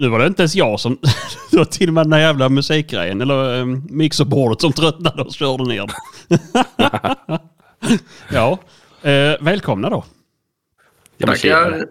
Nu 0.00 0.08
var 0.08 0.18
det 0.18 0.26
inte 0.26 0.42
ens 0.42 0.54
jag 0.54 0.80
som... 0.80 0.98
Det 1.50 1.56
var 1.56 1.64
till 1.64 1.88
och 1.88 1.94
med 1.94 2.04
den 2.04 2.12
här 2.12 2.20
jävla 2.20 2.48
musikgrejen, 2.48 3.20
eller 3.20 3.60
um, 3.60 3.86
mixerbordet 3.90 4.60
som 4.60 4.72
tröttnade 4.72 5.22
och 5.22 5.32
körde 5.32 5.64
ner 5.64 5.86
ja, 8.32 8.58
eh, 9.02 9.34
välkomna 9.40 9.90
då. 9.90 10.04
Tackar. 11.18 11.86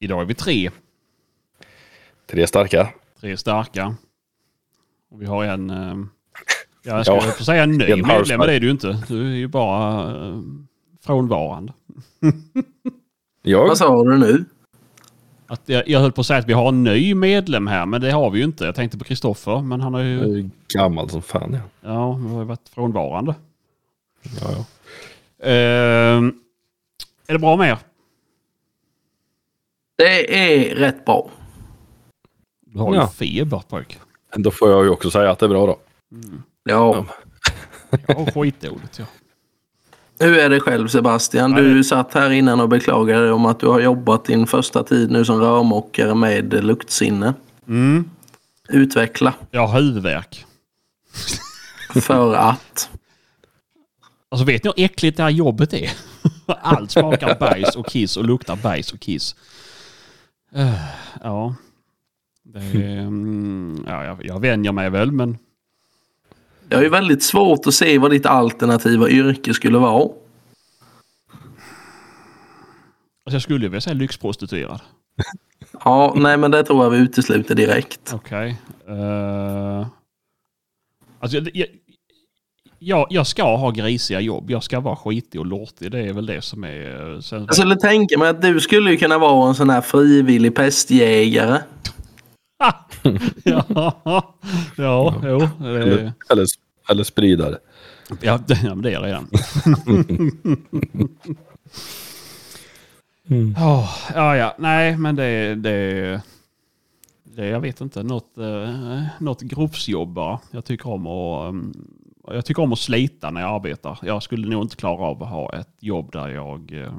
Idag 0.00 0.20
är 0.20 0.24
vi 0.24 0.34
tre. 0.34 0.70
Tre 2.30 2.46
starka. 2.46 2.88
Tre 3.20 3.36
starka. 3.36 3.94
Och 5.10 5.22
vi 5.22 5.26
har 5.26 5.44
en... 5.44 5.70
Eh, 5.70 5.96
jag 6.82 7.06
ska 7.06 7.14
Ja, 7.14 7.20
få 7.20 7.44
säga 7.44 7.62
en 7.62 7.70
ny 7.70 7.84
en 7.84 8.06
medlem, 8.06 8.38
men 8.38 8.48
det 8.48 8.54
är 8.54 8.60
du 8.60 8.70
inte. 8.70 9.02
Du 9.08 9.32
är 9.32 9.36
ju 9.36 9.48
bara 9.48 10.10
eh, 10.10 10.40
frånvarande. 11.06 11.72
Jag? 13.42 13.68
Vad 13.68 13.78
sa 13.78 14.04
du 14.04 14.18
nu? 14.18 14.44
Att 15.46 15.62
jag, 15.64 15.88
jag 15.88 16.00
höll 16.00 16.12
på 16.12 16.20
att 16.20 16.26
säga 16.26 16.38
att 16.38 16.48
vi 16.48 16.52
har 16.52 16.68
en 16.68 16.84
ny 16.84 17.14
medlem 17.14 17.66
här, 17.66 17.86
men 17.86 18.00
det 18.00 18.10
har 18.10 18.30
vi 18.30 18.38
ju 18.38 18.44
inte. 18.44 18.64
Jag 18.64 18.74
tänkte 18.74 18.98
på 18.98 19.04
Kristoffer, 19.04 19.60
men 19.60 19.80
han 19.80 19.94
har 19.94 20.00
ju... 20.00 20.38
Är 20.38 20.50
gammal 20.74 21.10
som 21.10 21.22
fan 21.22 21.52
ja. 21.52 21.60
Ja, 21.80 22.12
han 22.12 22.26
har 22.26 22.38
ju 22.40 22.44
varit 22.46 22.68
frånvarande. 22.68 23.34
ja, 24.40 24.50
ja. 24.52 24.64
Ehm, 25.48 26.34
är 27.26 27.32
det 27.32 27.38
bra 27.38 27.56
med 27.56 27.68
er? 27.70 27.78
Det 29.96 30.38
är 30.38 30.74
rätt 30.74 31.04
bra. 31.04 31.30
Du 32.66 32.78
har 32.78 32.92
ju 32.94 33.00
Ja. 33.00 33.08
feber 33.08 33.62
pojk. 33.68 33.98
Då 34.36 34.50
får 34.50 34.70
jag 34.70 34.84
ju 34.84 34.90
också 34.90 35.10
säga 35.10 35.30
att 35.30 35.38
det 35.38 35.46
är 35.46 35.50
bra 35.50 35.66
då. 35.66 35.78
Ja. 36.64 37.06
Jag 38.06 38.14
har 38.14 38.26
skitdåligt 38.30 38.98
ja. 38.98 39.04
Hur 40.18 40.38
är 40.38 40.50
det 40.50 40.60
själv 40.60 40.88
Sebastian? 40.88 41.52
Du 41.52 41.84
satt 41.84 42.14
här 42.14 42.30
innan 42.30 42.60
och 42.60 42.68
beklagade 42.68 43.22
dig 43.22 43.32
om 43.32 43.46
att 43.46 43.60
du 43.60 43.66
har 43.66 43.80
jobbat 43.80 44.24
din 44.24 44.46
första 44.46 44.82
tid 44.82 45.10
nu 45.10 45.24
som 45.24 45.40
rörmokare 45.40 46.14
med 46.14 46.64
luktsinne. 46.64 47.34
Mm. 47.68 48.10
Utveckla. 48.68 49.34
Jag 49.50 49.66
har 49.66 49.80
huvudvärk. 49.80 50.44
För 51.94 52.34
att. 52.34 52.90
Alltså 54.28 54.44
vet 54.44 54.64
ni 54.64 54.72
hur 54.76 54.84
äckligt 54.84 55.16
det 55.16 55.22
här 55.22 55.30
jobbet 55.30 55.72
är? 55.72 55.90
Allt 56.46 56.90
smakar 56.90 57.38
bajs 57.38 57.76
och 57.76 57.86
kiss 57.86 58.16
och 58.16 58.24
luktar 58.24 58.56
bajs 58.56 58.92
och 58.92 59.00
kiss. 59.00 59.36
Eh, 60.54 60.74
ja. 61.22 61.54
Är, 62.54 63.00
mm, 63.00 63.84
ja 63.86 64.04
jag, 64.04 64.24
jag 64.24 64.40
vänjer 64.40 64.72
mig 64.72 64.90
väl 64.90 65.12
men 65.12 65.38
Det 66.68 66.76
är 66.76 66.82
ju 66.82 66.88
väldigt 66.88 67.22
svårt 67.22 67.66
att 67.66 67.74
se 67.74 67.98
vad 67.98 68.10
ditt 68.10 68.26
alternativa 68.26 69.08
yrke 69.08 69.54
skulle 69.54 69.78
vara. 69.78 70.02
alltså, 70.02 70.14
jag 73.34 73.42
skulle 73.42 73.68
vilja 73.68 73.80
säga 73.80 73.94
lyxprostituerad. 73.94 74.80
Ja, 75.84 76.14
nej 76.16 76.36
men 76.36 76.50
det 76.50 76.64
tror 76.64 76.84
jag 76.84 76.90
vi 76.90 76.98
utesluter 76.98 77.54
direkt. 77.54 78.12
Okej. 78.14 78.56
Eh, 78.88 79.86
alltså 81.20 81.36
jag, 81.38 81.50
jag, 81.54 81.66
jag, 82.78 83.06
jag 83.10 83.26
ska 83.26 83.56
ha 83.56 83.70
grisiga 83.70 84.20
jobb. 84.20 84.50
Jag 84.50 84.62
ska 84.62 84.80
vara 84.80 84.96
skitig 84.96 85.40
och 85.40 85.46
lortig. 85.46 85.90
Det 85.90 86.00
är 86.00 86.12
väl 86.12 86.26
det 86.26 86.42
som 86.42 86.64
är... 86.64 87.14
eh, 87.14 87.20
Sen, 87.20 87.44
Jag 87.44 87.54
skulle 87.54 87.76
tänka 87.76 88.18
mig 88.18 88.28
att 88.28 88.42
du 88.42 88.60
skulle 88.60 88.90
ju 88.90 88.96
kunna 88.96 89.18
vara 89.18 89.48
en 89.48 89.54
sån 89.54 89.70
här 89.70 89.80
frivillig 89.80 90.54
pestjägare. 90.54 91.58
ja, 93.44 93.64
ja, 94.76 95.14
jo. 95.22 95.48
Det, 95.58 95.66
Eller, 95.66 96.12
eller, 96.30 96.46
eller 96.90 97.04
spridare. 97.04 97.58
ja, 98.20 98.38
det, 98.46 98.60
ja, 98.64 98.74
men 98.74 98.82
det 98.82 98.88
är 98.88 98.92
jag 98.92 99.04
redan. 99.04 99.28
Åh, 103.56 103.90
ja, 104.14 104.36
ja. 104.36 104.54
Nej, 104.58 104.96
men 104.96 105.16
det, 105.16 105.54
det, 105.54 106.20
det 107.24 107.46
jag 107.46 107.60
vet 107.60 107.80
inte. 107.80 108.02
Något, 108.02 108.38
eh, 108.38 109.02
något 109.18 109.42
gropsjobb 109.42 110.12
bara. 110.12 110.40
Jag 110.50 110.64
tycker 110.64 110.88
om 110.88 111.06
att 111.06 111.48
um, 111.48 111.74
jag 112.26 112.44
tycker 112.44 112.62
om 112.62 112.72
att 112.72 112.78
slita 112.78 113.30
när 113.30 113.40
jag 113.40 113.54
arbetar. 113.54 113.98
Jag 114.02 114.22
skulle 114.22 114.48
nog 114.48 114.62
inte 114.64 114.76
klara 114.76 115.02
av 115.04 115.22
att 115.22 115.28
ha 115.28 115.52
ett 115.52 115.76
jobb 115.80 116.12
där 116.12 116.28
jag 116.28 116.72
eh, 116.72 116.98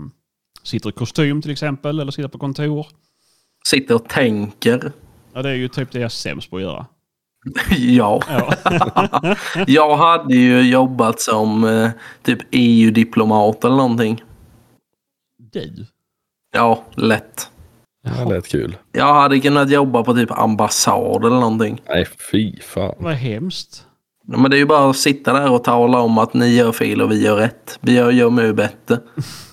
sitter 0.64 0.90
i 0.90 0.92
kostym 0.92 1.42
till 1.42 1.52
exempel 1.52 2.00
eller 2.00 2.12
sitter 2.12 2.30
på 2.30 2.38
kontor. 2.38 2.88
Sitter 3.70 3.96
och 3.96 4.10
tänker. 4.10 4.92
Ja, 5.38 5.44
det 5.44 5.50
är 5.50 5.54
ju 5.54 5.68
typ 5.68 5.92
det 5.92 6.00
jag 6.00 6.06
är 6.06 6.10
sämst 6.10 6.50
på 6.50 6.56
att 6.56 6.62
göra. 6.62 6.86
Ja. 7.78 8.22
Ja. 8.30 8.56
Jag 9.68 9.96
hade 9.98 10.36
ju 10.36 10.62
jobbat 10.62 11.22
som 11.22 11.64
eh, 11.64 11.90
typ 12.24 12.40
EU-diplomat 12.52 13.64
eller 13.64 13.76
någonting. 13.76 14.24
Du? 15.54 15.86
Ja, 16.54 16.84
lätt. 16.96 17.50
Det 18.04 18.26
lät 18.26 18.48
kul. 18.48 18.78
Jag 18.92 19.14
hade 19.14 19.40
kunnat 19.40 19.72
jobba 19.72 20.04
på 20.04 20.14
typ 20.14 20.32
ambassad 20.32 21.26
eller 21.26 21.40
någonting. 21.40 21.82
Nej, 21.88 22.08
fy 22.32 22.62
fan. 22.62 22.96
Vad 23.00 23.14
hemskt. 23.14 23.86
Ja, 24.28 24.38
Men 24.38 24.52
det 24.52 24.58
är 24.58 24.60
ju 24.60 24.66
bara 24.66 24.90
att 24.90 24.98
sitta 24.98 25.34
där 25.34 25.52
och 25.52 25.64
tala 25.64 26.00
om 26.00 26.18
att 26.18 26.34
ni 26.34 26.56
gör 26.56 26.72
fel 26.72 27.02
och 27.02 27.12
vi 27.12 27.24
gör 27.24 27.36
rätt. 27.36 27.80
Vi 27.82 27.94
gör, 27.94 28.12
gör 28.12 28.30
mycket 28.30 28.56
bättre. 28.56 29.00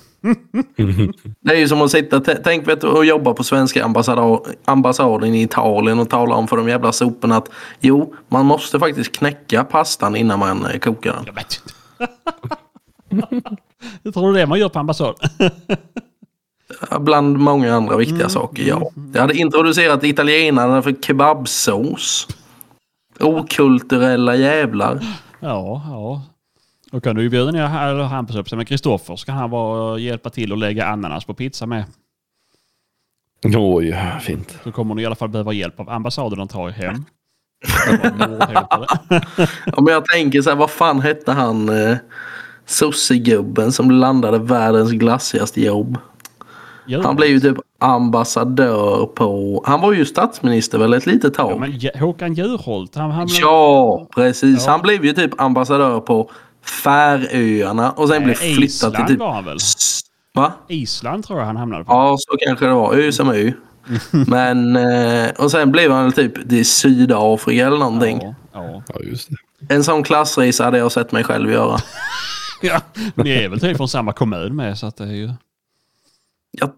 Det 1.40 1.52
är 1.52 1.58
ju 1.58 1.68
som 1.68 1.82
att 1.82 1.90
sitta, 1.90 2.20
tänk 2.20 2.68
vet 2.68 2.80
du, 2.80 2.86
och 2.86 3.04
jobba 3.04 3.34
på 3.34 3.44
svenska 3.44 3.84
ambassaden 4.64 5.34
i 5.34 5.42
Italien 5.42 5.98
och 5.98 6.10
tala 6.10 6.34
om 6.34 6.48
för 6.48 6.56
de 6.56 6.68
jävla 6.68 6.92
soporna 6.92 7.36
att 7.36 7.50
jo, 7.80 8.14
man 8.28 8.46
måste 8.46 8.78
faktiskt 8.78 9.16
knäcka 9.16 9.64
pastan 9.64 10.16
innan 10.16 10.38
man 10.38 10.66
eh, 10.66 10.78
kokar 10.78 11.12
den. 11.12 11.22
Jag 11.26 11.32
vet 11.32 11.60
inte. 11.60 11.74
Jag 14.02 14.14
tror 14.14 14.32
det 14.32 14.38
är 14.38 14.40
det 14.40 14.46
man 14.46 14.58
gör 14.58 14.68
på 14.68 14.78
ambassad. 14.78 15.14
Bland 17.00 17.38
många 17.38 17.74
andra 17.74 17.96
viktiga 17.96 18.28
saker, 18.28 18.62
ja. 18.62 18.90
Jag 19.12 19.20
hade 19.20 19.36
introducerat 19.36 20.04
italienarna 20.04 20.82
för 20.82 20.92
kebabsås. 20.92 22.28
Okulturella 23.20 24.36
jävlar. 24.36 25.00
Ja, 25.40 25.82
ja. 25.88 26.22
Då 26.94 27.00
kan 27.00 27.16
du 27.16 27.22
ju 27.22 27.28
bjuda 27.28 27.50
ner 27.50 27.66
här- 27.66 27.90
eller 27.90 28.04
Hampus 28.04 28.36
upp 28.36 28.48
sig 28.48 28.56
med 28.58 28.68
Kristoffer 28.68 29.16
så 29.16 29.26
kan 29.26 29.34
han 29.34 29.50
vara, 29.50 29.98
hjälpa 29.98 30.30
till 30.30 30.52
att 30.52 30.58
lägga 30.58 30.86
ananas 30.86 31.24
på 31.24 31.34
pizza 31.34 31.66
med. 31.66 31.84
Oj, 33.56 33.96
fint. 34.22 34.58
Så 34.64 34.72
kommer 34.72 34.94
ni 34.94 35.02
i 35.02 35.06
alla 35.06 35.14
fall 35.14 35.28
behöva 35.28 35.52
hjälp 35.52 35.80
av 35.80 35.90
ambassaden 35.90 36.40
att 36.40 36.50
ta 36.50 36.68
er 36.68 36.72
hem. 36.72 37.04
Om 39.76 39.86
jag 39.90 40.04
tänker 40.04 40.42
så 40.42 40.50
här, 40.50 40.56
vad 40.56 40.70
fan 40.70 41.00
hette 41.00 41.32
han 41.32 41.68
eh, 41.68 41.96
sossegubben 42.66 43.72
som 43.72 43.90
landade 43.90 44.38
världens 44.38 44.90
glassigaste 44.92 45.60
jobb? 45.64 45.98
Han 47.04 47.16
blev 47.16 47.28
ju 47.28 47.40
typ 47.40 47.56
ambassadör 47.78 49.06
på... 49.06 49.62
Han 49.66 49.80
var 49.80 49.92
ju 49.92 50.04
statsminister 50.04 50.78
väl 50.78 50.94
ett 50.94 51.06
litet 51.06 51.34
Ja, 51.38 51.48
tag? 51.48 51.60
men 51.60 51.70
J- 51.72 51.98
Håkan 52.00 52.34
Juholt, 52.34 52.94
han, 52.94 53.10
han 53.10 53.26
Ja, 53.40 54.06
precis. 54.14 54.64
Ja. 54.66 54.72
Han 54.72 54.80
blev 54.82 55.04
ju 55.04 55.12
typ 55.12 55.40
ambassadör 55.40 56.00
på 56.00 56.30
Färöarna 56.64 57.90
och 57.90 58.08
sen 58.08 58.24
blev 58.24 58.34
flyttad 58.34 58.56
till 58.56 58.64
Island 58.64 59.08
typ... 59.08 59.18
var 59.18 59.32
han 59.32 59.44
väl? 59.44 59.58
Va? 60.34 60.52
Island 60.68 61.24
tror 61.24 61.38
jag 61.38 61.46
han 61.46 61.56
hamnade 61.56 61.84
på. 61.84 61.92
Ja, 61.92 62.16
så 62.18 62.36
kanske 62.46 62.66
det 62.66 62.74
var. 62.74 62.94
Ö 62.94 63.12
som 63.12 63.28
Ö. 63.30 63.52
Men... 64.26 64.76
Eh, 64.76 65.30
och 65.38 65.50
sen 65.50 65.72
blev 65.72 65.90
han 65.92 66.02
väl 66.04 66.12
typ 66.12 66.48
till 66.48 66.66
Sydafrika 66.66 67.66
eller 67.66 67.78
någonting. 67.78 68.18
Ja, 68.22 68.34
ja. 68.52 68.82
Ja, 68.88 69.00
just 69.00 69.30
det. 69.30 69.74
En 69.74 69.84
sån 69.84 70.02
klassresa 70.02 70.64
hade 70.64 70.78
jag 70.78 70.92
sett 70.92 71.12
mig 71.12 71.24
själv 71.24 71.50
göra. 71.50 71.78
ja. 72.62 72.80
Ni 73.14 73.30
är 73.30 73.48
väl 73.48 73.60
typ 73.60 73.76
från 73.76 73.88
samma 73.88 74.12
kommun 74.12 74.56
med 74.56 74.78
så 74.78 74.86
att 74.86 74.96
det 74.96 75.04
är 75.04 75.12
ju... 75.12 75.30
Jag 76.50 76.70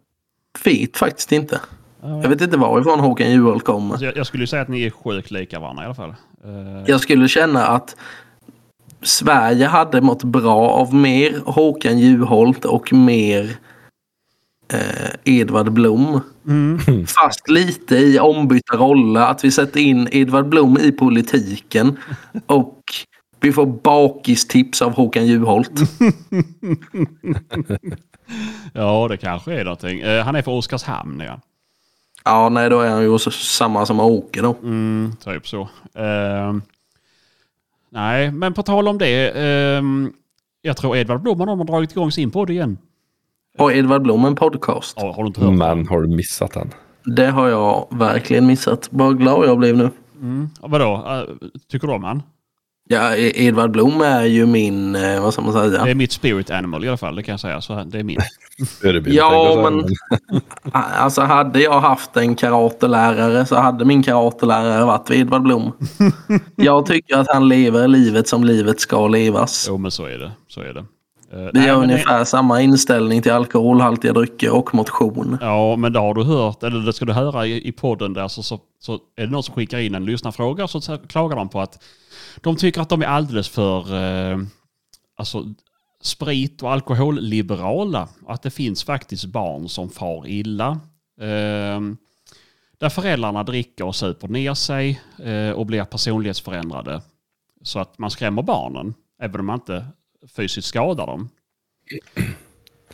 vet 0.64 0.96
faktiskt 0.96 1.32
inte. 1.32 1.60
Ja. 2.02 2.22
Jag 2.22 2.28
vet 2.28 2.40
inte 2.40 2.56
varifrån 2.56 3.00
Håkan 3.00 3.30
Juholt 3.30 3.64
kommer. 3.64 4.02
Jag, 4.04 4.16
jag 4.16 4.26
skulle 4.26 4.42
ju 4.42 4.46
säga 4.46 4.62
att 4.62 4.68
ni 4.68 4.82
är 4.82 4.90
sjukt 4.90 5.30
lika 5.30 5.60
varandra 5.60 5.82
i 5.82 5.86
alla 5.86 5.94
fall. 5.94 6.14
Eh, 6.44 6.84
Jag 6.86 7.00
skulle 7.00 7.28
känna 7.28 7.66
att 7.66 7.96
Sverige 9.02 9.66
hade 9.66 10.00
mått 10.00 10.24
bra 10.24 10.68
av 10.68 10.94
mer 10.94 11.40
Håkan 11.46 11.98
Juholt 11.98 12.64
och 12.64 12.92
mer 12.92 13.56
eh, 14.72 15.10
Edvard 15.24 15.72
Blom. 15.72 16.20
mm. 16.46 17.06
Fast 17.06 17.48
lite 17.48 17.96
i 17.96 18.18
ombytta 18.18 18.76
roller. 18.76 19.20
Att 19.20 19.44
vi 19.44 19.50
sätter 19.50 19.80
in 19.80 20.08
Edvard 20.12 20.48
Blom 20.48 20.78
i 20.78 20.92
politiken 20.92 21.96
och 22.46 22.82
vi 23.40 23.52
får 23.52 23.66
bakistips 23.66 24.82
av 24.82 24.92
Håkan 24.92 25.26
Juholt. 25.26 25.72
Ja, 28.72 29.08
det 29.08 29.16
kanske 29.16 29.60
är 29.60 29.64
någonting. 29.64 30.00
Eh, 30.00 30.24
han 30.24 30.36
är 30.36 30.42
från 30.42 30.58
Oskarshamn, 30.58 31.20
ja. 31.20 31.40
Ja, 32.24 32.48
nej 32.48 32.70
då 32.70 32.80
är 32.80 32.90
han 32.90 33.02
ju 33.02 33.18
samma 33.30 33.86
som 33.86 34.00
Åke 34.00 34.42
då. 34.42 34.56
Mm, 34.62 35.12
typ 35.24 35.48
så. 35.48 35.68
Ehm, 35.94 36.62
nej, 37.96 38.32
men 38.32 38.54
på 38.54 38.62
tal 38.62 38.88
om 38.88 38.98
det. 38.98 39.30
ehm, 39.30 40.12
jag 40.62 40.76
tror 40.76 40.96
Edvard 40.96 41.22
Blom 41.22 41.40
har 41.40 41.64
dragit 41.64 41.92
igång 41.92 42.12
sin 42.12 42.30
podd 42.30 42.50
igen. 42.50 42.78
Och 43.58 43.72
Edvard 43.72 44.02
Blom 44.02 44.24
en 44.24 44.34
podcast. 44.34 44.96
Ja, 45.00 45.12
har 45.12 45.22
du 45.22 45.26
inte 45.26 45.40
hört? 45.40 45.54
Men 45.54 45.88
har 45.88 46.02
du 46.02 46.16
missat 46.16 46.52
den? 46.52 46.70
Det 47.16 47.26
har 47.26 47.48
jag 47.48 47.88
verkligen 47.90 48.46
missat. 48.46 48.88
Vad 48.90 49.18
glad 49.18 49.46
jag 49.46 49.58
blev 49.58 49.76
nu. 49.76 49.90
Mm. 50.20 50.48
Vadå? 50.60 50.94
Eh, 50.94 51.48
tycker 51.68 51.86
du 51.86 51.94
om 51.94 52.04
han? 52.04 52.22
Ja, 52.88 53.16
E- 53.16 53.32
Edvard 53.46 53.70
Blom 53.70 54.00
är 54.00 54.22
ju 54.24 54.46
min, 54.46 54.94
eh, 54.96 55.22
vad 55.22 55.32
ska 55.32 55.42
man 55.42 55.54
Det 55.54 55.70
säga? 55.70 55.86
är 55.86 55.94
mitt 55.94 56.12
spirit 56.12 56.50
animal 56.50 56.84
i 56.84 56.88
alla 56.88 56.96
fall, 56.96 57.16
det 57.16 57.22
kan 57.22 57.32
jag 57.32 57.40
säga. 57.40 57.60
Så 57.60 57.84
det 57.84 57.98
är 57.98 58.02
min. 58.04 58.18
Ja, 59.06 59.70
men-. 59.70 59.84
Alltså 60.72 61.20
hade 61.22 61.60
jag 61.60 61.80
haft 61.80 62.16
en 62.16 62.34
karatelärare 62.34 63.46
så 63.46 63.56
hade 63.56 63.84
min 63.84 64.02
karatelärare 64.02 64.84
varit 64.84 65.10
Edvard 65.10 65.42
Blom. 65.42 65.72
Jag 66.56 66.86
tycker 66.86 67.16
att 67.16 67.26
han 67.32 67.48
lever 67.48 67.88
livet 67.88 68.28
som 68.28 68.44
livet 68.44 68.80
ska 68.80 69.08
levas. 69.08 69.66
Jo, 69.68 69.76
men 69.78 69.90
så 69.90 70.04
är 70.04 70.18
det. 70.18 70.32
Så 70.48 70.60
är 70.60 70.72
det. 70.74 70.80
Eh, 71.32 71.38
Vi 71.38 71.50
nej, 71.52 71.68
har 71.68 71.78
men 71.78 71.88
det- 71.88 71.94
ungefär 71.94 72.24
samma 72.24 72.60
inställning 72.62 73.22
till 73.22 73.32
alkoholhaltiga 73.32 74.12
drycker 74.12 74.54
och 74.54 74.74
motion. 74.74 75.38
Ja, 75.40 75.76
men 75.76 75.92
det 75.92 75.98
har 75.98 76.14
du 76.14 76.24
hört, 76.24 76.62
eller 76.62 76.80
det 76.80 76.92
ska 76.92 77.04
du 77.04 77.12
höra 77.12 77.46
i, 77.46 77.68
i 77.68 77.72
podden 77.72 78.12
där, 78.12 78.28
så, 78.28 78.42
så, 78.42 78.58
så 78.80 78.92
är 79.16 79.24
det 79.26 79.32
någon 79.32 79.42
som 79.42 79.54
skickar 79.54 79.78
in 79.78 79.94
en 79.94 80.04
lyssnarfråga 80.04 80.68
så 80.68 80.80
klagar 81.08 81.36
de 81.36 81.48
på 81.48 81.60
att 81.60 81.78
de 82.42 82.56
tycker 82.56 82.80
att 82.80 82.88
de 82.88 83.02
är 83.02 83.06
alldeles 83.06 83.48
för 83.48 83.94
eh, 84.32 84.38
alltså, 85.16 85.44
sprit 86.00 86.62
och 86.62 86.72
alkoholliberala. 86.72 88.08
Att 88.26 88.42
det 88.42 88.50
finns 88.50 88.84
faktiskt 88.84 89.24
barn 89.24 89.68
som 89.68 89.90
far 89.90 90.26
illa. 90.26 90.80
Eh, 91.20 91.80
där 92.78 92.88
föräldrarna 92.88 93.42
dricker 93.42 93.84
och 93.84 93.96
super 93.96 94.28
ner 94.28 94.54
sig 94.54 95.00
eh, 95.24 95.50
och 95.50 95.66
blir 95.66 95.84
personlighetsförändrade. 95.84 97.02
Så 97.62 97.78
att 97.78 97.98
man 97.98 98.10
skrämmer 98.10 98.42
barnen, 98.42 98.94
även 99.22 99.40
om 99.40 99.46
man 99.46 99.54
inte 99.58 99.86
fysiskt 100.36 100.68
skadar 100.68 101.06
dem. 101.06 101.28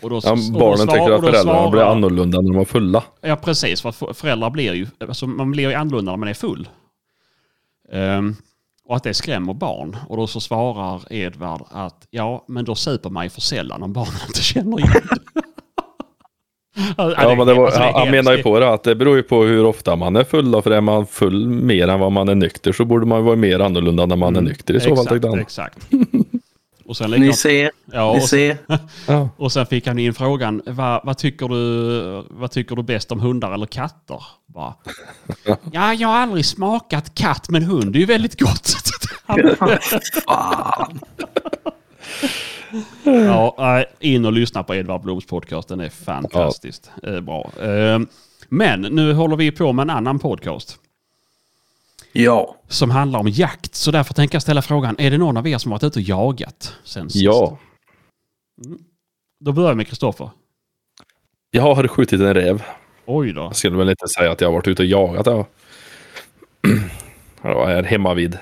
Och 0.02 0.10
då, 0.10 0.20
Ja, 0.24 0.32
och 0.32 0.38
då 0.52 0.58
barnen 0.58 0.78
svar- 0.78 0.86
tycker 0.94 1.12
att 1.12 1.20
föräldrarna 1.20 1.70
blir 1.70 1.80
svarar- 1.80 1.92
annorlunda 1.92 2.40
när 2.40 2.52
de 2.52 2.60
är 2.60 2.64
fulla. 2.64 3.04
Ja, 3.20 3.36
precis. 3.36 3.80
För 3.82 4.12
föräldrar 4.14 4.50
blir 4.50 4.72
ju, 4.74 4.86
alltså 5.00 5.26
man 5.26 5.50
blir 5.50 5.68
ju 5.68 5.74
annorlunda 5.74 6.12
när 6.12 6.16
man 6.16 6.28
är 6.28 6.34
full. 6.34 6.68
Ehm, 7.92 8.36
och 8.92 8.96
att 8.96 9.02
det 9.02 9.14
skrämmer 9.14 9.54
barn. 9.54 9.96
Och 10.08 10.16
då 10.16 10.26
så 10.26 10.40
svarar 10.40 11.12
Edvard 11.12 11.62
att 11.70 12.06
ja, 12.10 12.44
men 12.48 12.64
då 12.64 12.74
super 12.74 13.10
man 13.10 13.24
ju 13.24 13.30
för 13.30 13.40
sällan 13.40 13.82
om 13.82 13.92
barnen 13.92 14.12
inte 14.26 14.42
känner 14.42 14.78
igen 14.78 14.92
det. 15.34 15.42
Ja, 16.96 17.34
men 17.36 17.46
det 17.46 17.54
var, 17.54 17.66
alltså, 17.66 17.80
han, 17.80 18.10
menar 18.10 18.36
ju 18.36 18.42
på 18.42 18.60
det 18.60 18.68
att 18.68 18.82
det 18.82 18.94
beror 18.94 19.16
ju 19.16 19.22
på 19.22 19.42
hur 19.44 19.64
ofta 19.64 19.96
man 19.96 20.16
är 20.16 20.24
full. 20.24 20.50
Då, 20.50 20.62
för 20.62 20.70
är 20.70 20.80
man 20.80 21.06
full 21.06 21.48
mer 21.48 21.88
än 21.88 22.00
vad 22.00 22.12
man 22.12 22.28
är 22.28 22.34
nykter 22.34 22.72
så 22.72 22.84
borde 22.84 23.06
man 23.06 23.24
vara 23.24 23.36
mer 23.36 23.60
annorlunda 23.60 24.06
när 24.06 24.16
man 24.16 24.36
är 24.36 24.40
nykter 24.40 24.74
i 24.74 24.80
så 24.80 24.96
fall 24.96 25.20
han. 25.22 25.40
Exakt. 25.40 25.78
Och 26.86 26.96
sen, 26.96 27.10
Ni 27.10 27.32
ser, 27.32 27.70
ja, 27.92 28.12
ni 28.12 28.18
och, 28.18 28.22
ser. 28.28 28.56
Ja. 29.06 29.28
och 29.36 29.52
sen 29.52 29.66
fick 29.66 29.86
han 29.86 29.98
in 29.98 30.14
frågan, 30.14 30.62
vad, 30.66 31.00
vad, 31.04 31.18
tycker 31.18 31.48
du, 31.48 32.24
vad 32.30 32.50
tycker 32.50 32.76
du 32.76 32.82
bäst 32.82 33.12
om 33.12 33.20
hundar 33.20 33.52
eller 33.54 33.66
katter? 33.66 34.22
Bara, 34.46 34.74
ja, 35.72 35.94
jag 35.94 36.08
har 36.08 36.16
aldrig 36.16 36.44
smakat 36.46 37.14
katt, 37.14 37.48
men 37.48 37.62
hund 37.62 37.96
är 37.96 38.00
ju 38.00 38.06
väldigt 38.06 38.40
gott. 38.40 38.74
Fan. 40.24 41.00
Ja, 43.04 43.84
in 44.00 44.24
och 44.24 44.32
lyssna 44.32 44.62
på 44.62 44.74
Edvard 44.74 45.02
Bloms 45.02 45.26
podcast. 45.26 45.68
Den 45.68 45.80
är 45.80 45.88
fantastiskt 45.88 46.90
eh, 47.02 47.20
bra. 47.20 47.50
Eh, 47.62 47.98
Men 48.48 48.80
nu 48.80 49.12
håller 49.14 49.36
vi 49.36 49.50
på 49.50 49.72
med 49.72 49.82
en 49.82 49.90
annan 49.90 50.18
podcast 50.18 50.78
Ja. 52.12 52.56
som 52.68 52.90
handlar 52.90 53.20
om 53.20 53.28
jakt. 53.28 53.74
Så 53.74 53.90
därför 53.90 54.14
tänker 54.14 54.34
jag 54.34 54.42
ställa 54.42 54.62
frågan, 54.62 54.96
är 54.98 55.10
det 55.10 55.18
någon 55.18 55.36
av 55.36 55.46
er 55.48 55.58
som 55.58 55.70
varit 55.70 55.84
ute 55.84 55.98
och 55.98 56.02
jagat 56.02 56.76
sen 56.84 57.10
sist? 57.10 57.24
ja, 57.24 57.58
Då 59.40 59.52
börjar 59.52 59.70
jag 59.70 59.76
med 59.76 59.86
Kristoffer. 59.88 60.30
jag 61.50 61.74
har 61.74 61.88
skjutit 61.88 62.20
en 62.20 62.34
räv. 62.34 62.62
Oj 63.06 63.32
då. 63.32 63.40
Jag 63.40 63.56
skulle 63.56 63.76
väl 63.76 63.88
inte 63.90 64.08
säga 64.08 64.32
att 64.32 64.40
jag 64.40 64.48
har 64.48 64.52
varit 64.54 64.68
ute 64.68 64.82
och 64.82 64.86
jagat. 64.88 65.26
Ja. 65.26 65.46
Jag 67.42 67.54
var 67.54 67.66
här 67.66 67.82
hemma 67.82 68.14
vid. 68.14 68.38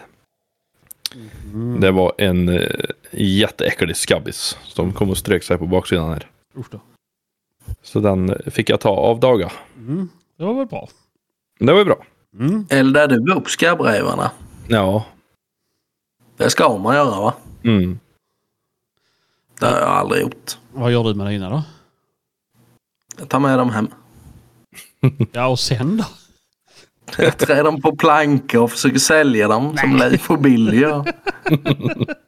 Det 1.81 1.91
var 1.91 2.13
en 2.19 2.49
eh, 2.49 2.69
jätteäcklig 3.11 3.97
skabbis 3.97 4.59
som 4.65 4.93
kom 4.93 5.11
och 5.11 5.19
strök 5.19 5.43
sig 5.43 5.59
på 5.59 5.67
baksidan 5.67 6.09
här. 6.09 6.27
Usch 6.57 6.67
då. 6.71 6.81
Så 7.83 8.01
den 8.01 8.35
fick 8.47 8.71
jag 8.71 8.81
ta 8.81 8.89
av 8.91 9.21
daga. 9.21 9.53
Mm. 9.77 10.09
Det 10.37 10.45
var 10.45 10.55
väl 10.55 10.67
bra. 10.67 10.89
Det 11.59 11.73
var 11.73 11.85
bra. 11.85 12.05
Mm. 12.39 12.67
Eldar 12.71 13.09
du 13.09 13.33
upp 13.35 13.49
skabbrävarna? 13.51 14.31
Ja. 14.69 15.05
Det 16.37 16.51
ska 16.51 16.79
man 16.79 16.95
göra 16.95 17.21
va? 17.21 17.35
Mm. 17.65 17.99
Det 19.61 19.67
har 19.67 19.81
jag 19.81 19.89
aldrig 19.89 20.23
gjort. 20.23 20.59
Vad 20.73 20.93
gör 20.93 21.05
du 21.05 21.15
med 21.15 21.27
dina 21.27 21.51
då? 21.51 21.63
Jag 23.19 23.29
tar 23.29 23.41
med 23.41 23.59
dem 23.59 23.71
hem. 23.71 23.89
Ja, 25.33 25.47
och 25.47 25.61
sen 25.61 25.97
då? 25.97 26.05
Jag 27.19 27.39
trär 27.39 27.65
dem 27.65 27.83
på 27.83 27.97
plankor 27.97 28.63
och 28.63 28.71
försöker 28.71 28.99
sälja 28.99 29.49
dem 29.49 29.77
som 29.77 29.97
Leif 29.97 30.31
och 30.31 30.39
Billy 30.39 30.81
gör. 30.81 31.13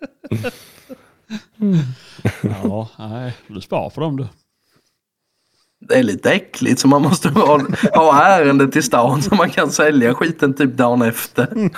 Ja, 2.63 2.89
nej, 2.99 3.35
du 3.47 3.61
sparar 3.61 3.91
för 3.91 4.01
dem 4.01 4.17
du. 4.17 4.27
Det 5.89 5.95
är 5.95 6.03
lite 6.03 6.31
äckligt 6.33 6.81
så 6.81 6.89
man 6.89 7.03
måste 7.03 7.29
ha, 7.29 7.61
ha 7.95 8.23
ärende 8.25 8.69
till 8.69 8.83
stan 8.83 9.23
så 9.23 9.35
man 9.35 9.51
kan 9.51 9.71
sälja 9.71 10.15
skiten 10.15 10.55
typ 10.55 10.75
dagen 10.77 11.03
efter. 11.03 11.71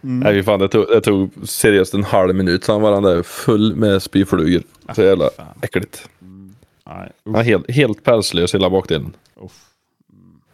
Nej, 0.00 0.34
fy 0.34 0.42
fan, 0.42 0.58
det 0.60 0.68
tog, 0.68 0.86
det 0.88 1.00
tog 1.00 1.30
seriöst 1.48 1.94
en 1.94 2.04
halv 2.04 2.34
minut 2.34 2.64
så 2.64 2.72
han 2.72 2.80
var 2.82 2.92
den 2.92 3.02
där 3.02 3.22
full 3.22 3.76
med 3.76 4.02
spyflugor. 4.02 4.62
Så 4.94 5.02
jävla 5.02 5.30
fan. 5.36 5.46
äckligt. 5.62 6.08
Nej, 6.86 7.12
Han 7.24 7.32
var 7.32 7.42
helt, 7.42 7.70
helt 7.70 8.04
pälslös 8.04 8.54
hela 8.54 8.70
bakdelen. 8.70 9.16
usch. 9.44 9.52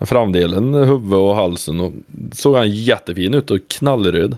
Framdelen, 0.06 0.74
huvud 0.74 1.12
och 1.18 1.34
halsen 1.34 1.80
och 1.80 1.92
såg 2.32 2.56
han 2.56 2.70
jättefin 2.70 3.34
ut 3.34 3.50
och 3.50 3.58
knallröd. 3.68 4.36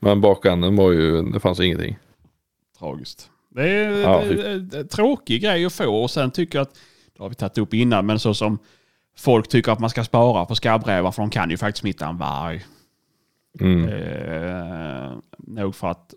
Men 0.00 0.20
bakänden 0.20 0.76
var 0.76 0.92
ju, 0.92 1.22
det 1.22 1.40
fanns 1.40 1.60
ingenting. 1.60 1.98
Tragiskt. 2.78 3.29
Det 3.50 3.68
är, 3.70 3.90
Ja, 4.00 4.22
en 4.22 4.88
tråkig 4.88 5.42
grej 5.42 5.66
att 5.66 5.72
få 5.72 6.02
och 6.02 6.10
sen 6.10 6.30
tycker 6.30 6.58
jag 6.58 6.62
att, 6.62 6.74
det 7.16 7.22
har 7.22 7.28
vi 7.28 7.34
tagit 7.34 7.58
upp 7.58 7.74
innan, 7.74 8.06
men 8.06 8.18
så 8.18 8.34
som 8.34 8.58
folk 9.18 9.48
tycker 9.48 9.72
att 9.72 9.78
man 9.80 9.90
ska 9.90 10.04
spara 10.04 10.44
på 10.44 10.54
skabbrävar 10.54 11.10
för 11.12 11.22
de 11.22 11.30
kan 11.30 11.50
ju 11.50 11.56
faktiskt 11.56 11.80
smitta 11.80 12.06
en 12.06 12.18
varg. 12.18 12.64
Mm. 13.60 13.88
Eh, 13.88 15.10
nog 15.38 15.74
för 15.74 15.88
att 15.88 16.14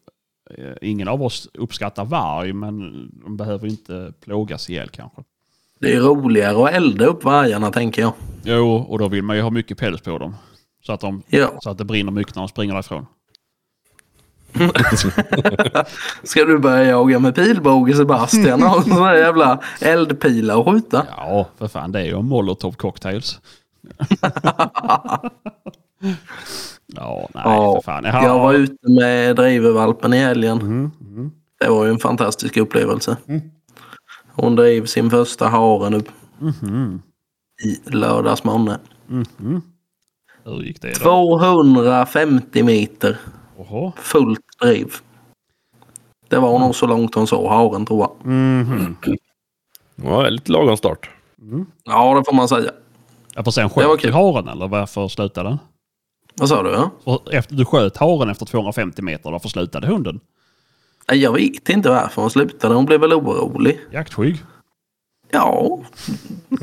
eh, 0.58 0.74
ingen 0.82 1.08
av 1.08 1.24
oss 1.24 1.50
uppskattar 1.54 2.06
varg, 2.06 2.54
men 2.54 3.10
de 3.24 3.38
behöver 3.38 3.68
inte 3.68 4.14
plågas 4.22 4.70
ihjäl 4.70 4.90
kanske. 4.90 5.24
Det 5.80 5.94
är 5.94 6.00
roligare 6.00 6.68
att 6.68 6.74
elda 6.74 7.06
upp 7.06 7.24
vargarna 7.24 7.72
tänker 7.72 8.02
jag. 8.02 8.14
Jo, 8.44 8.76
och 8.76 9.00
då 9.00 9.08
vill 9.08 9.24
man 9.24 9.36
ju 9.36 9.42
ha 9.42 9.50
mycket 9.50 9.78
päls 9.78 10.02
på 10.02 10.18
dem. 10.18 10.36
Så 10.86 10.94
att, 10.94 11.00
de, 11.00 11.24
Ja. 11.28 11.52
så 11.60 11.70
att 11.70 11.78
det 11.78 11.86
brinner 11.86 12.12
mycket 12.12 12.36
när 12.36 12.42
de 12.42 12.48
springer 12.50 12.74
därifrån. 12.74 13.06
Ska 16.24 16.46
du 16.46 16.60
börja 16.60 16.84
jaga 16.84 17.20
med 17.20 17.36
pilbåge 17.36 17.94
Sebastian 17.94 18.64
och 18.78 18.84
sådana 18.84 19.16
jävla 19.18 19.60
eldpilar 19.82 20.56
och 20.56 20.66
skjuta? 20.72 21.06
Ja, 21.18 21.48
för 21.58 21.68
fan 21.68 21.92
det 21.92 22.00
är 22.00 22.06
ju 22.06 22.22
molotov 22.22 22.72
cocktails. 22.72 23.40
ja, 26.96 27.30
nej 27.34 27.44
Ja, 27.46 27.74
för 27.76 27.82
fan. 27.92 28.04
Jag 28.04 28.40
var 28.40 28.54
ute 28.54 28.90
med 28.92 29.36
drivervalpen 29.36 30.14
i 30.14 30.18
helgen. 30.18 30.62
Mm, 30.62 30.92
mm. 31.02 31.32
Det 31.60 31.70
var 31.70 31.86
ju 31.86 31.92
en 31.92 32.00
fantastisk 32.00 32.58
upplevelse. 32.58 33.18
Mm. 33.28 33.42
Hon 34.36 34.56
drev 34.56 34.86
sin 34.86 35.10
första 35.10 35.48
hare 35.48 35.90
nu 35.90 36.02
Mhm, 36.40 37.02
i 37.64 37.90
lördags 37.96 38.44
morgon. 38.44 38.78
mhm. 39.08 39.62
Hur 40.46 40.62
gick 40.62 40.82
det 40.82 40.94
då? 41.04 41.40
250 41.40 42.64
meter 42.64 43.18
Oho. 43.58 43.92
fullt 43.98 44.60
driv. 44.62 44.94
Det 46.30 46.38
var 46.40 46.60
nog 46.60 46.76
så 46.76 46.88
långt 46.88 47.16
hon 47.16 47.28
såg 47.28 47.50
haren 47.50 47.86
tror 47.86 48.00
jag. 48.02 48.26
Mhm. 48.32 48.96
Ja, 49.96 50.30
lite 50.30 50.52
lagom 50.52 50.78
start. 50.78 51.10
Ja 51.84 52.16
det 52.18 52.24
får 52.26 52.34
man 52.36 52.48
säga. 52.48 52.72
Ja, 53.36 53.44
för 53.44 53.52
sen 53.52 53.70
sköt 53.70 54.02
du 54.02 54.12
haren 54.12 54.48
eller 54.48 54.68
varför 54.68 55.08
slutade 55.08 55.50
den? 55.50 55.60
Vad 56.36 56.50
sa 56.50 56.64
du? 56.64 56.70
Ja? 56.70 56.90
Och 57.04 57.34
Efter, 57.34 57.56
du 57.56 57.66
sköt 57.66 57.98
haren 57.98 58.30
efter 58.30 58.46
250 58.46 59.02
meter, 59.02 59.32
varför 59.32 59.50
slutade 59.50 59.88
hunden? 59.88 60.20
Jag 61.12 61.34
vet 61.34 61.70
inte 61.70 61.90
varför 61.90 62.22
hon 62.22 62.30
slutade. 62.32 62.76
Hon 62.76 62.86
blev 62.86 63.00
väl 63.02 63.14
orolig. 63.14 63.80
Jaktskygg? 63.92 64.38
Ja, 65.34 65.80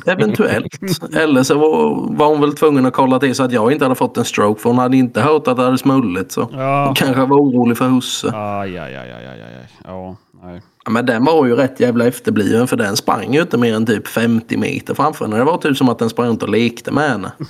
eventuellt. 0.06 0.78
Eller 1.16 1.42
så 1.42 1.58
var, 1.58 2.06
var 2.16 2.26
hon 2.28 2.40
väl 2.40 2.52
tvungen 2.56 2.86
att 2.86 2.92
kolla 2.92 3.18
till 3.18 3.34
så 3.34 3.42
att 3.42 3.52
jag 3.52 3.72
inte 3.72 3.84
hade 3.84 3.94
fått 3.94 4.16
en 4.16 4.24
stroke. 4.24 4.60
För 4.60 4.68
hon 4.70 4.78
hade 4.78 4.96
inte 4.96 5.20
hört 5.20 5.48
att 5.48 5.56
det 5.56 5.62
hade 5.62 5.78
smullit. 5.78 6.32
Så 6.32 6.48
Ja. 6.52 6.84
hon 6.86 6.94
kanske 6.94 7.20
var 7.20 7.36
orolig 7.36 7.78
för 7.78 7.88
husse. 7.88 8.30
Aj, 8.34 8.78
aj, 8.78 8.96
aj, 8.96 9.12
aj, 9.12 9.26
aj. 9.42 9.68
Ja, 9.84 10.16
nej. 10.42 10.62
Ja, 10.84 10.90
men 10.90 11.06
den 11.06 11.24
var 11.24 11.46
ju 11.46 11.56
rätt 11.56 11.80
jävla 11.80 12.06
efterbliven 12.06 12.66
för 12.68 12.76
den 12.76 12.96
sprang 12.96 13.34
ju 13.34 13.40
inte 13.40 13.58
mer 13.58 13.74
än 13.74 13.86
typ 13.86 14.08
50 14.08 14.56
meter 14.56 14.94
framför 14.94 15.24
henne. 15.24 15.36
Det 15.38 15.44
var 15.44 15.56
typ 15.58 15.76
som 15.76 15.88
att 15.88 15.98
den 15.98 16.10
sprang 16.10 16.26
runt 16.28 16.42
och 16.42 16.48
lekte 16.48 16.92
med 16.92 17.10
henne. 17.10 17.32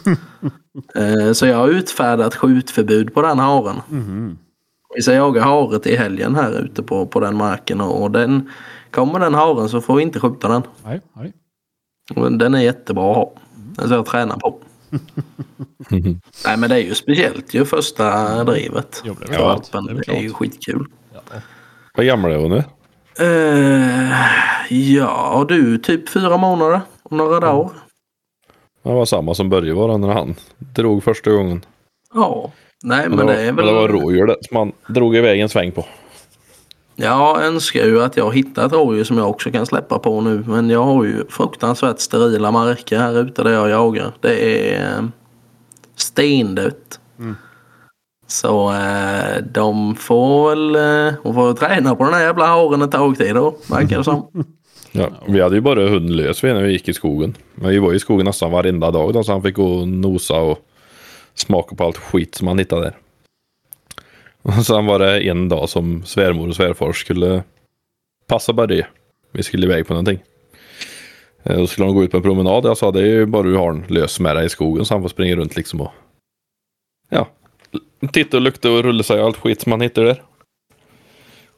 Eh, 0.94 1.32
så 1.32 1.46
jag 1.46 1.56
har 1.56 1.68
utfärdat 1.68 2.34
skjutförbud 2.34 3.14
på 3.14 3.22
den 3.22 3.38
haren. 3.38 3.76
Mhm. 3.88 4.38
Vi 4.94 5.02
ska 5.02 5.14
jaga 5.14 5.42
hare 5.42 5.78
till 5.78 5.98
helgen 5.98 6.34
här 6.34 6.64
ute 6.64 6.82
på, 6.82 7.06
på 7.06 7.20
den 7.20 7.36
marken 7.36 7.80
och 7.80 8.10
den 8.10 8.50
kommer 8.90 9.20
den 9.20 9.34
haren 9.34 9.68
så 9.68 9.80
får 9.80 9.96
vi 9.96 10.02
inte 10.02 10.20
skjuta 10.20 10.48
den. 10.48 10.62
Nej, 10.84 11.00
nej. 11.12 11.32
Den 12.38 12.54
är 12.54 12.60
jättebra 12.60 13.10
att 13.10 13.16
ha. 13.16 13.32
Den 13.54 13.86
ska 13.86 13.94
jag 13.94 14.06
träna 14.06 14.36
på. 14.36 14.58
Nej 16.44 16.56
men 16.56 16.70
det 16.70 16.74
är 16.74 16.78
ju 16.78 16.94
speciellt 16.94 17.54
ju 17.54 17.64
första 17.64 18.44
drivet. 18.44 19.02
Jo, 19.04 19.16
det 19.20 19.34
är 19.34 19.38
Ja, 19.38 19.60
Det 19.72 19.78
är 19.78 19.94
väl 19.94 20.02
det 20.06 20.16
är 20.16 20.22
ju 20.22 20.32
skitkul. 20.32 20.86
Vad 21.94 22.06
gammal 22.06 22.30
är 22.30 22.36
hon 22.36 22.50
nu? 22.50 22.64
Uh, 23.20 24.12
ja 24.72 25.44
du, 25.48 25.78
typ 25.78 26.08
fyra 26.08 26.36
månader. 26.36 26.80
Om 27.02 27.16
några 27.16 27.40
dagar. 27.40 27.70
Det 28.82 28.92
var 28.92 29.04
samma 29.04 29.34
som 29.34 29.50
Börje 29.50 29.74
var 29.74 29.98
när 29.98 30.08
han 30.08 30.34
drog 30.58 31.04
första 31.04 31.30
gången. 31.30 31.64
Ja. 32.14 32.52
Nej 32.82 33.08
Men 33.08 33.18
men 33.18 33.26
det, 33.26 33.32
det 33.32 33.40
är 33.40 33.52
var, 33.52 33.62
väl... 33.62 33.66
det 33.66 33.72
var 33.72 33.88
rådjur 33.88 34.26
det 34.26 34.36
som 34.40 34.56
han 34.56 34.72
drog 34.88 35.16
iväg 35.16 35.40
en 35.40 35.48
sväng 35.48 35.72
på. 35.72 35.84
Jag 36.96 37.44
önskar 37.44 37.84
ju 37.84 38.02
att 38.02 38.16
jag 38.16 38.34
hittar 38.34 38.66
ett 38.66 38.72
rådjur 38.72 39.04
som 39.04 39.18
jag 39.18 39.30
också 39.30 39.50
kan 39.50 39.66
släppa 39.66 39.98
på 39.98 40.20
nu. 40.20 40.44
Men 40.46 40.70
jag 40.70 40.84
har 40.84 41.04
ju 41.04 41.24
fruktansvärt 41.28 41.98
sterila 41.98 42.50
marker 42.50 42.98
här 42.98 43.20
ute 43.20 43.42
där 43.42 43.50
jag 43.50 43.70
jagar. 43.70 44.12
Det 44.20 44.74
är 44.74 44.98
eh, 44.98 45.04
stendött. 45.96 47.00
Så 48.26 48.72
eh, 48.72 49.42
de 49.52 49.94
får 49.94 50.50
väl 50.50 50.74
eh, 50.74 51.14
de 51.22 51.34
får 51.34 51.54
träna 51.54 51.94
på 51.94 52.04
den 52.04 52.14
här 52.14 52.22
jävla 52.22 52.46
haren 52.46 52.82
ett 52.82 52.92
tag 52.92 53.16
till 53.16 53.34
då. 53.34 53.56
Verkar 53.70 53.98
det 53.98 54.04
som. 54.04 54.26
Ja, 54.92 55.08
vi 55.26 55.40
hade 55.40 55.54
ju 55.54 55.60
bara 55.60 55.88
hund 55.88 56.10
lös 56.10 56.42
när 56.42 56.62
vi 56.62 56.72
gick 56.72 56.88
i 56.88 56.92
skogen. 56.92 57.34
Men 57.54 57.70
vi 57.70 57.78
var 57.78 57.92
i 57.92 57.98
skogen 57.98 58.24
nästan 58.24 58.50
varenda 58.50 58.90
dag 58.90 59.12
då, 59.12 59.24
så 59.24 59.32
han 59.32 59.42
fick 59.42 59.56
gå 59.56 59.74
och 59.74 59.88
nosa 59.88 60.40
och 60.40 60.58
smaka 61.40 61.76
på 61.76 61.84
allt 61.84 61.96
skit 61.96 62.34
som 62.34 62.48
han 62.48 62.58
hittade 62.58 62.82
där. 62.82 62.96
Och 64.42 64.66
sen 64.66 64.86
var 64.86 64.98
det 64.98 65.20
en 65.20 65.48
dag 65.48 65.68
som 65.68 66.04
svärmor 66.04 66.48
och 66.48 66.56
svärfar 66.56 66.92
skulle 66.92 67.42
passa 68.26 68.52
Börje. 68.52 68.86
Vi 69.32 69.42
skulle 69.42 69.66
iväg 69.66 69.86
på 69.86 69.92
någonting. 69.92 70.18
Eh, 71.42 71.56
då 71.56 71.66
skulle 71.66 71.86
de 71.86 71.94
gå 71.94 72.04
ut 72.04 72.10
på 72.10 72.16
en 72.16 72.22
promenad. 72.22 72.64
Jag 72.64 72.76
sa 72.78 72.90
det 72.90 73.00
är 73.00 73.06
ju 73.06 73.26
bara 73.26 73.42
du 73.42 73.56
har 73.56 73.70
en 73.70 73.84
lös 73.88 74.20
med 74.20 74.36
dig 74.36 74.46
i 74.46 74.48
skogen 74.48 74.84
så 74.84 74.94
han 74.94 75.02
får 75.02 75.08
springa 75.08 75.36
runt 75.36 75.56
liksom 75.56 75.80
och 75.80 75.92
ja, 77.08 77.28
titta 78.12 78.36
och 78.36 78.40
lukta 78.40 78.70
och 78.70 78.82
rulla 78.82 79.02
sig 79.02 79.20
allt 79.20 79.36
skit 79.36 79.60
som 79.60 79.72
han 79.72 79.80
hittar 79.80 80.04
där. 80.04 80.22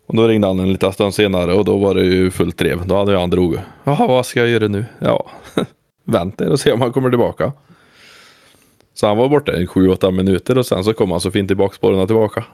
Och 0.06 0.16
då 0.16 0.28
ringde 0.28 0.46
han 0.46 0.60
en 0.60 0.72
liten 0.72 0.92
stund 0.92 1.14
senare 1.14 1.54
och 1.54 1.64
då 1.64 1.78
var 1.78 1.94
det 1.94 2.04
ju 2.04 2.30
fullt 2.30 2.58
drev. 2.58 2.86
Då 2.86 2.96
hade 2.96 3.18
han 3.18 3.30
drog. 3.30 3.58
Jaha, 3.84 4.06
vad 4.06 4.26
ska 4.26 4.40
jag 4.40 4.48
göra 4.48 4.68
nu? 4.68 4.84
Ja, 4.98 5.30
vänta 6.04 6.50
och 6.50 6.60
se 6.60 6.72
om 6.72 6.80
han 6.80 6.92
kommer 6.92 7.10
tillbaka. 7.10 7.52
Så 8.94 9.06
han 9.06 9.16
var 9.16 9.28
borta 9.28 9.52
i 9.56 9.66
7-8 9.66 10.11
minuter 10.11 10.58
och 10.58 10.66
sen 10.66 10.84
så 10.84 10.92
kom 10.94 11.11
han 11.11 11.20
så 11.20 11.30
fint 11.30 11.49
tillbaka 11.49 11.75
spåren 11.75 12.06
tillbaka. 12.06 12.44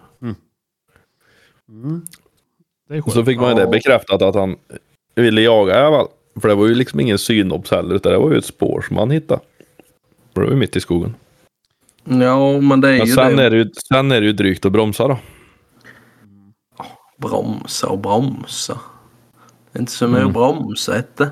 Det 2.89 2.97
är 2.97 3.07
Och 3.07 3.13
så 3.13 3.25
fick 3.25 3.41
man 3.41 3.49
ju 3.49 3.55
det 3.55 3.67
bekräftat 3.67 4.23
att 4.23 4.35
han 4.35 4.57
ville 5.15 5.41
jaga 5.41 5.75
i 5.75 5.79
alla 5.79 5.97
fall. 5.97 6.09
För 6.41 6.49
det 6.49 6.55
var 6.55 6.67
ju 6.67 6.75
liksom 6.75 7.01
ingen 7.01 7.19
synobs 7.19 7.71
heller 7.71 7.95
utan 7.95 8.13
det 8.13 8.19
var 8.19 8.31
ju 8.31 8.39
ett 8.39 8.45
spår 8.45 8.85
som 8.89 8.97
han 8.97 9.11
hittade. 9.11 9.41
För 10.35 10.41
det 10.41 10.47
var 10.47 10.55
ju 10.55 10.61
mitt 10.61 10.77
i 10.77 10.81
skogen. 10.81 11.15
Ja 12.05 12.61
men 12.61 12.81
det 12.81 12.89
är 12.89 12.99
Men 12.99 13.07
ju 13.07 13.13
sen 13.15 13.37
det. 13.37 13.45
är, 13.45 13.51
det 13.51 13.57
ju, 13.57 13.71
sen 13.89 14.13
är 14.13 14.21
det 14.21 14.27
ju 14.27 14.33
drygt 14.33 14.65
att 14.67 14.73
bromsa 14.73 15.09
då. 15.09 15.19
Bromsa 17.17 17.89
och 17.89 17.99
bromsa. 17.99 18.81
Det 19.73 19.79
är 19.79 19.81
inte 19.81 19.93
så 19.93 20.09
mycket 20.09 20.27
att 20.27 20.33
bromsa 20.33 20.97
inte. 20.97 21.31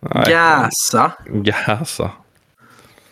Nej, 0.00 0.24
Gasa. 0.28 1.12
Gasa. 1.30 2.10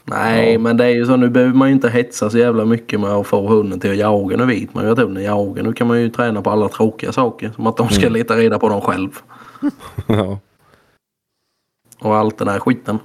Nej, 0.05 0.59
men 0.59 0.77
det 0.77 0.85
är 0.85 0.91
ju 0.91 1.07
så. 1.07 1.17
Nu 1.17 1.29
behöver 1.29 1.55
man 1.55 1.69
ju 1.69 1.75
inte 1.75 1.89
hetsa 1.89 2.31
så 2.31 2.39
jävla 2.39 2.65
mycket 2.65 3.01
med 3.01 3.11
att 3.11 3.27
få 3.27 3.49
hunden 3.49 3.81
till 3.81 3.91
att 3.91 3.97
jaga. 3.97 4.37
Nu 4.37 4.47
vet 4.47 4.75
man 4.75 4.85
ju 4.85 4.91
att 4.91 4.99
hunden 4.99 5.23
jagar. 5.25 5.63
Nu 5.63 5.73
kan 5.73 5.87
man 5.87 6.01
ju 6.01 6.11
träna 6.11 6.43
på 6.43 6.51
alla 6.51 6.69
tråkiga 6.69 7.13
saker. 7.13 7.51
Som 7.57 7.67
att 7.67 7.77
de 7.77 7.89
ska 7.89 8.09
leta 8.09 8.37
reda 8.37 8.59
på 8.59 8.69
dem 8.69 8.81
själv. 8.81 9.19
ja. 10.07 10.39
Och 11.99 12.17
allt 12.17 12.39
den 12.39 12.49
här 12.49 12.59
skiten. 12.59 12.99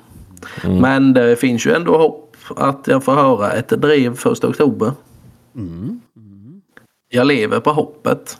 Men 0.63 1.13
det 1.13 1.35
finns 1.35 1.67
ju 1.67 1.71
ändå 1.71 1.97
hopp 1.97 2.35
att 2.55 2.87
jag 2.87 3.03
får 3.03 3.13
höra 3.13 3.51
ett 3.51 3.69
drev 3.69 4.15
första 4.15 4.47
oktober. 4.47 4.91
Jag 7.09 7.27
lever 7.27 7.59
på 7.59 7.71
hoppet. 7.71 8.39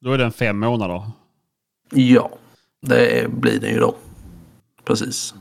Då 0.00 0.12
är 0.12 0.18
den 0.18 0.32
fem 0.32 0.58
månader. 0.58 1.02
Ja, 1.90 2.30
det 2.80 3.30
blir 3.30 3.60
det 3.60 3.68
ju 3.68 3.80
då. 3.80 3.94
Precis. 4.84 5.34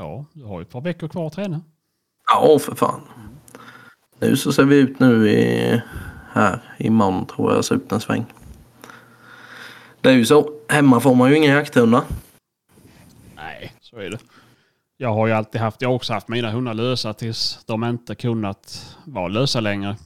Ja, 0.00 0.24
du 0.32 0.44
har 0.44 0.60
ju 0.60 0.62
ett 0.62 0.70
par 0.70 0.80
veckor 0.80 1.08
kvar 1.08 1.26
att 1.26 1.32
träna. 1.32 1.60
Ja, 2.26 2.58
för 2.58 2.74
fan. 2.74 3.00
Nu 4.18 4.36
så 4.36 4.52
ser 4.52 4.64
vi 4.64 4.76
ut 4.76 5.00
nu 5.00 5.28
i, 5.28 5.82
här 6.32 6.74
imorgon 6.78 7.26
tror 7.26 7.52
jag 7.52 7.64
ser 7.64 7.74
ut 7.74 7.92
en 7.92 8.00
sväng. 8.00 8.24
Det 10.00 10.08
är 10.08 10.12
ju 10.12 10.26
så. 10.26 10.50
Hemma 10.68 11.00
får 11.00 11.14
man 11.14 11.30
ju 11.30 11.36
inga 11.36 11.54
jakthundar. 11.54 12.02
Nej, 13.34 13.72
så 13.80 13.96
är 13.96 14.10
det. 14.10 14.18
Jag 14.96 15.14
har 15.14 15.26
ju 15.26 15.32
alltid 15.32 15.60
haft, 15.60 15.82
jag 15.82 15.88
har 15.88 15.94
också 15.94 16.12
haft 16.12 16.28
mina 16.28 16.50
hundar 16.50 16.74
lösa 16.74 17.14
tills 17.14 17.64
de 17.66 17.84
inte 17.84 18.14
kunnat 18.14 18.96
vara 19.04 19.28
lösa 19.28 19.60
längre. 19.60 19.96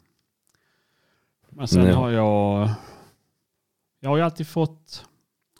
Men 1.49 1.69
sen 1.69 1.85
Nej. 1.85 1.93
har 1.93 2.11
jag, 2.11 2.69
jag 4.01 4.11
har 4.11 4.17
ju 4.17 4.23
alltid 4.23 4.49
fått, 4.49 5.05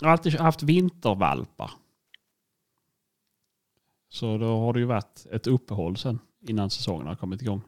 jag 0.01 0.09
har 0.09 0.13
alltid 0.13 0.41
haft 0.41 0.63
vintervalpar. 0.63 1.71
Så 4.15 4.39
då 4.39 4.47
har 4.47 4.73
det 4.73 4.79
ju 4.79 4.85
varit 4.87 5.27
ett 5.33 5.47
uppehåll 5.47 5.97
sen 5.97 6.19
innan 6.49 6.71
säsongen 6.71 7.07
har 7.07 7.15
kommit 7.15 7.43
igång. 7.43 7.63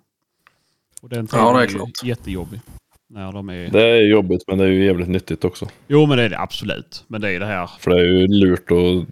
Och 1.02 1.08
den 1.08 1.28
Ja, 1.32 1.52
det 1.52 1.58
är 1.58 1.62
ju 1.62 1.68
klart. 1.68 1.90
jättejobbig. 2.04 2.60
När 3.08 3.32
de 3.32 3.48
är... 3.48 3.70
Det 3.70 3.82
är 3.82 4.02
jobbigt 4.02 4.44
men 4.46 4.58
det 4.58 4.64
är 4.64 4.68
ju 4.68 4.84
jävligt 4.84 5.08
nyttigt 5.08 5.44
också. 5.44 5.68
Jo 5.88 6.06
men 6.06 6.18
det 6.18 6.24
är 6.24 6.28
det 6.28 6.38
absolut. 6.38 7.04
Men 7.06 7.20
det 7.20 7.30
är 7.32 7.40
det 7.40 7.46
här. 7.46 7.66
För 7.66 7.90
det 7.90 8.00
är 8.00 8.04
ju 8.04 8.26
lurt 8.26 8.70
att 8.70 9.06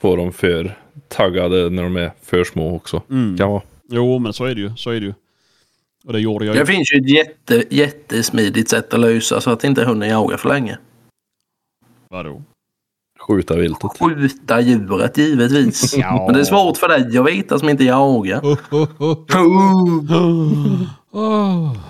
få 0.00 0.16
dem 0.16 0.32
för 0.32 0.78
taggade 1.08 1.70
när 1.70 1.82
de 1.82 1.96
är 1.96 2.12
för 2.22 2.44
små 2.44 2.76
också. 2.76 3.02
Mm. 3.10 3.36
Kan 3.38 3.50
vara. 3.50 3.62
Jo 3.90 4.18
men 4.18 4.32
så 4.32 4.44
är 4.44 4.54
det 4.54 4.60
ju. 4.60 4.76
Så 4.76 4.90
är 4.90 5.00
det 5.00 5.06
ju. 5.06 5.14
Och 6.04 6.12
det 6.12 6.20
gjorde 6.20 6.44
jag 6.44 6.54
ju. 6.54 6.60
Det 6.60 6.66
finns 6.66 6.92
ju 6.92 6.98
ett 6.98 7.10
jätte, 7.10 7.74
jättesmidigt 7.74 8.70
sätt 8.70 8.94
att 8.94 9.00
lösa 9.00 9.40
så 9.40 9.50
att 9.50 9.64
inte 9.64 9.84
hunden 9.84 10.08
jagar 10.08 10.36
för 10.36 10.48
länge. 10.48 10.78
Vadå? 12.08 12.42
Skjuta 13.28 13.56
viltet. 13.56 13.90
Skjuta 13.98 14.60
djuret 14.60 15.18
givetvis. 15.18 15.94
Ja. 15.98 16.24
Men 16.26 16.34
det 16.34 16.40
är 16.40 16.44
svårt 16.44 16.76
för 16.76 16.88
dig 16.88 17.18
att 17.18 17.26
veta 17.26 17.58
som 17.58 17.68
inte 17.68 17.84
jagar. 17.84 18.40
Oh. 21.12 21.76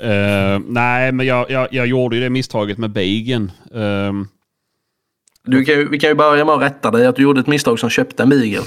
Eh, 0.00 0.60
nej, 0.66 1.12
men 1.12 1.26
jag, 1.26 1.50
jag, 1.50 1.68
jag 1.70 1.86
gjorde 1.86 2.16
ju 2.16 2.22
det 2.22 2.30
misstaget 2.30 2.78
med 2.78 2.90
Bigen. 2.90 3.52
Um, 3.70 4.28
Du 5.44 5.64
kan, 5.64 5.74
ju- 5.74 5.88
vi 5.88 5.98
kan 6.00 6.10
ju 6.10 6.14
börja 6.16 6.44
med 6.44 6.54
att 6.54 6.62
rätta 6.62 6.90
dig 6.90 7.06
att 7.06 7.16
du 7.16 7.22
gjorde 7.22 7.40
ett 7.40 7.46
misstag 7.46 7.78
som 7.78 7.90
köpte 7.90 8.22
en 8.22 8.28
beagle. 8.28 8.62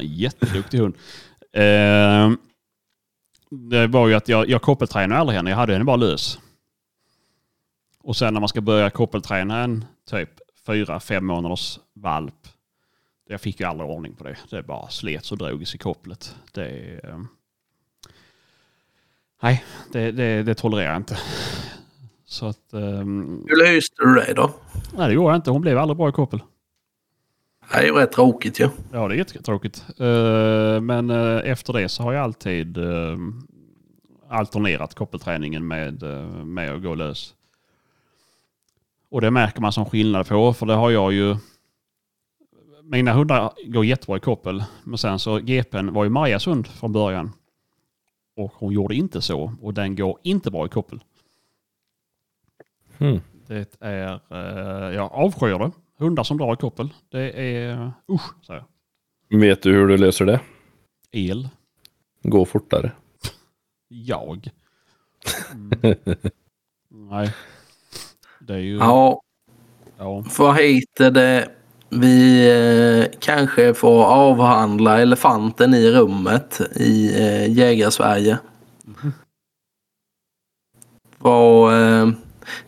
jätteduktig 0.00 0.78
hund. 0.78 0.94
Eh, 1.52 2.30
det 3.70 3.86
var 3.86 4.08
ju 4.08 4.14
att 4.14 4.28
jag, 4.28 4.48
jag 4.48 4.62
koppeltränade 4.62 5.20
aldrig 5.20 5.36
henne. 5.36 5.50
Jag 5.50 5.56
hade 5.56 5.72
henne 5.72 5.84
bara 5.84 5.96
lös. 5.96 6.38
Och 8.06 8.16
sen 8.16 8.34
när 8.34 8.40
man 8.40 8.48
ska 8.48 8.60
börja 8.60 8.90
koppelträna 8.90 9.58
en 9.62 9.84
typ 10.10 10.30
fyra, 10.66 11.00
fem 11.00 11.26
månaders 11.26 11.78
valp. 11.92 12.48
Jag 13.28 13.40
fick 13.40 13.60
ju 13.60 13.66
aldrig 13.66 13.90
ordning 13.90 14.14
på 14.14 14.24
det. 14.24 14.36
Det 14.50 14.62
bara 14.62 14.88
slets 14.88 15.32
och 15.32 15.38
drogs 15.38 15.74
i 15.74 15.78
kopplet. 15.78 16.36
Det, 16.52 17.00
eh, 17.04 17.18
nej, 19.42 19.64
det, 19.92 20.10
det, 20.12 20.42
det 20.42 20.54
tolererar 20.54 20.88
jag 20.88 20.96
inte. 20.96 21.18
Så 22.24 22.46
att... 22.46 22.72
ehm, 22.72 23.44
Hur 23.48 23.56
löste 23.56 23.94
du 24.02 24.14
det 24.14 24.32
då? 24.34 24.50
nej, 24.96 25.08
det 25.08 25.14
gjorde 25.14 25.28
jag 25.28 25.36
inte. 25.36 25.50
Hon 25.50 25.60
blev 25.60 25.78
aldrig 25.78 25.96
bra 25.96 26.08
i 26.08 26.12
koppel. 26.12 26.42
Det 27.72 27.76
är 27.78 27.82
ju 27.84 27.92
rätt 27.92 28.12
tråkigt 28.12 28.60
ju. 28.60 28.68
Ja, 28.92 29.08
det 29.08 29.14
är 29.14 29.18
jättetråkigt. 29.18 29.84
Eh, 29.98 30.80
Men 30.80 31.10
eh, 31.10 31.50
efter 31.50 31.72
det 31.72 31.88
så 31.88 32.02
har 32.02 32.12
jag 32.12 32.22
alltid 32.22 32.78
eh, 32.78 33.16
alternerat 34.28 34.94
koppelträningen 34.94 35.66
med, 35.66 36.02
eh, 36.02 36.44
med 36.44 36.74
att 36.74 36.82
gå 36.82 36.94
lös. 36.94 37.32
Och 39.08 39.20
det 39.20 39.30
märker 39.30 39.60
man 39.60 39.72
som 39.72 39.84
skillnad 39.84 40.28
på, 40.28 40.52
för 40.52 40.66
det 40.66 40.74
har 40.74 40.90
jag 40.90 41.12
ju... 41.12 41.36
Mina 42.82 43.12
hundar 43.12 43.52
går 43.66 43.84
jättebra 43.84 44.16
i 44.16 44.20
koppel, 44.20 44.64
men 44.84 44.98
sen 44.98 45.18
så 45.18 45.38
GPn 45.38 45.92
var 45.92 46.04
ju 46.04 46.10
Majas 46.10 46.46
hund 46.46 46.66
från 46.66 46.92
början. 46.92 47.32
Och 48.36 48.52
hon 48.54 48.72
gjorde 48.72 48.94
inte 48.94 49.20
så, 49.22 49.52
och 49.62 49.74
den 49.74 49.96
går 49.96 50.18
inte 50.22 50.50
bra 50.50 50.66
i 50.66 50.68
koppel. 50.68 51.00
Mm. 52.98 53.20
Det 53.46 53.76
är... 53.80 54.20
eh, 54.30 54.94
Jag 54.94 55.12
avskyr 55.12 55.58
det. 55.58 55.70
Hundar 55.98 56.22
som 56.22 56.38
drar 56.38 56.52
i 56.52 56.56
koppel. 56.56 56.94
Det 57.08 57.30
är... 57.40 57.92
Usch, 58.12 58.44
säger 58.46 58.64
jag. 59.28 59.38
Vet 59.40 59.62
du 59.62 59.72
hur 59.72 59.86
du 59.88 59.96
löser 59.96 60.26
det? 60.26 60.40
El. 61.10 61.48
Gå 62.22 62.44
fortare. 62.44 62.92
Jag. 63.88 64.50
Mm. 65.52 65.96
Nej. 67.10 67.34
Ju... 68.54 68.76
Ja, 68.76 69.20
ja. 69.98 70.24
vad 70.38 70.56
heter 70.56 71.10
det? 71.10 71.48
Vi 71.88 72.48
eh, 72.48 73.18
kanske 73.20 73.74
får 73.74 74.04
avhandla 74.04 75.00
elefanten 75.00 75.74
i 75.74 75.90
rummet 75.90 76.60
i 76.76 77.22
eh, 77.22 77.52
Jägarsverige. 77.52 78.38
Vad, 81.18 81.74
eh, 81.74 82.08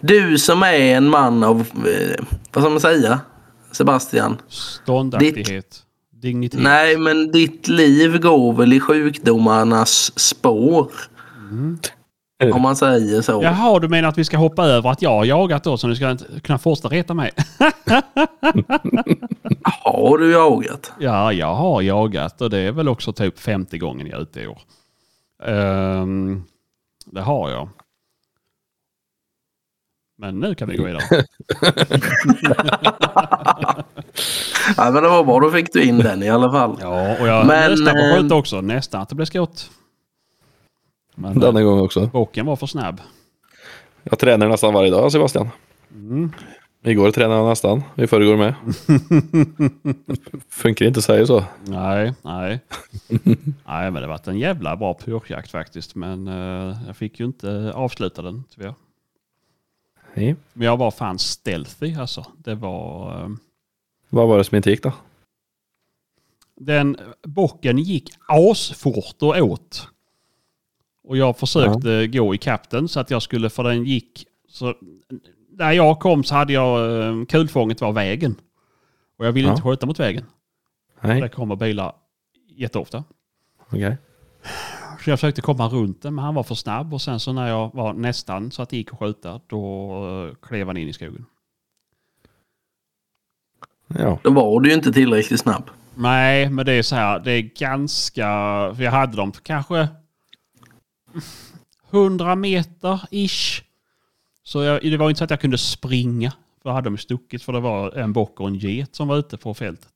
du 0.00 0.38
som 0.38 0.62
är 0.62 0.96
en 0.96 1.08
man 1.08 1.44
av, 1.44 1.60
eh, 1.60 2.24
vad 2.52 2.64
ska 2.64 2.70
man 2.70 2.80
säga? 2.80 3.20
Sebastian. 3.70 4.36
Ståndaktighet. 4.48 5.82
dignitet. 6.10 6.60
Nej, 6.60 6.96
men 6.96 7.32
ditt 7.32 7.68
liv 7.68 8.20
går 8.20 8.52
väl 8.52 8.72
i 8.72 8.80
sjukdomarnas 8.80 10.18
spår. 10.18 10.92
Om 12.44 12.62
man 12.62 12.76
säger 12.76 13.22
så. 13.22 13.42
Jaha, 13.42 13.78
du 13.78 13.88
menar 13.88 14.08
att 14.08 14.18
vi 14.18 14.24
ska 14.24 14.36
hoppa 14.36 14.64
över 14.64 14.90
att 14.90 15.02
jag 15.02 15.10
har 15.10 15.24
jagat 15.24 15.64
då 15.64 15.76
så 15.78 15.86
du 15.86 15.96
ska 15.96 16.10
inte 16.10 16.40
kunna 16.40 16.58
fortsätta 16.58 16.88
reta 16.88 17.14
mig? 17.14 17.30
Har 19.84 20.18
du 20.18 20.32
jagat? 20.32 20.92
ja, 20.98 21.32
jag 21.32 21.54
har 21.54 21.82
jagat 21.82 22.40
och 22.40 22.50
det 22.50 22.58
är 22.58 22.72
väl 22.72 22.88
också 22.88 23.12
typ 23.12 23.38
50 23.38 23.78
gånger 23.78 24.06
jag 24.06 24.18
är 24.18 24.22
ute 24.22 24.40
i 24.40 24.46
år. 24.46 24.60
Ehm, 25.44 26.44
det 27.06 27.20
har 27.20 27.50
jag. 27.50 27.68
Men 30.18 30.40
nu 30.40 30.54
kan 30.54 30.68
vi 30.68 30.76
gå 30.76 30.84
vidare. 30.84 31.02
Ja, 34.76 34.90
men 34.90 35.02
det 35.02 35.08
var 35.08 35.24
bra, 35.24 35.40
då 35.40 35.50
fick 35.50 35.72
du 35.72 35.82
in 35.82 35.98
den 35.98 36.22
i 36.22 36.30
alla 36.30 36.50
fall. 36.52 36.78
Ja, 36.80 37.16
och 37.20 37.28
jag 37.28 37.46
Men, 37.46 37.70
nästan 37.70 37.94
på 37.94 38.00
eh, 38.00 38.16
skjuta 38.16 38.34
också. 38.34 38.60
Nästan 38.60 39.00
att 39.02 39.08
det 39.08 39.14
blev 39.14 39.26
skott. 39.26 39.70
Men 41.20 41.38
Denna 41.40 41.60
eh, 41.60 41.66
gång 41.66 41.80
också. 41.80 42.06
bocken 42.06 42.46
var 42.46 42.56
för 42.56 42.66
snabb. 42.66 43.00
Jag 44.02 44.18
tränar 44.18 44.48
nästan 44.48 44.74
varje 44.74 44.90
dag 44.90 45.12
Sebastian. 45.12 45.48
Mm. 45.90 46.32
Igår 46.82 47.10
tränade 47.10 47.40
jag 47.40 47.48
nästan. 47.48 47.82
I 47.96 48.06
förrgår 48.06 48.36
med. 48.36 48.54
Funkar 50.48 50.86
inte 50.86 51.02
säger 51.02 51.24
så. 51.26 51.44
Nej, 51.64 52.14
nej. 52.22 52.60
nej, 53.66 53.90
men 53.90 53.94
det 53.94 54.06
varit 54.06 54.28
en 54.28 54.38
jävla 54.38 54.76
bra 54.76 54.94
purjakt 54.94 55.50
faktiskt. 55.50 55.94
Men 55.94 56.28
eh, 56.28 56.76
jag 56.86 56.96
fick 56.96 57.20
ju 57.20 57.26
inte 57.26 57.72
avsluta 57.74 58.22
den 58.22 58.44
tyvärr. 58.54 58.74
Nej. 60.14 60.36
Men 60.52 60.66
jag 60.66 60.76
var 60.76 60.90
fan 60.90 61.18
stealthy 61.18 61.94
alltså. 61.94 62.26
Det 62.38 62.54
var... 62.54 63.10
eh, 63.22 63.28
Vad 64.08 64.28
var 64.28 64.38
det 64.38 64.44
som 64.44 64.56
inte 64.56 64.70
gick 64.70 64.82
då? 64.82 64.92
den 66.60 66.96
bocken 67.22 67.78
gick 67.78 68.10
asfort 68.26 69.16
och 69.22 69.36
åt. 69.36 69.88
Och 71.08 71.16
jag 71.16 71.38
försökte 71.38 72.06
gå 72.06 72.34
i 72.34 72.38
kapten 72.38 72.88
så 72.88 73.00
att 73.00 73.10
jag 73.10 73.22
skulle, 73.22 73.50
för 73.50 73.64
den 73.64 73.84
gick... 73.84 74.24
Så, 74.48 74.74
när 75.50 75.72
jag 75.72 76.00
kom 76.00 76.24
så 76.24 76.34
hade 76.34 76.52
jag... 76.52 77.02
eh, 77.08 77.24
Kulfånget 77.24 77.80
var 77.80 77.92
vägen. 77.92 78.34
Och 79.18 79.26
jag 79.26 79.32
ville 79.32 79.48
Ja. 79.48 79.52
inte 79.52 79.62
skjuta 79.62 79.86
mot 79.86 80.00
vägen. 80.00 80.24
Nej, 81.00 81.20
Där 81.20 81.28
kommer 81.28 81.56
bilar 81.56 81.92
jätteofta. 82.56 83.04
okej. 83.72 83.96
Så 85.04 85.10
jag 85.10 85.18
försökte 85.20 85.40
komma 85.40 85.68
runt 85.68 86.02
den 86.02 86.14
men 86.14 86.24
han 86.24 86.34
var 86.34 86.42
för 86.42 86.54
snabb 86.54 86.94
och 86.94 87.02
sen 87.02 87.20
så 87.20 87.32
när 87.32 87.48
jag 87.48 87.74
var 87.74 87.92
nästan 87.92 88.50
så 88.50 88.62
att 88.62 88.68
det 88.70 88.76
gick 88.76 88.92
att 88.92 88.98
skjuta 88.98 89.40
då 89.46 89.92
eh, 90.28 90.34
klev 90.48 90.66
han 90.66 90.76
in 90.76 90.88
i 90.88 90.92
skogen. 90.92 91.24
Ja. 93.98 94.18
Då 94.22 94.30
var 94.30 94.60
du 94.60 94.68
ju 94.68 94.74
inte 94.74 94.92
tillräckligt 94.92 95.40
snabb. 95.40 95.70
Nej, 95.94 96.50
men 96.50 96.66
det 96.66 96.72
är 96.72 96.82
så 96.82 96.96
här, 96.96 97.18
det 97.20 97.32
är 97.32 97.42
ganska... 97.42 98.24
För 98.76 98.82
jag 98.82 98.90
hade 98.90 99.16
dem 99.16 99.32
kanske 99.42 99.88
100 101.90 102.34
meter 102.34 103.00
ish. 103.10 103.62
Så 104.42 104.62
jag, 104.62 104.82
det 104.82 104.96
var 104.96 105.08
inte 105.08 105.18
så 105.18 105.24
att 105.24 105.30
jag 105.30 105.40
kunde 105.40 105.58
springa. 105.58 106.30
För 106.62 106.68
då 106.68 106.74
hade 106.74 106.90
de 106.90 106.98
stuckit 106.98 107.42
för 107.42 107.52
det 107.52 107.60
var 107.60 107.92
en 107.92 108.12
bock 108.12 108.40
och 108.40 108.48
en 108.48 108.54
get 108.54 108.94
som 108.94 109.08
var 109.08 109.18
ute 109.18 109.36
på 109.36 109.54
fältet. 109.54 109.88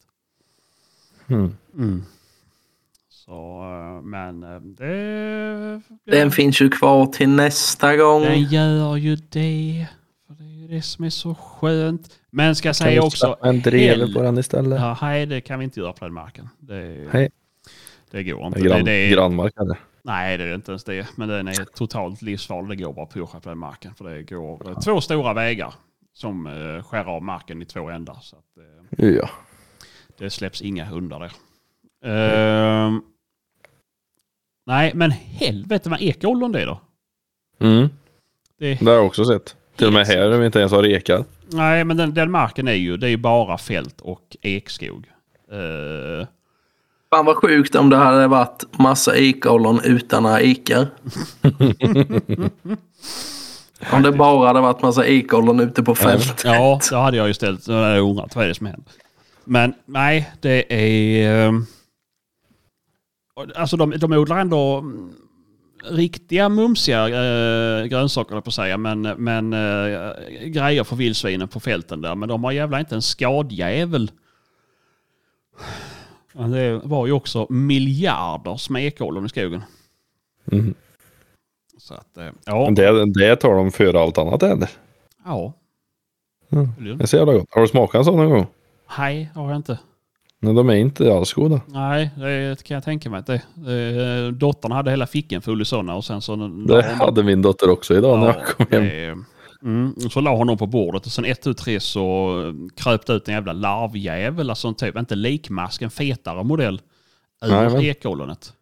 Mm. 1.27 1.57
Mm. 1.75 2.05
Så, 3.09 3.63
eh, 3.63 4.03
men 4.03 4.43
eh, 4.43 4.61
det... 4.61 5.81
Den 6.05 6.31
finns 6.31 6.61
ju 6.61 6.69
kvar 6.71 7.07
till 7.07 7.29
nästa 7.29 7.97
gång. 7.97 8.23
Den 8.23 8.43
gör 8.43 8.97
ju 8.97 9.17
det. 9.17 9.87
För 10.27 10.35
det 10.35 10.45
är 10.45 10.61
ju 10.61 10.69
det 10.69 10.83
som 10.83 11.05
är 11.05 11.11
så 11.11 11.35
skönt. 11.35 12.19
Men 12.31 12.57
ska 12.57 12.69
jag 12.69 12.77
Kan 12.77 12.87
vi 12.87 12.91
säga 12.91 13.03
också... 13.03 13.27
släppa 13.27 13.49
en 13.49 13.61
drever 13.61 14.07
hell- 14.07 14.15
på 14.15 14.23
den 14.23 14.39
istället? 14.39 14.81
Ja, 14.81 14.99
nej, 15.03 15.27
det 15.27 15.41
kan 15.41 15.59
vi 15.59 15.65
inte 15.65 15.81
göra 15.81 15.93
på 15.93 16.05
den 16.05 16.15
marken. 16.15 16.49
Det, 16.59 17.09
Nej. 17.13 17.31
det 18.11 18.25
går 18.25 18.47
inte. 18.47 18.61
Grann, 18.61 18.79
det, 18.85 18.91
det 18.91 18.93
är, 18.93 19.11
Grannmark 19.11 19.55
eller? 19.61 19.79
Nej, 20.05 20.39
det 20.39 20.45
är 20.45 20.55
inte 20.55 20.71
ens 20.73 20.85
det. 20.85 21.07
Men 21.17 21.29
den 21.29 21.49
är 21.49 21.65
totalt 21.65 22.23
livsfarlig. 22.23 22.79
Det 22.79 22.85
går 22.85 22.93
bara 22.93 23.07
att 23.07 23.13
pusha 23.13 23.41
på 23.41 23.49
den 23.49 23.59
marken. 23.59 23.95
För 23.95 24.05
det 24.05 24.23
går 24.23 24.71
eh, 24.71 24.79
två 24.79 25.01
stora 25.01 25.33
vägar 25.33 25.75
som 26.13 26.47
eh, 26.47 26.83
skär 26.85 27.05
av 27.05 27.23
marken 27.23 27.63
i 27.63 27.65
två 27.65 27.89
ändar. 27.91 28.19
Så 28.21 28.37
att, 28.37 28.57
eh, 28.99 29.09
Ja. 29.09 29.31
det 30.19 30.31
släpps 30.31 30.63
inga 30.63 30.85
hundar 30.85 31.21
där. 31.21 31.33
Ehm, 32.05 33.03
nej, 34.67 34.93
men 34.95 35.11
helvete 35.11 35.89
vad 35.91 36.01
ekollon 36.03 36.53
det 36.53 36.63
är 36.63 36.67
då. 36.67 36.81
Mm. 37.61 37.89
Det, 38.59 38.75
Det 38.75 38.87
har 38.87 38.93
jag 38.97 39.07
också 39.07 39.25
sett. 39.25 39.57
Till 39.77 39.87
och 39.87 39.93
med 39.93 40.07
här 40.07 40.29
där 40.29 40.39
vi 40.39 40.47
inte 40.47 40.59
ens 40.59 40.73
har 40.73 40.83
rekar. 40.83 41.25
Nej, 41.53 41.85
men 41.85 41.97
den, 41.97 42.15
den 42.15 42.31
marken 42.31 42.69
är 42.69 42.73
ju, 42.73 42.97
det 42.97 43.07
är 43.07 43.11
ju 43.11 43.17
bara 43.17 43.59
fält 43.59 44.01
och 44.01 44.37
ekskog. 44.43 45.07
Fan 47.15 47.25
vad 47.27 47.37
sjukt 47.37 47.75
om 47.75 47.91
det 47.91 47.97
hade 47.97 48.29
varit 48.29 48.79
massa 48.79 49.17
ekollon 49.17 49.81
utan 49.85 50.23
några 50.23 50.41
ekar. 50.41 50.87
om 53.93 54.03
det 54.03 54.13
bara 54.13 54.47
hade 54.47 54.61
varit 54.61 54.83
massa 54.83 55.07
ekollon 55.07 55.61
ute 55.61 55.83
på 55.83 55.95
fältet. 55.95 56.43
ja, 56.45 56.81
då 56.91 56.97
hade 56.97 57.17
jag 57.17 57.29
ju 57.29 57.35
ställt 57.35 57.69
jag 57.69 57.99
undrat 58.11 58.37
vad 58.37 58.45
är 58.45 58.49
det 58.49 58.55
som 58.55 58.67
händer. 58.67 58.93
Men 59.45 59.75
nej, 59.87 60.33
det 60.41 60.73
är... 60.73 61.47
eh, 61.47 61.53
Alltså 63.57 63.77
de, 63.77 63.91
de 63.91 64.13
odlar 64.13 64.39
ändå 64.39 64.79
mm, 64.79 65.13
riktiga 65.85 66.49
mumsiga 66.49 67.07
eh, 67.07 67.85
grönsaker, 67.87 68.41
på 68.41 68.51
säga, 68.51 68.79
men, 68.79 69.03
men 69.03 69.53
eh, 69.53 70.11
grejer 70.45 70.85
för 70.85 70.97
vildsvinen 70.97 71.49
på 71.49 71.61
fälten 71.61 72.01
där. 72.01 72.15
Men 72.15 72.29
de 72.29 72.45
har 72.45 72.53
jävla 72.53 72.81
inte 72.81 72.95
en 72.95 73.03
skadjävel. 73.03 74.11
Ja, 76.33 76.43
Det 76.43 76.81
var 76.85 77.07
ju 77.07 77.13
också 77.13 77.47
miljarders 77.51 78.71
med 78.71 78.87
ekollon 78.87 79.27
i 79.27 79.29
skogen. 79.29 79.63
Mm. 80.53 80.75
Så 81.79 81.95
att, 81.95 82.17
eh, 82.17 82.29
ja. 82.47 82.71
Det, 82.71 83.13
det 83.13 83.37
tar 83.37 83.55
de 83.55 83.71
före 83.73 84.01
allt 84.01 84.19
annat 84.19 84.43
eller? 84.43 84.69
Ja. 85.25 85.53
Mm. 86.53 86.99
Det 86.99 87.07
så 87.07 87.17
jävla 87.17 87.33
gott. 87.33 87.47
Har 87.51 87.61
du 87.63 87.69
smakat 87.69 87.95
en 87.99 88.05
sån 88.05 88.17
någon 88.17 88.31
gång? 88.31 88.47
Nej, 88.99 89.31
har 89.35 89.49
jag 89.49 89.57
inte. 89.57 89.79
Men 90.41 90.55
de 90.55 90.69
är 90.71 90.75
inte 90.75 91.15
alls 91.15 91.33
goda. 91.33 91.61
Nej, 91.67 92.11
det 92.17 92.63
kan 92.65 92.75
jag 92.75 92.85
tänka 92.85 93.11
mig. 93.11 93.23
Eh, 93.29 94.33
Dottern 94.33 94.73
hade 94.73 94.91
hela 94.91 95.07
ficken 95.07 95.43
full 95.43 95.63
i 95.63 95.65
sådana 95.65 95.95
och 95.95 96.05
sen 96.05 96.21
så... 96.21 96.37
Det 96.69 96.83
hade 96.83 97.23
min 97.23 97.43
dotter 97.43 97.71
också 97.71 97.95
idag 97.97 98.19
när 98.19 98.27
jag 98.27 98.45
kom 98.47 98.67
hem. 98.71 98.83
det- 98.85 99.25
Mm, 99.63 99.93
och 100.05 100.13
så 100.13 100.21
la 100.21 100.37
hon 100.37 100.47
dem 100.47 100.59
på 100.59 100.67
bordet 100.67 101.07
och 101.07 101.13
sen 101.13 101.25
ett, 101.25 101.43
tu, 101.43 101.55
tre 101.55 101.81
så 101.81 102.37
eh, 102.47 102.55
kröp 102.77 103.11
ut 103.11 103.29
en 103.29 103.35
jävla 103.35 103.53
larvjävel, 103.53 104.51
alltså 104.51 104.69
en 104.69 104.75
typ, 104.75 104.97
inte 104.97 105.15
likmask, 105.15 105.83
en 105.83 105.91
fetare 105.91 106.45
modell. 106.45 106.81
Ur 107.45 107.81
ekollonet. 107.83 108.53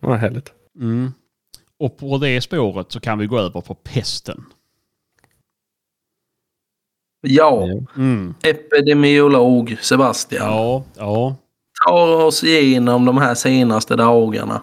Ja, 0.00 0.14
härligt. 0.14 0.52
Mm. 0.78 1.12
Och 1.78 1.98
på 1.98 2.18
det 2.18 2.40
spåret 2.40 2.92
så 2.92 3.00
kan 3.00 3.18
vi 3.18 3.26
gå 3.26 3.38
över 3.38 3.60
på 3.60 3.74
pesten. 3.74 4.44
Ja, 7.20 7.66
Ja. 7.68 7.86
Mm. 7.96 8.34
epidemiolog 8.42 9.76
Sebastian. 9.80 10.46
Ja, 10.46 10.84
ja. 10.96 11.36
Tar 11.86 12.24
oss 12.24 12.44
igenom 12.44 13.04
de 13.04 13.18
här 13.18 13.34
senaste 13.34 13.96
dagarna. 13.96 14.62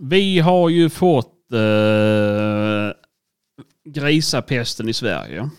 Vi 0.00 0.38
har 0.38 0.68
ju 0.68 0.90
fått 0.90 1.52
eh, 1.52 1.58
grisapesten 3.92 4.88
i 4.88 4.92
Sverige. 4.92 5.50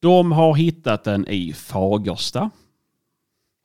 De 0.00 0.32
har 0.32 0.54
hittat 0.54 1.04
den 1.04 1.28
i 1.28 1.52
Fagersta. 1.52 2.50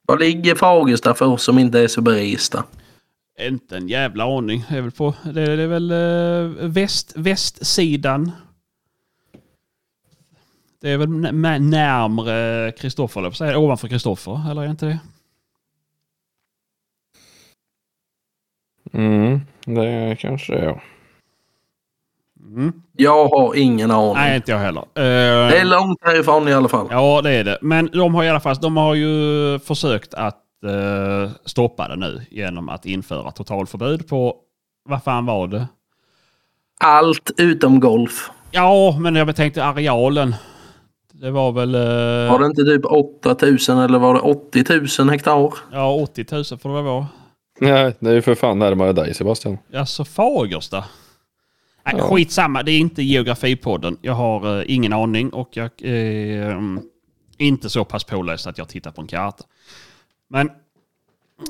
Var 0.07 0.17
ligger 0.17 0.55
Fagersta 0.55 1.13
för 1.13 1.25
oss 1.25 1.43
som 1.43 1.59
inte 1.59 1.79
är 1.79 1.87
så 1.87 2.01
beresta? 2.01 2.63
Inte 3.39 3.77
en 3.77 3.87
jävla 3.87 4.37
aning. 4.37 4.65
Det 4.69 4.77
är 4.77 4.81
väl, 4.81 4.91
på, 4.91 5.13
det 5.23 5.41
är, 5.41 5.57
det 5.57 5.63
är 5.63 5.67
väl 5.67 5.91
eh, 5.91 6.67
väst, 6.69 7.13
västsidan. 7.15 8.31
Det 10.81 10.89
är 10.89 10.97
väl 10.97 11.09
närmre 11.09 12.71
Kristoffer, 12.71 13.55
ovanför 13.55 13.87
Kristoffer, 13.87 14.51
eller 14.51 14.61
är 14.61 14.65
det 14.65 14.71
inte 14.71 14.85
det? 14.85 14.99
Mm, 18.93 19.41
det 19.65 20.15
kanske 20.19 20.55
är 20.55 20.63
ja. 20.63 20.81
Mm. 22.47 22.73
Jag 22.97 23.27
har 23.27 23.55
ingen 23.55 23.91
aning. 23.91 24.13
Nej, 24.13 24.35
inte 24.35 24.51
jag 24.51 24.59
heller. 24.59 24.83
Det 24.93 25.57
är 25.59 25.65
långt 25.65 25.97
härifrån 26.01 26.47
i 26.47 26.53
alla 26.53 26.67
fall. 26.69 26.87
ja, 26.91 27.21
det 27.21 27.31
är 27.31 27.43
det. 27.43 27.57
Men 27.61 27.89
de 27.93 28.15
har 28.15 28.23
i 28.23 28.29
alla 28.29 28.39
fall 28.39 28.55
de 28.55 28.77
har 28.77 28.95
ju 28.95 29.59
försökt 29.59 30.13
att 30.13 30.37
eh, 30.65 31.31
stoppa 31.45 31.87
det 31.87 31.95
nu 31.95 32.21
genom 32.31 32.69
att 32.69 32.85
införa 32.85 33.31
totalförbud 33.31 34.07
på, 34.07 34.35
vad 34.89 35.03
fan 35.03 35.25
var 35.25 35.47
det? 35.47 35.67
Allt 36.79 37.31
utom 37.37 37.79
golf. 37.79 38.29
Ja, 38.51 38.97
men 38.99 39.15
jag 39.15 39.35
tänkte 39.35 39.63
arealen. 39.65 40.35
Det 41.13 41.31
var 41.31 41.51
väl... 41.51 41.75
eh, 41.75 42.31
Var 42.31 42.39
det 42.39 42.45
inte 42.45 42.63
typ 42.63 42.85
8000 42.85 43.77
eller 43.77 43.99
var 43.99 44.13
det 44.13 44.19
80 44.19 45.01
000 45.03 45.09
hektar? 45.09 45.53
Ja, 45.71 45.91
80 45.95 46.25
000 46.31 46.43
får 46.45 46.69
det 46.69 46.75
väl 46.75 46.83
vara. 46.83 47.07
Nej, 47.61 47.95
det 47.99 48.09
är 48.09 48.13
ju 48.13 48.21
för 48.21 48.35
fan 48.35 48.59
närmare 48.59 48.93
dig 48.93 49.13
Sebastian. 49.13 49.57
Alltså 49.75 50.03
Fagersta. 50.05 50.83
Nej, 51.93 52.01
Ja. 52.01 52.09
Skitsamma, 52.09 52.63
det 52.63 52.71
är 52.71 52.79
inte 52.79 53.03
geografipodden. 53.03 53.97
Jag 54.01 54.13
har 54.13 54.59
eh, 54.59 54.63
ingen 54.67 54.93
aning 54.93 55.29
och 55.29 55.49
jag... 55.53 55.71
Eh, 55.77 56.57
Inte 57.37 57.69
så 57.69 57.85
pass 57.85 58.03
påläst 58.03 58.47
att 58.47 58.57
jag 58.57 58.69
tittar 58.69 58.91
på 58.91 59.01
en 59.01 59.07
karta. 59.07 59.43
Men... 60.27 60.49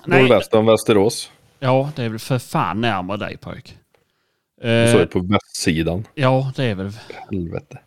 Nej, 0.06 0.22
Nordväst 0.22 0.54
om 0.54 0.66
Västerås. 0.66 1.32
ja, 1.60 1.92
det 1.96 2.04
är 2.04 2.10
väl 2.10 2.20
för 2.20 2.40
fan 2.40 2.82
närmare 2.82 3.18
dig 3.18 3.38
pojk. 3.38 3.78
Så 4.62 4.68
är 4.68 5.00
det 5.00 5.08
på 5.08 5.20
västsidan. 5.20 6.08
ja, 6.16 6.52
det 6.56 6.64
är 6.66 6.76
väl 6.76 6.92
Helvete. 7.32 7.80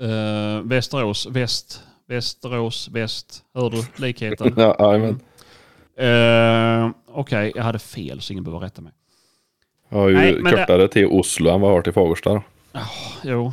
eh, 0.00 0.60
Västerås, 0.64 1.26
väst, 1.26 1.82
Västerås, 2.06 2.88
väst. 2.88 3.44
Hör 3.54 3.70
du 3.70 3.82
likheten? 3.96 4.54
Ja, 4.56 4.76
jajamän. 4.78 5.20
Eh, 5.96 6.90
Okej, 7.06 7.52
jag 7.54 7.62
hade 7.62 7.78
fel 7.78 8.20
så 8.20 8.32
ingen 8.32 8.44
behöver 8.44 8.60
rätta 8.66 8.82
mig. 8.82 8.92
Jag 9.92 9.98
har 9.98 10.08
ju 10.08 10.14
Nej, 10.16 10.34
men 10.40 10.44
det- 10.52 10.58
kortare 10.60 10.88
till 10.88 11.06
Oslo 11.06 11.50
än 11.50 11.60
vad 11.60 11.70
jag 11.70 11.76
har 11.76 11.82
till 11.82 11.92
Fagersta. 11.92 12.30
då. 12.30 12.42
Jo. 13.22 13.52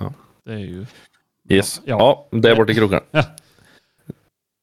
Ja. 0.00 0.12
Det 0.44 0.52
är 0.52 0.58
ju... 0.58 0.86
Yes. 1.48 1.80
Ja. 1.84 2.26
Ja, 2.30 2.38
det 2.38 2.50
är 2.50 2.56
bort 2.56 2.70
i 2.70 2.74
krokarna. 2.74 3.02
Ja. 3.10 3.22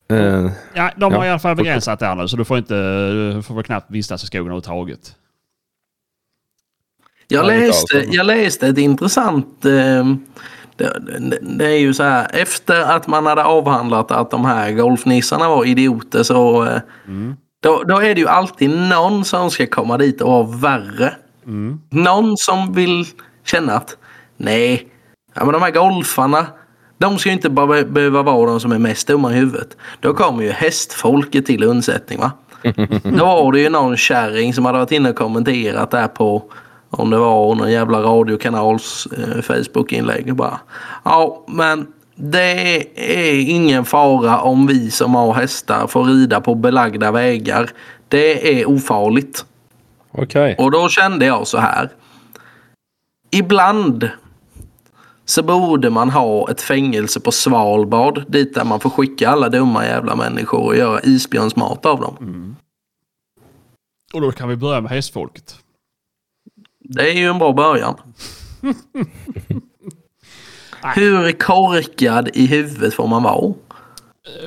Eh, 0.09 0.51
Ja, 0.73 0.91
de 0.97 1.13
har 1.13 1.19
Ja. 1.19 1.25
i 1.25 1.29
alla 1.29 1.39
fall 1.39 1.55
begränsat 1.55 1.99
där 1.99 2.15
nu 2.15 2.27
så 2.27 2.37
du 2.37 2.45
får 2.45 2.57
inte, 2.57 2.73
du 3.35 3.41
får 3.43 3.55
väl 3.55 3.63
knappt 3.63 3.91
vistas 3.91 4.23
i 4.23 4.27
skogen 4.27 4.41
överhuvudtaget. 4.45 5.15
Jag 7.27 7.45
läste, 7.47 7.97
jag 8.11 8.25
läste 8.25 8.67
ett 8.67 8.77
intressant... 8.77 9.65
Eh, 9.65 10.15
det, 10.75 10.99
det, 10.99 11.39
det 11.41 11.65
är 11.65 11.77
ju 11.79 11.93
så 11.93 12.03
här, 12.03 12.27
efter 12.33 12.81
att 12.81 13.07
man 13.07 13.25
hade 13.25 13.43
avhandlat 13.43 14.11
att 14.11 14.31
de 14.31 14.45
här 14.45 14.71
golfnissarna 14.71 15.49
var 15.49 15.65
idioter 15.65 16.23
så... 16.23 16.65
Eh, 16.65 16.81
då, 17.63 17.83
då 17.83 17.97
är 18.01 18.15
det 18.15 18.21
ju 18.21 18.27
alltid 18.27 18.69
någon 18.69 19.25
som 19.25 19.51
ska 19.51 19.67
komma 19.67 19.97
dit 19.97 20.21
och 20.21 20.29
vara 20.31 20.43
värre. 20.43 21.13
Någon 21.89 22.37
som 22.37 22.73
vill 22.73 23.05
känna 23.45 23.73
att 23.73 23.97
nej, 24.37 24.87
ja, 25.33 25.45
men 25.45 25.53
de 25.53 25.61
här 25.61 25.71
golfarna, 25.71 26.45
de 26.97 27.17
ska 27.17 27.29
ju 27.29 27.33
inte 27.35 27.49
bara 27.49 27.67
be- 27.67 27.85
behöva 27.85 28.21
vara 28.23 28.49
de 28.49 28.59
som 28.59 28.71
är 28.71 28.79
mest 28.79 29.07
dumma 29.07 29.31
i 29.31 29.35
huvudet. 29.35 29.77
Då 29.99 30.13
kommer 30.13 30.43
ju 30.43 30.51
hästfolket 30.51 31.45
till 31.45 31.63
undsättning 31.63 32.19
va. 32.19 32.31
Då 33.03 33.25
var 33.25 33.51
det 33.51 33.59
ju 33.59 33.69
någon 33.69 33.97
kärring 33.97 34.53
som 34.53 34.65
hade 34.65 34.77
varit 34.77 34.91
inne 34.91 35.09
och 35.09 35.15
kommenterat 35.15 35.91
där 35.91 36.07
på 36.07 36.43
om 36.89 37.09
det 37.09 37.17
var 37.17 37.55
någon 37.55 37.71
jävla 37.71 38.01
radiokanals 38.01 39.07
eh, 39.17 39.41
Facebook-inlägg. 39.41 40.35
Bara, 40.35 40.59
ja, 41.03 41.45
men 41.47 41.87
det 42.15 42.85
är 42.95 43.49
ingen 43.49 43.85
fara 43.85 44.41
om 44.41 44.67
vi 44.67 44.91
som 44.91 45.15
har 45.15 45.33
hästar 45.33 45.87
får 45.87 46.03
rida 46.03 46.41
på 46.41 46.55
belagda 46.55 47.11
vägar. 47.11 47.69
Det 48.07 48.59
är 48.59 48.69
ofarligt. 48.69 49.45
Okej. 50.11 50.55
Och 50.59 50.71
då 50.71 50.89
kände 50.89 51.25
jag 51.25 51.47
så 51.47 51.57
här. 51.57 51.89
Ibland 53.31 54.09
så 55.25 55.43
borde 55.43 55.89
man 55.89 56.09
ha 56.09 56.51
ett 56.51 56.61
fängelse 56.61 57.19
på 57.19 57.31
Svalbard 57.31 58.23
dit 58.27 58.55
där 58.55 58.65
man 58.65 58.79
får 58.79 58.89
skicka 58.89 59.29
alla 59.29 59.49
dumma 59.49 59.85
jävla 59.85 60.15
människor 60.15 60.65
och 60.65 60.75
göra 60.75 61.01
isbjörnsmat 61.01 61.85
av 61.85 62.01
dem. 62.01 62.55
Och 64.13 64.21
då 64.21 64.31
kan 64.31 64.49
vi 64.49 64.55
börja 64.55 64.81
med 64.81 64.91
hästfolket. 64.91 65.55
Det 66.79 67.11
är 67.11 67.13
ju 67.13 67.27
en 67.27 67.39
bra 67.39 67.53
början. 67.53 67.95
Hur 70.95 71.31
korkad 71.31 72.29
i 72.33 72.45
huvudet 72.47 72.93
får 72.93 73.07
man 73.07 73.23
vara? 73.23 73.53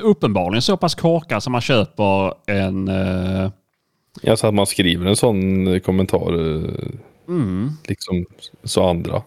Uppenbarligen 0.02 0.62
så 0.62 0.76
pass 0.76 0.94
korkad 0.94 1.42
som 1.42 1.52
man 1.52 1.60
köper 1.60 2.34
en... 2.46 2.88
eh, 2.88 3.50
Jag 4.22 4.38
sa 4.38 4.48
att 4.48 4.54
man 4.54 4.66
skriver 4.66 5.06
en 5.06 5.16
sån 5.16 5.80
kommentar. 5.80 6.32
eh, 6.32 6.70
mm, 7.28 7.70
Liksom 7.84 8.24
så 8.64 8.88
andra. 8.88 9.22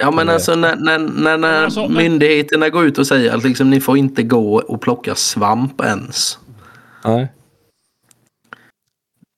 Ja 0.00 0.10
men 0.10 0.28
alltså 0.28 0.54
när, 0.54 0.76
när, 0.76 0.98
när, 0.98 1.38
när 1.38 1.64
alltså, 1.64 1.80
men- 1.88 1.96
myndigheterna 1.96 2.68
går 2.68 2.84
ut 2.86 2.98
och 2.98 3.06
säger 3.06 3.34
att 3.36 3.44
liksom, 3.44 3.70
ni 3.70 3.80
får 3.80 3.96
inte 3.98 4.22
gå 4.22 4.56
och 4.60 4.80
plocka 4.80 5.14
svamp 5.14 5.80
ens. 5.80 6.38
Nej. 7.04 7.32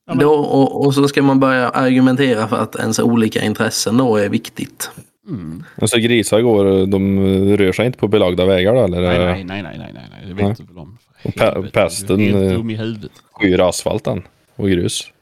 Ja, 0.07 0.15
Då, 0.15 0.33
och, 0.35 0.87
och 0.87 0.95
så 0.95 1.09
ska 1.09 1.23
man 1.23 1.41
börja 1.41 1.69
argumentera 1.69 2.49
för 2.49 2.57
att 2.57 2.77
ens 2.77 2.99
olika 2.99 3.43
intressen 3.43 3.97
då 3.97 4.17
är 4.17 4.29
viktigt. 4.29 4.91
Mm. 5.29 5.65
Alltså 5.77 5.99
grisar 5.99 6.41
går, 6.41 6.87
de 6.87 7.19
rör 7.57 7.73
sig 7.73 7.87
inte 7.87 7.99
på 7.99 8.09
belagda 8.09 8.47
vägar 8.47 8.75
då, 8.75 8.85
eller? 8.85 9.01
Nej, 9.03 9.45
nej, 9.45 9.63
nej, 9.63 9.79
nej, 9.79 9.93
nej, 9.95 10.07
nej. 10.11 10.27
Det 10.27 10.35
vet 10.35 10.59
Nej. 10.59 10.69
väl 10.69 10.79
om. 10.79 10.99
Och 11.25 11.31
pe- 11.31 11.71
pesten, 11.71 12.21
eh, 12.21 12.53
dum 12.57 12.71
i 12.71 12.77
huvudet. 12.77 13.13
Skyr 13.33 13.61
asfalten 13.61 14.23
och 14.57 14.69
grus. 14.69 15.13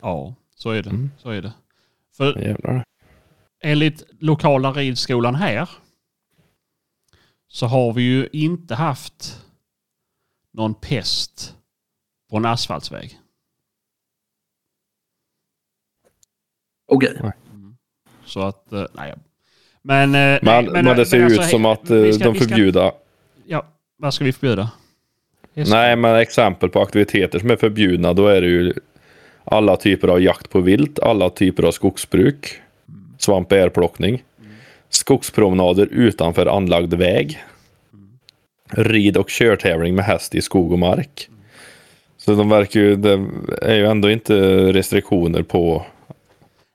Ja, 0.00 0.34
så 0.54 0.70
är 0.70 0.82
det. 0.82 0.90
Mm. 0.90 1.10
Så 1.18 1.30
är 1.30 1.42
det. 1.42 1.52
För 2.16 2.38
Jävlar. 2.42 2.84
enligt 3.62 4.04
lokala 4.18 4.72
ridskolan 4.72 5.34
här 5.34 5.68
så 7.48 7.66
har 7.66 7.92
vi 7.92 8.02
ju 8.02 8.28
inte 8.32 8.74
haft 8.74 9.44
någon 10.52 10.74
pest 10.74 11.56
på 12.30 12.36
en 12.36 12.44
asfaltsväg. 12.44 13.18
Okej. 16.86 17.32
Så 18.36 18.42
att, 18.42 18.72
eh, 18.72 18.84
nej. 18.92 19.14
Men, 19.82 20.02
eh, 20.14 20.38
Men, 20.42 20.64
nej, 20.64 20.82
men, 20.82 20.96
det 20.96 21.06
ser 21.06 21.18
men 21.18 21.32
ut 21.32 21.38
alltså, 21.38 21.50
som 21.50 21.64
att 21.64 21.90
vi 21.90 22.08
eh, 22.08 22.12
ska- 22.14 22.24
de 22.24 22.32
vi 22.32 22.38
ska- 22.40 22.48
förbjuder. 22.48 22.92
Ja, 23.46 23.66
vad 23.96 24.14
ska 24.14 24.24
vi 24.24 24.32
förbjuda? 24.32 24.70
Häst- 25.54 25.70
Nej, 25.70 25.96
men 25.96 26.16
exempel 26.16 26.68
på 26.68 26.80
aktiviteter 26.82 27.38
som 27.38 27.50
är 27.50 27.56
förbjudna, 27.56 28.12
då 28.12 28.26
är 28.28 28.40
det 28.40 28.46
ju 28.46 28.74
alla 29.44 29.76
typer 29.76 30.08
av 30.08 30.22
jakt 30.22 30.50
på 30.50 30.60
vilt, 30.60 30.98
alla 30.98 31.30
typer 31.30 31.62
av 31.62 31.70
skogsbruk, 31.70 32.60
svamp 33.18 33.52
och 33.52 33.58
ärplockning, 33.58 34.22
skogspromenader 34.90 35.86
utanför 35.90 36.46
anlagd 36.46 36.94
väg, 36.94 37.38
rid 38.70 39.16
och 39.16 39.28
körtävling 39.30 39.94
med 39.94 40.04
häst 40.04 40.34
i 40.34 40.42
skog 40.42 40.72
och 40.72 40.78
mark. 40.78 41.28
Så 42.18 42.34
de 42.34 42.48
verkar 42.48 42.80
ju, 42.80 42.96
det 42.96 43.24
är 43.62 43.74
ju 43.74 43.86
ändå 43.86 44.10
inte 44.10 44.34
restriktioner 44.72 45.42
på 45.42 45.86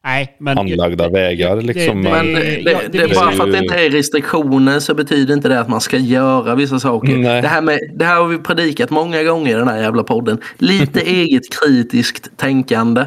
Nej, 0.03 0.35
men... 0.39 0.57
anlagda 0.57 1.09
vägar 1.09 1.61
liksom. 1.61 2.03
det- 2.03 2.09
Men 2.11 2.31
men- 2.31 2.41
det, 2.41 2.41
det, 2.41 2.71
ja, 2.71 2.79
det 2.91 2.97
det, 2.97 3.05
finns 3.07 3.19
bara 3.19 3.31
för 3.31 3.43
att 3.43 3.51
det 3.51 3.57
inte 3.57 3.75
är 3.75 3.89
restriktioner 3.89 4.79
så 4.79 4.93
betyder 4.93 5.33
inte 5.33 5.49
det 5.49 5.59
att 5.59 5.69
man 5.69 5.81
ska 5.81 5.97
göra 5.97 6.55
vissa 6.55 6.79
saker. 6.79 7.17
Nej. 7.17 7.41
Det 7.41 7.47
här, 7.47 7.61
med, 7.61 7.79
det 7.95 8.05
här 8.05 8.15
har 8.15 8.27
vi 8.27 8.37
predikat 8.37 8.89
många 8.89 9.23
gånger 9.23 9.51
i 9.51 9.59
den 9.59 9.67
här 9.67 9.81
jävla 9.81 10.03
podden. 10.03 10.37
Lite 10.57 11.01
eget 11.09 11.43
kritiskt 11.59 12.37
tänkande. 12.37 13.05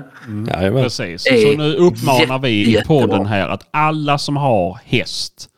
Jajamän. 0.49 0.83
Precis. 0.83 1.27
är 1.27 1.53
Så 1.53 1.59
nu 1.59 1.75
uppmanar 1.75 2.39
vi 2.39 2.51
i 2.79 2.83
podden 2.87 3.27
här 3.27 3.49
att 3.49 3.69
alla 3.71 4.19
som 4.19 4.37
har 4.37 4.79
häst 4.85 5.49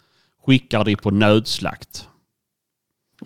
skickar 0.46 0.84
det 0.84 0.96
på 0.96 1.10
nödslakt. 1.10 2.04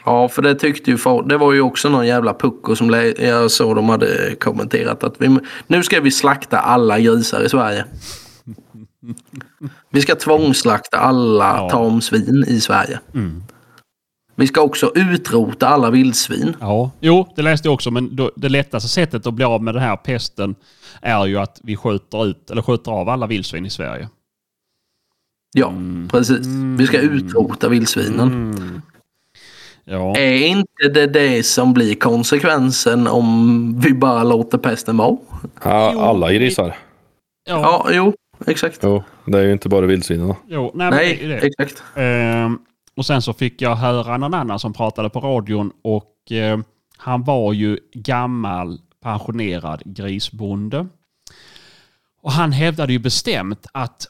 Ja, 0.04 0.28
för 0.28 0.42
det 0.42 0.54
tyckte 0.54 0.90
ju 0.90 0.96
folk. 0.98 1.28
Det 1.28 1.36
var 1.38 1.52
ju 1.52 1.60
också 1.60 1.88
någon 1.88 2.06
jävla 2.06 2.34
pucko 2.34 2.76
som 2.76 2.90
jag 3.18 3.50
såg 3.50 3.76
de 3.76 3.88
hade 3.88 4.34
kommenterat 4.34 5.04
att 5.04 5.14
vi, 5.18 5.38
nu 5.66 5.82
ska 5.82 6.00
vi 6.00 6.10
slakta 6.10 6.58
alla 6.58 7.00
grisar 7.00 7.42
i 7.42 7.48
Sverige. 7.48 7.84
Vi 9.90 10.00
ska 10.00 10.14
tvångsslakta 10.14 10.96
alla 10.98 11.56
Ja. 11.56 11.70
tamsvin 11.70 12.44
i 12.48 12.60
Sverige. 12.60 13.00
Vi 14.34 14.46
ska 14.46 14.60
också 14.60 14.92
utrota 14.94 15.68
alla 15.68 15.90
vildsvin. 15.90 16.56
Ja, 16.60 16.90
jo, 17.00 17.26
det 17.36 17.42
läste 17.42 17.68
jag 17.68 17.74
också, 17.74 17.90
men 17.90 18.16
då, 18.16 18.30
det 18.36 18.48
lättaste 18.48 18.88
sättet 18.88 19.26
att 19.26 19.34
bli 19.34 19.44
av 19.44 19.62
med 19.62 19.74
den 19.74 19.82
här 19.82 19.96
pesten 19.96 20.54
är 21.02 21.26
ju 21.26 21.36
att 21.36 21.60
vi 21.62 21.76
skjuter 21.76 22.26
ut, 22.26 22.50
eller 22.50 22.62
skjuter 22.62 22.90
av 22.92 23.08
alla 23.08 23.26
vildsvin 23.26 23.66
i 23.66 23.70
Sverige. 23.70 24.08
Ja, 25.52 25.72
precis. 26.10 26.46
Vi 26.78 26.86
ska 26.86 26.98
utrota 26.98 27.68
vildsvinen. 27.68 28.20
Mm. 28.28 28.82
Ja, 29.92 30.16
Är 30.16 30.46
inte 30.46 30.88
det 30.94 31.06
det 31.06 31.42
som 31.46 31.72
blir 31.74 31.94
konsekvensen 31.94 33.06
om 33.06 33.80
vi 33.80 33.94
bara 33.94 34.24
låter 34.24 34.58
pesten 34.58 34.96
vara? 34.96 35.16
Ja, 35.64 36.02
alla 36.08 36.32
grisar. 36.32 36.76
ja, 37.48 37.60
Ja, 37.60 37.86
jo, 37.92 38.14
exakt. 38.46 38.80
Jo, 38.82 39.02
det 39.24 39.38
är 39.38 39.42
ju 39.42 39.52
inte 39.52 39.68
bara 39.68 39.86
vildsvinen. 39.86 40.34
jo, 40.48 40.70
nej, 40.74 40.90
men 40.90 40.98
det 40.98 41.04
är 41.04 41.22
ju 41.22 41.28
Nej, 41.28 41.40
det. 41.40 41.46
exakt. 41.46 41.82
Ehm, 41.96 42.58
och 42.96 43.06
sen 43.06 43.22
så 43.22 43.32
fick 43.32 43.62
jag 43.62 43.76
höra 43.76 44.16
någon 44.16 44.34
annan 44.34 44.58
som 44.58 44.72
pratade 44.72 45.10
på 45.10 45.20
radion 45.20 45.72
och 45.82 46.14
ehm, 46.30 46.64
han 46.96 47.24
var 47.24 47.52
ju 47.52 47.78
gammal 47.94 48.78
pensionerad 49.02 49.82
grisbonde. 49.84 50.86
Och 52.22 52.32
han 52.32 52.52
hävdade 52.52 52.92
ju 52.92 52.98
bestämt 52.98 53.66
att 53.72 54.06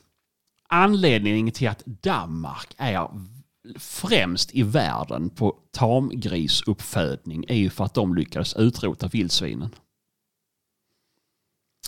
anledningen 0.68 1.50
till 1.50 1.68
att 1.68 1.82
Danmark 1.86 2.68
är 2.76 3.08
främst 3.78 4.54
i 4.54 4.62
världen 4.62 5.30
på 5.30 5.54
tamgrisuppfödning 5.70 7.44
är 7.48 7.56
ju 7.56 7.70
för 7.70 7.84
att 7.84 7.94
de 7.94 8.14
lyckades 8.14 8.56
utrota 8.56 9.08
vildsvinen. 9.08 9.74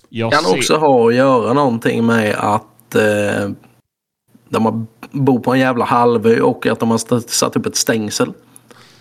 Jag 0.08 0.32
kan 0.32 0.44
ser- 0.44 0.56
också 0.56 0.76
ha 0.76 1.08
att 1.08 1.14
göra 1.14 1.52
någonting 1.52 2.06
med 2.06 2.34
att 2.34 2.94
eh, 2.94 3.50
de 4.48 4.86
bor 5.10 5.38
på 5.38 5.52
en 5.52 5.60
jävla 5.60 5.84
halvö 5.84 6.40
och 6.40 6.66
att 6.66 6.80
de 6.80 6.90
har 6.90 7.28
satt 7.28 7.56
upp 7.56 7.66
ett 7.66 7.76
stängsel. 7.76 8.32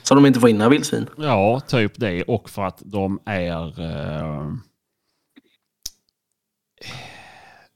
Så 0.03 0.15
de 0.15 0.25
inte 0.25 0.39
får 0.39 0.49
in 0.49 0.57
några 0.57 0.69
vildsvin. 0.69 1.07
Ja, 1.17 1.59
typ 1.59 1.93
det. 1.95 2.23
Och 2.23 2.49
för 2.49 2.61
att 2.61 2.81
de 2.85 3.19
är 3.25 3.81
eh, 3.81 4.53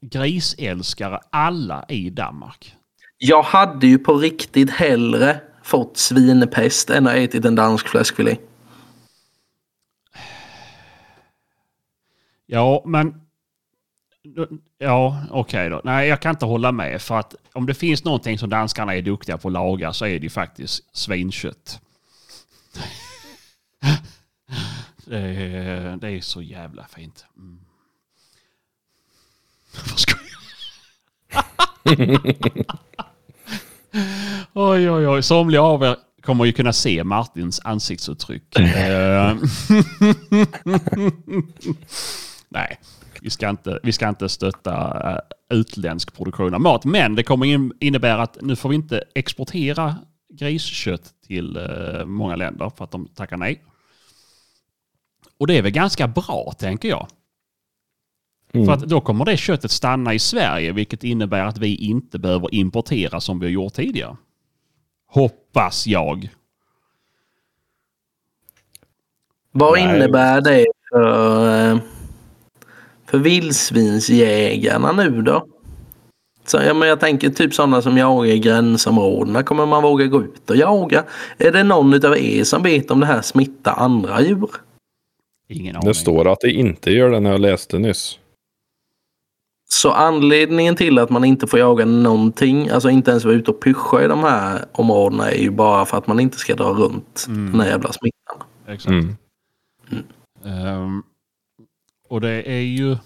grisälskare 0.00 1.20
alla 1.30 1.84
i 1.88 2.10
Danmark. 2.10 2.76
Jag 3.18 3.42
hade 3.42 3.86
ju 3.86 3.98
på 3.98 4.16
riktigt 4.18 4.70
hellre 4.70 5.40
fått 5.62 5.96
svinpest 5.96 6.90
än 6.90 7.06
att 7.06 7.12
ha 7.12 7.18
ätit 7.18 7.44
en 7.44 7.54
dansk 7.54 7.88
fläskfilé. 7.88 8.36
Ja, 12.46 12.82
men... 12.86 13.20
Ja, 14.78 15.24
okej 15.30 15.70
då. 15.70 15.80
Nej, 15.84 16.08
jag 16.08 16.20
kan 16.20 16.30
inte 16.30 16.44
hålla 16.44 16.72
med. 16.72 17.02
För 17.02 17.18
att 17.18 17.34
om 17.52 17.66
det 17.66 17.74
finns 17.74 18.04
någonting 18.04 18.38
som 18.38 18.50
danskarna 18.50 18.94
är 18.94 19.02
duktiga 19.02 19.38
på 19.38 19.48
att 19.48 19.52
laga 19.52 19.92
så 19.92 20.06
är 20.06 20.18
det 20.18 20.24
ju 20.24 20.30
faktiskt 20.30 20.96
svinkött. 20.96 21.80
Det 25.08 25.18
är, 25.18 25.96
det 25.96 26.10
är 26.10 26.20
så 26.20 26.42
jävla 26.42 26.86
fint. 26.86 27.24
Mm. 27.36 27.60
Vad 29.90 29.98
ska 29.98 30.15
oj, 34.52 34.90
oj, 34.90 35.08
oj. 35.08 35.22
Somliga 35.22 35.62
av 35.62 35.82
er 35.82 35.96
kommer 36.22 36.44
ju 36.44 36.52
kunna 36.52 36.72
se 36.72 37.04
Martins 37.04 37.60
ansiktsuttryck. 37.64 38.58
Eh, 38.58 39.30
Nej, 42.48 42.78
vi 43.20 43.30
ska 43.30 43.48
inte, 43.50 43.78
vi 43.82 43.92
ska 43.92 44.08
inte 44.08 44.28
stötta 44.28 45.02
eh, 45.12 45.18
utländsk 45.58 46.16
produktion 46.16 46.54
av 46.54 46.60
mat. 46.60 46.84
Men 46.84 47.14
det 47.14 47.22
kommer 47.22 47.46
in- 47.46 47.72
innebära 47.80 48.22
att 48.22 48.38
nu 48.42 48.56
får 48.56 48.68
vi 48.68 48.74
inte 48.74 49.04
exportera 49.14 49.94
griskött 50.34 51.10
till 51.26 51.56
eh, 51.56 52.04
många 52.04 52.36
länder 52.36 52.70
för 52.76 52.84
att 52.84 52.90
de 52.90 53.08
tackar 53.08 53.36
nej. 53.36 53.62
Och 55.38 55.46
det 55.46 55.58
är 55.58 55.62
väl 55.62 55.72
ganska 55.72 56.08
bra, 56.08 56.52
tänker 56.58 56.88
jag. 56.88 57.06
För 58.52 58.72
att 58.72 58.80
då 58.80 59.00
kommer 59.00 59.24
det 59.24 59.36
köttet 59.36 59.70
stanna 59.70 60.14
i 60.14 60.18
Sverige, 60.18 60.72
vilket 60.72 61.04
innebär 61.04 61.44
att 61.44 61.58
vi 61.58 61.74
inte 61.74 62.18
behöver 62.18 62.54
importera 62.54 63.20
som 63.20 63.38
vi 63.38 63.46
har 63.46 63.50
gjort 63.50 63.74
tidigare. 63.74 64.16
Hoppas 65.06 65.86
jag. 65.86 66.28
Vad 69.52 69.72
Nej. 69.72 69.96
innebär 69.96 70.40
det 70.40 70.66
för, 70.90 71.70
eh, 71.70 71.78
för 73.06 73.18
vildsvinsjägarna 73.18 74.92
nu 74.92 75.22
då? 75.22 75.46
Så, 76.44 76.56
ja, 76.56 76.74
men 76.74 76.88
jag 76.88 77.00
tänker 77.00 77.30
typ 77.30 77.54
sådana 77.54 77.82
som 77.82 77.98
jagar 77.98 78.30
i 78.30 78.38
gränsområdena. 78.38 79.42
Kommer 79.42 79.66
man 79.66 79.82
våga 79.82 80.06
gå 80.06 80.22
ut 80.22 80.50
och 80.50 80.56
jaga? 80.56 81.04
Är 81.38 81.52
det 81.52 81.64
någon 81.64 82.06
av 82.06 82.18
er 82.18 82.44
som 82.44 82.62
vet 82.62 82.90
om 82.90 83.00
det 83.00 83.06
här 83.06 83.22
smittar 83.22 83.74
andra 83.76 84.20
djur? 84.20 84.50
Ingen 85.48 85.76
aning. 85.76 85.88
Det 85.88 85.94
står 85.94 86.32
att 86.32 86.40
det 86.40 86.50
inte 86.50 86.90
gör 86.90 87.10
det 87.10 87.20
när 87.20 87.30
jag 87.30 87.40
läste 87.40 87.78
nyss. 87.78 88.18
Så 89.68 89.92
anledningen 89.92 90.76
till 90.76 90.98
att 90.98 91.10
man 91.10 91.24
inte 91.24 91.46
får 91.46 91.58
jaga 91.58 91.84
någonting, 91.84 92.68
alltså 92.68 92.90
inte 92.90 93.10
ens 93.10 93.24
vara 93.24 93.34
ute 93.34 93.50
och 93.50 93.62
pyscha 93.62 94.04
i 94.04 94.08
de 94.08 94.18
här 94.18 94.64
områdena 94.72 95.30
är 95.30 95.38
ju 95.38 95.50
bara 95.50 95.84
för 95.84 95.98
att 95.98 96.06
man 96.06 96.20
inte 96.20 96.36
ska 96.38 96.54
dra 96.54 96.68
runt 96.68 97.24
den 97.28 97.60
här 97.60 97.68
jävla 97.68 97.92
smittan. 97.92 98.42
Exakt. 98.66 98.90
Mm. 98.90 99.16
Ehm, 100.44 101.02
och 102.08 102.20
det 102.20 102.50
är 102.50 102.60
ju... 102.60 102.96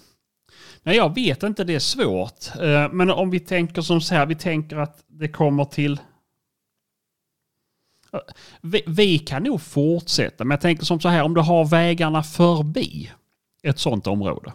Nej, 0.83 0.95
jag 0.95 1.15
vet 1.15 1.43
inte, 1.43 1.63
det 1.63 1.75
är 1.75 1.79
svårt. 1.79 2.45
Eh, 2.61 2.91
men 2.91 3.11
om 3.11 3.29
vi 3.29 3.39
tänker 3.39 3.81
som 3.81 4.01
så 4.01 4.15
här, 4.15 4.25
vi 4.25 4.35
tänker 4.35 4.77
att 4.77 5.03
det 5.07 5.27
kommer 5.27 5.65
till... 5.65 5.99
Eh, 8.13 8.19
Vi, 8.61 8.83
vi 8.87 9.19
kan 9.19 9.43
nog 9.43 9.61
fortsätta, 9.61 10.43
men 10.43 10.51
jag 10.55 10.61
tänker 10.61 10.85
som 10.85 10.99
så 10.99 11.09
här, 11.09 11.23
om 11.23 11.33
du 11.33 11.41
har 11.41 11.65
vägarna 11.65 12.23
förbi 12.23 13.11
ett 13.63 13.79
sånt 13.79 14.07
område. 14.07 14.53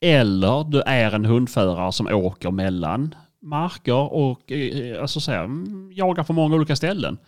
Eller 0.00 0.64
du 0.64 0.80
är 0.86 1.12
en 1.14 1.24
hundförare 1.24 1.92
som 1.92 2.06
åker 2.06 2.50
mellan 2.50 3.14
marker 3.42 4.12
och 4.12 4.52
eh, 4.52 5.00
alltså 5.02 5.20
så 5.20 5.30
här, 5.32 5.44
mm, 5.44 5.90
jagar 5.94 6.24
på 6.24 6.32
många 6.32 6.56
olika 6.56 6.76
ställen. 6.76 7.18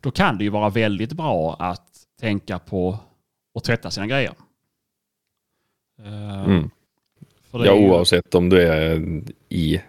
Då 0.00 0.10
kan 0.10 0.38
det 0.38 0.44
ju 0.44 0.50
vara 0.50 0.68
väldigt 0.70 1.12
bra 1.12 1.56
att 1.58 1.86
tänka 2.20 2.58
på 2.58 2.98
att 3.58 3.64
tvätta 3.64 3.90
sina 3.90 4.06
grejer. 4.06 4.32
Eh, 6.04 6.44
Mm. 6.44 6.70
för 7.50 7.66
Ja, 7.66 7.72
oavsett 7.74 8.34
om 8.34 8.48
du 8.48 8.62
är 8.62 9.00
i 9.48 9.80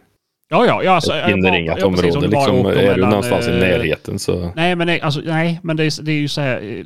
Ja, 0.51 0.65
ja, 0.65 0.83
ja, 0.83 0.91
alltså, 0.91 1.13
ett 1.13 1.29
inringat 1.31 1.79
ja, 1.79 1.89
precis, 1.91 2.15
om 2.15 2.23
område. 2.23 2.27
du 2.27 2.31
Liksom, 2.31 2.65
är 2.65 2.71
du 2.71 2.75
mellan, 2.91 3.09
någonstans 3.09 3.47
i 3.47 3.51
eh, 3.51 3.57
närheten 3.57 4.19
så... 4.19 4.51
Nej, 4.55 4.75
men, 4.75 4.87
det- 4.87 5.01
alltså, 5.01 5.21
nej, 5.25 5.59
men 5.63 5.77
det, 5.77 5.83
är, 5.83 6.03
det 6.03 6.11
är 6.11 6.19
ju 6.19 6.27
så 6.27 6.41
här, 6.41 6.61
eh, 6.61 6.85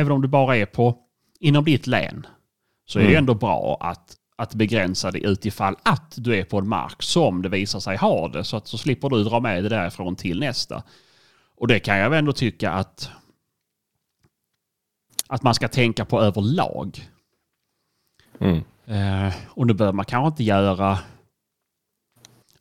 även 0.00 0.12
om 0.12 0.22
du 0.22 0.28
bara 0.28 0.56
är 0.56 0.66
på 0.66 0.98
inom 1.40 1.64
ditt 1.64 1.86
län 1.86 2.26
så 2.86 2.98
är 2.98 3.02
det 3.02 3.08
Mm. 3.08 3.18
ändå 3.18 3.34
bra 3.34 3.76
att, 3.80 4.16
att 4.36 4.54
begränsa 4.54 5.10
det 5.10 5.18
utifall 5.18 5.76
att 5.82 6.14
du 6.16 6.36
är 6.36 6.44
på 6.44 6.58
en 6.58 6.68
mark 6.68 7.02
som 7.02 7.42
det 7.42 7.48
visar 7.48 7.80
sig 7.80 7.96
ha 7.96 8.28
det. 8.28 8.44
Så 8.44 8.56
att 8.56 8.66
så 8.66 8.78
slipper 8.78 9.08
du 9.08 9.24
dra 9.24 9.40
med 9.40 9.62
det 9.62 9.68
därifrån 9.68 10.16
till 10.16 10.40
nästa. 10.40 10.82
Och 11.56 11.68
det 11.68 11.78
kan 11.78 11.98
jag 11.98 12.10
väl 12.10 12.18
ändå 12.18 12.32
tycka 12.32 12.72
att 12.72 13.10
att 15.28 15.42
man 15.42 15.54
ska 15.54 15.68
tänka 15.68 16.04
på 16.04 16.20
överlag. 16.20 17.08
Mm. 18.40 18.64
Eh, 18.86 19.34
och 19.48 19.66
nu 19.66 19.74
behöver 19.74 19.96
man 19.96 20.04
kanske 20.04 20.28
inte 20.28 20.44
göra... 20.44 20.98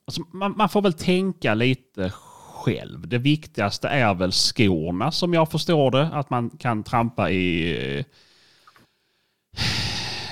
Alltså, 0.07 0.21
man, 0.31 0.53
man 0.57 0.69
får 0.69 0.81
väl 0.81 0.93
tänka 0.93 1.53
lite 1.53 2.09
själv. 2.09 3.07
Det 3.07 3.17
viktigaste 3.17 3.87
är 3.87 4.13
väl 4.13 4.31
skorna 4.31 5.11
som 5.11 5.33
jag 5.33 5.51
förstår 5.51 5.91
det. 5.91 6.07
Att 6.13 6.29
man 6.29 6.49
kan 6.49 6.83
trampa 6.83 7.31
i, 7.31 8.05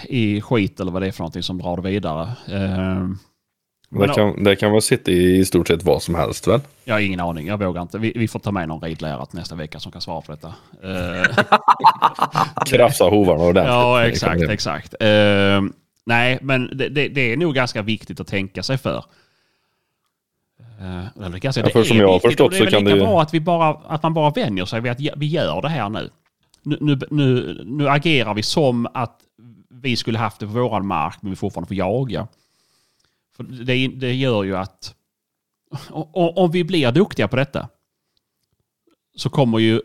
i 0.09 0.41
skit 0.41 0.79
eller 0.79 0.91
vad 0.91 1.01
det 1.01 1.07
är 1.07 1.11
för 1.11 1.19
någonting 1.21 1.43
som 1.43 1.57
drar 1.57 1.75
det 1.75 1.81
vidare. 1.89 2.21
Eh, 2.51 3.07
Det 3.89 4.07
kan, 4.15 4.43
det 4.43 4.55
kan 4.55 4.71
väl 4.71 4.81
sitta 4.81 5.11
i 5.11 5.37
i 5.37 5.45
stort 5.45 5.67
sett 5.67 5.83
vad 5.83 6.01
som 6.03 6.15
helst 6.15 6.47
väl? 6.47 6.59
jag 6.83 6.95
har 6.95 6.99
ingen 6.99 7.19
aning, 7.19 7.47
jag 7.47 7.57
vågar 7.57 7.81
inte. 7.81 7.97
Vi, 7.97 8.11
vi 8.15 8.27
får 8.27 8.39
ta 8.39 8.51
med 8.51 8.67
någon 8.67 8.81
ridlärare 8.81 9.25
nästa 9.31 9.55
vecka 9.55 9.79
som 9.79 9.91
kan 9.91 10.01
svara 10.01 10.21
på 10.21 10.31
detta. 10.31 10.53
Eh, 10.83 12.65
Krafsa 12.65 13.03
hovarna 13.03 13.43
ordentligt. 13.43 13.73
Ja, 13.73 14.05
exakt, 14.05 14.41
exakt. 14.49 14.93
Eh, 14.99 15.61
nej, 16.05 16.37
men 16.41 16.77
det, 16.77 16.89
det, 16.89 17.07
det 17.07 17.33
är 17.33 17.37
nog 17.37 17.55
ganska 17.55 17.81
viktigt 17.81 18.19
att 18.19 18.27
tänka 18.27 18.63
sig 18.63 18.77
för. 18.77 19.05
Uh, 20.81 21.25
eller 21.25 21.37
ganska, 21.37 21.61
Ja, 21.61 21.69
för 21.69 21.79
det 21.79 21.85
som 21.85 21.97
är 21.97 22.01
jag 22.01 22.07
har 22.11 22.19
förstått 22.19 22.51
det 22.51 22.57
är 22.57 22.65
så 22.65 22.71
kan 22.71 22.83
det 22.83 22.91
ju- 22.91 22.99
bra 22.99 23.21
att, 23.21 23.33
vi 23.33 23.39
bara, 23.39 23.69
att 23.87 24.03
man 24.03 24.13
bara 24.13 24.29
vänjer 24.29 24.65
sig 24.65 24.81
vid 24.81 24.91
att 24.91 24.99
vi 25.17 25.25
gör 25.25 25.61
det 25.61 25.69
här 25.69 25.89
nu. 25.89 26.09
Nu, 26.63 26.77
nu, 26.81 26.99
nu. 27.11 27.61
nu 27.65 27.89
agerar 27.89 28.33
vi 28.33 28.43
som 28.43 28.87
att 28.93 29.19
vi 29.83 29.95
skulle 29.95 30.17
haft 30.19 30.39
det 30.39 30.45
på 30.45 30.51
våran 30.53 30.87
mark 30.87 31.17
men 31.21 31.29
vi 31.29 31.35
fortfarande 31.35 31.67
får 31.67 31.77
jaga. 31.77 32.27
För 33.35 33.43
det, 33.43 33.87
det 33.87 34.13
gör 34.13 34.43
ju 34.43 34.57
att 34.57 34.95
o- 35.91 36.09
o- 36.13 36.33
om 36.43 36.51
vi 36.51 36.63
blir 36.63 36.91
duktiga 36.91 37.27
på 37.27 37.35
detta 37.35 37.69
så 39.15 39.29
kommer 39.29 39.59
ju 39.59 39.81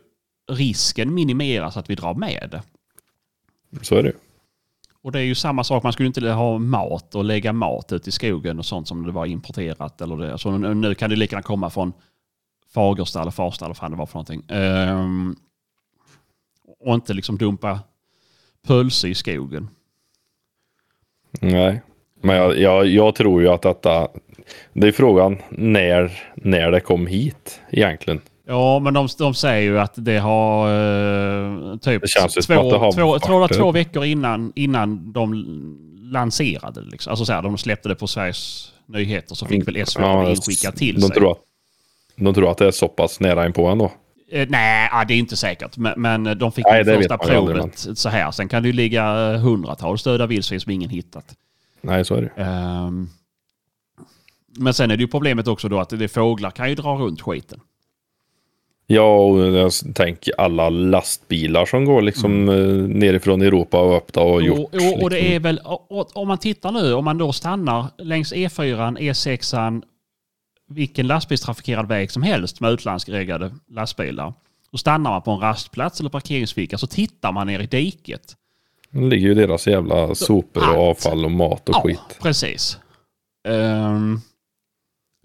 risken 0.51 1.15
minimeras 1.15 1.77
att 1.77 1.91
vi 1.91 1.95
drar 1.95 2.15
med 2.15 2.49
det. 2.51 2.63
Så 3.85 3.95
är 3.95 4.03
det. 4.03 4.13
Och 5.03 5.13
det 5.13 5.19
är 5.19 5.25
ju 5.25 5.35
samma 5.35 5.65
sak, 5.65 5.83
man 5.83 5.93
skulle 5.93 6.07
inte 6.07 6.31
ha 6.31 6.59
mat 6.59 7.15
och 7.15 7.25
lägga 7.25 7.53
mat 7.53 7.93
ute 7.93 8.09
i 8.09 8.13
skogen 8.13 8.59
och 8.59 8.67
sånt 8.67 8.89
som 8.89 9.07
det 9.07 9.13
var 9.13 9.27
importerat. 9.27 10.01
Eller 10.01 10.17
det. 10.17 10.39
Så 10.39 10.59
nu, 10.59 10.75
nu 10.75 10.95
kan 10.95 11.11
det 11.11 11.17
lika 11.17 11.37
gärna 11.37 11.43
komma 11.43 11.71
från 11.71 11.93
Fagersta 12.75 13.21
eller 13.21 13.31
Farsta 13.31 13.65
eller 13.65 13.77
vad 13.81 13.91
det 13.91 13.97
var 13.97 14.07
för 14.07 14.15
någonting. 14.15 14.43
Ehm, 14.49 15.37
och 16.81 16.95
inte 16.95 17.15
liksom 17.15 17.39
dumpa 17.39 17.81
pölse 18.67 19.09
i 19.09 19.15
skogen. 19.15 19.69
Nej. 21.41 21.81
Men 22.23 22.37
jag, 22.37 22.59
jag, 22.59 22.87
jag 22.87 23.15
tror 23.15 23.43
ju 23.43 23.49
att 23.49 23.63
detta... 23.63 24.09
Det 24.73 24.89
är 24.89 24.93
frågan 24.93 25.39
när, 25.49 26.23
när 26.35 26.71
det 26.71 26.81
kom 26.81 27.07
hit 27.07 27.61
egentligen. 27.71 28.21
Ja, 28.47 28.79
men 28.79 28.95
de, 28.95 29.09
de 29.19 29.35
säger 29.35 29.63
ju 29.63 29.81
att 29.81 29.93
det 29.97 30.19
har 30.19 30.69
eh, 30.69 31.77
typ 31.77 32.03
Det 32.03 32.43
två, 32.43 32.71
det 32.71 32.79
har 32.79 32.93
två, 32.93 33.19
två, 33.19 33.49
två 33.49 33.73
veckor 33.73 34.05
innan, 34.05 34.53
innan 34.57 35.13
de 35.13 35.45
lanserade 36.13 36.81
det. 36.81 36.91
Liksom. 36.91 37.11
Alltså 37.11 37.25
så 37.25 37.33
här, 37.33 37.43
de 37.43 37.59
släppte 37.59 37.89
det 37.89 37.95
på 37.95 38.07
Sveriges 38.07 38.73
nyheter 38.87 39.35
så 39.35 39.47
fick 39.47 39.69
väl 39.69 39.87
SVT 39.87 40.01
Ja, 40.01 40.31
inskickat 40.31 40.77
till 40.77 40.95
de 40.95 41.01
sig. 41.01 41.17
Tror 41.17 41.33
att, 41.33 41.39
de 42.17 42.35
tror 42.35 42.51
att 42.51 42.59
det 42.59 42.67
är 42.67 42.71
så 42.71 42.89
pass 42.89 43.21
nära 43.21 43.47
inpå 43.47 43.67
ändå. 43.67 43.93
Eh, 44.31 44.47
nej, 44.49 44.91
det 45.09 45.15
är 45.15 45.19
inte 45.19 45.37
säkert. 45.37 45.77
Men, 45.77 45.93
men 45.97 46.39
de 46.39 46.53
fick 46.53 46.65
Nej, 46.65 46.85
det 46.85 46.97
första 46.97 47.15
aldrig, 47.15 47.57
provet 47.57 47.99
så 47.99 48.09
här. 48.09 48.31
Sen 48.31 48.49
kan 48.49 48.63
det 48.63 48.69
ju 48.69 48.73
ligga 48.73 49.33
eh, 49.33 49.41
hundratals 49.41 50.03
döda 50.03 50.27
vildsvin 50.27 50.61
som 50.61 50.73
ingen 50.73 50.91
hittat. 50.91 51.35
Nej, 51.81 52.05
så 52.05 52.15
är 52.15 52.23
det. 52.23 52.43
Ehm, 52.43 53.09
men 54.57 54.75
sen 54.75 54.91
är 54.91 54.97
det 54.97 55.01
ju 55.01 55.09
problemet 55.09 55.49
också 55.49 55.69
då 55.69 55.81
att 55.81 55.89
det 55.89 56.09
fåglar 56.09 56.51
kan 56.51 56.69
ju 56.69 56.75
dra 56.75 56.95
runt 56.95 57.21
skiten. 57.21 57.61
Ja, 58.91 59.19
och 59.19 59.39
jag 59.39 59.73
tänker 59.95 60.41
alla 60.41 60.69
lastbilar 60.69 61.67
som 61.67 61.85
går 61.85 62.03
liksom 62.03 62.49
mm. 62.49 62.91
nerifrån 62.91 63.43
Europa 63.43 63.81
och 63.81 63.97
upp 63.97 64.17
och 64.17 64.43
gjort. 64.43 64.59
Och, 64.59 64.75
och, 64.75 65.03
och 65.03 65.11
det 65.11 65.17
liksom. 65.17 65.35
är 65.35 65.41
väl, 65.41 65.61
och, 65.65 66.17
om 66.17 66.29
man 66.29 66.39
tittar 66.39 66.73
nu, 66.73 66.95
om 66.95 67.05
man 67.05 67.19
då 67.19 67.33
stannar 67.33 67.87
längs 67.99 68.33
E 68.33 68.49
E4, 68.49 68.99
E6, 68.99 69.83
vilken 70.69 71.07
lastbilstrafikerad 71.07 71.89
väg 71.89 72.11
som 72.11 72.23
helst 72.23 72.61
med 72.61 72.71
utlandsreggade 72.73 73.55
lastbilar. 73.71 74.35
Och 74.71 74.81
stannar 74.81 75.11
man 75.11 75.23
på 75.23 75.31
en 75.31 75.41
rastplats 75.41 76.01
eller 76.01 76.11
parkeringsficka 76.11 76.79
så 76.79 76.87
tittar 76.87 77.33
man 77.33 77.47
ner 77.47 77.61
i 77.61 77.67
diket. 77.67 78.37
Det 78.91 79.01
ligger 79.01 79.29
ju 79.29 79.35
deras 79.35 79.67
jävla 79.67 80.15
sopor 80.15 80.63
och 80.63 80.69
allt. 80.69 80.77
avfall 80.79 81.25
och 81.25 81.31
mat 81.31 81.69
och 81.69 81.75
ja, 81.75 81.83
skit. 81.83 82.19
precis. 82.23 82.79
Ehm, 83.49 84.21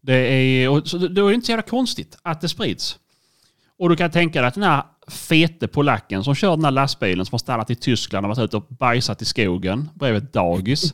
Det 0.02 0.14
är, 0.16 0.70
och, 0.70 0.88
så 0.88 0.98
är 0.98 1.32
inte 1.32 1.46
så 1.46 1.52
jävla 1.52 1.62
konstigt 1.64 2.18
att 2.22 2.42
det 2.42 2.50
sprids. 2.50 3.00
Och 3.80 3.90
du 3.90 3.96
kan 3.96 4.12
tänka 4.12 4.42
dig 4.42 4.48
att 4.48 4.54
den 4.54 4.64
här 4.64 4.84
fete 5.08 5.68
polacken 5.68 6.24
som 6.24 6.36
kör 6.36 6.56
den 6.56 6.66
här 6.66 6.72
lastbilen 6.72 7.26
som 7.26 7.34
har 7.34 7.40
stannat 7.40 7.70
i 7.70 7.76
Tyskland 7.76 8.26
och 8.26 8.30
varit 8.30 8.46
ute 8.46 8.58
och 8.58 8.68
bajsat 8.70 9.22
i 9.22 9.26
skogen 9.26 9.90
bredvid 9.94 10.24
ett 10.24 10.34
dagis. 10.34 10.94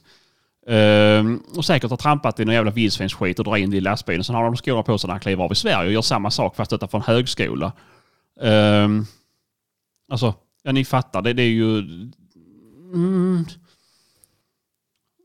Ehm, 0.69 1.43
och 1.57 1.65
säkert 1.65 1.89
har 1.89 1.97
trampat 1.97 2.39
i 2.39 2.45
någon 2.45 2.55
jävla 2.55 2.71
vildsvinsskit 2.71 3.39
och 3.39 3.45
drar 3.45 3.57
in 3.57 3.69
det 3.69 3.77
i 3.77 3.81
lastbilen. 3.81 4.23
Sen 4.23 4.35
har 4.35 4.43
de 4.43 4.55
skorna 4.55 4.83
på 4.83 4.97
sig 4.97 5.07
när 5.07 5.13
han 5.13 5.21
kliver 5.21 5.43
av 5.43 5.51
i 5.51 5.55
Sverige 5.55 5.87
och 5.87 5.93
gör 5.93 6.01
samma 6.01 6.31
sak 6.31 6.55
fast 6.55 6.73
utanför 6.73 6.97
en 6.97 7.03
högskola. 7.03 7.71
Um, 8.41 9.05
alltså, 10.11 10.33
ja 10.63 10.71
ni 10.71 10.85
fattar. 10.85 11.21
Det, 11.21 11.33
det 11.33 11.43
är 11.43 11.47
ju... 11.49 11.77
Mm, 12.93 13.45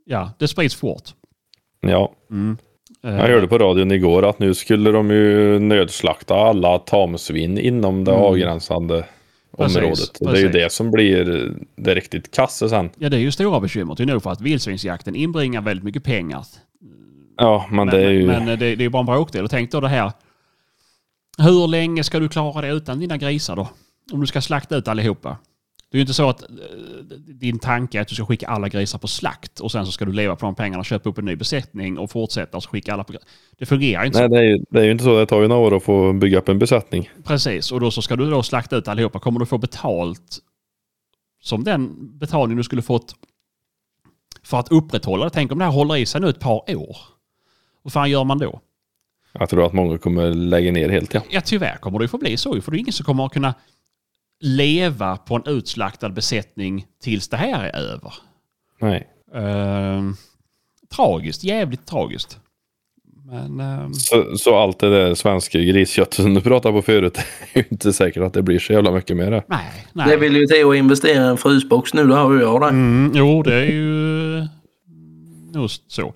ja, 0.04 0.30
det 0.38 0.48
sprids 0.48 0.74
fort. 0.74 1.02
Ja, 1.80 2.12
Mm. 2.30 2.56
jag 3.00 3.10
hörde 3.10 3.46
på 3.48 3.58
radion 3.58 3.92
igår 3.92 4.28
att 4.28 4.38
nu 4.38 4.54
skulle 4.54 4.90
de 4.90 5.10
ju 5.10 5.58
nödslakta 5.58 6.34
alla 6.34 6.78
tamsvin 6.78 7.58
inom 7.58 8.04
det 8.04 8.12
Mm. 8.12 8.24
avgränsande 8.24 9.04
Precis, 9.56 9.76
området. 9.76 10.20
Och 10.20 10.32
det 10.32 10.38
är 10.38 10.42
ju 10.42 10.48
precis. 10.48 10.62
det 10.62 10.72
som 10.72 10.90
blir 10.90 11.52
det 11.76 11.94
riktigt 11.94 12.34
kasse 12.34 12.68
sen. 12.68 12.90
Ja, 12.98 13.08
det 13.08 13.16
är 13.16 13.20
ju 13.20 13.30
stora 13.32 13.60
bekymmer. 13.60 13.94
Det 13.94 14.02
är 14.02 14.06
nog 14.06 14.22
för 14.22 14.30
att 14.30 14.40
vildsvinsjakten 14.40 15.14
inbringar 15.14 15.60
väldigt 15.60 15.84
mycket 15.84 16.04
pengar. 16.04 16.44
Ja, 17.36 17.66
men, 17.70 17.76
Men, 17.76 17.86
det 17.86 18.06
är 18.06 18.10
ju... 18.10 18.26
men 18.26 18.46
det, 18.46 18.76
det 18.76 18.84
är 18.84 18.88
bara 18.88 19.00
en 19.00 19.06
bråkdel. 19.06 19.44
Och 19.44 19.50
tänk 19.50 19.70
då 19.70 19.80
det 19.80 19.88
här. 19.88 20.12
Hur 21.38 21.68
länge 21.68 22.04
ska 22.04 22.18
du 22.18 22.28
klara 22.28 22.60
det 22.60 22.68
utan 22.68 23.00
dina 23.00 23.16
grisar 23.16 23.56
då? 23.56 23.68
Om 24.12 24.20
du 24.20 24.26
ska 24.26 24.40
slakta 24.40 24.76
ut 24.76 24.88
allihopa. 24.88 25.36
Det 25.94 25.98
är 25.98 26.00
ju 26.00 26.02
inte 26.02 26.14
så 26.14 26.28
att 26.28 26.42
eh, 26.42 26.48
din 27.18 27.58
tanke 27.58 27.98
är 27.98 28.02
att 28.02 28.08
du 28.08 28.14
ska 28.14 28.26
skicka 28.26 28.46
alla 28.48 28.68
grisar 28.68 28.98
på 28.98 29.08
slakt 29.08 29.60
och 29.60 29.72
sen 29.72 29.86
så 29.86 29.92
ska 29.92 30.04
du 30.04 30.12
leva 30.12 30.36
på 30.36 30.46
de 30.46 30.54
pengarna, 30.54 30.84
köpa 30.84 31.08
upp 31.08 31.18
en 31.18 31.24
ny 31.24 31.36
besättning 31.36 31.98
och 31.98 32.10
fortsätta 32.10 32.56
och 32.56 32.70
skicka 32.70 32.92
alla 32.92 33.04
på... 33.04 33.12
Det 33.58 33.66
fungerar 33.66 34.04
inte 34.04 34.18
Nej, 34.18 34.28
så. 34.28 34.34
det 34.34 34.40
är, 34.40 34.44
ju, 34.44 34.64
det 34.70 34.80
är 34.80 34.84
ju 34.84 34.90
inte 34.90 35.04
så. 35.04 35.18
Det 35.18 35.26
tar 35.26 35.42
ju 35.42 35.48
några 35.48 35.60
år 35.60 35.76
att 35.76 35.82
få 35.82 36.12
bygga 36.12 36.38
upp 36.38 36.48
en 36.48 36.58
besättning. 36.58 37.10
Precis, 37.24 37.72
och 37.72 37.80
då 37.80 37.90
så 37.90 38.02
ska 38.02 38.16
du 38.16 38.30
då 38.30 38.42
slakta 38.42 38.76
ut 38.76 38.88
allihopa. 38.88 39.18
Kommer 39.18 39.40
du 39.40 39.46
få 39.46 39.58
betalt 39.58 40.38
som 41.42 41.64
den 41.64 41.94
betalning 42.18 42.56
du 42.56 42.62
skulle 42.62 42.82
fått 42.82 43.14
för 44.42 44.58
att 44.58 44.72
upprätthålla 44.72 45.24
det? 45.24 45.30
Tänk 45.30 45.52
om 45.52 45.58
det 45.58 45.64
här 45.64 45.72
håller 45.72 45.96
i 45.96 46.06
sig 46.06 46.20
nu 46.20 46.28
ett 46.28 46.40
par 46.40 46.76
år. 46.76 46.96
Vad 47.82 47.92
fan 47.92 48.10
gör 48.10 48.24
man 48.24 48.38
då? 48.38 48.60
Jag 49.32 49.48
tror 49.48 49.66
att 49.66 49.72
många 49.72 49.98
kommer 49.98 50.34
lägga 50.34 50.72
ner 50.72 50.88
helt, 50.88 51.14
ja. 51.14 51.20
Ja, 51.30 51.40
tyvärr 51.40 51.76
kommer 51.76 51.98
det 51.98 52.04
ju 52.04 52.08
få 52.08 52.18
bli 52.18 52.36
så. 52.36 52.60
För 52.60 52.70
det 52.70 52.76
är 52.76 52.80
ingen 52.80 52.92
som 52.92 53.06
kommer 53.06 53.26
att 53.26 53.32
kunna 53.32 53.54
leva 54.44 55.16
på 55.16 55.34
en 55.34 55.42
utslaktad 55.46 56.08
besättning 56.08 56.86
tills 57.02 57.28
det 57.28 57.36
här 57.36 57.64
är 57.64 57.80
över. 57.80 58.14
Nej. 58.80 59.08
Ehm, 59.34 60.16
tragiskt, 60.96 61.44
jävligt 61.44 61.86
tragiskt. 61.86 62.38
Men 63.26 63.60
ehm, 63.60 63.94
Så, 63.94 64.36
så 64.36 64.56
allt 64.56 64.78
det 64.78 64.90
där 64.90 65.14
svenska 65.14 65.58
grisköttet 65.58 66.14
som 66.14 66.34
du 66.34 66.40
pratade 66.40 66.74
på 66.74 66.82
förut 66.82 67.18
är 67.52 67.58
ju 67.58 67.64
inte 67.70 67.92
säkert 67.92 68.22
att 68.22 68.32
det 68.32 68.42
blir 68.42 68.58
så 68.58 68.72
jävla 68.72 68.90
mycket 68.90 69.16
mer. 69.16 69.30
det. 69.30 69.42
nej, 69.46 69.86
nej. 69.92 70.08
Det 70.08 70.16
vill 70.16 70.36
ju 70.36 70.46
till 70.46 70.66
att 70.66 70.76
investera 70.76 71.24
i 71.24 71.28
en 71.28 71.36
frysbox 71.36 71.94
nu, 71.94 72.06
det 72.06 72.14
har 72.14 72.32
ju 72.32 72.40
jag 72.40 72.60
det. 72.60 72.68
Mm, 72.68 73.12
jo, 73.14 73.42
det 73.42 73.54
är 73.54 73.70
ju 73.70 74.46
nog 75.52 75.70
så. 75.88 76.14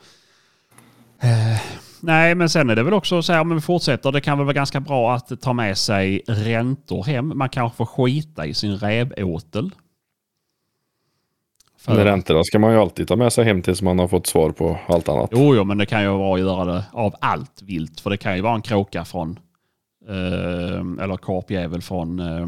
Eh, 1.22 1.60
nej, 2.00 2.34
men 2.34 2.48
sen 2.48 2.70
är 2.70 2.76
det 2.76 2.82
väl 2.82 2.94
också 2.94 3.22
så 3.22 3.32
här 3.32 3.40
om 3.40 3.54
vi 3.54 3.60
fortsätter. 3.60 4.12
Det 4.12 4.20
kan 4.20 4.38
väl 4.38 4.44
vara 4.44 4.54
ganska 4.54 4.80
bra 4.80 5.14
att 5.14 5.40
ta 5.40 5.52
med 5.52 5.78
sig 5.78 6.22
räntor 6.26 7.04
hem. 7.04 7.32
Man 7.38 7.48
kanske 7.48 7.76
får 7.76 7.86
skita 7.86 8.46
i 8.46 8.54
sin 8.54 8.76
rävåtel. 8.76 9.70
För- 11.78 11.94
Men 11.94 12.04
räntorna 12.04 12.44
ska 12.44 12.58
man 12.58 12.72
ju 12.72 12.78
alltid 12.80 13.08
ta 13.08 13.16
med 13.16 13.32
sig 13.32 13.44
hem 13.44 13.62
tills 13.62 13.82
man 13.82 13.98
har 13.98 14.08
fått 14.08 14.26
svar 14.26 14.50
på 14.50 14.78
allt 14.88 15.08
annat. 15.08 15.30
Jo, 15.32 15.54
jo, 15.56 15.64
men 15.64 15.78
det 15.78 15.86
kan 15.86 16.02
ju 16.02 16.08
vara 16.08 16.34
att 16.34 16.40
göra 16.40 16.64
det 16.64 16.84
av 16.92 17.14
allt 17.20 17.62
vilt. 17.62 18.00
För 18.00 18.10
det 18.10 18.16
kan 18.16 18.36
ju 18.36 18.42
vara 18.42 18.54
en 18.54 18.62
kråka 18.62 19.04
från, 19.04 19.38
eh, 20.08 21.04
eller 21.04 21.16
korpjävel 21.16 21.82
från 21.82 22.18
eh, 22.20 22.46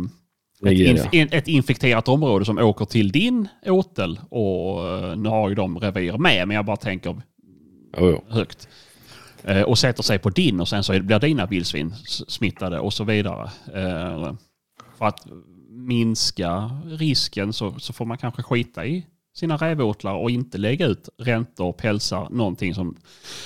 ett, 0.67 0.73
inf- 0.79 1.15
in, 1.15 1.29
ett 1.33 1.49
infekterat 1.49 2.09
område 2.09 2.45
som 2.45 2.59
åker 2.59 2.85
till 2.85 3.13
din 3.13 3.49
åtel. 3.67 4.21
Och 4.31 4.89
eh, 4.89 5.17
nu 5.17 5.29
har 5.29 5.49
ju 5.49 5.55
de 5.55 5.79
revir 5.79 6.19
med, 6.19 6.49
men 6.49 6.55
jag 6.55 6.65
bara 6.65 6.77
tänker 6.77 7.17
jo. 7.99 8.25
högt. 8.29 8.69
Eh, 9.45 9.63
och 9.63 9.79
sätter 9.79 10.03
sig 10.03 10.19
på 10.19 10.31
din 10.31 10.61
och 10.61 10.69
sen 10.69 10.85
så 10.85 11.01
blir 11.01 11.19
dina 11.19 11.47
vildsvin 11.47 11.95
smittade 12.29 12.81
och 12.81 12.93
så 12.93 13.05
vidare. 13.05 13.51
Eh, 13.75 14.35
för 14.99 15.07
att 15.07 15.27
minska 15.71 16.71
risken 16.87 17.53
så, 17.53 17.79
så 17.79 17.93
får 17.93 18.05
man 18.05 18.19
kanske 18.19 18.43
skita 18.43 18.87
i 18.87 19.07
sina 19.35 19.57
rävåtlar 19.57 20.15
och 20.15 20.31
inte 20.31 20.59
lägga 20.59 20.87
ut 20.87 21.09
räntor 21.19 21.67
och 21.67 21.77
pälsar, 21.77 22.29
någonting 22.31 22.75
som 22.75 22.97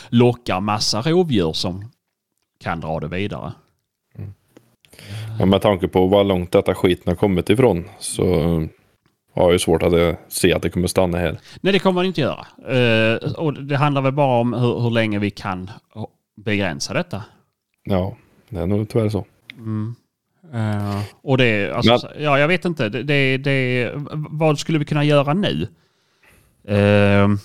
lockar 0.09 0.61
massa 0.61 1.03
rovdjur 1.03 1.53
som 1.53 1.91
kan 2.61 2.81
dra 2.81 3.01
det 3.01 3.09
vidare. 3.09 3.53
Mm. 4.15 4.35
Men 5.39 5.49
med 5.49 5.63
tanke 5.63 5.89
på 5.89 6.07
vad 6.07 6.27
långt 6.27 6.53
detta 6.53 6.75
skiten 6.75 7.05
har 7.07 7.15
kommit 7.15 7.51
ifrån 7.51 7.85
så 7.99 8.25
eh, 9.35 9.41
har 9.41 9.43
jag 9.43 9.53
ju 9.53 9.59
svårt 9.59 9.83
att 9.83 9.93
eh, 9.93 10.15
se 10.29 10.53
att 10.53 10.63
det 10.63 10.71
kommer 10.71 10.87
stanna 10.87 11.19
här. 11.19 11.39
Nej, 11.61 11.73
det 11.73 11.79
kommer 11.79 11.95
man 11.95 12.07
inte 12.07 12.21
göra. 12.21 12.47
Eh, 12.69 13.33
och 13.33 13.55
det 13.55 13.77
handlar 13.77 14.03
väl 14.03 14.13
bara 14.13 14.41
om 14.41 14.53
hur, 14.53 14.81
hur 14.81 14.91
länge 14.91 15.19
vi 15.19 15.31
kan 15.31 15.71
begränsa 16.37 16.95
detta. 16.95 17.23
Ja, 17.85 18.17
det 18.49 18.61
är 18.61 18.67
nog 18.67 18.89
tyvärr 18.89 19.09
så. 19.09 19.25
Eh, 20.53 21.01
och 21.23 21.39
det, 21.39 21.71
alltså, 21.71 22.09
ja, 22.19 22.39
jag 22.39 22.49
vet 22.49 22.65
inte. 22.65 22.89
Det, 22.89 23.03
det, 23.03 23.37
det, 23.37 23.93
vad 24.31 24.59
skulle 24.59 24.79
vi 24.79 24.85
kunna 24.85 25.05
göra 25.05 25.35
nu? 25.35 25.69
Det 26.63 27.39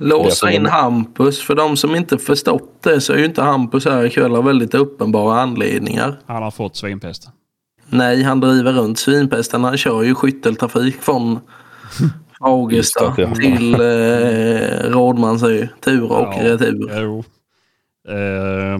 Låsa 0.00 0.52
in 0.52 0.66
Hampus. 0.66 1.42
För 1.42 1.54
de 1.54 1.76
som 1.76 1.94
inte 1.94 2.18
förstått 2.18 2.82
det 2.82 3.00
så 3.00 3.12
är 3.12 3.18
ju 3.18 3.24
inte 3.24 3.42
Hampus 3.42 3.84
här 3.84 4.04
ikväll 4.04 4.36
av 4.36 4.44
väldigt 4.44 4.74
uppenbara 4.74 5.40
anledningar. 5.40 6.18
han 6.26 6.42
har 6.42 6.50
fått 6.50 6.76
svinpest. 6.76 7.28
Nej, 7.90 8.22
han 8.22 8.40
driver 8.40 8.72
runt 8.72 8.98
svinpesten. 8.98 9.64
Han 9.64 9.76
kör 9.76 10.02
ju 10.02 10.14
skytteltrafik 10.14 11.02
från 11.02 11.40
Just 12.70 12.98
det, 12.98 13.22
ja. 13.22 13.34
till 13.34 13.74
eh, 13.74 14.90
Rådmansö. 14.90 15.66
Tur 15.80 16.04
och 16.04 16.34
Ja, 16.34 16.42
retur. 16.42 17.24
Eh, 18.08 18.78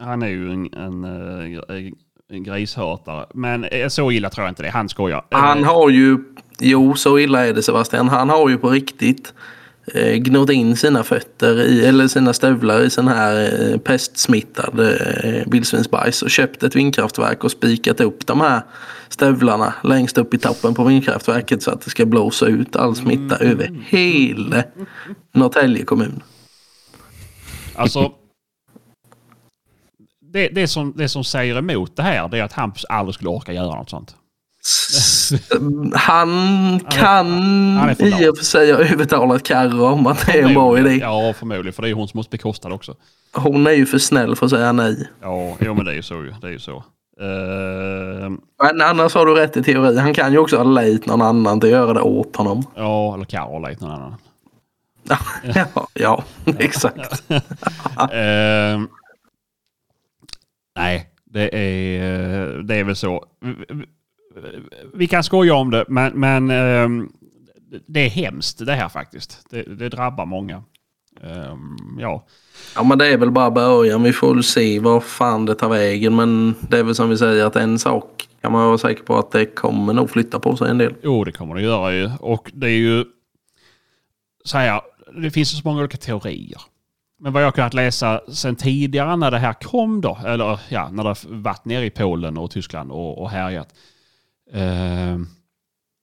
han 0.00 0.22
är 0.22 0.28
ju 0.28 0.52
en, 0.52 0.74
en, 0.74 1.04
eh, 1.04 1.92
en 2.30 2.42
grishörtare. 2.42 3.26
Men 3.34 3.64
eh, 3.64 3.88
så 3.88 4.10
illa 4.12 4.30
tror 4.30 4.44
jag 4.44 4.50
inte 4.50 4.62
det. 4.62 4.70
Han 4.70 4.88
skojar. 4.88 5.24
Eh, 5.30 5.38
Han 5.38 5.64
har 5.64 5.90
ju, 5.90 6.18
jo 6.60 6.94
så 6.94 7.18
illa 7.18 7.46
är 7.46 7.54
det 7.54 7.62
Sebastian, 7.62 8.08
han 8.08 8.30
har 8.30 8.48
ju 8.48 8.58
på 8.58 8.70
riktigt 8.70 9.34
eh, 9.94 10.14
gnott 10.16 10.50
in 10.50 10.76
sina 10.76 11.04
fötter 11.04 11.60
i, 11.60 11.86
eller 11.86 12.08
sina 12.08 12.32
stövlar 12.32 12.82
i 12.82 12.90
sån 12.90 13.08
här 13.08 13.62
eh, 13.72 13.78
pestsmittad 13.78 14.80
eh, 14.80 15.42
vildsvinsbajs 15.46 16.22
och 16.22 16.30
köpt 16.30 16.62
ett 16.62 16.76
vindkraftverk 16.76 17.44
och 17.44 17.50
spikat 17.50 18.00
upp 18.00 18.26
de 18.26 18.40
här 18.40 18.62
stövlarna 19.08 19.74
längst 19.84 20.18
upp 20.18 20.34
i 20.34 20.38
toppen 20.38 20.74
på 20.74 20.84
vindkraftverket 20.84 21.62
så 21.62 21.70
att 21.70 21.80
det 21.80 21.90
ska 21.90 22.06
blåsa 22.06 22.46
ut 22.46 22.76
all 22.76 22.96
smitta 22.96 23.36
över 23.36 23.84
hela 23.88 24.64
Norrtälje 25.34 25.84
kommun. 25.84 26.22
Alltså, 27.74 28.12
det, 30.20 30.48
det, 30.48 30.68
som, 30.68 30.92
det 30.96 31.08
som 31.08 31.24
säger 31.24 31.58
emot 31.58 31.96
det 31.96 32.02
här 32.02 32.28
det 32.28 32.38
är 32.38 32.42
att 32.42 32.52
Hampus 32.52 32.84
aldrig 32.84 33.14
skulle 33.14 33.30
orka 33.30 33.52
göra 33.52 33.74
något 33.74 33.90
sånt. 33.90 34.16
Han 35.94 36.80
kan 36.90 37.26
han 37.76 37.88
är 37.88 38.22
i 38.22 38.28
och 38.28 38.36
för 38.38 38.44
sig 38.44 38.72
ha 38.72 38.78
övertalat 38.78 39.42
Carro 39.42 39.84
om 39.84 40.06
att 40.06 40.26
det 40.26 40.32
är 40.38 40.42
en 40.42 40.54
bra 40.54 40.78
idé. 40.78 40.98
Ja, 41.02 41.34
förmodligen. 41.38 41.72
För 41.72 41.82
det 41.82 41.88
är 41.88 41.94
hon 41.94 42.08
som 42.08 42.18
måste 42.18 42.30
bekosta 42.30 42.68
det 42.68 42.74
också. 42.74 42.94
Hon 43.32 43.66
är 43.66 43.70
ju 43.72 43.86
för 43.86 43.98
snäll 43.98 44.36
för 44.36 44.46
att 44.46 44.50
säga 44.50 44.72
nej. 44.72 45.08
Ja, 45.22 45.56
jo, 45.60 45.74
men 45.74 45.84
det 45.84 45.90
är 45.90 45.94
ju 45.94 46.02
så. 46.02 46.14
ju. 46.14 46.34
Det 46.40 46.46
är 46.46 46.50
ju 46.50 46.58
så. 46.58 46.76
Eh, 47.20 48.30
Men 48.62 48.80
annars 48.82 49.14
har 49.14 49.26
du 49.26 49.34
rätt 49.34 49.56
i 49.56 49.62
teori. 49.62 49.98
Han 49.98 50.14
kan 50.14 50.32
ju 50.32 50.38
också 50.38 50.56
ha 50.56 50.64
lejt 50.64 51.06
någon 51.06 51.22
annan 51.22 51.60
till 51.60 51.68
att 51.68 51.72
göra 51.72 51.92
det 51.92 52.00
åt 52.00 52.36
honom. 52.36 52.64
ja, 52.74 53.14
eller 53.14 53.24
Caroline, 53.24 53.76
någon 53.80 53.90
annan. 53.90 54.14
Ja, 55.54 55.86
ja 55.94 56.24
exakt. 56.58 57.22
Eh, 57.98 58.80
nej, 60.76 61.10
det 61.24 61.56
är, 61.56 62.62
det 62.62 62.74
är 62.76 62.84
väl 62.84 62.96
så. 62.96 63.24
Vi 64.94 65.06
kan 65.06 65.24
skoja 65.24 65.54
om 65.54 65.70
det, 65.70 65.84
men, 65.88 66.12
men 66.20 66.50
ehm, 66.50 67.08
det 67.86 68.00
är 68.00 68.08
hemskt 68.08 68.66
det 68.66 68.74
här 68.74 68.88
faktiskt. 68.88 69.46
Det, 69.50 69.62
det 69.62 69.88
drabbar 69.88 70.26
många. 70.26 70.62
Ehm, 71.22 71.98
ja. 71.98 72.26
Ja 72.74 72.82
men 72.82 72.98
det 72.98 73.06
är 73.06 73.18
väl 73.18 73.30
bara 73.30 73.50
början. 73.50 74.02
Vi 74.02 74.12
får 74.12 74.34
väl 74.34 74.44
se 74.44 74.80
vad 74.80 75.04
fan 75.04 75.46
det 75.46 75.54
tar 75.54 75.68
vägen. 75.68 76.16
Men 76.16 76.54
det 76.70 76.78
är 76.78 76.82
väl 76.82 76.94
som 76.94 77.10
vi 77.10 77.18
säger 77.18 77.44
att 77.44 77.56
en 77.56 77.78
sak 77.78 78.28
kan 78.40 78.52
man 78.52 78.66
vara 78.66 78.78
säker 78.78 79.02
på 79.02 79.18
att 79.18 79.30
det 79.30 79.46
kommer 79.46 79.92
nog 79.92 80.10
flytta 80.10 80.38
på 80.38 80.56
sig 80.56 80.70
en 80.70 80.78
del. 80.78 80.94
Jo, 81.02 81.24
det 81.24 81.32
kommer 81.32 81.54
det 81.54 81.62
göra 81.62 81.92
ju. 81.92 82.10
Och 82.20 82.50
det 82.54 82.66
är 82.66 82.78
ju... 82.78 83.04
Så 84.44 84.58
här, 84.58 84.80
det 85.22 85.30
finns 85.30 85.52
ju 85.54 85.56
så 85.56 85.68
många 85.68 85.80
olika 85.80 85.96
teorier. 85.96 86.60
Men 87.20 87.32
vad 87.32 87.42
jag 87.42 87.54
kunnat 87.54 87.74
läsa 87.74 88.20
sen 88.32 88.56
tidigare 88.56 89.16
när 89.16 89.30
det 89.30 89.38
här 89.38 89.52
kom 89.52 90.00
då, 90.00 90.18
eller 90.26 90.60
ja, 90.68 90.88
när 90.92 91.04
det 91.04 91.14
varit 91.28 91.64
nere 91.64 91.84
i 91.84 91.90
Polen 91.90 92.38
och 92.38 92.50
Tyskland 92.50 92.90
och, 92.90 93.22
och 93.22 93.30
härjat. 93.30 93.74
Eh, 94.52 95.18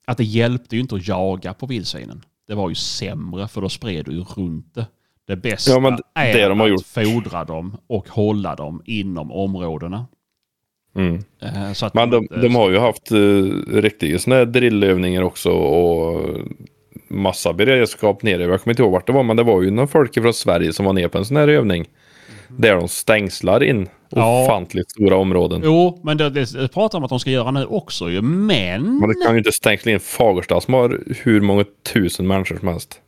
att 0.07 0.17
det 0.17 0.23
hjälpte 0.23 0.75
ju 0.75 0.81
inte 0.81 0.95
att 0.95 1.07
jaga 1.07 1.53
på 1.53 1.65
vildsvinen. 1.65 2.21
Det 2.47 2.55
var 2.55 2.69
ju 2.69 2.75
sämre 2.75 3.47
för 3.47 3.61
då 3.61 3.69
spred 3.69 4.05
du 4.05 4.11
ju 4.11 4.21
runt 4.23 4.75
det. 4.75 4.85
Det 5.27 5.35
bästa 5.35 5.71
Ja, 5.71 5.79
men 5.79 5.99
är 6.15 6.33
det 6.33 6.47
de 6.47 6.59
har 6.59 6.67
att 6.67 6.71
gjort. 6.71 6.85
fodra 6.85 7.43
dem 7.45 7.77
och 7.87 8.09
hålla 8.09 8.55
dem 8.55 8.81
inom 8.85 9.31
områdena. 9.31 10.05
Mm. 10.95 11.19
Eh, 11.41 11.73
Så 11.73 11.85
att 11.85 11.93
Men 11.93 12.09
de, 12.09 12.23
inte- 12.23 12.35
de 12.41 12.55
har 12.55 12.69
ju 12.69 12.77
haft 12.77 13.11
uh, 13.11 13.53
riktiga 13.73 14.17
här 14.27 14.45
drillövningar 14.45 15.21
också 15.21 15.49
och 15.51 16.37
massa 17.07 17.53
beredskap 17.53 18.23
nere. 18.23 18.43
Jag 18.43 18.61
kommer 18.61 18.73
inte 18.73 18.83
ihåg 18.83 18.91
vart 18.91 19.07
det 19.07 19.13
var, 19.13 19.23
men 19.23 19.37
det 19.37 19.43
var 19.43 19.61
ju 19.61 19.71
några 19.71 19.87
folk 19.87 20.13
från 20.13 20.33
Sverige 20.33 20.73
som 20.73 20.85
var 20.85 20.93
nere 20.93 21.09
på 21.09 21.17
en 21.17 21.25
sån 21.25 21.37
här 21.37 21.47
övning. 21.47 21.85
Där 22.47 22.75
de 22.75 22.87
stängslar 22.87 23.63
in 23.63 23.89
Ja. 24.09 24.43
ofantligt 24.43 24.91
stora 24.91 25.15
områden. 25.17 25.61
Jo, 25.63 26.01
men 26.03 26.17
det, 26.17 26.29
det, 26.29 26.67
pratar 26.73 26.89
de 26.91 26.97
om 26.97 27.03
att 27.03 27.09
de 27.09 27.19
ska 27.19 27.29
göra 27.31 27.51
nu 27.51 27.65
också 27.65 28.09
ju. 28.09 28.21
Men... 28.21 28.99
Men 28.99 29.09
det 29.09 29.15
kan 29.25 29.31
ju 29.31 29.37
inte 29.37 29.51
stängsla 29.51 29.91
in 29.91 29.99
Fagersta 29.99 30.61
som 30.61 30.73
har 30.73 30.99
hur 31.23 31.41
många 31.41 31.65
tusen 31.93 32.27
människor 32.27 32.57
som 32.57 32.67
helst. 32.67 33.01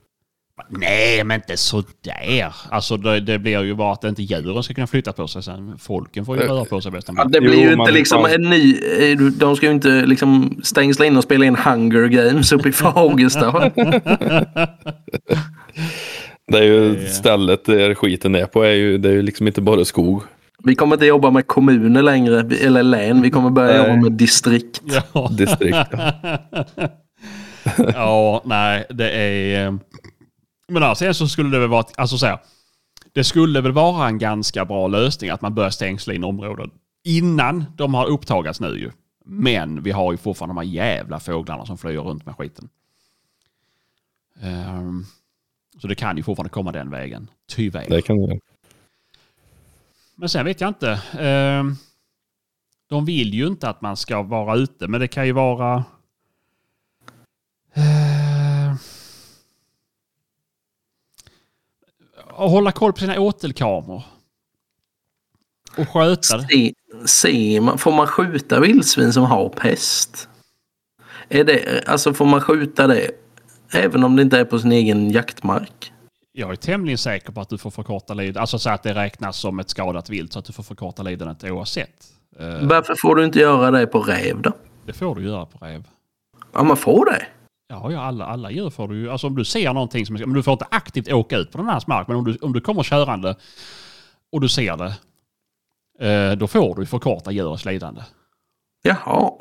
Nej, 0.69 1.23
men 1.23 1.35
inte 1.35 1.57
sådär. 1.57 2.53
Alltså 2.69 2.97
det, 2.97 3.19
det 3.19 3.39
blir 3.39 3.63
ju 3.63 3.73
bara 3.75 3.93
att 3.93 4.03
inte 4.03 4.23
djuren 4.23 4.63
ska 4.63 4.73
kunna 4.73 4.87
flytta 4.87 5.13
på 5.13 5.27
sig 5.27 5.43
sen. 5.43 5.77
Folken 5.79 6.25
får 6.25 6.37
ju 6.37 6.43
röra 6.47 6.65
på 6.65 6.81
sig 6.81 6.91
bäst 6.91 7.09
Ja, 7.17 7.23
det 7.23 7.41
blir 7.41 7.53
Jo, 7.53 7.59
ju 7.59 7.65
inte 7.71 7.77
men- 7.77 7.93
liksom 7.93 8.21
ja. 8.21 8.29
en 8.29 8.41
ny... 8.41 8.73
eh, 8.99 9.17
De 9.17 9.55
ska 9.55 9.65
ju 9.65 9.71
inte 9.71 9.89
liksom 10.05 10.59
stängsla 10.63 11.05
in 11.05 11.17
och 11.17 11.23
spela 11.23 11.45
in 11.45 11.55
Hunger 11.55 12.07
Games 12.07 12.51
uppe 12.51 12.69
i 12.69 12.71
Fagersta. 12.83 13.71
Det 16.47 16.57
är 16.57 16.63
ju 16.63 16.95
Det- 16.95 17.09
stället 17.09 17.65
där 17.65 17.95
skiten 17.95 18.35
är 18.35 18.45
på. 18.45 18.63
Är 18.63 18.71
ju, 18.73 18.97
det 18.97 19.09
är 19.09 19.13
ju 19.13 19.21
liksom 19.21 19.47
inte 19.47 19.61
bara 19.61 19.85
skog. 19.85 20.23
Vi 20.63 20.75
kommer 20.75 20.95
inte 20.95 21.05
jobba 21.05 21.31
med 21.31 21.47
kommuner 21.47 22.01
längre, 22.01 22.39
eller 22.61 22.83
län. 22.83 23.21
Vi 23.21 23.29
kommer 23.31 23.49
börja 23.49 23.81
Nej. 23.81 23.89
jobba 23.89 24.01
med 24.01 24.11
distrikt. 24.11 24.81
Ja. 25.13 25.27
Distrikt. 25.37 25.77
ja. 25.91 26.21
ja, 27.93 28.41
nej, 28.45 28.85
det 28.89 29.09
är... 29.11 29.67
eh, 29.67 29.75
Men 30.67 30.83
alltså, 30.83 31.13
så 31.13 31.27
skulle 31.27 31.49
det 31.49 31.59
väl 31.59 31.69
vara... 31.69 31.85
Alltså 31.95 32.17
så 32.17 32.25
här, 32.25 32.39
det 33.13 33.23
skulle 33.23 33.61
väl 33.61 33.71
vara 33.71 34.07
en 34.07 34.17
ganska 34.17 34.65
bra 34.65 34.87
lösning 34.87 35.29
att 35.29 35.41
man 35.41 35.55
börjar 35.55 35.69
stängsla 35.69 36.13
in 36.13 36.23
områden 36.23 36.69
innan 37.03 37.65
de 37.77 37.93
har 37.93 38.05
upptagats 38.05 38.59
nu 38.59 38.79
ju. 38.79 38.91
Men 39.25 39.83
vi 39.83 39.91
har 39.91 40.11
ju 40.11 40.17
fortfarande 40.17 40.51
de 40.53 40.57
här 40.67 40.73
jävla 40.75 41.19
fåglarna 41.19 41.65
som 41.65 41.77
flyger 41.77 42.01
runt 42.01 42.25
med 42.25 42.35
skiten. 42.35 42.69
Ehm, 44.41 45.05
så 45.81 45.87
det 45.87 45.95
kan 45.95 46.17
ju 46.17 46.23
fortfarande 46.23 46.49
komma 46.49 46.71
den 46.71 46.89
vägen. 46.89 47.29
Tyvärr. 47.47 47.89
Det 47.89 48.01
kan 48.01 48.17
du. 48.17 48.39
Men 50.15 50.29
sen 50.29 50.45
vet 50.45 50.61
jag 50.61 50.67
inte. 50.67 51.01
Ehm, 51.19 51.75
de 52.89 53.05
vill 53.05 53.33
ju 53.33 53.47
inte 53.47 53.69
att 53.69 53.81
man 53.81 53.97
ska 53.97 54.21
vara 54.21 54.55
ute, 54.55 54.87
men 54.87 54.99
det 55.01 55.07
kan 55.07 55.25
ju 55.25 55.31
vara... 55.31 55.83
Uh, 57.77 58.75
att 62.27 62.51
hålla 62.51 62.71
koll 62.71 62.93
på 62.93 62.99
sina 62.99 63.19
åtelkameror. 63.19 64.03
Och 65.77 65.89
sköta 65.89 66.37
det. 66.37 66.73
Se, 67.05 67.61
får 67.77 67.91
man 67.91 68.07
skjuta 68.07 68.59
vildsvin 68.59 69.13
som 69.13 69.23
har 69.23 69.49
pest? 69.49 70.29
Är 71.29 71.43
det, 71.43 71.83
alltså 71.87 72.13
får 72.13 72.25
man 72.25 72.41
skjuta 72.41 72.87
det 72.87 73.11
även 73.71 74.03
om 74.03 74.15
det 74.15 74.21
inte 74.21 74.39
är 74.39 74.45
på 74.45 74.59
sin 74.59 74.71
egen 74.71 75.11
jaktmark? 75.11 75.93
Jag 76.31 76.51
är 76.51 76.55
tämligen 76.55 76.97
säker 76.97 77.31
på 77.31 77.41
att 77.41 77.49
du 77.49 77.57
får 77.57 77.71
förkorta 77.71 78.13
lidandet. 78.13 78.41
Alltså 78.41 78.59
så 78.59 78.69
att 78.69 78.83
det 78.83 78.93
räknas 78.93 79.37
som 79.37 79.59
ett 79.59 79.69
skadat 79.69 80.09
vilt 80.09 80.33
så 80.33 80.39
att 80.39 80.45
du 80.45 80.53
får 80.53 80.63
förkorta 80.63 81.03
lidandet 81.03 81.43
oavsett. 81.51 82.05
Eh, 82.39 82.67
Varför 82.67 82.95
får 83.01 83.15
du 83.15 83.25
inte 83.25 83.39
göra 83.39 83.71
det 83.71 83.87
på 83.87 83.99
räv 84.01 84.41
då? 84.41 84.51
det 84.85 84.93
får 84.93 85.15
du 85.15 85.23
göra 85.23 85.45
på 85.45 85.65
räv. 85.65 85.83
Ja, 86.53 86.63
man 86.63 86.77
får 86.77 87.05
det. 87.05 87.27
Ja, 87.67 87.91
ja 87.91 87.99
alla, 88.01 88.25
alla 88.25 88.51
djur 88.51 88.69
får 88.69 88.87
du 88.87 88.95
ju. 88.95 89.11
Alltså 89.11 89.27
om 89.27 89.35
du 89.35 89.45
ser 89.45 89.73
någonting 89.73 90.05
som... 90.05 90.15
Men 90.15 90.33
du 90.33 90.43
får 90.43 90.51
inte 90.53 90.67
aktivt 90.71 91.11
åka 91.11 91.37
ut 91.37 91.51
på 91.51 91.57
den 91.57 91.67
här 91.67 91.83
mark. 91.87 92.07
Men 92.07 92.17
om 92.17 92.25
du, 92.25 92.37
om 92.41 92.53
du 92.53 92.61
kommer 92.61 92.83
körande 92.83 93.35
och 94.31 94.41
du 94.41 94.49
ser 94.49 94.77
det. 94.77 94.93
Eh, 96.07 96.37
då 96.37 96.47
får 96.47 96.75
du 96.75 96.85
förkorta 96.85 97.31
djurets 97.31 97.65
lidande. 97.65 98.01
Jaha. 98.83 99.31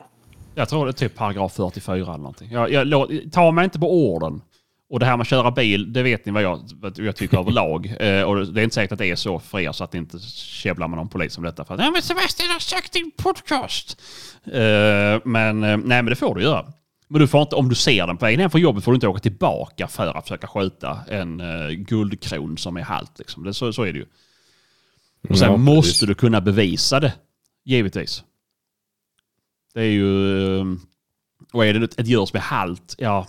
Jag 0.58 0.68
tror 0.68 0.86
det 0.86 0.90
är 0.90 0.92
typ 0.92 1.14
paragraf 1.14 1.52
44 1.54 1.94
eller 1.94 2.16
någonting. 2.16 2.50
Jag, 2.50 2.70
jag, 2.70 3.08
ta 3.32 3.50
mig 3.50 3.64
inte 3.64 3.78
på 3.78 3.92
orden. 3.92 4.42
Och 4.88 5.00
det 5.00 5.06
här 5.06 5.16
med 5.16 5.22
att 5.22 5.28
köra 5.28 5.50
bil, 5.50 5.92
det 5.92 6.02
vet 6.02 6.26
ni 6.26 6.32
vad 6.32 6.42
jag, 6.42 6.60
vad 6.74 6.98
jag 6.98 7.16
tycker 7.16 7.38
överlag. 7.38 7.94
Eh, 8.00 8.22
och 8.22 8.46
det 8.46 8.60
är 8.60 8.64
inte 8.64 8.74
säkert 8.74 8.92
att 8.92 8.98
det 8.98 9.10
är 9.10 9.16
så 9.16 9.38
för 9.38 9.60
er 9.60 9.72
så 9.72 9.84
att 9.84 9.90
det 9.90 9.98
inte 9.98 10.18
käbblar 10.18 10.88
med 10.88 10.96
någon 10.96 11.08
polis 11.08 11.38
om 11.38 11.44
detta. 11.44 11.64
För 11.64 11.74
att, 11.74 11.80
nej 11.80 11.90
men 11.90 12.02
Sebastian 12.02 12.50
har 12.50 12.58
sagt 12.58 12.92
din 12.92 13.10
podcast. 13.16 14.02
Eh, 14.44 15.20
men 15.24 15.64
eh, 15.64 15.76
nej 15.76 16.02
men 16.02 16.06
det 16.06 16.16
får 16.16 16.34
du 16.34 16.42
göra. 16.42 16.66
Men 17.08 17.20
du 17.20 17.28
får 17.28 17.42
inte, 17.42 17.56
om 17.56 17.68
du 17.68 17.74
ser 17.74 18.06
den 18.06 18.16
på 18.16 18.24
vägen 18.24 18.40
hem 18.40 18.50
från 18.50 18.60
jobbet 18.60 18.84
får 18.84 18.92
du 18.92 18.96
inte 18.96 19.08
åka 19.08 19.20
tillbaka 19.20 19.88
för 19.88 20.06
att 20.06 20.24
försöka 20.24 20.46
skjuta 20.46 20.98
en 21.08 21.40
uh, 21.40 21.70
guldkron 21.70 22.58
som 22.58 22.76
är 22.76 22.82
halt. 22.82 23.18
Liksom. 23.18 23.44
Det, 23.44 23.54
så, 23.54 23.72
så 23.72 23.82
är 23.82 23.92
det 23.92 23.98
ju. 23.98 24.06
Och 25.28 25.38
sen 25.38 25.50
Ja, 25.50 25.56
måste 25.56 25.90
precis. 25.90 26.08
du 26.08 26.14
kunna 26.14 26.40
bevisa 26.40 27.00
det. 27.00 27.12
Givetvis. 27.64 28.24
Det 29.76 29.82
är 29.82 29.90
ju... 29.90 30.76
Och 31.52 31.66
är 31.66 31.74
det 31.74 31.84
ett 31.84 32.00
ett 32.00 32.06
djur 32.06 32.26
som 32.26 32.36
är 32.36 32.42
halt, 32.42 32.94
ja... 32.98 33.26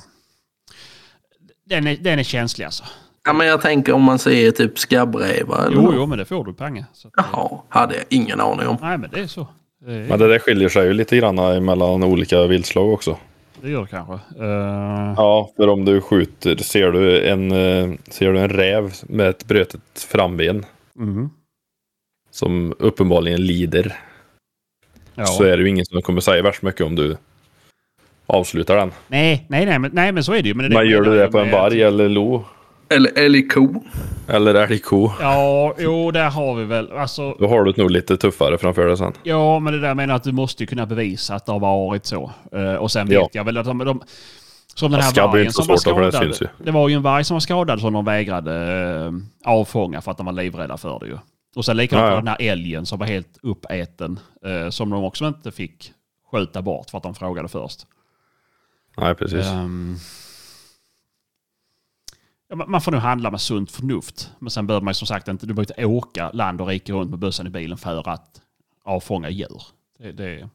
Den 1.65 1.87
är, 1.87 1.97
den 1.97 2.19
är 2.19 2.23
känslig 2.23 2.65
alltså. 2.65 2.83
Ja, 3.25 3.33
men 3.33 3.47
jag 3.47 3.61
tänker 3.61 3.93
om 3.93 4.03
man 4.03 4.19
ser 4.19 4.51
typ 4.51 4.79
skabbrävar 4.79 5.65
eller 5.65 5.75
Jo, 5.75 5.81
något. 5.81 5.95
jo, 5.95 6.05
men 6.05 6.17
det 6.17 6.25
får 6.25 6.45
du 6.45 6.53
pange. 6.53 6.85
Så 6.93 7.07
att, 7.07 7.13
Jaha, 7.17 7.61
hade 7.69 7.95
jag 7.95 8.03
ingen 8.09 8.41
aning 8.41 8.67
om. 8.67 8.77
nej, 8.81 8.97
men 8.97 9.09
det 9.13 9.19
är 9.19 9.27
så. 9.27 9.47
Det, 9.85 9.93
är, 9.93 10.07
Men 10.07 10.19
det 10.19 10.27
där 10.27 10.39
skiljer 10.39 10.69
sig 10.69 10.85
ju 10.87 10.93
lite 10.93 11.17
grann 11.17 11.65
mellan 11.65 12.03
olika 12.03 12.47
viltslag 12.47 12.93
också. 12.93 13.17
det 13.61 13.69
gör 13.69 13.81
det 13.81 13.87
kanske. 13.87 14.13
Eh, 14.13 15.13
Ja, 15.17 15.49
för 15.55 15.67
om 15.67 15.85
du 15.85 16.01
skjuter, 16.01 16.55
ser 16.55 16.91
du 16.91 17.27
en, 17.27 17.51
eh, 17.51 17.97
ser 18.09 18.33
du 18.33 18.39
en 18.39 18.49
räv 18.49 18.93
med 19.03 19.29
ett 19.29 19.45
brutet 19.45 19.81
framben 20.11 20.65
mhm. 20.95 21.29
som 22.31 22.73
uppenbarligen 22.79 23.45
lider. 23.45 23.95
Ja. 25.17 25.25
Så 25.25 25.43
är 25.43 25.57
det 25.57 25.63
ju 25.63 25.69
ingen 25.69 25.85
som 25.85 26.01
kommer 26.01 26.21
säga 26.21 26.43
värst 26.43 26.61
mycket 26.61 26.81
om 26.81 26.95
du 26.95 27.17
avslutar 28.27 28.75
den. 28.77 28.91
Nej, 29.07 29.45
nej, 29.49 29.65
nej, 29.65 29.79
men, 29.79 29.91
nej, 29.93 30.11
men 30.11 30.23
så 30.23 30.33
är 30.33 30.41
det 30.41 30.47
ju. 30.47 30.53
Men, 30.53 30.69
det 30.69 30.77
Men 30.77 30.89
gör 30.89 31.01
du 31.01 31.17
det 31.17 31.27
på 31.27 31.39
en 31.39 31.51
varg 31.51 31.81
eller 31.81 32.09
lo? 32.09 32.45
Eller 32.89 33.11
älgko. 33.19 33.83
Eller 34.27 34.55
älgko? 34.55 35.11
Ja, 35.21 35.73
jo, 35.79 36.11
där 36.11 36.29
har 36.29 36.55
vi 36.55 36.65
väl. 36.65 36.91
Alltså, 36.91 37.31
Då 37.39 37.47
har 37.47 37.63
du 37.63 37.71
det 37.71 37.81
nog 37.81 37.91
lite 37.91 38.17
tuffare 38.17 38.57
framför 38.57 38.87
dig 38.87 38.97
sen. 38.97 39.13
Ja, 39.23 39.59
men 39.59 39.73
det 39.73 39.79
där 39.79 39.95
menar 39.95 40.13
jag 40.13 40.15
att 40.17 40.23
du 40.23 40.31
måste 40.31 40.63
ju 40.63 40.67
kunna 40.67 40.85
bevisa 40.85 41.35
att 41.35 41.45
det 41.45 41.51
har 41.51 41.59
varit 41.59 42.05
så. 42.05 42.31
Eh, 42.51 42.73
och 42.75 42.91
sen 42.91 43.07
vet 43.07 43.15
Ja. 43.15 43.29
jag 43.31 43.43
väl 43.43 43.57
att 43.57 43.65
de... 43.65 43.77
de 43.77 44.01
som 44.75 44.91
den 44.91 44.99
Ja, 44.99 45.05
här 45.05 45.23
är 45.23 45.27
vargen 45.31 45.51
som 45.51 45.67
var 45.67 45.75
det 45.75 46.11
skadad. 46.11 46.35
ju. 46.41 46.47
Det 46.65 46.71
var 46.71 46.89
ju 46.89 46.95
en 46.95 47.01
varg 47.01 47.23
som 47.23 47.35
var 47.35 47.39
skadad 47.39 47.79
som 47.81 47.93
de 47.93 48.05
vägrade 48.05 48.53
eh, 49.05 49.51
avfånga 49.51 50.01
för 50.01 50.11
att 50.11 50.17
de 50.17 50.25
var 50.25 50.33
livrädda 50.33 50.77
för 50.77 50.99
det 50.99 51.05
ju. 51.05 51.17
Och 51.57 51.65
sen 51.65 51.77
likadant 51.77 52.05
Ja, 52.05 52.09
ja. 52.11 52.15
den 52.15 52.27
här 52.27 52.37
älgen 52.39 52.85
som 52.85 52.99
var 52.99 53.07
helt 53.07 53.37
uppäten. 53.41 54.19
Eh, 54.45 54.69
som 54.69 54.89
de 54.89 55.03
också 55.03 55.27
inte 55.27 55.51
fick 55.51 55.93
skjuta 56.31 56.61
bort 56.61 56.89
för 56.89 56.97
att 56.97 57.03
de 57.03 57.15
frågade 57.15 57.47
först. 57.47 57.87
Nej, 58.97 59.15
precis. 59.15 59.45
Ehm, 59.45 59.95
ja, 62.49 62.55
man- 62.55 62.81
får 62.81 62.91
nu 62.91 62.97
handla 62.97 63.31
med 63.31 63.41
sunt 63.41 63.71
förnuft. 63.71 64.31
Men 64.39 64.49
sen 64.49 64.67
behöver 64.67 64.85
man 64.85 64.93
som 64.93 65.07
sagt 65.07 65.27
inte, 65.27 65.45
du 65.45 65.53
behöver 65.53 65.71
inte 65.73 65.85
åka 65.85 66.31
land 66.31 66.61
och 66.61 66.67
rike 66.67 66.93
runt 66.93 67.09
med 67.09 67.19
bössan 67.19 67.47
i 67.47 67.49
bilen 67.49 67.77
för 67.77 68.09
att 68.09 68.41
avfånga 68.83 69.29
djur. 69.29 69.61
Det, 69.97 70.11
det... 70.11 70.49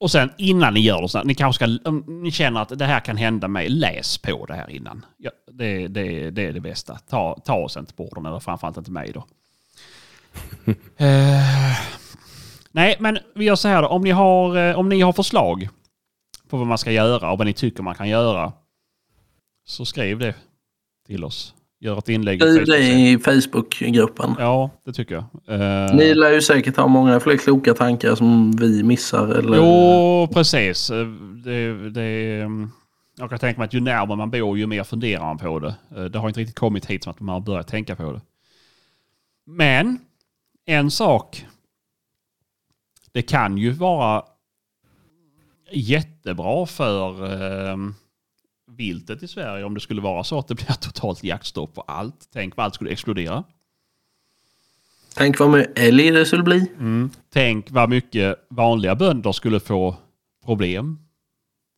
Och 0.00 0.10
sen 0.10 0.30
innan 0.36 0.74
ni 0.74 0.80
gör 0.80 1.12
det, 1.12 1.24
ni 1.24 1.34
kanske 1.34 1.64
ska, 1.64 1.90
om 1.90 2.22
ni 2.22 2.30
känner 2.30 2.60
att 2.60 2.78
det 2.78 2.84
här 2.84 3.00
kan 3.00 3.16
hända 3.16 3.48
mig, 3.48 3.68
läs 3.68 4.18
på 4.18 4.46
det 4.46 4.54
här 4.54 4.70
innan. 4.70 5.06
Ja, 5.16 5.30
det, 5.52 5.88
det, 5.88 6.30
det 6.30 6.46
är 6.46 6.52
det 6.52 6.60
bästa. 6.60 6.98
Ta, 6.98 7.40
ta 7.44 7.54
oss 7.54 7.76
inte 7.76 7.94
på 7.94 8.04
orden, 8.04 8.26
eller 8.26 8.40
framförallt 8.40 8.76
inte 8.76 8.90
mig 8.90 9.12
då. 9.12 9.26
Eh, 10.96 11.78
nej, 12.70 12.96
men 13.00 13.18
vi 13.34 13.44
gör 13.44 13.56
så 13.56 13.68
här 13.68 13.82
då. 13.82 13.88
Om 13.88 14.02
ni, 14.02 14.10
har, 14.10 14.56
eh, 14.56 14.78
om 14.78 14.88
ni 14.88 15.00
har 15.00 15.12
förslag 15.12 15.68
på 16.48 16.56
vad 16.56 16.66
man 16.66 16.78
ska 16.78 16.92
göra 16.92 17.32
och 17.32 17.38
vad 17.38 17.46
ni 17.46 17.52
tycker 17.52 17.82
man 17.82 17.94
kan 17.94 18.08
göra. 18.08 18.52
Så 19.66 19.84
skriv 19.84 20.18
det 20.18 20.34
till 21.06 21.24
oss. 21.24 21.54
Gör 21.82 21.98
ett 21.98 22.08
inlägg. 22.08 22.42
i 22.42 22.52
Skriv 22.52 22.66
det 22.66 22.78
i 22.78 23.18
Facebookgruppen. 23.18 24.34
Ja, 24.38 24.70
det 24.84 24.92
tycker 24.92 25.14
jag. 25.14 25.24
Eh, 25.60 25.94
Ni 25.96 26.14
lär 26.14 26.32
ju 26.32 26.42
säkert 26.42 26.76
ha 26.76 26.86
många 26.86 27.20
fler 27.20 27.36
kloka 27.36 27.74
tankar 27.74 28.14
som 28.14 28.50
vi 28.52 28.82
missar. 28.82 29.28
Eller... 29.28 29.56
Jo, 29.56 30.28
precis. 30.32 30.90
Eh, 30.90 31.06
Det, 31.44 31.90
det, 31.90 32.40
mm, 32.42 32.70
jag 33.18 33.30
kan 33.30 33.38
tänka 33.38 33.58
mig 33.58 33.64
att 33.64 33.74
ju 33.74 33.80
närmare 33.80 34.16
man 34.16 34.30
bor 34.30 34.58
ju 34.58 34.66
mer 34.66 34.84
funderar 34.84 35.20
man 35.24 35.38
på 35.38 35.58
det. 35.58 35.74
Eh, 35.96 36.04
Det 36.04 36.18
har 36.18 36.28
inte 36.28 36.40
riktigt 36.40 36.58
kommit 36.58 36.86
hit 36.86 37.04
som 37.04 37.10
att 37.10 37.20
man 37.20 37.32
har 37.32 37.40
börjat 37.40 37.68
tänka 37.68 37.96
på 37.96 38.12
det. 38.12 38.20
Men 39.46 39.98
en 40.66 40.90
sak. 40.90 41.46
Det 43.12 43.22
kan 43.22 43.58
ju 43.58 43.70
vara 43.70 44.22
jättebra 45.72 46.66
för 46.66 47.24
eh, 47.70 47.76
viltet 48.80 49.22
i 49.22 49.28
Sverige 49.28 49.64
om 49.64 49.74
det 49.74 49.80
skulle 49.80 50.00
vara 50.00 50.24
så 50.24 50.38
att 50.38 50.48
det 50.48 50.54
blir 50.54 50.66
totalt 50.80 51.24
jaktstopp 51.24 51.74
på 51.74 51.80
allt. 51.80 52.28
Tänk 52.32 52.56
vad 52.56 52.64
allt 52.64 52.74
skulle 52.74 52.90
explodera. 52.90 53.44
Tänk 55.14 55.38
vad 55.38 55.50
mycket 55.50 55.78
älg 55.78 56.10
det 56.10 56.26
skulle 56.26 56.42
bli. 56.42 56.66
Tänk 57.32 57.70
vad 57.70 57.90
mycket 57.90 58.46
vanliga 58.48 58.94
bönder 58.94 59.32
skulle 59.32 59.60
få 59.60 59.96
problem. 60.44 60.98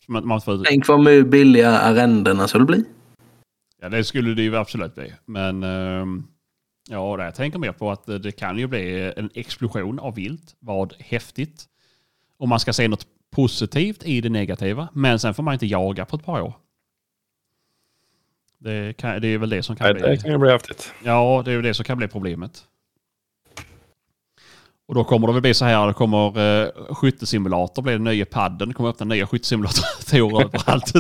Att 0.09 0.25
man 0.25 0.41
får, 0.41 0.65
Tänk 0.65 0.89
vad 0.89 1.01
mycket 1.01 1.31
billiga 1.31 1.79
arrendena 1.79 2.49
skulle 2.49 2.65
bli. 2.65 2.85
Ja, 3.81 3.89
det 3.89 4.05
skulle 4.05 4.35
det 4.35 4.43
ju 4.43 4.57
absolut 4.57 4.95
bli. 4.95 5.13
Men 5.25 5.63
ehm, 5.63 6.25
ja, 6.91 7.25
jag 7.25 7.35
tänker 7.35 7.59
mer 7.59 7.73
på 7.73 7.91
att 7.91 8.09
eh, 8.09 8.15
det 8.15 8.33
kan 8.33 8.59
ju 8.59 8.67
bli 8.67 9.13
en 9.17 9.31
explosion 9.35 9.99
av 9.99 10.15
vilt. 10.15 10.55
Vad 10.59 10.95
häftigt. 10.99 11.65
Om 12.39 12.49
man 12.49 12.61
ska 12.61 12.73
se 12.73 12.89
något 12.89 13.07
positivt 13.31 14.05
i 14.05 14.21
det 14.21 14.29
negativa. 14.29 14.89
Men 14.93 15.19
sen 15.19 15.35
får 15.35 15.43
man 15.43 15.55
inte 15.55 15.67
jaga 15.67 16.05
på 16.05 16.17
ett 16.17 16.25
par 16.25 16.41
år. 16.41 16.55
Det, 18.65 18.97
kan, 18.97 19.21
det 19.21 19.29
är 19.29 19.39
väl 19.39 19.51
det 19.51 19.63
som 19.63 19.77
kan 19.77 19.85
Nej, 19.85 19.95
bli... 19.95 20.03
det 20.03 20.17
kan 20.17 20.31
ju 20.31 20.39
bli 20.39 20.51
häftigt. 20.51 20.93
Ja, 21.05 21.43
det 21.45 21.51
är 21.51 21.55
ju 21.55 21.63
det 21.63 21.75
som 21.75 21.85
kan 21.85 21.99
bli 21.99 22.09
problemet. 22.09 22.65
Och 24.89 24.95
då 24.95 25.05
kommer 25.05 25.27
det 25.27 25.33
väl 25.33 25.43
bli 25.43 25.55
så 25.55 25.65
här, 25.65 25.87
det 25.87 25.95
kommer 25.95 26.39
uh, 26.39 26.95
skyttesimulator, 26.95 27.83
blir 27.83 27.93
det 27.93 27.99
nya 27.99 28.25
padden, 28.25 28.69
det 28.69 28.75
kommer 28.75 28.91
öppna 28.91 29.07
nya 29.07 29.27
skyttesimulatorer 29.27 30.45
överallt. 30.45 30.93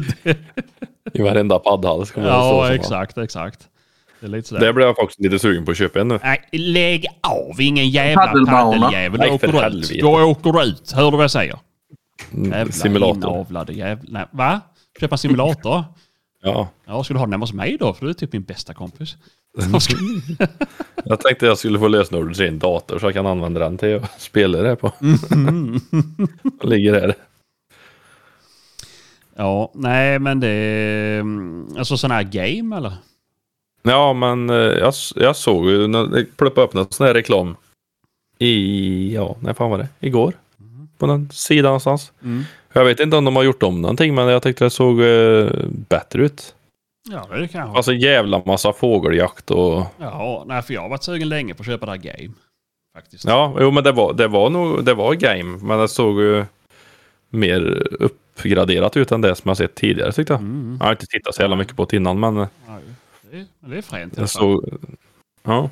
I 1.12 1.22
varenda 1.22 1.58
paddhall 1.58 2.06
man 2.16 2.24
ja, 2.24 2.66
som 2.66 2.74
exakt, 2.74 3.18
exakt. 3.18 3.68
Det 4.20 4.26
är 4.26 4.30
lite 4.30 4.48
sådär. 4.48 4.66
Det 4.66 4.72
blir 4.72 4.86
jag 4.86 4.96
faktiskt 4.96 5.20
lite 5.20 5.38
sugen 5.38 5.64
på 5.64 5.70
att 5.70 5.76
köpa 5.76 6.00
en 6.00 6.08
nu. 6.08 6.18
Nej, 6.22 6.48
lägg 6.52 7.06
av, 7.20 7.60
ingen 7.60 7.88
jävla 7.88 8.46
paddeljävel. 8.46 9.20
Då 9.20 9.34
åker 9.34 9.70
du 9.70 9.78
ut. 9.78 10.00
Då 10.00 10.30
åker 10.30 10.52
du 10.52 10.62
ut. 10.62 10.92
Hör 10.92 11.10
du 11.10 11.16
vad 11.16 11.24
jag 11.24 11.30
säger? 11.30 11.58
Mm, 12.32 12.50
Jävla 12.50 12.72
Simulator. 12.72 13.16
inavlade 13.16 13.72
jävla... 13.72 14.18
Nej, 14.18 14.26
va? 14.30 14.60
Köpa 15.00 15.16
simulator? 15.16 15.84
Ja. 16.42 16.68
Ja, 16.84 17.04
ska 17.04 17.14
du 17.14 17.18
ha 17.18 17.26
den 17.26 17.32
hemma 17.32 17.42
hos 17.42 17.52
mig 17.52 17.76
då? 17.80 17.94
För 17.94 18.04
du 18.06 18.10
är 18.10 18.14
typ 18.14 18.32
min 18.32 18.42
bästa 18.42 18.74
kompis. 18.74 19.16
Jag 21.04 21.20
tänkte 21.20 21.46
jag 21.46 21.58
skulle 21.58 21.78
få 21.78 21.88
lösenordet 21.88 22.36
till 22.36 22.46
en 22.46 22.58
dator 22.58 22.98
så 22.98 23.06
jag 23.06 23.14
kan 23.14 23.26
använda 23.26 23.60
den 23.60 23.78
till 23.78 23.96
att 23.96 24.20
spela 24.20 24.58
det 24.62 24.76
på. 24.76 24.92
Mm. 25.32 25.80
Ligger 26.62 27.00
här. 27.00 27.14
Ja, 29.36 29.70
nej 29.74 30.18
men 30.18 30.40
det 30.40 30.48
är... 30.48 31.20
mm, 31.20 31.66
Alltså 31.78 31.96
sån 31.96 32.10
här 32.10 32.22
game 32.22 32.76
eller? 32.76 32.92
Ja, 33.82 34.12
men 34.12 34.50
eh, 34.50 34.56
jag, 34.56 34.94
jag 35.16 35.36
såg 35.36 35.70
ju 35.70 35.86
när 35.86 36.06
det 36.06 36.36
pluppade 36.36 36.66
upp 36.66 36.74
någon 36.74 36.86
sån 36.90 37.06
här 37.06 37.14
reklam. 37.14 37.56
I, 38.38 39.14
ja, 39.14 39.36
när 39.40 39.52
fan 39.54 39.70
var 39.70 39.78
det? 39.78 39.88
Igår. 40.00 40.32
På 40.98 41.06
någon 41.06 41.30
sida 41.30 41.68
någonstans. 41.68 42.12
Mm. 42.22 42.44
Jag 42.72 42.84
vet 42.84 43.00
inte 43.00 43.16
om 43.16 43.24
de 43.24 43.36
har 43.36 43.42
gjort 43.42 43.62
om 43.62 43.82
någonting, 43.82 44.14
men 44.14 44.28
jag 44.28 44.42
tyckte 44.42 44.64
det 44.64 44.70
såg 44.70 45.00
eh, 45.02 45.50
bättre 45.68 46.22
ut. 46.22 46.54
Ja, 47.10 47.26
det 47.30 47.48
kan 47.48 47.60
jag. 47.60 47.76
Alltså 47.76 47.92
jävla 47.92 48.42
massa 48.46 48.72
fågeljakt 48.72 49.50
och... 49.50 49.86
Ja, 49.98 50.44
nej 50.46 50.62
för 50.62 50.74
jag 50.74 50.80
har 50.80 50.88
varit 50.88 51.02
sugen 51.02 51.28
länge 51.28 51.54
på 51.54 51.62
att 51.62 51.66
köpa 51.66 51.86
det 51.86 51.92
här 51.92 51.98
game. 51.98 52.34
Faktiskt. 52.96 53.24
Ja, 53.24 53.56
jo 53.60 53.70
men 53.70 53.84
det 53.84 53.92
var, 53.92 54.12
det 54.12 54.28
var 54.28 54.50
nog, 54.50 54.84
det 54.84 54.94
var 54.94 55.14
game, 55.14 55.58
men 55.62 55.78
det 55.78 55.88
såg 55.88 56.20
ju 56.20 56.44
mer 57.28 57.86
uppgraderat 58.00 58.96
ut 58.96 59.12
än 59.12 59.20
det 59.20 59.34
som 59.34 59.48
jag 59.48 59.56
sett 59.56 59.74
tidigare 59.74 60.12
tyckte 60.12 60.32
jag. 60.32 60.40
Mm. 60.40 60.76
Jag 60.80 60.86
har 60.86 60.92
inte 60.92 61.06
tittat 61.06 61.34
så 61.34 61.42
jävla 61.42 61.56
mycket 61.56 61.76
på 61.76 61.84
det 61.84 61.96
innan, 61.96 62.20
men 62.20 62.36
Ja, 62.36 62.46
det, 63.30 63.36
är, 63.36 63.46
men 63.60 63.70
det 63.70 63.76
är 63.76 63.82
fränt 63.82 64.14
jag 64.16 64.30
såg... 64.30 64.78
Ja. 65.42 65.70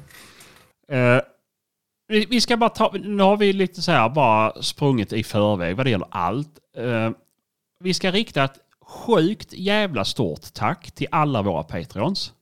Vi, 2.09 2.27
vi 2.31 2.41
ska 2.41 2.57
bara 2.57 2.71
ta, 2.71 2.93
nu 3.05 3.23
har 3.23 3.37
vi 3.37 3.53
lite 3.53 3.83
så 3.83 3.93
här 3.93 4.09
bara 4.09 4.63
sprungit 4.63 5.13
i 5.13 5.23
förväg 5.23 5.77
vad 5.77 5.87
det 5.87 5.91
gäller 5.91 6.09
allt. 6.11 6.60
Eh, 6.77 7.11
vi 7.79 7.95
ska 7.95 8.11
rikta 8.11 8.45
ett 8.45 8.59
sjukt 8.81 9.53
jävla 9.53 10.05
stort 10.05 10.53
tack 10.53 10.91
till 10.93 11.07
alla 11.11 11.43
våra 11.43 11.63
Patreons. 11.63 12.33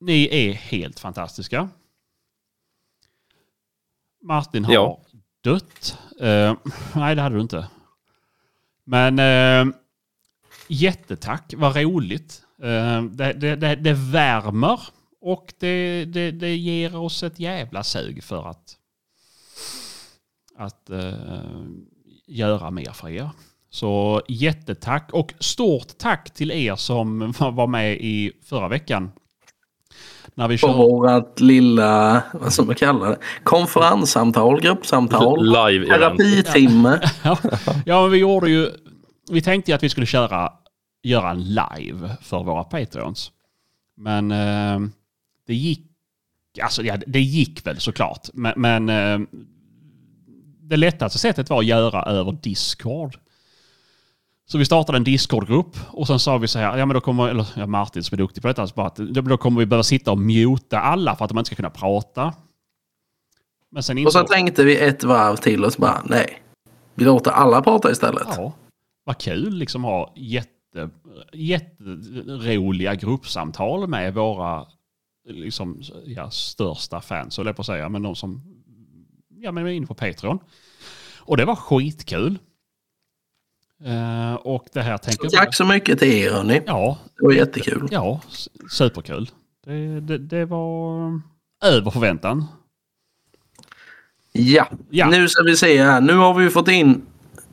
Ni 0.00 0.28
är 0.32 0.52
helt 0.52 1.00
fantastiska. 1.00 1.68
Martin 4.22 4.64
har 4.64 4.74
Ja. 4.74 5.00
dött. 5.40 5.98
Eh, 6.20 6.54
nej, 6.94 7.14
det 7.14 7.22
hade 7.22 7.34
du 7.34 7.40
inte. 7.40 7.68
Men 8.84 9.18
eh, 9.18 9.74
jättetack, 10.68 11.54
vad 11.56 11.76
roligt. 11.76 12.40
Det, 12.56 13.32
det, 13.32 13.56
det, 13.56 13.76
det 13.76 13.92
värmer 13.92 14.80
och 15.20 15.54
det, 15.58 16.04
det, 16.04 16.30
det 16.30 16.56
ger 16.56 16.96
oss 16.96 17.22
ett 17.22 17.38
jävla 17.38 17.82
sug 17.84 18.24
för 18.24 18.48
att, 18.48 18.78
att 20.56 20.90
eh, 20.90 21.62
göra 22.26 22.70
mer 22.70 22.92
för 22.92 23.08
er. 23.08 23.30
Så 23.70 24.22
jättetack 24.28 25.10
och 25.12 25.34
stort 25.38 25.98
tack 25.98 26.34
till 26.34 26.50
er 26.50 26.76
som 26.76 27.32
var 27.38 27.66
med 27.66 27.92
i 27.94 28.32
förra 28.44 28.68
veckan. 28.68 29.10
När 30.34 30.48
vi 30.48 30.58
På 30.58 30.66
kör... 30.66 30.74
vårat 30.74 31.40
lilla, 31.40 32.22
vad 32.32 32.52
ska 32.52 32.62
man 32.62 32.74
kalla 32.74 33.08
det, 33.08 33.18
konferenssamtal, 33.42 34.60
gruppsamtal, 34.60 35.44
Live 35.44 35.86
terapitimme. 35.86 37.00
Ja, 37.24 37.38
ja, 37.86 38.02
men 38.02 38.10
vi 38.10 38.18
gjorde 38.18 38.50
ju... 38.50 38.70
Vi 39.30 39.42
tänkte 39.42 39.70
ju 39.70 39.74
att 39.74 39.82
vi 39.82 39.88
skulle 39.88 40.06
köra, 40.06 40.52
göra 41.02 41.30
en 41.30 41.44
live 41.44 42.16
för 42.22 42.44
våra 42.44 42.64
Patreons. 42.64 43.32
Men 43.96 44.30
eh, 44.30 44.80
det 45.46 45.54
gick... 45.54 45.90
Alltså 46.62 46.82
ja, 46.82 46.96
det 47.06 47.20
gick 47.20 47.66
väl 47.66 47.80
såklart. 47.80 48.28
Men, 48.32 48.52
men 48.56 48.88
eh, 48.88 49.28
det 50.68 50.76
lättaste 50.76 51.18
sättet 51.18 51.50
var 51.50 51.58
att 51.58 51.66
göra 51.66 52.02
över 52.02 52.32
Discord. 52.32 53.18
Så 54.46 54.58
vi 54.58 54.64
startade 54.64 54.98
en 54.98 55.04
Discord-grupp 55.04 55.76
och 55.88 56.06
sen 56.06 56.18
sa 56.18 56.38
vi 56.38 56.48
så 56.48 56.58
här, 56.58 56.78
ja 56.78 56.86
men 56.86 56.94
då 56.94 57.00
kommer, 57.00 57.28
eller 57.28 57.46
ja, 57.56 57.66
Martin 57.66 58.02
som 58.02 58.14
är 58.14 58.18
duktig 58.18 58.42
på 58.42 58.48
detta, 58.48 58.66
så 58.66 58.74
bara 58.74 58.86
att 58.86 58.96
då 58.96 59.36
kommer 59.36 59.60
vi 59.60 59.66
behöva 59.66 59.82
sitta 59.82 60.10
och 60.10 60.18
muta 60.18 60.80
alla 60.80 61.16
för 61.16 61.24
att 61.24 61.28
de 61.28 61.38
inte 61.38 61.46
ska 61.46 61.56
kunna 61.56 61.70
prata. 61.70 62.34
Men 63.70 63.82
sen 63.82 64.06
Och 64.06 64.12
så 64.12 64.22
tänkte 64.26 64.64
vi 64.64 64.80
ett 64.80 65.04
varv 65.04 65.36
till 65.36 65.64
och 65.64 65.72
så 65.72 65.80
bara 65.80 66.02
nej. 66.04 66.42
Vi 66.94 67.04
låter 67.04 67.30
alla 67.30 67.62
prata 67.62 67.90
istället. 67.90 68.28
Ja, 68.36 68.52
vad 69.04 69.18
kul 69.18 69.54
liksom 69.54 69.84
ha 69.84 70.12
jätte, 70.16 70.90
jätteroliga 71.32 72.94
gruppsamtal 72.94 73.88
med 73.88 74.14
våra 74.14 74.66
liksom, 75.28 75.82
ja, 76.04 76.30
största 76.30 77.00
fans, 77.00 77.38
jag 77.38 77.56
på 77.56 77.62
att 77.62 77.66
säga, 77.66 77.88
men 77.88 78.02
de 78.02 78.14
som 78.14 78.53
men 79.52 79.64
är 79.66 79.70
inne 79.70 79.86
på 79.86 79.94
Patreon. 79.94 80.38
Och 81.18 81.36
det 81.36 81.44
var 81.44 81.56
skitkul. 81.56 82.38
Eh, 83.84 84.34
och 84.34 84.66
det 84.72 84.82
här 84.82 84.98
tänker 84.98 85.28
Tack 85.28 85.54
så 85.54 85.64
mycket 85.64 85.98
till 85.98 86.08
er 86.12 86.30
hörni. 86.32 86.62
Ja, 86.66 86.98
Det 87.18 87.24
var 87.26 87.32
jättekul. 87.32 87.88
ja, 87.90 88.20
superkul. 88.70 89.30
Det, 89.64 90.00
det, 90.00 90.18
det 90.18 90.44
var 90.44 91.20
över 91.64 91.90
förväntan. 91.90 92.44
Ja. 94.32 94.68
Ja. 94.90 95.08
nu 95.08 95.28
ska 95.28 95.42
vi 95.42 95.56
se 95.56 95.82
här. 95.82 96.00
Nu 96.00 96.12
har 96.14 96.34
vi 96.34 96.50
fått 96.50 96.68
in 96.68 97.06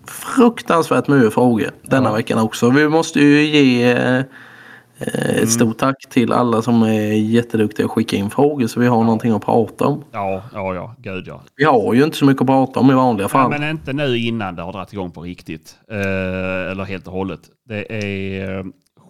fruktansvärt 0.08 1.08
mycket 1.08 1.34
frågor 1.34 1.72
denna 1.82 2.10
Ja. 2.10 2.16
veckan 2.16 2.39
också. 2.39 2.70
Vi 2.70 2.89
måste 2.89 3.20
ju 3.20 3.44
ge 3.46 3.92
eh, 3.92 4.24
Mm. 5.02 5.43
ett 5.43 5.52
stort 5.52 5.78
tack 5.78 6.10
till 6.10 6.32
alla 6.34 6.62
som 6.62 6.84
är 6.84 7.14
jätteduktiga 7.14 7.86
att 7.86 7.91
skicka 7.91 8.16
in 8.16 8.30
frågor 8.30 8.68
så 8.68 8.80
vi 8.80 8.88
har 8.88 9.04
någonting 9.04 9.32
att 9.32 9.45
prata 9.45 9.86
om. 9.86 10.04
Ja, 10.12 10.43
ja, 10.54 10.76
ja, 10.76 10.95
gud 10.99 11.28
ja. 11.28 11.41
Vi 11.56 11.64
har 11.64 11.93
ju 11.93 12.04
inte 12.04 12.18
så 12.18 12.26
mycket 12.26 12.41
att 12.41 12.47
prata 12.47 12.80
om 12.80 12.91
i 12.91 12.93
vanliga 12.93 13.24
Ja, 13.26 13.30
fall. 13.30 13.49
men 13.49 13.70
inte 13.70 13.93
nu 13.93 14.18
innan 14.18 14.56
det 14.56 14.62
har 14.62 14.72
dragit 14.74 14.93
igång 14.93 15.12
på 15.12 15.22
riktigt. 15.22 15.76
Eh, 15.91 16.72
eller 16.72 16.84
helt 16.84 17.08
och 17.08 17.14
hållet. 17.14 17.39
Det 17.70 17.93
är 17.93 18.58
eh, 18.60 18.66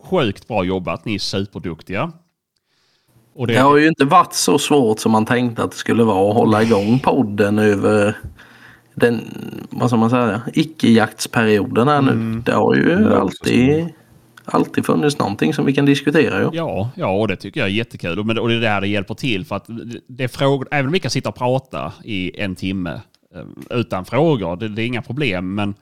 sjukt 0.09 0.47
bra 0.47 0.63
jobbat. 0.63 1.05
Ni 1.05 1.15
är 1.15 1.19
superduktiga. 1.19 2.11
Och 3.35 3.47
det, 3.47 3.53
Det 3.53 3.59
har 3.59 3.77
ju 3.77 3.87
inte 3.87 4.05
varit 4.05 4.33
så 4.33 4.59
svårt 4.59 4.99
som 4.99 5.11
man 5.11 5.25
tänkte 5.25 5.63
att 5.63 5.71
det 5.71 5.77
skulle 5.77 6.03
vara 6.03 6.29
att 6.29 6.35
hålla 6.35 6.63
igång 6.63 6.99
podden 6.99 7.59
över 7.59 8.17
den, 8.95 9.21
vad 9.69 9.89
ska 9.89 9.97
man 9.97 10.09
säga, 10.09 10.41
icke-jaktsperioden 10.53 11.87
här 11.87 12.01
nu. 12.01 12.11
Mm. 12.11 12.41
Det 12.45 12.53
har 12.53 12.75
ju 12.75 13.13
alltid, 13.15 13.93
alltid 14.45 14.85
funnits 14.85 15.17
någonting 15.19 15.53
som 15.53 15.65
vi 15.65 15.73
kan 15.73 15.85
diskutera. 15.85 16.39
Ju. 16.39 16.49
Ja, 16.53 16.89
ja, 16.95 17.07
och 17.11 17.27
det 17.27 17.35
tycker 17.35 17.59
jag 17.59 17.69
är 17.69 17.73
jättekul. 17.73 18.19
Och 18.19 18.25
men- 18.25 18.39
Och 18.39 18.49
det 18.49 18.55
är 18.55 18.59
där 18.59 18.81
det 18.81 18.87
hjälper 18.87 19.13
till. 19.13 19.45
För 19.45 19.55
att 19.55 19.65
det 20.07 20.23
är 20.23 20.27
frågor, 20.27 20.67
även 20.71 20.85
om 20.85 20.91
vi 20.91 20.99
kan 20.99 21.11
sitta 21.11 21.29
och 21.29 21.35
prata 21.35 21.93
i 22.03 22.41
en 22.41 22.55
timme 22.55 23.01
eh, 23.35 23.77
utan 23.79 24.05
frågor, 24.05 24.55
det, 24.55 24.67
det 24.67 24.81
är 24.81 24.85
inga 24.85 25.01
problem. 25.01 25.55
Men 25.55 25.73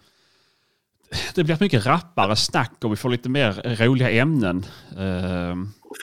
det 1.35 1.43
blir 1.43 1.55
ett 1.55 1.61
mycket 1.61 1.85
rappare 1.85 2.35
snack 2.35 2.71
och 2.83 2.91
vi 2.91 2.95
får 2.95 3.09
lite 3.09 3.29
mer 3.29 3.75
roliga 3.85 4.09
ämnen. 4.09 4.65
Eh, 4.97 5.55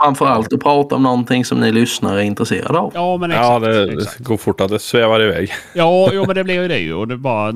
Framförallt 0.02 0.52
att 0.52 0.60
prata 0.60 0.94
om 0.94 1.02
någonting 1.02 1.44
som 1.44 1.60
ni 1.60 1.72
lyssnare 1.72 2.20
är 2.20 2.24
intresserade 2.24 2.78
av. 2.78 2.90
Ja, 2.94 3.16
men 3.16 3.30
exakt. 3.30 3.46
Ja, 3.46 3.58
det 3.58 3.92
exakt. 3.92 4.18
går 4.18 4.36
fort 4.36 4.60
att 4.60 4.68
det 4.70 4.78
svävar 4.78 5.22
iväg. 5.22 5.50
Ja, 5.74 6.10
jo, 6.12 6.24
men 6.26 6.34
det 6.36 6.44
blir 6.44 6.62
ju 6.62 6.68
det 6.68 6.78
ju. 6.78 6.94
Och 6.94 7.08
det 7.08 7.14
är 7.14 7.18
bara 7.18 7.52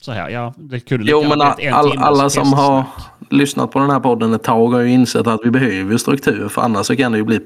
så 0.00 0.12
här, 0.12 0.28
ja, 0.30 0.54
det 0.56 0.80
kunde 0.80 1.04
lika 1.04 1.12
Jo 1.16 1.28
men 1.28 1.40
all, 1.40 1.98
alla 1.98 2.30
som 2.30 2.52
har 2.52 2.76
hästsnack. 2.78 3.06
Lyssnat 3.30 3.70
på 3.70 3.78
den 3.78 3.90
här 3.90 4.00
podden 4.00 4.34
ett 4.34 4.42
tag 4.42 4.68
har 4.70 4.80
ju 4.80 4.90
insett 4.90 5.26
att 5.26 5.40
vi 5.44 5.50
behöver 5.50 5.96
struktur 5.96 6.48
för 6.48 6.62
annars 6.62 6.86
så 6.86 6.96
kan 6.96 7.12
det 7.12 7.18
ju 7.18 7.24
bli 7.24 7.40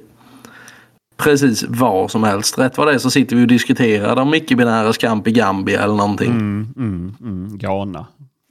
precis 1.16 1.64
vad 1.68 2.10
som 2.10 2.24
helst. 2.24 2.58
Rätt 2.58 2.78
vad 2.78 2.86
det 2.86 2.94
är 2.94 2.98
så 2.98 3.10
sitter 3.10 3.36
vi 3.36 3.42
och 3.42 3.46
diskuterar 3.48 4.16
de 4.16 4.34
icke-binära 4.34 4.92
kamp 4.92 5.28
i 5.28 5.32
Gambia 5.32 5.82
eller 5.82 5.94
någonting. 5.94 6.30
Mm, 6.30 6.74
mm, 6.76 7.16
mm, 7.20 7.58
Ghana. 7.58 8.06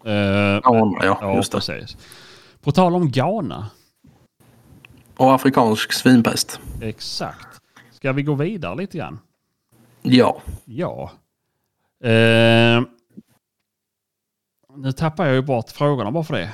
Eh, 0.05 0.13
Ja, 0.13 0.61
ja, 1.03 1.17
ja, 1.21 1.36
just 1.36 1.51
det. 1.51 1.57
precis. 1.57 1.97
På 2.61 2.71
tal 2.71 2.95
om 2.95 3.11
Ghana. 3.11 3.69
Och 5.17 5.34
afrikansk 5.34 5.93
svinpest. 5.93 6.59
Exakt. 6.82 7.47
Ska 7.91 8.11
vi 8.11 8.23
gå 8.23 8.34
vidare 8.36 8.75
lite 8.75 8.97
grann? 8.97 9.19
Ja. 10.01 10.41
Ja. 10.65 11.11
Eh, 12.03 12.82
nu 14.75 14.91
tappar 14.97 15.25
jag 15.25 15.36
ju 15.36 15.41
bort 15.41 15.69
frågorna 15.69 16.11
bara 16.11 16.23
för 16.23 16.34
det. 16.34 16.53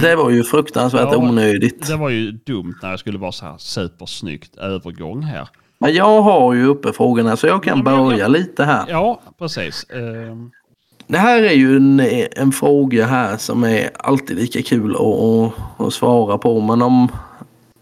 Det 0.00 0.16
var 0.16 0.30
ju 0.30 0.42
fruktansvärt 0.44 1.08
Ja, 1.12 1.16
onödigt. 1.16 1.86
Det 1.86 1.96
var 1.96 2.08
ju 2.10 2.30
dumt 2.32 2.74
när 2.82 2.90
jag 2.90 2.98
skulle 2.98 3.18
vara 3.18 3.32
så 3.32 3.44
här 3.46 3.54
supersnyggt 3.58 4.56
övergång 4.56 5.22
här. 5.22 5.48
Men 5.78 5.94
jag 5.94 6.22
har 6.22 6.54
ju 6.54 6.66
uppe 6.66 6.92
frågorna 6.92 7.36
så 7.36 7.46
jag 7.46 7.62
kan 7.62 7.78
Ja, 7.78 7.84
men 7.84 7.94
jag- 7.94 8.06
börja 8.10 8.28
lite 8.28 8.64
här. 8.64 8.84
Ja, 8.88 9.20
precis. 9.38 9.86
Ehm, 9.90 10.50
Det 11.06 11.18
här 11.18 11.42
är 11.42 11.52
ju 11.52 11.76
en, 11.76 12.00
en 12.36 12.52
fråga 12.52 13.06
här 13.06 13.36
som 13.36 13.64
är 13.64 13.90
alltid 13.98 14.36
lika 14.36 14.62
kul 14.62 14.94
att, 14.94 15.00
att, 15.00 15.86
att 15.86 15.92
svara 15.94 16.38
på. 16.38 16.60
Men 16.60 16.82
om, 16.82 17.08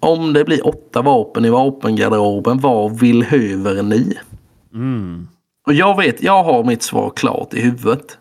om 0.01 0.33
det 0.33 0.45
blir 0.45 0.67
åtta 0.67 1.03
vapen 1.03 1.45
i 1.45 1.51
vapengarderoben, 1.51 2.59
vad 2.59 3.01
vill 3.01 3.23
höver 3.23 3.83
ni? 3.83 4.15
mm, 4.75 5.29
Och 5.67 5.75
jag 5.75 5.97
vet, 5.97 6.23
jag 6.23 6.45
har 6.45 6.65
mitt 6.65 6.83
svar 6.83 7.13
klart 7.17 7.55
i 7.55 7.61
huvudet. 7.61 8.19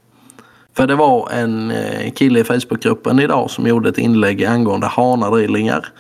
För 0.80 0.88
det 0.88 0.96
var 0.96 1.30
en 1.32 1.72
eh, 1.72 2.12
kille 2.12 2.40
i 2.40 2.44
Facebookgruppen 2.44 3.20
idag 3.20 3.52
som 3.52 3.68
gjorde 3.68 3.90
ett 3.90 3.98
inlägg 3.98 4.46
angående 4.46 4.88
hanadrillingar. 4.88 5.94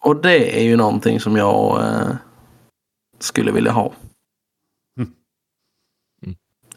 Och 0.00 0.16
det 0.16 0.58
är 0.58 0.62
ju 0.62 0.76
någonting 0.76 1.20
som 1.20 1.36
jag 1.36 1.80
eh, 1.80 2.14
skulle 3.18 3.52
vilja 3.52 3.72
ha. 3.72 3.92
Mm. 4.96 5.12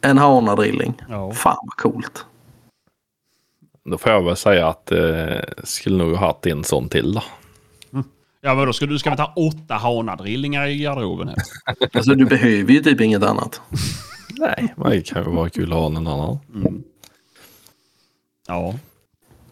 En 0.02 0.18
hanadrilling. 0.18 0.94
ja. 1.10 1.32
Fan 1.32 1.58
vad 1.62 1.94
coolt. 1.94 2.26
Då 3.86 3.98
får 3.98 4.12
jag 4.12 4.24
väl 4.24 4.36
säga 4.36 4.68
att 4.68 4.92
eh, 4.92 5.40
skulle 5.64 5.98
nog 5.98 6.16
ha 6.16 6.28
haft 6.28 6.46
en 6.46 6.64
sån 6.64 6.90
till 6.90 7.14
då. 7.14 7.24
ja, 8.42 8.56
men 8.56 8.66
då 8.66 8.74
ska 8.74 8.86
du 8.86 9.00
ska 9.00 9.10
vi 9.10 9.18
ta 9.18 9.34
åtta 9.36 9.74
hanadrillingar 9.74 10.68
i 10.68 10.78
garderoben 10.78 11.28
här. 11.28 11.38
Alltså 11.94 12.16
du 12.16 12.26
behöver 12.26 12.74
ju 12.74 12.84
typ 12.84 13.02
inget 13.02 13.24
annat. 13.24 13.62
Nej, 14.40 14.74
men 14.78 14.90
det 14.90 15.02
kan 15.02 15.24
ju 15.24 15.32
vara 15.32 15.50
kul 15.50 15.74
att 15.74 15.80
ha 15.80 15.90
någon 15.90 16.08
annan. 16.08 16.40
Ja. 18.48 18.74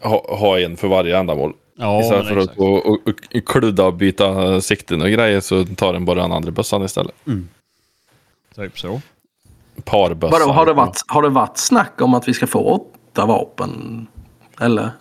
Ha, 0.02 0.36
ha 0.38 0.60
en 0.60 0.78
för 0.78 0.88
varje 0.88 1.18
ändamål. 1.18 1.54
Ja, 1.76 2.02
istället 2.02 2.28
för 2.28 2.38
att 2.38 2.56
gå 2.56 2.74
och, 2.76 3.00
och 3.08 3.46
kludda 3.46 3.86
och 3.86 3.94
byta 3.94 4.62
sikten 4.62 5.02
och 5.02 5.10
grejer 5.10 5.42
så 5.42 5.66
tar 5.66 5.94
den 5.94 6.06
bara 6.06 6.22
den 6.22 6.32
andra 6.32 6.52
bössan 6.52 6.84
istället. 6.84 7.16
Typ 8.56 8.80
så. 8.80 9.02
Parbössan. 9.84 10.40
Vadå, 10.40 10.52
har, 10.54 10.66
det 10.66 10.74
varit, 10.74 11.02
har 11.08 11.22
det 11.22 11.30
varit 11.30 11.58
snack 11.58 12.02
om 12.02 12.14
att 12.14 12.28
vi 12.28 12.34
ska 12.34 12.48
få 12.48 12.60
åtta 12.60 13.26
vapen? 13.26 14.08
Eller? 14.60 14.92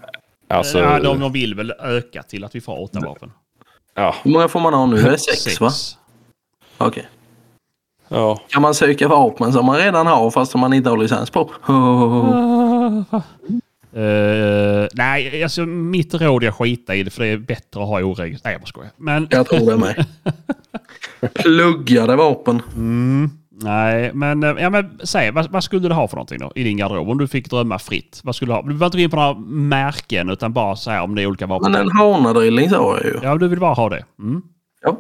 Alltså, 0.49 0.79
ja, 0.79 1.01
de, 1.01 1.21
de 1.21 1.33
vill 1.33 1.55
väl 1.55 1.71
öka 1.81 2.23
till 2.23 2.45
att 2.45 2.55
vi 2.55 2.61
får 2.61 2.83
åtta 2.83 3.01
vapen. 3.01 3.33
ja, 3.95 4.15
Hur 4.23 4.31
många 4.31 4.49
får 4.49 4.61
man 4.61 4.75
ha 4.75 4.87
nu? 4.87 4.97
Det 5.03 5.09
är 5.13 5.17
sex, 5.17 5.61
va? 5.61 5.71
Okej. 6.79 7.09
ja. 8.09 8.41
Kan 8.49 8.63
man 8.63 8.75
söka 8.75 9.09
vapen 9.09 9.53
som 9.53 9.67
man 9.67 9.77
redan 9.77 10.07
har 10.07 10.31
fast 10.31 10.53
som 10.53 10.61
man 10.61 10.73
inte 10.73 10.91
har 10.91 10.97
licens 10.97 11.31
på? 11.31 11.51
Eh, 13.95 14.89
nej, 14.95 15.43
alltså 15.43 15.67
mitt 15.67 16.15
råd 16.15 16.45
är 16.45 16.49
att 16.49 16.55
skita 16.55 16.95
i 16.95 17.03
det 17.03 17.11
för 17.11 17.23
det 17.23 17.29
är 17.29 17.37
bättre 17.39 17.83
att 17.83 17.89
ha 17.89 18.03
oregistrerat. 18.03 18.45
Nej, 18.45 18.53
jag 18.53 18.61
bara 18.61 18.67
skojar. 18.67 18.91
Men, 18.97 19.27
Jag 19.31 19.47
tror 19.49 19.71
det 19.71 19.77
med. 19.77 20.07
Pluggade 21.35 22.17
vapen. 22.17 22.63
mm, 22.75 23.31
nej, 23.51 24.11
men, 24.15 24.43
eh, 24.43 24.55
ja, 24.59 24.71
men 24.71 25.01
säg, 25.05 25.31
vad, 25.31 25.51
vad 25.51 25.65
skulle 25.65 25.89
du 25.89 25.95
ha 25.95 26.09
för 26.09 26.17
någonting 26.17 26.39
då 26.39 26.53
i 26.55 26.63
din 26.63 26.77
garderob? 26.77 27.09
Om 27.11 27.19
du 27.19 27.29
fick 27.29 27.51
drömma 27.51 27.79
fritt. 27.79 28.21
Vad 28.25 28.35
skulle 28.37 28.51
du 28.53 28.55
ha? 28.55 28.63
Du 28.63 28.67
behöver 28.69 28.87
inte 28.87 28.99
gå 28.99 29.03
in 29.03 29.11
på 29.11 29.17
några 29.17 29.35
märken 29.49 30.31
utan 30.31 30.53
bara 30.53 30.77
säga 30.77 31.03
om 31.03 31.15
det 31.15 31.23
är 31.23 31.27
olika 31.27 31.47
vapen. 31.47 31.73
Men 31.73 31.81
en 31.81 31.91
hanadrilling 31.91 32.71
sa 32.71 32.99
jag 32.99 33.07
ju. 33.07 33.19
Ja, 33.23 33.37
du 33.37 33.49
vill 33.49 33.61
bara 33.61 33.75
ha 33.75 33.89
det. 33.89 34.05
Mm. 34.19 34.43
Ja. 34.83 34.97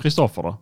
Kristoffer 0.00 0.42
då? 0.42 0.56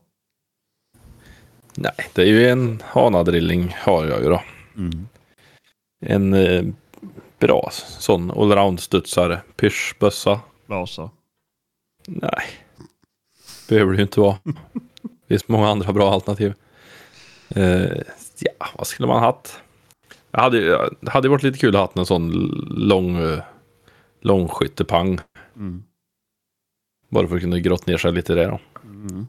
Nej, 1.76 1.92
det 2.12 2.22
är 2.22 2.26
ju 2.26 2.48
en 2.48 2.82
hanadrilling 2.84 3.76
har 3.80 4.04
jag 4.06 4.22
ju 4.22 4.28
då. 4.28 4.42
Mm. 4.76 5.06
En 6.06 6.34
eh, 6.34 6.64
bra 7.46 7.68
sån 7.72 8.30
allround-studsare. 8.30 9.40
Pyschbössa. 9.56 10.40
Vasa? 10.66 11.10
Nej, 12.06 12.44
behöver 13.68 13.92
det 13.92 13.96
ju 13.96 14.02
inte 14.02 14.20
vara. 14.20 14.38
Det 14.42 15.28
finns 15.28 15.48
många 15.48 15.68
andra 15.68 15.92
bra 15.92 16.12
alternativ. 16.12 16.54
Eh, 17.48 18.02
ja, 18.38 18.66
vad 18.78 18.86
skulle 18.86 19.08
man 19.08 19.22
haft? 19.22 19.60
Jag 20.30 20.40
hade, 20.40 20.88
det 21.00 21.10
hade 21.10 21.28
varit 21.28 21.42
lite 21.42 21.58
kul 21.58 21.76
att 21.76 21.94
ha 21.94 22.00
en 22.00 22.06
sån 22.06 22.30
lång, 22.70 23.16
eh, 23.16 23.42
långskyttepang. 24.20 25.20
Mm. 25.56 25.82
Bara 27.08 27.28
för 27.28 27.36
att 27.36 27.42
kunna 27.42 27.58
grotta 27.58 27.90
ner 27.90 27.98
sig 27.98 28.12
lite 28.12 28.34
där 28.34 28.50
då. 28.50 28.60
Mm. 28.84 29.26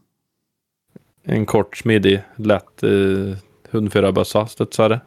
En 1.23 1.45
kort, 1.45 1.77
smidig, 1.77 2.21
lätt 2.35 2.83
eh, 2.83 3.37
hundförarbössa, 3.71 4.47
studsare. 4.47 5.01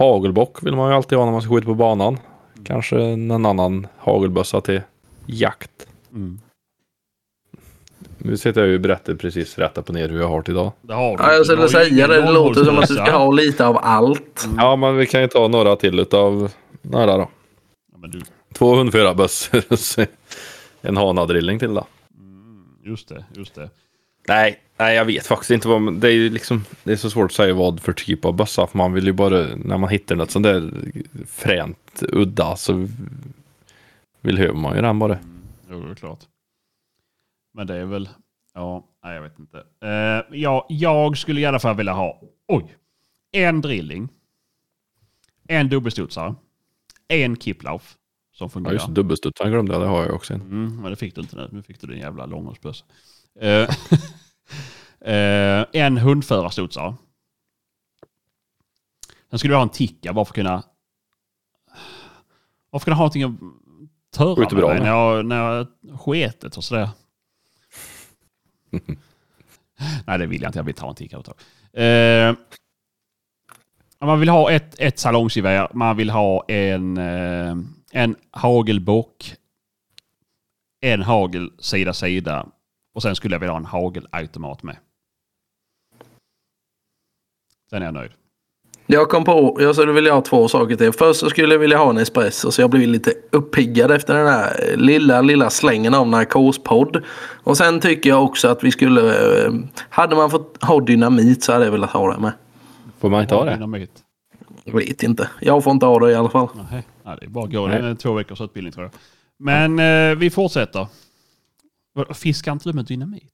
Mm. 0.00 0.12
Hagelbock 0.12 0.62
vill 0.62 0.76
man 0.76 0.90
ju 0.90 0.96
alltid 0.96 1.18
ha 1.18 1.24
när 1.24 1.32
man 1.32 1.42
ska 1.42 1.54
skjuta 1.54 1.66
på 1.66 1.74
banan. 1.74 2.18
Kanske 2.64 3.02
en 3.02 3.30
annan 3.30 3.86
hagelbössa 3.98 4.60
till 4.60 4.80
jakt. 5.26 5.86
Mm. 6.12 6.40
Nu 8.18 8.36
sitter 8.36 8.60
jag 8.60 8.68
ju 8.68 8.74
och 8.74 8.80
berättar 8.80 9.14
precis 9.14 9.58
rätt 9.58 9.78
upp 9.78 9.88
och 9.88 9.94
ner 9.94 10.08
hur 10.08 10.20
jag 10.20 10.28
har 10.28 10.42
det 10.42 10.52
idag. 10.52 10.72
Det 10.80 10.94
har 10.94 11.16
du. 11.16 11.24
Ja, 11.24 11.32
jag 11.32 11.46
skulle 11.46 11.68
säga 11.68 12.06
det. 12.06 12.20
Det 12.22 12.32
låter 12.32 12.64
som 12.64 12.78
att 12.78 12.88
du 12.88 12.94
ska 12.94 13.10
ha 13.10 13.30
lite 13.30 13.66
av 13.66 13.78
allt. 13.82 14.48
Ja, 14.56 14.76
men 14.76 14.96
vi 14.96 15.06
kan 15.06 15.20
ju 15.20 15.28
ta 15.28 15.48
några 15.48 15.76
till 15.76 15.98
utav 15.98 16.50
några 16.82 17.16
då. 17.16 17.28
Ja, 17.92 17.98
men 17.98 18.10
du, 18.10 18.20
Två 18.54 18.74
hundförarbössor 18.74 19.62
och 19.68 19.78
en 20.80 20.96
hanadrilling 20.96 21.58
till 21.58 21.74
då. 21.74 21.86
just 22.84 23.08
det, 23.08 23.24
just 23.34 23.54
det. 23.54 23.70
Nej, 24.28 24.58
nej, 24.78 24.96
jag 24.96 25.04
vet 25.04 25.26
faktiskt 25.26 25.50
inte 25.50 25.68
vad 25.68 25.94
det 26.00 26.08
är 26.08 26.12
ju 26.12 26.30
liksom, 26.30 26.64
det 26.84 26.92
är 26.92 26.96
så 26.96 27.10
svårt 27.10 27.24
att 27.30 27.32
säga 27.36 27.54
vad 27.54 27.80
för 27.80 27.92
typ 27.92 28.24
av 28.24 28.36
bössa. 28.36 28.66
För 28.66 28.78
man 28.78 28.92
vill 28.92 29.06
ju 29.06 29.12
bara, 29.12 29.46
när 29.56 29.78
man 29.78 29.88
hittar 29.90 30.16
något 30.16 30.30
sånt 30.30 30.42
där 30.44 30.70
fränt, 31.26 32.02
udda 32.12 32.56
så 32.56 32.88
vill 34.20 34.38
höver 34.38 34.54
man 34.54 34.76
ju 34.76 34.82
den 34.82 34.98
bara. 34.98 35.18
Jo, 35.70 35.80
det 35.82 35.90
är 35.90 35.94
klart. 35.94 36.20
Men 37.54 37.66
det 37.66 37.76
är 37.76 37.84
väl... 37.84 38.08
Ja, 38.54 38.84
nej, 39.04 39.14
jag 39.14 39.22
vet 39.22 39.38
inte. 39.38 39.56
Uh, 39.58 40.38
ja, 40.38 40.66
jag 40.68 41.18
skulle 41.18 41.40
i 41.40 41.44
alla 41.46 41.58
fall 41.58 41.76
vilja 41.76 41.92
ha... 41.92 42.20
Oj! 42.48 42.76
En 43.32 43.60
drilling. 43.60 44.08
En 45.48 45.68
dubbelstudsare. 45.68 46.34
En 47.08 47.36
kiplauf. 47.36 47.96
Som 48.36 48.44
Ja, 48.44 48.48
fungerar. 48.48 48.72
just 48.74 48.86
det, 48.86 48.92
dubbelstudsaren 48.92 49.52
glömde 49.52 49.72
jag, 49.72 49.82
det 49.82 49.86
har 49.88 50.02
jag 50.04 50.14
också 50.14 50.34
en. 50.34 50.40
Mm, 50.40 50.80
men 50.80 50.90
det 50.90 50.96
fick 50.96 51.14
du 51.14 51.20
inte 51.20 51.36
nu. 51.36 51.48
Nu 51.52 51.62
fick 51.62 51.80
du 51.80 51.86
din 51.86 51.98
jävla 51.98 52.26
långhållsbössa. 52.26 52.84
Uh, 53.42 53.68
uh, 55.06 55.66
en 55.72 55.98
hundförarstudsare. 55.98 56.94
Sen 59.30 59.38
skulle 59.38 59.54
jag 59.54 59.58
ha 59.58 59.62
en 59.62 59.68
ticka 59.68 60.12
bara 60.12 60.24
för 60.24 60.30
att 60.30 60.34
kunna... 60.34 60.62
Bara 62.70 62.70
för 62.70 62.76
att 62.78 62.84
kunna 62.84 62.96
ha 62.96 63.02
någonting 63.02 63.22
att 63.22 63.38
töra 64.10 64.54
med 64.54 64.64
med. 64.64 64.80
när 64.80 64.88
jag, 64.88 65.26
när 65.26 65.36
jag 65.36 65.66
sketet 66.00 66.56
och 66.56 66.64
sådär. 66.64 66.88
Nej, 70.06 70.18
det 70.18 70.26
vill 70.26 70.42
jag 70.42 70.48
inte. 70.48 70.58
Jag 70.58 70.64
vill 70.64 70.74
ta 70.74 70.88
en 70.88 70.94
ticka 70.94 71.16
ett. 71.18 71.34
Eh, 71.82 72.34
man 74.00 74.20
vill 74.20 74.28
ha 74.28 74.50
ett, 74.50 74.80
ett 74.80 74.98
salongsgevär. 74.98 75.68
Man 75.74 75.96
vill 75.96 76.10
ha 76.10 76.44
en, 76.48 76.96
eh, 76.96 77.56
en 77.92 78.16
hagelbock. 78.30 79.34
En 80.80 81.02
hagel 81.02 81.52
sida 81.58 81.94
sida. 81.94 82.46
Och 82.94 83.02
sen 83.02 83.16
skulle 83.16 83.34
jag 83.34 83.40
vilja 83.40 83.52
ha 83.52 83.58
en 83.58 83.64
hagelautomat 83.64 84.62
med. 84.62 84.76
Sen 87.70 87.82
är 87.82 87.86
jag 87.86 87.94
nöjd. 87.94 88.10
Jag 88.90 89.08
kom 89.08 89.24
på, 89.24 89.56
jag 89.60 89.74
skulle 89.74 89.92
vilja 89.92 90.14
ha 90.14 90.20
två 90.20 90.48
saker 90.48 90.76
till. 90.76 90.92
Först 90.92 91.20
så 91.20 91.30
skulle 91.30 91.54
jag 91.54 91.58
vilja 91.58 91.78
ha 91.78 91.90
en 91.90 91.98
espresso 91.98 92.50
så 92.50 92.60
jag 92.60 92.70
blev 92.70 92.88
lite 92.88 93.12
uppiggad 93.30 93.90
efter 93.90 94.14
den 94.14 94.26
här 94.26 94.74
lilla, 94.76 95.20
lilla 95.20 95.50
slängen 95.50 95.94
av 95.94 96.08
narkospodd. 96.08 97.04
Och 97.44 97.56
sen 97.56 97.80
tycker 97.80 98.10
jag 98.10 98.24
också 98.24 98.48
att 98.48 98.64
vi 98.64 98.70
skulle, 98.70 99.00
eh, 99.44 99.52
hade 99.88 100.16
man 100.16 100.30
fått 100.30 100.62
ha 100.62 100.80
dynamit 100.80 101.42
så 101.44 101.52
hade 101.52 101.64
jag 101.64 101.72
velat 101.72 101.90
ha 101.90 102.12
det 102.14 102.20
med. 102.20 102.32
Får 102.98 103.10
man 103.10 103.22
inte 103.22 103.34
ha 103.34 103.44
det? 103.44 103.54
Dynamit. 103.54 103.90
Jag 104.64 104.74
vet 104.74 105.02
inte. 105.02 105.30
Jag 105.40 105.64
får 105.64 105.72
inte 105.72 105.86
ha 105.86 105.98
det 105.98 106.10
i 106.10 106.14
alla 106.14 106.30
fall. 106.30 106.48
Nej, 106.70 106.84
det 107.20 107.26
är 107.26 107.28
bara 107.28 107.44
att 107.44 107.52
gå. 107.52 107.66
Det 107.66 107.74
är 107.74 107.94
två 107.94 108.12
veckors 108.12 108.40
utbildning 108.40 108.72
tror 108.72 108.84
jag. 108.84 108.92
Men 109.38 109.78
eh, 110.10 110.18
vi 110.18 110.30
fortsätter. 110.30 110.86
Fiskar 112.14 112.52
inte 112.52 112.68
du 112.68 112.72
med 112.72 112.84
dynamit? 112.84 113.32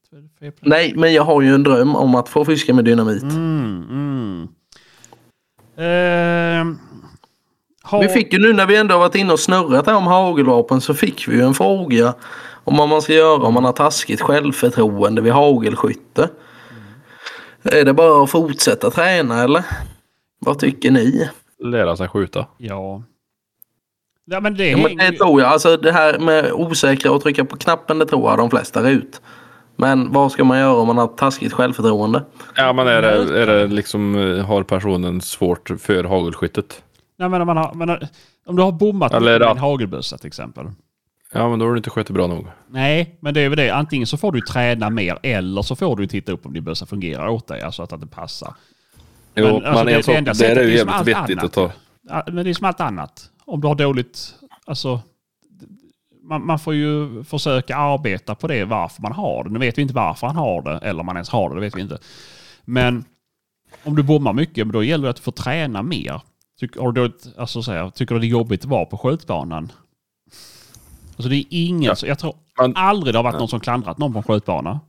Nej, 0.61 0.93
men 0.95 1.13
jag 1.13 1.23
har 1.23 1.41
ju 1.41 1.53
en 1.55 1.63
dröm 1.63 1.95
om 1.95 2.15
att 2.15 2.29
få 2.29 2.45
fiska 2.45 2.73
med 2.73 2.85
dynamit. 2.85 3.23
Mm, 3.23 3.83
mm. 3.89 4.47
Ehm, 5.77 6.79
har- 7.83 8.01
Vi 8.01 8.09
fick 8.09 8.33
ju 8.33 8.39
nu 8.39 8.53
när 8.53 8.65
vi 8.65 8.75
ändå 8.77 8.97
varit 8.97 9.15
inne 9.15 9.33
och 9.33 9.39
snurrat 9.39 9.87
här 9.87 9.95
om 9.95 10.07
hagelvapen 10.07 10.81
så 10.81 10.93
fick 10.93 11.27
vi 11.27 11.35
ju 11.35 11.41
en 11.41 11.53
fråga 11.53 12.13
om 12.63 12.77
vad 12.77 12.89
man 12.89 13.01
ska 13.01 13.13
göra 13.13 13.43
om 13.43 13.53
man 13.53 13.65
har 13.65 13.71
taskigt 13.71 14.21
självförtroende 14.21 15.21
vid 15.21 15.33
hagelskytte. 15.33 16.29
Är 17.63 17.85
det 17.85 17.93
bara 17.93 18.23
att 18.23 18.29
fortsätta 18.31 18.91
träna 18.91 19.43
eller? 19.43 19.65
Vad 20.39 20.59
tycker 20.59 20.91
ni? 20.91 21.29
Lära 21.63 21.97
sig 21.97 22.07
skjuta. 22.09 22.45
Ja. 22.57 23.03
Ja, 24.25 24.39
men 24.39 24.57
det 24.57 24.69
Ja, 24.69 24.77
men 24.77 24.97
det 24.97 25.11
tror 25.11 25.41
jag. 25.41 25.51
Alltså 25.51 25.77
det 25.77 25.91
här 25.91 26.19
med 26.19 26.51
osäkra 26.53 27.11
och 27.11 27.21
trycka 27.21 27.45
på 27.45 27.57
knappen 27.57 27.99
det 27.99 28.05
tror 28.05 28.29
jag 28.29 28.37
de 28.37 28.49
flesta 28.49 28.79
är 28.87 28.91
ut. 28.91 29.21
Men 29.77 30.11
vad 30.11 30.31
ska 30.31 30.43
man 30.43 30.59
göra 30.59 30.73
om 30.73 30.87
man 30.87 30.97
har 30.97 31.07
taskigt 31.07 31.53
självförtroende? 31.53 32.23
Ja, 32.55 32.73
men 32.73 32.87
är 32.87 33.01
det, 33.01 33.41
är 33.41 33.47
det 33.47 33.67
liksom, 33.67 34.15
eh, 34.37 34.45
har 34.45 34.63
personen 34.63 35.21
svårt 35.21 35.71
för 35.79 36.03
hagelskyttet? 36.03 36.83
Nej, 37.17 37.29
men 37.29 37.41
om, 37.41 37.47
man 37.47 37.57
har, 37.57 37.73
men 37.73 37.89
om 38.45 38.55
du 38.55 38.61
har 38.63 38.71
bommat 38.71 39.13
Eller 39.13 39.39
med 39.39 39.47
en 39.49 39.57
hagelbössa 39.57 40.17
till 40.17 40.27
exempel. 40.27 40.65
Ja, 41.33 41.49
men 41.49 41.59
då 41.59 41.65
har 41.65 41.71
du 41.71 41.77
inte 41.77 41.89
skött 41.89 42.07
det 42.07 42.13
bra 42.13 42.27
nog. 42.27 42.47
Nej, 42.69 43.17
men 43.19 43.33
det 43.33 43.41
är 43.41 43.49
väl 43.49 43.57
det. 43.57 43.69
Antingen 43.69 44.07
så 44.07 44.17
får 44.17 44.31
du 44.31 44.41
träna 44.41 44.89
mer 44.89 45.19
eller 45.23 45.61
så 45.61 45.75
får 45.75 45.95
du 45.95 46.07
titta 46.07 46.31
upp 46.31 46.45
om 46.45 46.53
din 46.53 46.63
bössa 46.63 46.85
fungerar 46.85 47.27
åt 47.27 47.47
dig. 47.47 47.61
Alltså 47.61 47.83
att, 47.83 47.93
att 47.93 48.01
det 48.01 48.07
passar. 48.07 48.53
Jo, 49.35 49.45
Men, 49.45 49.53
men, 49.55 49.65
alltså, 49.65 49.85
det- 49.85 49.91
det 49.97 50.03
sak, 50.03 50.15
enda 50.15 50.31
det 50.31 50.35
sättet 50.35 50.57
är 50.57 50.61
är 50.61 50.67
ju 50.67 50.75
jävligt 50.77 51.07
vettigt 51.07 51.37
annat. 51.37 51.43
att 51.45 51.53
ta. 51.53 51.71
Ja, 52.09 52.23
men 52.27 52.43
det 52.43 52.49
är 52.49 52.53
som 52.53 52.65
allt 52.67 52.81
annat. 52.81 53.29
Om 53.45 53.61
du 53.61 53.67
har 53.67 53.75
dåligt... 53.75 54.35
Alltså, 54.65 55.01
man, 56.21 56.45
man 56.45 56.59
får 56.59 56.73
ju 56.73 57.23
försöka 57.23 57.75
arbeta 57.75 58.35
på 58.35 58.47
det 58.47 58.63
varför 58.65 59.01
man 59.01 59.11
har 59.11 59.43
det. 59.43 59.49
Nu 59.49 59.59
vet 59.59 59.77
vi 59.77 59.81
inte 59.81 59.93
varför 59.93 60.27
han 60.27 60.35
har 60.35 60.61
det 60.61 60.77
eller 60.77 60.99
om 60.99 61.05
man 61.05 61.15
ens 61.15 61.29
har 61.29 61.49
det. 61.49 61.55
Det 61.55 61.61
vet 61.61 61.75
vi 61.75 61.81
inte. 61.81 61.97
Men 62.65 63.05
om 63.83 63.95
du 63.95 64.03
bommar 64.03 64.33
mycket, 64.33 64.69
då 64.71 64.83
gäller 64.83 65.03
det 65.03 65.09
att 65.09 65.15
du 65.15 65.21
får 65.21 65.31
träna 65.31 65.83
mer. 65.83 66.21
Tycker, 66.59 66.91
du 66.91 67.11
alltså, 67.37 67.61
så 67.63 67.71
här, 67.71 67.89
tycker 67.89 68.15
du 68.15 68.21
det 68.21 68.27
är 68.27 68.29
jobbigt 68.29 68.61
att 68.63 68.69
vara 68.69 68.85
på 68.85 68.97
skjutbanan? 68.97 69.71
Alltså 71.17 71.29
det 71.29 71.35
är 71.35 71.45
ingen... 71.49 71.83
Ja, 72.01 72.07
Jag 72.07 72.19
tror 72.19 72.35
men- 72.57 72.75
aldrig 72.75 73.13
det 73.13 73.17
har 73.17 73.23
varit 73.23 73.39
någon 73.39 73.47
som 73.47 73.59
klandrat 73.59 73.97
någon 73.97 74.13
på 74.13 74.19
en 74.19 74.23
skjutbana. 74.23 74.79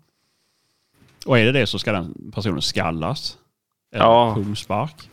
Och 1.27 1.39
är 1.39 1.45
det 1.45 1.53
det 1.53 1.67
så 1.67 1.79
ska 1.79 1.93
den 1.93 2.33
personen 2.35 2.63
skallas. 2.63 3.39
Eller 3.95 4.05
Ja. 4.05 4.35
pungspark. 4.35 5.11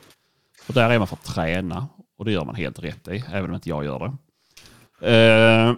Och 0.68 0.74
där 0.74 0.90
är 0.90 0.98
man 1.00 1.08
för 1.08 1.16
att 1.16 1.24
träna. 1.24 1.88
Och 2.24 2.28
det 2.28 2.32
gör 2.34 2.46
man 2.46 2.56
helt 2.56 2.80
rätt 2.80 3.08
i, 3.08 3.24
även 3.34 3.50
om 3.50 3.56
inte 3.56 3.70
jag 3.70 3.86
gör 3.86 4.00
det. 5.02 5.12
Eh, 5.12 5.74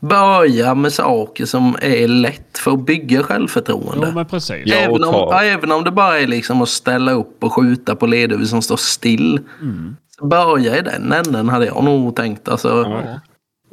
Börja 0.00 0.74
med 0.74 0.92
saker 0.92 1.46
som 1.46 1.76
är 1.82 2.08
lätt 2.08 2.58
för 2.58 2.70
att 2.72 2.86
bygga 2.86 3.22
självförtroende. 3.22 4.06
jo, 4.08 4.14
men 4.14 4.26
precis. 4.26 4.62
Ja. 4.66 4.76
även, 4.76 5.04
om, 5.04 5.12
ta- 5.12 5.40
även 5.42 5.72
om 5.72 5.84
det 5.84 5.90
bara 5.90 6.18
är 6.20 6.26
liksom 6.26 6.62
att 6.62 6.68
ställa 6.68 7.12
upp 7.12 7.44
och 7.44 7.52
skjuta 7.52 7.96
på 7.96 8.06
ledhuvud 8.06 8.48
som 8.48 8.62
står 8.62 8.76
still. 8.76 9.40
Mm. 9.60 9.96
Börja 10.22 10.78
i 10.78 10.82
den 10.82 11.12
änden 11.12 11.48
hade 11.48 11.66
jag 11.66 11.84
nog 11.84 12.16
tänkt. 12.16 12.48
Alltså, 12.48 12.68
Ja. 12.68 13.20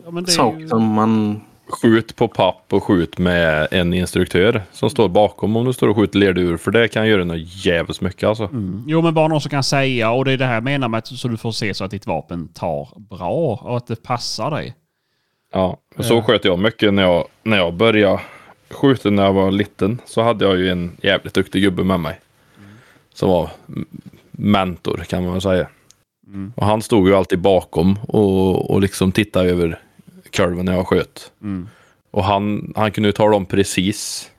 Ja, 0.06 0.12
men 0.12 0.24
det 0.24 0.32
är 0.32 0.34
Saker 0.34 0.60
ju... 0.60 0.68
som 0.68 0.84
man... 0.86 1.42
Skjut 1.68 2.16
på 2.16 2.28
papp 2.28 2.66
och 2.70 2.84
skjut 2.84 3.18
med 3.18 3.68
en 3.72 3.94
instruktör 3.94 4.62
som 4.72 4.90
står 4.90 5.10
bakom 5.10 5.56
om 5.56 5.66
du 5.66 5.74
står 5.74 5.88
och 5.88 5.96
skjuter 5.96 6.20
lerdur. 6.20 6.58
För 6.58 6.72
det 6.72 6.88
kan 6.88 7.08
göra 7.08 7.24
något 7.24 7.66
jävligt 7.66 8.02
mycket 8.02 8.24
alltså. 8.24 8.44
Mm. 8.44 8.84
Jo, 8.88 9.02
men 9.02 9.14
bara 9.14 9.28
någon 9.28 9.42
som 9.42 9.50
kan 9.50 9.64
säga, 9.64 10.12
och 10.12 10.26
det 10.26 10.32
är 10.32 10.38
det 10.38 10.46
här 10.46 10.54
jag 10.54 10.64
menar 10.64 10.88
med 10.88 10.98
att 10.98 11.08
så 11.08 11.28
du 11.28 11.38
får 11.38 11.52
se 11.52 11.74
så 11.74 11.84
att 11.84 11.92
ditt 11.92 12.08
vapen 12.08 12.48
tar 12.48 12.90
bra 12.98 13.60
och 13.64 13.78
att 13.78 13.88
det 13.88 14.04
passar 14.04 14.52
dig. 14.52 14.76
Ja, 15.54 15.78
så 16.00 16.22
sköt 16.22 16.46
jag 16.46 16.60
mycket 16.60 16.94
när 16.94 17.04
jag, 17.04 17.28
när 17.44 17.58
jag 17.58 17.74
började 17.74 18.22
skjuta 18.70 19.10
när 19.10 19.24
jag 19.24 19.34
var 19.34 19.52
liten. 19.52 20.02
Så 20.06 20.22
hade 20.22 20.46
jag 20.46 20.58
ju 20.58 20.70
en 20.70 20.98
jävligt 21.02 21.34
duktig 21.34 21.62
gubbe 21.62 21.84
med 21.84 22.00
mig. 22.00 22.20
Som 23.14 23.30
var 23.30 23.50
mentor 24.32 25.04
kan 25.08 25.24
man 25.24 25.32
väl 25.32 25.42
säga. 25.42 25.68
Mm. 26.28 26.54
Och 26.56 26.66
han 26.66 26.82
stod 26.82 27.08
ju 27.08 27.16
alltid 27.16 27.40
bakom 27.40 28.00
och, 28.08 28.72
och 28.72 28.82
liksom 28.82 29.12
tittade 29.12 29.50
över 29.50 29.80
när 30.40 30.74
jag 30.74 30.88
sköt. 30.88 31.32
Mm. 31.42 31.70
Och 32.12 32.24
han, 32.24 32.74
han 32.76 32.92
kunde 32.92 33.10
ju 33.10 33.14
tala 33.14 33.36
om 33.36 33.46
precis 33.46 34.32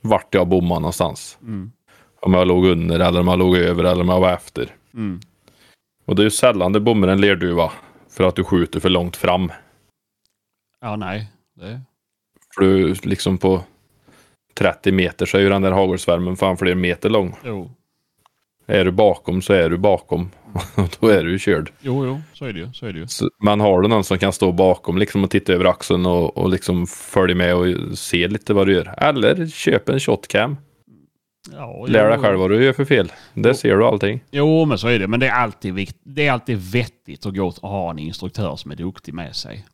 vart 0.00 0.34
jag 0.34 0.48
bommade 0.48 0.80
någonstans. 0.80 1.38
Mm. 1.42 1.72
Om 2.20 2.34
jag 2.34 2.48
låg 2.48 2.66
under 2.66 3.00
eller 3.00 3.20
om 3.20 3.28
jag 3.28 3.38
låg 3.38 3.56
över 3.56 3.84
eller 3.84 4.02
om 4.02 4.08
jag 4.08 4.20
var 4.20 4.32
efter. 4.32 4.74
Mm. 4.94 5.20
Och 6.04 6.16
det 6.16 6.22
är 6.22 6.24
ju 6.24 6.30
sällan 6.30 6.72
det 6.72 6.80
bommar 6.80 7.08
en 7.08 7.20
lerduva 7.20 7.72
för 8.10 8.24
att 8.24 8.36
du 8.36 8.44
skjuter 8.44 8.80
för 8.80 8.88
långt 8.88 9.16
fram. 9.16 9.52
Ja, 10.80 10.96
nej. 10.96 11.32
Det... 11.54 11.80
För 12.54 12.62
du 12.62 12.94
liksom 13.02 13.38
på 13.38 13.62
30 14.54 14.92
meter 14.92 15.26
så 15.26 15.36
är 15.36 15.40
ju 15.40 15.48
den 15.48 15.62
där 15.62 15.72
hagelsvärmen 15.72 16.36
fan 16.36 16.56
fler 16.56 16.74
meter 16.74 17.08
lång. 17.08 17.36
Jo. 17.44 17.70
Är 18.70 18.84
du 18.84 18.90
bakom 18.90 19.42
så 19.42 19.52
är 19.52 19.70
du 19.70 19.76
bakom. 19.78 20.30
Då 21.00 21.08
är 21.08 21.24
du 21.24 21.30
ju 21.30 21.38
körd. 21.38 21.70
jo, 21.80 22.06
jo, 22.06 22.20
så 22.32 22.44
är 22.44 22.52
det 22.52 22.58
ju. 22.58 22.72
Så 22.72 22.86
är 22.86 22.92
det 22.92 22.98
ju. 22.98 23.06
Så, 23.06 23.30
men 23.42 23.60
har 23.60 23.80
du 23.82 23.88
någon 23.88 24.04
som 24.04 24.18
kan 24.18 24.32
stå 24.32 24.52
bakom 24.52 24.98
liksom 24.98 25.24
och 25.24 25.30
titta 25.30 25.52
över 25.52 25.64
axeln 25.64 26.06
och, 26.06 26.36
och 26.36 26.48
liksom 26.48 26.86
följa 26.86 27.36
med 27.36 27.54
och 27.54 27.66
se 27.98 28.28
lite 28.28 28.54
vad 28.54 28.66
du 28.66 28.72
gör. 28.74 28.94
Eller 28.98 29.46
köp 29.46 29.88
en 29.88 30.00
shotcam. 30.00 30.56
Ja, 31.52 31.86
Lär 31.88 32.08
dig 32.10 32.18
själv 32.18 32.38
vad 32.38 32.50
du 32.50 32.64
gör 32.64 32.72
för 32.72 32.84
fel. 32.84 33.12
Där 33.34 33.52
ser 33.52 33.76
du 33.76 33.84
allting. 33.84 34.20
Jo, 34.30 34.64
men 34.64 34.78
så 34.78 34.88
är 34.88 34.98
det. 34.98 35.08
Men 35.08 35.20
det 35.20 35.26
är 35.26 35.32
alltid, 35.32 35.74
vikt... 35.74 35.96
det 36.04 36.26
är 36.26 36.32
alltid 36.32 36.58
vettigt 36.72 37.26
att 37.26 37.34
gå 37.36 37.46
och 37.46 37.68
ha 37.70 37.90
en 37.90 37.98
instruktör 37.98 38.56
som 38.56 38.70
är 38.70 38.76
duktig 38.76 39.14
med 39.14 39.36
sig. 39.36 39.64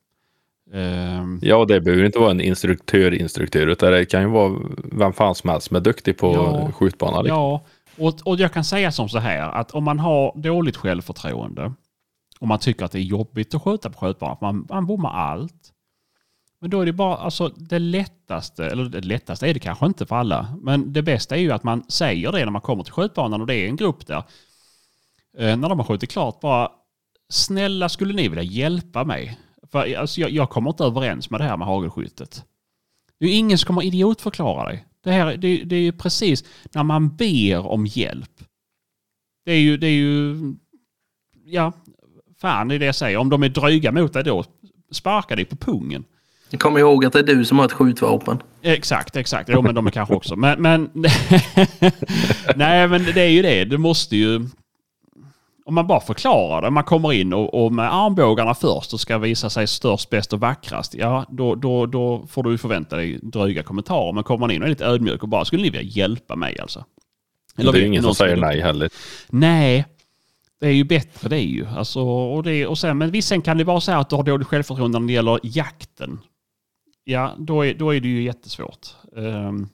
Ehm, 0.74 1.38
Ja, 1.42 1.64
det 1.64 1.80
behöver 1.80 2.05
inte 2.05 2.18
vara 2.18 2.30
en 2.30 2.40
instruktör, 2.40 3.14
instruktör, 3.14 3.66
utan 3.66 3.92
det 3.92 4.05
kan 4.05 4.22
ju 4.22 4.28
vara 4.28 4.53
vem 4.92 5.12
fan 5.12 5.34
som 5.34 5.51
helst 5.51 5.66
som 5.66 5.76
är 5.76 5.80
duktig 5.80 6.18
på 6.18 6.32
Ja. 6.34 6.72
skjutbana. 6.72 7.22
Liksom. 7.22 7.38
Ja, 7.38 7.64
och, 7.99 8.20
och 8.24 8.40
jag 8.40 8.53
kan 8.53 8.64
säga 8.64 8.92
som 8.92 9.09
så 9.09 9.18
här 9.18 9.40
att 9.40 9.70
om 9.70 9.84
man 9.84 9.99
har 9.99 10.32
dåligt 10.36 10.76
självförtroende 10.76 11.72
och 12.40 12.49
man 12.49 12.59
tycker 12.59 12.84
att 12.84 12.92
det 12.92 12.99
är 12.99 13.03
jobbigt 13.03 13.55
att 13.55 13.62
skjuta 13.62 13.90
på 13.90 13.99
skjutbanan, 13.99 14.36
för 14.36 14.47
man, 14.47 14.66
man 14.68 14.86
bommar 14.86 15.11
allt. 15.11 15.72
Men 16.61 16.70
då 16.70 16.80
är 16.80 16.86
det 16.86 16.92
bara, 16.92 17.16
alltså 17.16 17.49
det 17.49 17.78
lättaste, 17.78 18.66
eller 18.66 18.84
det 18.84 19.01
lättaste 19.01 19.47
är 19.47 19.55
det 19.55 19.61
kanske 19.61 19.86
inte 19.86 20.07
för 20.07 20.16
alla, 20.16 20.57
men 20.62 20.92
det 20.92 21.03
bästa 21.03 21.36
är 21.36 21.40
ju 21.40 21.53
att 21.53 21.64
man 21.64 21.84
säger 21.88 22.32
det 22.32 22.45
när 22.45 22.51
man 22.51 22.62
kommer 22.62 22.84
till 22.84 22.92
skjutbanan 22.92 23.40
och 23.40 23.47
det 23.47 23.55
är 23.55 23.68
en 23.68 23.76
grupp 23.76 24.07
där. 24.07 24.22
Eh, 25.38 25.57
när 25.57 25.68
de 25.68 25.78
har 25.78 25.86
skjutit 25.86 26.11
klart, 26.11 26.40
bara 26.40 26.70
snälla 27.28 27.88
skulle 27.88 28.14
ni 28.14 28.28
vilja 28.28 28.42
hjälpa 28.42 29.05
mig? 29.05 29.38
För 29.72 29.95
alltså, 29.97 30.20
jag, 30.20 30.30
jag 30.30 30.51
kommer 30.51 30.70
inte 30.70 30.84
överens 30.84 31.30
med 31.30 31.40
det 31.40 31.45
här 31.45 31.57
med 31.57 31.66
hagelskyttet. 31.66 32.45
Det 33.18 33.24
är 33.24 33.28
ju 33.28 33.34
ingen 33.34 33.59
som 33.59 33.66
kommer 33.66 33.82
idiotförklara 33.82 34.68
dig. 34.68 34.84
Det, 35.05 35.13
här, 35.13 35.37
det, 35.37 35.65
det 35.65 35.77
är 35.77 35.81
ju 35.81 35.93
precis 35.93 36.45
när 36.73 36.83
man 36.83 37.17
ber 37.17 37.67
om 37.67 37.87
hjälp. 37.87 38.31
Det 39.45 39.53
är 39.53 39.61
ju, 39.61 39.77
det 39.77 39.87
är 39.87 39.91
ju, 39.91 40.37
ja, 41.45 41.73
fan 42.41 42.71
är 42.71 42.79
det 42.79 42.87
jag 42.87 42.95
säger. 42.95 43.19
Om 43.19 43.29
de 43.29 43.43
är 43.43 43.49
dryga 43.49 43.93
mot 43.93 44.13
dig 44.13 44.25
då, 44.25 44.45
sparka 44.93 45.37
dig 45.37 45.45
på 45.45 45.57
pungen. 45.57 46.05
Kom 46.59 46.79
ihåg 46.79 47.05
att 47.05 47.13
det 47.13 47.19
är 47.19 47.23
du 47.23 47.45
som 47.45 47.59
har 47.59 47.67
ett 47.67 47.73
skjutvapen. 47.73 48.43
Exakt, 48.63 49.17
exakt. 49.17 49.49
Jo, 49.53 49.63
men 49.63 49.75
de 49.75 49.87
är 49.87 49.91
kanske 49.91 50.15
också. 50.15 50.37
Men, 50.37 50.63
men 50.63 50.91
nej, 52.57 52.89
men 52.89 53.05
det 53.15 53.21
är 53.21 53.29
ju 53.29 53.43
det. 53.43 53.65
Du 53.65 53.79
måste 53.79 54.17
ju... 54.17 54.47
Om 55.67 55.75
man 55.75 55.87
bara 55.87 56.01
förklarar 56.01 56.62
det, 56.62 56.71
man 56.71 56.85
kommer 56.85 57.12
in 57.12 57.33
och, 57.33 57.65
och 57.65 57.73
med 57.73 57.95
armbågarna 57.95 58.55
först 58.55 58.93
och 58.93 59.01
ska 59.01 59.19
visa 59.19 59.51
sig 59.51 59.67
störst, 59.67 60.11
bäst 60.11 60.33
och 60.33 60.41
vackrast. 60.41 60.95
Ja, 60.95 61.25
då, 61.31 61.55
då, 61.55 61.87
då 61.87 62.27
får 62.27 62.43
du 62.43 62.59
förvänta 62.59 62.97
dig 62.97 63.19
dryga 63.23 63.62
kommentarer. 63.62 64.12
Men 64.12 64.25
kommer 64.25 64.41
man 64.41 64.51
in 64.51 64.62
och 64.62 64.67
är 64.67 64.71
lite 64.71 64.85
ödmjuk 64.85 65.23
och 65.23 65.29
bara, 65.29 65.45
skulle 65.45 65.62
ni 65.62 65.71
vilja 65.71 66.03
hjälpa 66.03 66.37
mig 66.37 66.59
alltså? 66.59 66.85
det 67.57 67.62
är 67.62 67.85
ingen 67.85 68.03
som 68.03 68.15
säger 68.15 68.37
nej 68.37 68.61
heller. 68.61 68.91
Nej, 69.29 69.85
det 70.61 70.67
är 70.67 70.73
ju 70.73 70.85
bättre 70.85 71.29
det 71.29 71.37
är 71.37 71.47
ju. 71.47 71.67
Alltså, 71.67 72.01
och 72.01 72.43
det, 72.43 72.67
och 72.67 72.79
sen, 72.79 72.99
men 72.99 73.11
visst, 73.11 73.29
sen 73.29 73.43
kan 73.43 73.59
det 73.59 73.65
vara 73.65 73.81
så 73.81 73.93
här 73.93 74.01
att 74.01 74.11
du 74.11 74.17
har 74.17 74.23
dåligt 74.23 74.49
självförtroende 74.49 74.99
när 74.99 75.07
det 75.07 75.12
gäller 75.12 75.41
jakten. 75.43 76.21
Ja, 77.05 77.35
då 77.39 77.67
är, 77.67 77.75
då 77.75 77.95
är 77.95 78.01
det 78.01 78.09
ju 78.09 78.23
jättesvårt. 78.23 78.87
Ehm, 79.17 79.69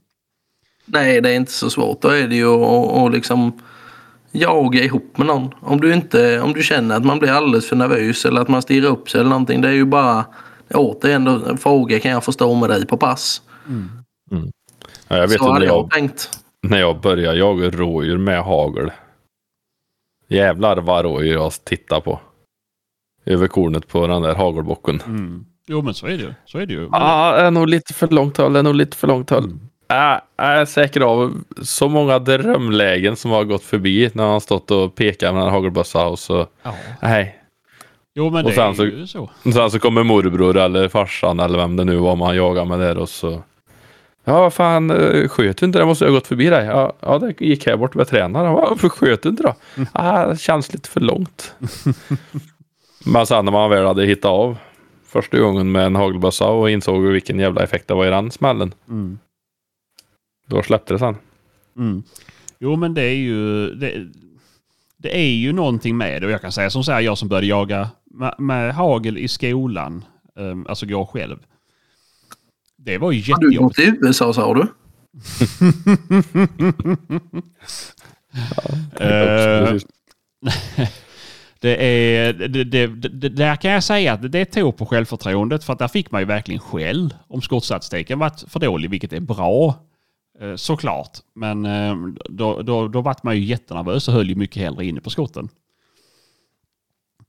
Nej, 0.85 1.21
det 1.21 1.31
är 1.31 1.35
inte 1.35 1.53
så 1.53 1.71
svårt. 1.71 2.03
Då 2.03 2.09
är 2.09 2.29
det 2.29 2.37
ju 2.37 2.49
att 2.49 2.97
att 2.97 3.13
liksom 3.13 3.61
jaga 4.33 4.85
ihop 4.85 5.19
med 5.19 5.27
någon. 5.27 5.55
Om 5.61 5.81
du, 5.81 5.95
inte, 5.95 6.41
om 6.41 6.53
du 6.53 6.63
känner 6.63 6.97
att 6.97 7.05
man 7.05 7.19
blir 7.19 7.31
alldeles 7.31 7.69
för 7.69 7.77
nervös 7.77 8.25
eller 8.25 8.41
att 8.41 8.49
man 8.49 8.63
stirrar 8.63 8.89
upp 8.89 9.11
sig 9.11 9.21
eller 9.21 9.31
någonting. 9.31 9.61
Det 9.61 9.69
är 9.69 9.73
ju 9.73 9.85
bara 9.85 10.25
återigen 10.75 11.25
då, 11.25 11.31
en 11.47 11.59
fråga 11.59 12.01
kan 12.01 12.11
jag 12.11 12.25
förstå 12.25 12.55
med 12.55 12.69
dig 12.71 12.87
på 12.87 12.97
pass. 12.97 13.43
Ja, 15.09 15.17
jag 15.17 15.29
vet 15.29 15.39
så 15.39 15.53
hade 15.53 15.67
jag 15.67 15.77
jag, 15.77 15.91
tänkt. 15.91 16.31
när 16.63 16.79
jag 16.79 17.01
började 17.01 17.39
jaga 17.39 17.71
rådjur 17.71 18.19
med 18.19 18.43
hagel. 18.45 18.91
Jävlar 20.29 20.77
vad 20.77 21.05
rådjur 21.05 21.33
jag 21.33 21.53
tittar 21.65 22.01
på. 22.01 22.21
Över 23.25 23.47
kornet 23.49 23.89
på 23.89 24.07
den 24.07 24.23
där 24.23 24.35
hagelbocken. 24.35 25.03
mm. 25.07 25.45
Jo, 25.67 25.83
men 25.83 25.95
så 25.95 26.07
är 26.07 26.11
det 26.11 26.17
ju. 26.23 26.35
Så 26.45 26.59
är 26.59 26.67
det 26.67 26.73
ju. 26.73 26.89
Ja, 26.93 27.33
det 27.37 27.43
är 27.43 27.51
nog 27.51 27.69
lite 27.69 27.95
för 27.95 28.09
långt 28.09 28.37
håll. 28.37 28.53
Det 28.53 28.59
är 28.59 28.63
nog 28.63 28.75
lite 28.75 28.97
för 28.97 29.07
långt 29.09 29.31
håll. 29.31 29.51
Ja, 29.53 29.70
jag 29.95 30.21
är 30.37 30.65
säker 30.65 31.01
av 31.01 31.35
så 31.63 31.89
många 31.89 32.19
drömlägen 32.19 33.17
som 33.17 33.31
har 33.31 33.45
gått 33.45 33.63
förbi 33.63 34.11
när 34.13 34.27
han 34.27 34.41
stått 34.41 34.71
och 34.71 34.95
pekat 34.95 35.35
med 35.35 35.43
en 35.43 35.51
hagelbössa 35.51 36.07
och 36.07 36.19
så. 36.19 36.47
ja. 36.63 36.75
Nej. 37.03 37.37
Jo, 38.15 38.31
men 38.31 38.45
Och 38.47 38.51
det 38.53 38.61
är 38.63 38.73
så- 38.73 38.85
ju 38.85 39.07
så. 39.07 39.31
Sen 39.53 39.71
så 39.71 39.79
kommer 39.79 40.03
morbror 40.03 40.57
eller 40.57 40.89
farsan 40.89 41.41
eller 41.41 41.59
vem 41.59 41.77
det 41.77 41.85
nu 41.85 41.97
var 41.97 42.17
man 42.17 42.37
jagar 42.37 42.65
med 42.65 42.79
där 42.81 42.99
och 42.99 43.09
så. 43.09 43.43
Ja, 44.25 44.41
vad 44.41 44.53
fan, 44.55 44.91
eh, 44.91 45.29
sköt 45.29 45.57
du 45.57 45.67
inte? 45.67 45.79
Det 45.79 45.85
måste 45.87 46.05
jag 46.05 46.11
ha 46.11 46.19
gått 46.19 46.27
förbi 46.27 46.49
dig. 46.51 46.67
Ja, 46.67 46.93
ja 47.01 47.19
det 47.19 47.41
gick 47.41 47.67
här 47.67 47.77
bort 47.77 47.95
med 47.95 48.09
tränaren. 48.09 48.53
Varför 48.53 48.89
sköt 48.89 49.23
du 49.23 49.29
inte 49.29 49.43
då? 49.43 49.55
Ah, 49.93 50.27
det 50.27 50.41
känns 50.41 50.73
lite 50.73 50.89
för 50.89 51.01
långt. 51.01 51.55
Men 53.07 53.27
sen 53.27 53.45
när 53.45 53.53
man 53.53 53.71
väl 53.71 53.87
hade 53.87 54.07
hittat 54.07 54.25
av 54.31 54.57
första 55.07 55.39
gången 55.39 55.73
med 55.73 55.87
en 55.87 55.97
hagelbössa 55.97 56.47
och 56.47 56.71
insåg 56.71 57.03
vilken 57.03 57.39
jävla 57.39 57.63
effekt 57.63 57.89
det 57.89 57.95
var 57.95 58.07
i 58.07 58.11
den 58.11 58.31
smällen. 58.31 58.75
Mm. 58.89 59.19
Då 60.51 60.63
släppte 60.63 60.93
det 60.95 60.99
sen. 60.99 61.17
Mm. 61.77 62.03
Jo, 62.59 62.77
men 62.77 62.95
det 62.95 63.03
är 63.03 63.15
ju... 63.15 63.75
Det, 63.75 64.09
det 64.97 65.17
är 65.17 65.31
ju 65.35 65.53
någonting 65.53 65.97
med 65.97 66.23
det. 66.23 66.27
Och 66.27 66.33
jag 66.33 66.41
kan 66.41 66.53
säga 66.53 66.71
som 66.71 66.85
så 66.85 66.93
här, 66.93 67.01
jag 67.01 67.19
som 67.19 67.29
började 67.29 67.47
jaga 67.47 67.91
med, 68.05 68.35
med 68.39 68.75
hagel 68.75 69.19
i 69.19 69.29
skolan, 69.29 70.05
um, 70.35 70.67
alltså 70.69 70.87
jag 70.87 71.09
själv. 71.09 71.37
Det 72.77 72.99
var 72.99 73.13
ju 73.13 73.33
Har 73.33 73.41
du 73.41 73.47
jättejobbigt. 73.47 73.77
gått 73.79 73.99
till 74.01 74.07
USA 74.07 74.33
sa 74.33 74.55
du? 74.55 74.67
Eh, 79.05 79.69
Precis. 79.69 79.89
Det 81.63 81.77
är, 81.87 82.33
det, 82.33 82.65
det, 82.65 82.87
det, 82.87 83.29
där 83.29 83.57
kan 83.57 83.71
jag 83.71 83.85
säga 83.85 84.13
att 84.13 84.33
det 84.33 84.45
tog 84.45 84.77
på 84.77 84.87
självförtroendet 84.87 85.65
för 85.65 85.73
att 85.73 85.79
där 85.79 85.89
fick 85.89 86.11
man 86.11 86.21
ju 86.21 86.25
verkligen 86.25 86.61
skäll 86.61 87.15
om 87.29 87.43
skottstatistiken 87.43 88.19
varit 88.19 88.45
för 88.49 88.61
dålig, 88.61 88.91
vilket 88.91 89.13
är 89.13 89.21
bra 89.21 89.69
eh, 89.69 89.75
såklart. 90.57 91.19
Men 91.35 91.67
eh, 91.67 91.97
då, 92.29 92.63
då, 92.63 92.89
då 92.89 93.01
vart 93.01 93.23
man 93.23 93.37
ju 93.37 93.45
jättenervös 93.45 94.09
och 94.09 94.15
höll 94.15 94.29
ju 94.29 94.35
mycket 94.35 94.63
hellre 94.63 94.87
inne 94.87 95.01
på 95.01 95.11
skotten. 95.11 95.49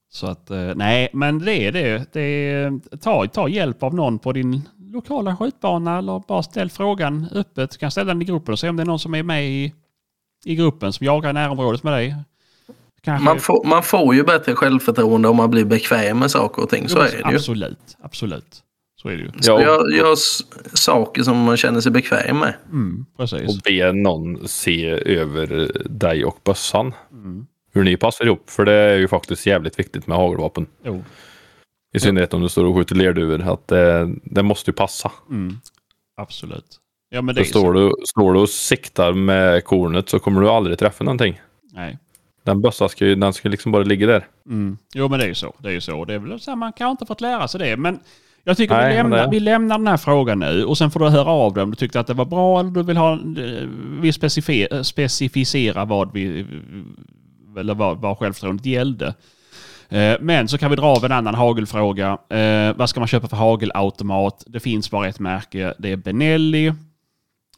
Så 0.09 0.28
att 0.28 0.51
eh, 0.51 0.72
nej, 0.76 1.09
men 1.14 1.39
det 1.39 1.53
är 1.53 1.72
det. 1.72 2.14
det 2.14 2.22
är, 2.22 2.97
ta, 2.97 3.28
ta 3.28 3.49
hjälp 3.49 3.84
av 3.84 3.95
någon 3.95 4.20
på 4.20 4.34
din 4.34 4.70
lokala 4.78 5.38
skjutbana 5.38 5.97
eller 5.97 6.24
bara 6.28 6.43
ställ 6.43 6.70
frågan 6.70 7.28
öppet. 7.32 7.72
Du 7.72 7.78
kan 7.78 7.91
ställa 7.91 8.14
den 8.14 8.22
i 8.22 8.26
gruppen 8.26 8.53
och 8.53 8.59
se 8.59 8.70
om 8.70 8.76
det 8.76 8.84
är 8.84 8.86
någon 8.86 8.99
som 8.99 9.16
är 9.16 9.24
med 9.24 9.49
i, 9.49 9.74
i 10.45 10.55
gruppen 10.55 10.93
som 10.93 11.05
jagar 11.05 11.30
i 11.30 11.34
närområdet 11.34 11.84
med 11.84 11.93
dig. 11.93 12.16
Kanske. 13.01 13.26
Man 13.26 13.39
får, 13.39 13.68
man 13.68 13.84
får 13.84 14.16
ju 14.16 14.24
bättre 14.24 14.55
självförtroende 14.55 15.28
om 15.28 15.38
man 15.38 15.49
blir 15.51 15.66
bekväm 15.66 16.20
med 16.20 16.32
saker 16.32 16.64
och 16.64 16.70
ting. 16.70 16.89
Så 16.89 16.97
Jo, 16.97 17.03
är 17.03 17.12
det 17.12 17.32
ju. 17.32 17.36
Absolut, 17.36 17.97
absolut. 18.01 18.64
Så 19.02 19.10
är 19.10 19.18
det 19.18 19.24
ju. 19.24 19.32
Så 19.41 19.52
Ja, 19.52 19.62
gör, 19.62 19.97
gör 19.97 20.16
saker 20.78 21.24
som 21.24 21.43
man 21.43 21.58
känner 21.58 21.82
sig 21.82 21.91
bekväm 21.91 22.39
med. 22.39 22.54
Mm, 22.72 23.06
precis. 23.18 23.49
Och 23.49 23.62
be 23.64 23.91
någon 23.91 24.47
se 24.47 24.86
över 24.89 25.72
dig 25.89 26.26
och 26.26 26.39
bössan. 26.43 26.93
Mm. 27.12 27.47
Hur 27.74 27.84
ni 27.84 27.97
passar 27.97 28.26
ihop. 28.26 28.49
För 28.49 28.66
det 28.66 28.74
är 28.74 28.97
ju 28.97 29.08
faktiskt 29.08 29.45
jävligt 29.45 29.80
viktigt 29.80 30.08
med 30.08 30.18
hagelvapen. 30.18 30.68
Jo. 30.86 31.04
I 31.93 31.99
synnerhet 31.99 32.34
om 32.34 32.41
du 32.41 32.49
står 32.49 32.66
och 32.66 32.76
skjuter 32.76 32.95
lerduvor. 32.95 33.41
Att 33.41 33.68
det, 33.68 34.14
det 34.24 34.43
måste 34.43 34.72
ju 34.72 34.76
passa. 34.76 35.12
Mm. 35.30 35.56
Absolut. 36.18 36.78
Ja, 37.10 37.22
men 37.22 37.36
det 37.36 37.45
så. 37.45 37.49
står 37.49 37.74
du, 37.74 37.91
står 38.06 38.34
du 38.34 38.39
och 38.39 38.49
siktar 38.49 39.14
med 39.14 39.66
kornet 39.66 40.10
så 40.10 40.20
kommer 40.20 40.41
du 40.41 40.49
aldrig 40.49 40.80
träffa 40.80 41.04
någonting. 41.04 41.41
Nej. 41.74 41.97
Den 42.43 42.62
bössan 42.62 42.89
ska 42.89 43.06
ju 43.06 43.16
den 43.16 43.34
ska 43.34 43.49
liksom 43.49 43.72
bara 43.72 43.84
ligga 43.84 44.08
där. 44.08 44.28
Mm. 44.45 44.78
Jo, 44.93 45.08
men 45.08 45.20
det 45.20 45.26
är 45.26 45.30
ju 45.30 45.36
så. 45.36 45.56
Det 45.60 45.70
är 45.70 45.74
ju 45.74 45.82
så. 45.82 46.06
Det 46.06 46.14
är 46.14 46.20
väl 46.20 46.39
så 46.39 46.52
här, 46.52 46.56
man 46.56 46.74
kan 46.74 46.91
inte 46.91 47.06
fått 47.06 47.22
lära 47.22 47.47
sig 47.47 47.60
det. 47.60 47.78
Men 47.78 47.99
jag 48.43 48.57
tycker 48.57 48.75
Nej, 48.75 48.89
vi, 48.89 48.95
lämnar, 48.97 49.31
vi 49.31 49.39
lämnar 49.39 49.77
den 49.77 49.87
här 49.87 49.97
frågan 49.97 50.39
nu 50.39 50.65
och 50.65 50.77
sen 50.77 50.91
får 50.91 50.99
du 50.99 51.09
höra 51.09 51.29
av 51.29 51.53
dig 51.53 51.63
om 51.63 51.69
du 51.69 51.75
tyckte 51.75 51.99
att 51.99 52.07
det 52.07 52.13
var 52.13 52.25
bra 52.25 52.59
eller 52.59 52.69
du 52.71 52.83
vill 52.83 52.97
ha, 52.97 53.13
eh, 53.13 53.19
vi 54.01 54.11
specifi- 54.11 54.83
specificera 54.83 55.85
vad 55.85 56.13
vi, 56.13 56.45
eller 57.59 57.73
vad, 57.75 57.97
vad 58.01 58.17
självförtroendet 58.17 58.65
gällde. 58.65 59.13
Eh, 59.89 60.15
Men 60.21 60.47
så 60.47 60.57
kan 60.57 60.69
vi 60.69 60.75
dra 60.75 60.85
av 60.85 61.05
en 61.05 61.11
annan 61.11 61.35
hagelfråga. 61.35 62.17
Eh, 62.29 62.75
vad 62.77 62.89
ska 62.89 62.99
man 62.99 63.07
köpa 63.07 63.27
för 63.27 63.37
hagelautomat? 63.37 64.43
Det 64.47 64.59
finns 64.59 64.91
bara 64.91 65.07
ett 65.07 65.19
märke. 65.19 65.73
Det 65.79 65.91
är 65.91 65.97
Benelli. 65.97 66.73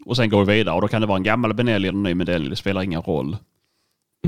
Och 0.05 0.15
sen 0.17 0.29
går 0.29 0.45
vi 0.45 0.53
vidare 0.57 0.75
och 0.75 0.81
då 0.81 0.87
kan 0.87 1.01
det 1.01 1.07
vara 1.07 1.17
en 1.17 1.23
gammal 1.23 1.53
Benelli 1.53 1.87
eller 1.87 1.97
en 1.97 2.03
ny 2.03 2.13
Benelli. 2.15 2.49
Det 2.49 2.55
spelar 2.55 2.81
ingen 2.83 3.01
roll. 3.01 3.37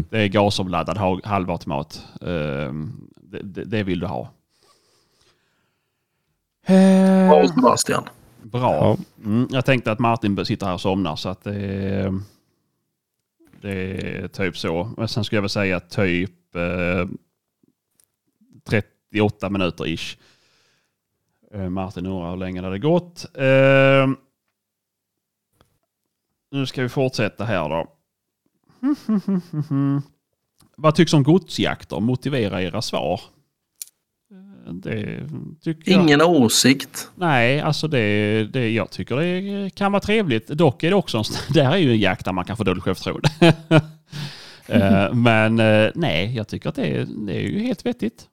Det 0.09 0.17
är 0.19 0.27
gasomladdad 0.27 0.97
ha- 0.97 1.19
halvautomat. 1.23 2.05
Eh, 2.21 2.73
det, 3.21 3.39
det, 3.43 3.63
det 3.65 3.83
vill 3.83 3.99
du 3.99 4.05
ha. 4.05 4.29
Eh, 6.65 7.29
Bra 7.29 7.47
Sebastian. 7.47 8.03
Bra. 8.41 8.61
Ja. 8.61 8.97
Mm, 9.25 9.47
jag 9.51 9.65
tänkte 9.65 9.91
att 9.91 9.99
Martin 9.99 10.45
sitter 10.45 10.65
här 10.65 10.73
och 10.73 10.81
somnar 10.81 11.15
så 11.15 11.29
att 11.29 11.43
det, 11.43 12.13
det 13.61 13.71
är 13.71 14.27
typ 14.27 14.57
så. 14.57 14.89
Men 14.97 15.07
sen 15.07 15.23
skulle 15.23 15.37
jag 15.37 15.41
väl 15.41 15.49
säga 15.49 15.79
typ 15.79 16.55
eh, 16.55 17.07
38 18.63 19.49
minuter 19.49 19.87
ish. 19.87 20.17
Eh, 21.53 21.69
Martin 21.69 22.05
undrar 22.05 22.29
hur 22.29 22.37
länge 22.37 22.61
det 22.61 22.67
hade 22.67 22.79
gått. 22.79 23.25
Eh, 23.33 24.07
nu 26.51 26.65
ska 26.65 26.81
vi 26.81 26.89
fortsätta 26.89 27.45
här 27.45 27.69
då. 27.69 27.87
Vad 30.77 30.95
tycks 30.95 31.13
om 31.13 31.23
godsjakter? 31.23 31.99
Motivera 31.99 32.61
era 32.61 32.81
svar. 32.81 33.21
Det 34.73 35.29
tycker 35.61 35.91
jag. 35.91 36.01
Ingen 36.03 36.21
åsikt. 36.21 37.11
Nej, 37.15 37.59
alltså 37.59 37.87
det, 37.87 38.43
det, 38.53 38.69
jag 38.69 38.89
tycker 38.91 39.15
det 39.15 39.69
kan 39.75 39.91
vara 39.91 39.99
trevligt. 40.01 40.47
Dock 40.47 40.83
är 40.83 40.89
det 40.89 40.95
också 40.95 41.17
en, 41.17 41.23
det 41.53 41.63
här 41.63 41.73
är 41.73 41.77
ju 41.77 41.91
en 41.91 41.99
jakt 41.99 42.25
där 42.25 42.31
man 42.31 42.45
kan 42.45 42.57
få 42.57 42.63
dåligt 42.63 42.83
självförtroende. 42.83 43.29
Eh, 44.67 45.13
Men 45.13 45.59
eh, 45.59 45.89
nej, 45.95 46.35
jag 46.35 46.47
tycker 46.47 46.69
att 46.69 46.75
det, 46.75 46.85
är- 46.87 47.07
det 47.25 47.33
är 47.35 47.41
ju 47.41 47.59
helt 47.59 47.85
vettigt. 47.85 48.27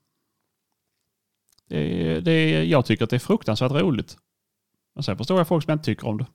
Det, 1.69 2.21
det, 2.21 2.65
jag 2.65 2.87
tycker 2.87 3.05
att 3.05 3.11
det 3.11 3.17
är 3.17 3.21
fruktansvärt 3.21 3.73
roligt. 3.73 4.17
Men 4.95 5.03
sen 5.03 5.17
förstår 5.17 5.39
jag 5.39 5.49
folk 5.49 5.65
som 5.65 5.73
inte 5.73 5.85
tycker 5.85 6.09
om 6.09 6.19
det. 6.19 6.27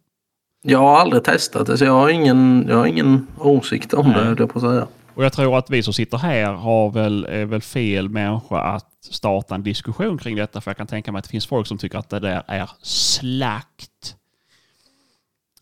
Jag 0.64 0.80
har 0.80 0.98
aldrig 1.00 1.24
testat 1.24 1.68
det 1.68 1.78
så 1.78 1.86
jag 1.86 1.92
har 1.92 2.10
ingen, 2.10 2.66
jag 2.70 2.78
har 2.78 2.86
ingen 2.86 3.28
åsikt 3.40 3.94
om 3.94 4.06
det, 4.08 4.12
Nej. 4.16 4.24
höll 4.26 4.40
jag 4.40 4.50
på 4.54 4.60
att 4.60 4.66
säga. 4.66 4.88
Och 5.18 5.26
jag 5.26 5.34
tror 5.34 5.58
att 5.58 5.70
vi 5.70 5.84
som 5.84 5.94
sitter 5.94 6.18
här 6.18 6.54
har 6.54 6.92
väl, 6.92 7.26
är 7.26 7.46
väl 7.46 7.62
fel 7.62 8.10
människa 8.10 8.62
att 8.62 8.94
starta 9.02 9.56
en 9.56 9.64
diskussion 9.64 10.18
kring 10.18 10.36
detta. 10.36 10.62
För 10.62 10.72
jag 10.72 10.78
kan 10.78 10.88
tänka 10.88 11.12
mig 11.12 11.20
att 11.20 11.26
det 11.26 11.30
finns 11.32 11.48
folk 11.48 11.68
som 11.68 11.78
tycker 11.78 11.98
att 11.98 12.10
det 12.10 12.20
där 12.20 12.44
är 12.48 12.70
slakt. 12.82 14.16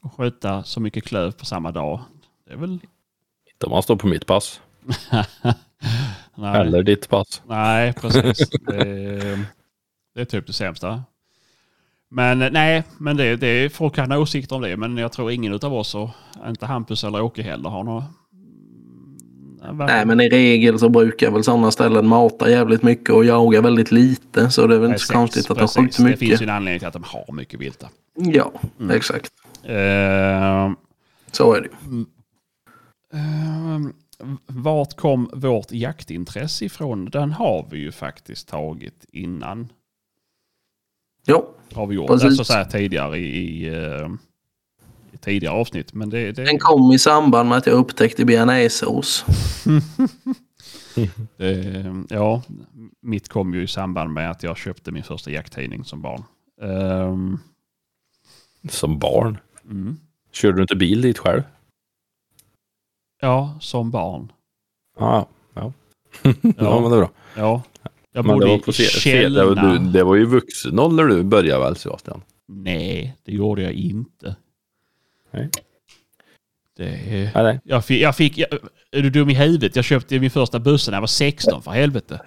Att 0.02 0.14
skjuta 0.14 0.64
så 0.64 0.80
mycket 0.80 1.04
klöv 1.04 1.32
på 1.32 1.46
samma 1.46 1.72
dag. 1.72 2.00
Det 2.46 2.54
är 2.54 2.58
väl... 2.58 2.72
Inte 2.72 3.66
om 3.66 3.72
man 3.72 3.84
står 3.84 3.96
på 3.96 4.08
mitt 4.08 4.26
pass. 4.26 4.62
Eller 6.38 6.84
ditt 6.84 7.10
pass. 7.10 7.42
nej 7.46 7.94
precis. 7.94 8.50
Det 8.50 8.82
är, 8.82 9.46
det 10.16 10.22
är 10.22 10.26
typ 10.26 10.48
det 10.48 10.54
sämsta. 10.54 11.04
Men 12.10 12.40
nej, 12.40 12.84
men 12.98 13.18
det, 13.18 13.36
det, 13.36 13.74
folk 13.74 13.96
kan 13.96 14.12
ha 14.12 14.20
åsikter 14.20 14.56
om 14.56 14.62
det. 14.62 14.78
Men 14.78 14.98
jag 14.98 15.12
tror 15.12 15.32
ingen 15.32 15.54
av 15.54 15.74
oss, 15.74 15.96
och 15.96 16.10
inte 16.48 16.66
Hampus 16.66 17.04
eller 17.04 17.22
Åke 17.22 17.42
heller, 17.44 17.70
har 17.70 17.84
några... 17.84 18.06
Nej 19.74 20.06
men 20.06 20.20
i 20.22 20.30
regel 20.30 20.80
så 20.80 20.90
brukar 20.90 21.32
väl 21.32 21.44
sådana 21.44 21.72
ställen 21.72 22.08
mata 22.08 22.50
jävligt 22.50 22.84
mycket 22.84 23.10
och 23.10 23.26
jaga 23.26 23.62
väldigt 23.62 23.92
lite. 23.92 24.50
Så 24.52 24.68
det 24.68 24.76
är 24.76 24.80
väl 24.80 24.90
inte 24.90 25.04
så 25.04 25.14
konstigt 25.14 25.52
att 25.52 25.58
de 25.58 25.62
precis. 25.62 25.76
skjuter 25.98 26.04
Det 26.04 26.18
finns 26.18 26.22
mycket. 26.22 26.42
ju 26.42 26.44
en 26.44 26.50
anledning 26.50 26.80
till 26.80 26.88
att 26.88 26.94
de 26.94 27.04
har 27.04 27.34
mycket 27.34 27.60
vilta. 27.60 27.90
Ja, 28.16 28.52
Mm. 28.80 28.96
exakt. 28.98 29.32
Uh, 29.70 30.72
Så 31.32 31.54
är 31.54 31.62
det 31.62 31.70
uh, 33.18 33.88
vart 34.48 34.96
kom 34.96 35.30
vårt 35.34 35.72
jaktintresse 35.72 36.66
ifrån? 36.66 37.06
Den 37.06 37.32
har 37.32 37.68
vi 37.72 37.78
ju 37.78 37.92
faktiskt 37.92 38.48
tagit 38.48 39.06
innan. 39.12 39.68
Jo, 41.28 41.46
Har 41.74 41.88
vi 41.88 41.96
gjort. 41.96 42.08
Precis. 42.08 42.26
Alltså 42.26 42.44
så 42.44 42.54
här 42.54 42.66
tidigare 42.66 43.18
i, 43.18 43.38
i, 43.38 43.68
i 43.68 43.70
tidigare 45.22 45.56
avsnitt. 45.56 45.94
Men 45.94 46.10
det, 46.10 46.32
det, 46.32 46.46
den 46.46 46.60
kom 46.60 46.92
i 46.92 47.00
samband 47.00 47.50
med 47.50 47.58
att 47.58 47.66
jag 47.68 47.76
upptäckte 47.76 48.26
bearnaisesås. 48.26 49.26
det, 51.38 51.86
ja, 52.10 52.44
mitt 53.02 53.30
kom 53.30 53.54
ju 53.54 53.64
i 53.64 53.68
samband 53.68 54.14
med 54.14 54.32
att 54.32 54.44
jag 54.44 54.58
köpte 54.58 54.92
min 54.92 55.04
första 55.04 55.32
jakttidning 55.32 55.86
som 55.86 56.02
barn. 56.02 56.24
Ehm, 56.62 57.40
Som 58.70 59.00
barn. 59.00 59.38
mm. 59.70 59.98
Körde 60.32 60.58
du 60.58 60.62
inte 60.62 60.76
bil 60.76 61.02
dit 61.02 61.18
själv? 61.18 61.42
Ja, 63.22 63.58
som 63.62 63.92
barn. 63.92 64.32
Ja, 65.00 65.28
ja. 65.54 65.74
ja. 66.58 66.80
men 66.82 66.92
det 66.92 66.96
är 66.96 67.00
bra. 67.00 67.10
Ja. 67.36 67.64
Jag 68.12 68.26
Men 68.26 68.34
bodde 68.36 68.46
det 68.46 68.50
var 68.52 68.58
i 68.58 68.62
på 68.62 68.72
Källna. 68.72 69.74
du, 69.74 69.80
det 69.92 70.04
var 70.04 70.16
ju 70.16 70.26
vuxen 70.26 70.80
ålder 70.80 71.04
du 71.04 71.24
började 71.24 71.64
väl 71.64 71.76
Sebastian? 71.76 72.22
Nej, 72.48 73.18
det 73.24 73.32
gjorde 73.32 73.62
jag 73.62 73.74
inte. 73.74 74.36
Nej. 75.36 75.50
Det, 76.78 77.32
nej. 77.36 77.60
jag 77.64 77.86
fick, 77.86 78.02
jag 78.02 78.16
fick 78.16 78.38
jag, 78.38 78.48
är 78.92 79.02
du 79.02 79.10
dum 79.10 79.30
i 79.30 79.34
huvudet? 79.34 79.76
Jag 79.76 79.86
köpte 79.86 80.20
min 80.20 80.32
första 80.32 80.60
bussen 80.60 80.92
när 80.92 80.96
jag 80.98 81.02
var 81.02 81.08
16 81.08 81.62
för 81.62 81.72
helvete. 81.72 82.22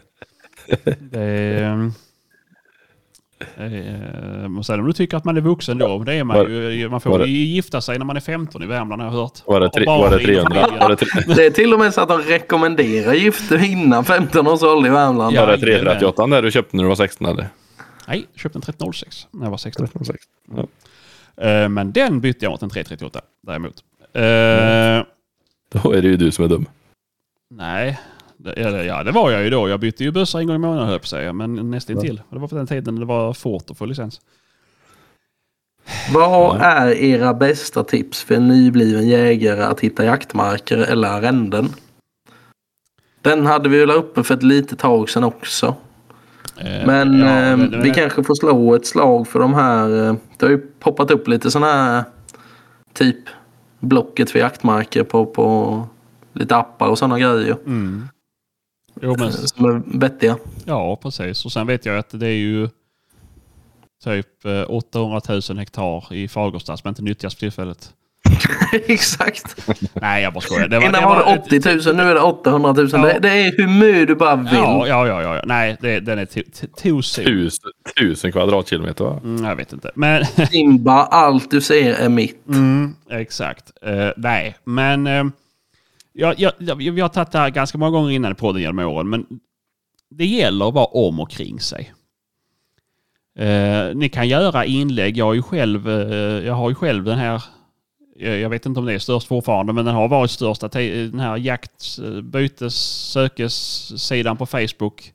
Det, 0.98 1.90
eh, 3.56 4.58
och 4.58 4.66
sen 4.66 4.80
om 4.80 4.86
du 4.86 4.92
tycker 4.92 5.16
att 5.16 5.24
man 5.24 5.36
är 5.36 5.40
vuxen 5.40 5.78
då, 5.78 5.98
det 5.98 6.14
är 6.14 6.24
man 6.24 6.36
Var- 6.36 6.48
ju. 6.48 6.88
Man 6.88 7.00
får 7.00 7.18
det- 7.18 7.26
ju 7.26 7.44
gifta 7.44 7.80
sig 7.80 7.98
när 7.98 8.04
man 8.04 8.16
är 8.16 8.20
15 8.20 8.62
i 8.62 8.66
Värmland 8.66 9.02
har 9.02 9.08
jag 9.08 9.12
hört. 9.22 9.42
Var 9.46 9.60
det, 9.60 9.84
barn 9.86 10.00
var 10.00 10.10
det 10.10 10.22
i 10.22 10.24
300? 10.26 10.54
familjen. 10.54 10.78
Var 10.80 10.88
det, 10.88 10.96
tre, 10.96 11.34
Det 11.34 11.46
är 11.46 11.50
till 11.50 11.72
och 11.72 11.78
med 11.78 11.94
så 11.94 12.00
att 12.00 12.08
de 12.08 12.20
rekommenderar 12.22 13.12
gifte 13.14 13.54
innan 13.56 14.04
15 14.04 14.46
års 14.46 14.62
ålder 14.62 14.90
i 14.90 14.92
Värmland. 14.92 15.36
Ja. 15.36 15.46
var 15.46 15.52
det 15.52 15.58
338 15.58 16.26
där 16.26 16.42
du 16.42 16.50
köpte 16.50 16.76
när 16.76 16.82
du 16.82 16.88
var 16.88 16.96
16 16.96 17.26
eller? 17.26 17.48
Nej, 18.08 18.26
jag 18.32 18.40
köpte 18.40 18.56
en 18.58 18.62
1306 18.62 19.26
när 19.30 19.46
jag 19.46 19.50
var 19.50 19.58
16. 19.58 19.84
1306. 19.84 20.24
Ja. 20.56 20.66
Eh, 21.40 21.68
men 21.68 21.92
den 21.92 22.20
bytte 22.20 22.44
jag 22.44 22.50
mot 22.50 22.62
en 22.62 22.70
338 22.70 23.20
däremot. 23.42 23.84
Eh, 24.12 25.06
Då 25.82 25.92
är 25.92 26.02
det 26.02 26.08
ju 26.08 26.16
du 26.16 26.30
som 26.30 26.44
är 26.44 26.48
dum. 26.48 26.66
Nej, 27.50 28.00
det, 28.36 28.84
ja, 28.84 29.04
det 29.04 29.12
var 29.12 29.30
jag 29.30 29.44
ju 29.44 29.50
då. 29.50 29.68
Jag 29.68 29.80
bytte 29.80 30.04
ju 30.04 30.12
bössa 30.12 30.40
en 30.40 30.46
gång 30.46 30.56
i 30.56 30.58
månaden 30.58 30.84
höll 30.84 30.92
jag 30.92 31.00
på 31.00 31.06
säga. 31.06 31.32
Men 31.32 31.70
nästan 31.70 32.00
till. 32.00 32.22
Det 32.30 32.38
var 32.38 32.48
på 32.48 32.54
den 32.56 32.66
tiden 32.66 33.00
det 33.00 33.04
var 33.06 33.32
fort 33.32 33.70
att 33.70 33.78
få 33.78 33.86
licens. 33.86 34.20
Vad 36.12 36.60
är 36.60 36.90
era 36.90 37.34
bästa 37.34 37.84
tips 37.84 38.22
för 38.22 38.34
en 38.34 38.48
nybliven 38.48 39.08
jägare 39.08 39.62
att 39.62 39.80
hitta 39.80 40.04
jaktmarker 40.04 40.78
eller 40.78 41.08
arrenden? 41.08 41.68
Den 43.22 43.46
hade 43.46 43.68
vi 43.68 43.78
väl 43.80 43.90
uppe 43.90 44.22
för 44.22 44.34
ett 44.34 44.42
litet 44.42 44.78
tag 44.78 45.10
sedan 45.10 45.24
också. 45.24 45.74
Eh, 46.58 46.86
Men, 46.86 47.18
ja, 47.20 47.26
eh, 47.52 47.56
vi 47.82 47.90
kanske 47.90 48.24
får 48.24 48.34
slå 48.34 48.74
ett 48.74 48.86
slag 48.86 49.28
för 49.28 49.38
de 49.38 49.54
här. 49.54 50.06
eh, 50.08 50.14
Det 50.36 50.46
har 50.46 50.50
ju 50.50 50.58
poppat 50.58 51.10
upp 51.10 51.28
lite 51.28 51.50
sådana 51.50 51.72
här 51.72 52.04
typ 52.92 53.16
Blocket 53.80 54.30
för 54.30 54.38
jaktmarker 54.38 55.04
på, 55.04 55.26
på 55.26 55.86
lite 56.32 56.56
appar 56.56 56.88
och 56.88 56.98
sådana 56.98 57.18
grejer. 57.18 57.56
Mm. 57.66 58.08
Jo, 59.00 59.16
men, 59.18 59.32
som 59.32 59.64
är 59.64 59.98
vettiga. 59.98 60.36
ja, 60.64 60.96
precis. 61.02 61.44
Och 61.44 61.52
sen 61.52 61.66
vet 61.66 61.86
jag 61.86 61.98
att 61.98 62.10
det 62.20 62.26
är 62.26 62.36
ju 62.36 62.68
typ 64.04 64.44
eh, 64.44 64.62
800 64.70 65.20
000 65.48 65.58
hektar 65.58 66.12
i 66.14 66.28
Fagersta 66.28 66.76
som 66.76 66.88
inte 66.88 67.02
nyttjas 67.02 67.34
för 67.34 67.40
tillfället. 67.40 67.92
Exakt. 68.72 69.68
Nej, 69.92 70.22
jag 70.22 70.32
bara 70.32 70.40
skojar. 70.40 70.68
Det 70.68 70.76
Innan 70.76 71.04
var 71.04 71.16
det 71.16 71.58
80 71.58 71.86
000, 71.86 71.96
nu 71.96 72.02
är 72.02 72.14
det 72.14 72.20
800 72.20 72.72
000. 72.72 72.88
Ja. 72.92 72.98
Det, 72.98 73.18
det 73.18 73.28
är 73.28 73.56
hur 73.56 73.68
mycket 73.68 74.08
du 74.08 74.14
bara 74.14 74.36
vill. 74.36 74.48
Ja, 74.52 74.86
ja, 74.86 75.06
ja, 75.06 75.34
ja. 75.34 75.42
Nej, 75.44 75.76
det, 75.80 76.00
den 76.00 76.18
är 76.18 76.26
tusen. 76.26 77.24
Tusen, 77.24 77.70
tusen 78.00 78.32
kvadratkilometer 78.32 79.04
va? 79.04 79.20
Mm, 79.24 79.44
jag 79.44 79.56
vet 79.56 79.72
inte. 79.72 79.90
Men 79.94 80.24
Simba, 80.50 81.04
allt 81.04 81.50
du 81.50 81.60
ser 81.60 81.94
är 81.94 82.08
mitt. 82.08 82.48
Mm, 82.48 82.94
exakt. 83.10 83.72
Eh, 83.82 84.08
nej, 84.16 84.56
men 84.64 85.06
uh, 85.06 85.26
jag, 86.12 86.34
jag, 86.38 86.52
jag, 86.58 86.76
vi 86.76 87.00
har 87.00 87.08
tagit 87.08 87.32
det 87.32 87.38
här 87.38 87.50
ganska 87.50 87.78
många 87.78 87.90
gånger 87.90 88.10
innan 88.10 88.32
i 88.32 88.34
podden 88.34 88.62
genom 88.62 88.78
åren, 88.78 89.08
men 89.08 89.26
det 90.10 90.26
gäller 90.26 90.68
att 90.68 90.74
vara 90.74 90.84
om 90.84 91.20
och 91.20 91.30
kring 91.30 91.60
sig. 91.60 91.92
Eh, 93.38 93.94
ni 93.94 94.08
kan 94.08 94.28
göra 94.28 94.64
inlägg. 94.64 95.16
Jag 95.16 95.24
har 95.24 95.34
ju 95.34 95.42
själv, 95.42 95.88
eh, 95.88 96.46
jag 96.46 96.54
har 96.54 96.68
ju 96.68 96.74
själv 96.74 97.04
den 97.04 97.18
här, 97.18 97.42
Eh, 98.20 98.34
jag, 98.34 98.50
vet 98.50 98.66
inte 98.66 98.80
om 98.80 98.86
det 98.86 98.94
är 98.94 98.98
störst 98.98 99.28
fortfarande, 99.28 99.72
men 99.72 99.84
den 99.84 99.94
har 99.94 100.08
varit 100.08 100.30
störst. 100.30 100.60
den 100.60 101.20
här 101.20 101.36
jakt, 101.36 101.98
eh, 101.98 102.20
bytes, 102.20 102.74
sökes-sidan 103.12 104.36
på 104.36 104.46
Facebook. 104.46 105.12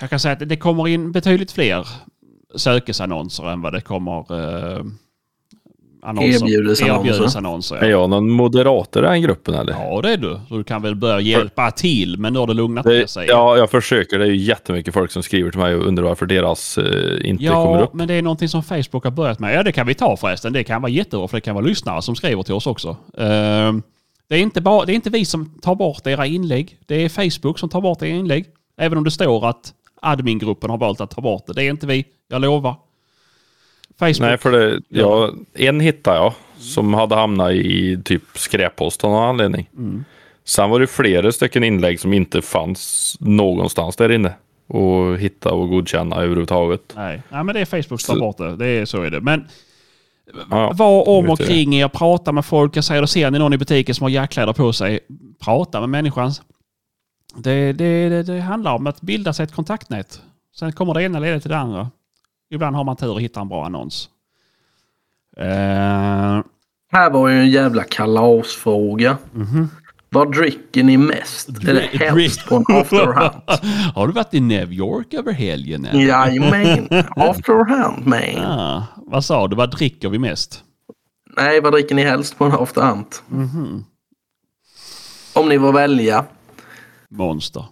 Jag 0.00 0.10
kan 0.10 0.20
säga 0.20 0.32
att 0.32 0.48
det 0.48 0.56
kommer 0.56 0.88
in 0.88 1.12
betydligt 1.12 1.52
fler 1.52 1.88
sökesannonser 2.54 3.50
än 3.50 3.62
vad 3.62 3.72
det 3.72 3.80
kommer 3.80 4.40
eh, 4.40 4.84
annonser. 6.02 6.44
Erbjudesannonser. 6.46 7.10
Erbjudesannonser, 7.10 7.76
Är 7.76 7.82
ja. 7.84 7.88
jag 7.88 8.10
någon 8.10 8.30
moderator 8.30 9.04
i 9.04 9.08
den 9.08 9.22
gruppen 9.22 9.54
eller? 9.54 9.72
ja, 9.72 10.00
det 10.02 10.12
är 10.12 10.16
du. 10.16 10.40
Så 10.48 10.56
du 10.56 10.64
kan 10.64 10.82
väl 10.82 10.94
börja 10.94 11.20
hjälpa 11.20 11.70
till, 11.70 12.18
men 12.18 12.32
nu 12.32 12.38
har 12.38 12.46
det 12.46 12.54
lugnat 12.54 12.84
ner 12.86 13.06
sig. 13.06 13.26
ja, 13.28 13.56
jag 13.56 13.70
försöker. 13.70 14.18
Det 14.18 14.24
är 14.24 14.28
ju 14.28 14.36
jättemycket 14.36 14.94
folk 14.94 15.10
som 15.10 15.22
skriver 15.22 15.50
till 15.50 15.60
mig 15.60 15.74
och 15.74 15.86
undrar 15.86 16.04
varför 16.04 16.26
deras 16.26 16.78
eh, 16.78 16.84
inte 17.30 17.44
kommer 17.46 17.78
Ja, 17.78 17.82
upp. 17.84 17.94
men 17.94 18.08
det 18.08 18.14
är 18.14 18.22
någonting 18.22 18.48
som 18.48 18.62
Facebook 18.62 19.04
har 19.04 19.10
börjat 19.10 19.38
med. 19.38 19.54
Ja, 19.54 19.62
det 19.62 19.72
kan 19.72 19.86
vi 19.86 19.94
ta 19.94 20.16
förresten. 20.16 20.52
Det 20.52 20.64
kan 20.64 20.82
vara 20.82 20.92
jättebra, 20.92 21.28
för 21.28 21.36
det 21.36 21.40
kan 21.40 21.54
vara 21.54 21.64
lyssnare 21.64 22.02
som 22.02 22.16
skriver 22.16 22.42
till 22.42 22.54
oss 22.54 22.66
också. 22.66 22.96
Ehm, 23.18 23.82
det, 24.28 24.34
är 24.36 24.40
inte 24.40 24.60
bara, 24.60 24.84
det 24.84 24.92
är 24.92 24.94
inte 24.94 25.10
vi 25.10 25.24
som 25.24 25.58
tar 25.62 25.74
bort 25.74 26.06
era 26.06 26.26
inlägg. 26.26 26.78
Det 26.86 27.04
är 27.04 27.08
Facebook 27.08 27.58
som 27.58 27.68
tar 27.68 27.80
bort 27.80 28.02
era 28.02 28.08
inlägg. 28.08 28.44
Även 28.80 28.98
om 28.98 29.04
det 29.04 29.10
står 29.10 29.46
att 29.48 29.72
admingruppen 30.02 30.70
har 30.70 30.78
valt 30.78 31.00
att 31.00 31.10
ta 31.10 31.20
bort 31.20 31.46
det. 31.46 31.52
Det 31.52 31.64
är 31.64 31.70
inte 31.70 31.86
vi, 31.86 32.04
jag 32.28 32.40
lovar. 32.42 32.74
Facebook. 33.98 34.20
Nej, 34.20 34.38
för 34.38 34.50
det, 34.50 34.80
ja, 34.88 35.32
en 35.54 35.80
hittade 35.80 36.16
jag 36.16 36.34
som 36.58 36.94
hade 36.94 37.14
hamnat 37.14 37.52
i 37.52 38.02
typ 38.04 38.22
skräppost 38.34 39.04
av 39.04 39.10
någon 39.10 39.28
anledning. 39.28 39.68
Mm. 39.76 40.04
Sen 40.44 40.70
var 40.70 40.80
det 40.80 40.86
flera 40.86 41.32
stycken 41.32 41.64
inlägg 41.64 42.00
som 42.00 42.12
inte 42.12 42.42
fanns 42.42 43.16
någonstans 43.20 43.96
där 43.96 44.12
inne 44.12 44.32
och 44.66 45.18
hitta 45.18 45.52
och 45.52 45.68
godkänna 45.68 46.16
överhuvudtaget. 46.16 46.92
Nej. 46.96 47.22
Nej, 47.28 47.44
men 47.44 47.54
det 47.54 47.60
är 47.60 47.64
Facebook 47.64 48.00
som 48.00 48.14
tar 48.14 48.20
bort 48.20 48.38
det. 48.38 48.56
det 48.56 48.66
är, 48.66 48.84
så 48.84 49.02
är 49.02 49.10
det. 49.10 49.20
Men 49.20 49.48
Ja, 50.50 50.72
var 50.74 51.08
om 51.08 51.30
och 51.30 51.38
kring 51.38 51.74
er, 51.74 51.88
prata 51.88 52.32
med 52.32 52.44
folk. 52.44 52.76
Jag 52.76 52.84
säger, 52.84 53.06
ser 53.06 53.30
ni 53.30 53.38
någon 53.38 53.52
i 53.52 53.58
butiken 53.58 53.94
som 53.94 54.04
har 54.04 54.10
jackkläder 54.10 54.52
på 54.52 54.72
sig. 54.72 55.00
Prata 55.40 55.80
med 55.80 55.88
människan. 55.88 56.32
Det, 57.36 57.72
det, 57.72 58.08
det, 58.08 58.22
det 58.22 58.40
handlar 58.40 58.74
om 58.74 58.86
att 58.86 59.00
bilda 59.00 59.32
sig 59.32 59.44
ett 59.44 59.54
kontaktnät. 59.54 60.22
Sen 60.58 60.72
kommer 60.72 60.94
det 60.94 61.02
ena 61.02 61.18
leda 61.18 61.40
till 61.40 61.50
det 61.50 61.58
andra. 61.58 61.90
Ibland 62.52 62.76
har 62.76 62.84
man 62.84 62.96
tur 62.96 63.10
och 63.12 63.20
hittar 63.20 63.40
en 63.40 63.48
bra 63.48 63.66
annons. 63.66 64.08
Eh, 65.36 65.46
Här 66.92 67.10
var 67.10 67.28
ju 67.28 67.40
en 67.40 67.50
jävla 67.50 67.84
kalasfråga. 67.84 69.18
Vad 70.08 70.32
dricker 70.32 70.82
ni 70.84 70.96
mest? 70.96 71.48
Eller 71.48 71.82
Dri- 71.82 71.98
helst 71.98 72.46
på 72.46 72.56
en 72.56 72.64
afterhunt? 72.76 73.34
har 73.94 74.06
du 74.06 74.12
varit 74.12 74.34
i 74.34 74.40
New 74.40 74.72
York 74.72 75.14
över 75.14 75.32
helgen? 75.32 75.84
eller? 75.84 76.04
Jajamän, 76.04 76.88
afterhunt 77.16 78.06
man. 78.06 78.44
Ah, 78.44 78.82
vad 78.96 79.24
sa 79.24 79.48
du? 79.48 79.56
Vad 79.56 79.70
dricker 79.70 80.08
vi 80.08 80.18
mest? 80.18 80.64
Nej, 81.36 81.60
vad 81.60 81.72
dricker 81.72 81.94
ni 81.94 82.02
helst 82.02 82.38
på 82.38 82.44
en 82.44 82.52
afterhunt? 82.52 83.22
Mhm. 83.28 83.84
Om 85.34 85.48
ni 85.48 85.58
får 85.58 85.72
välja. 85.72 86.24
Monster. 87.08 87.64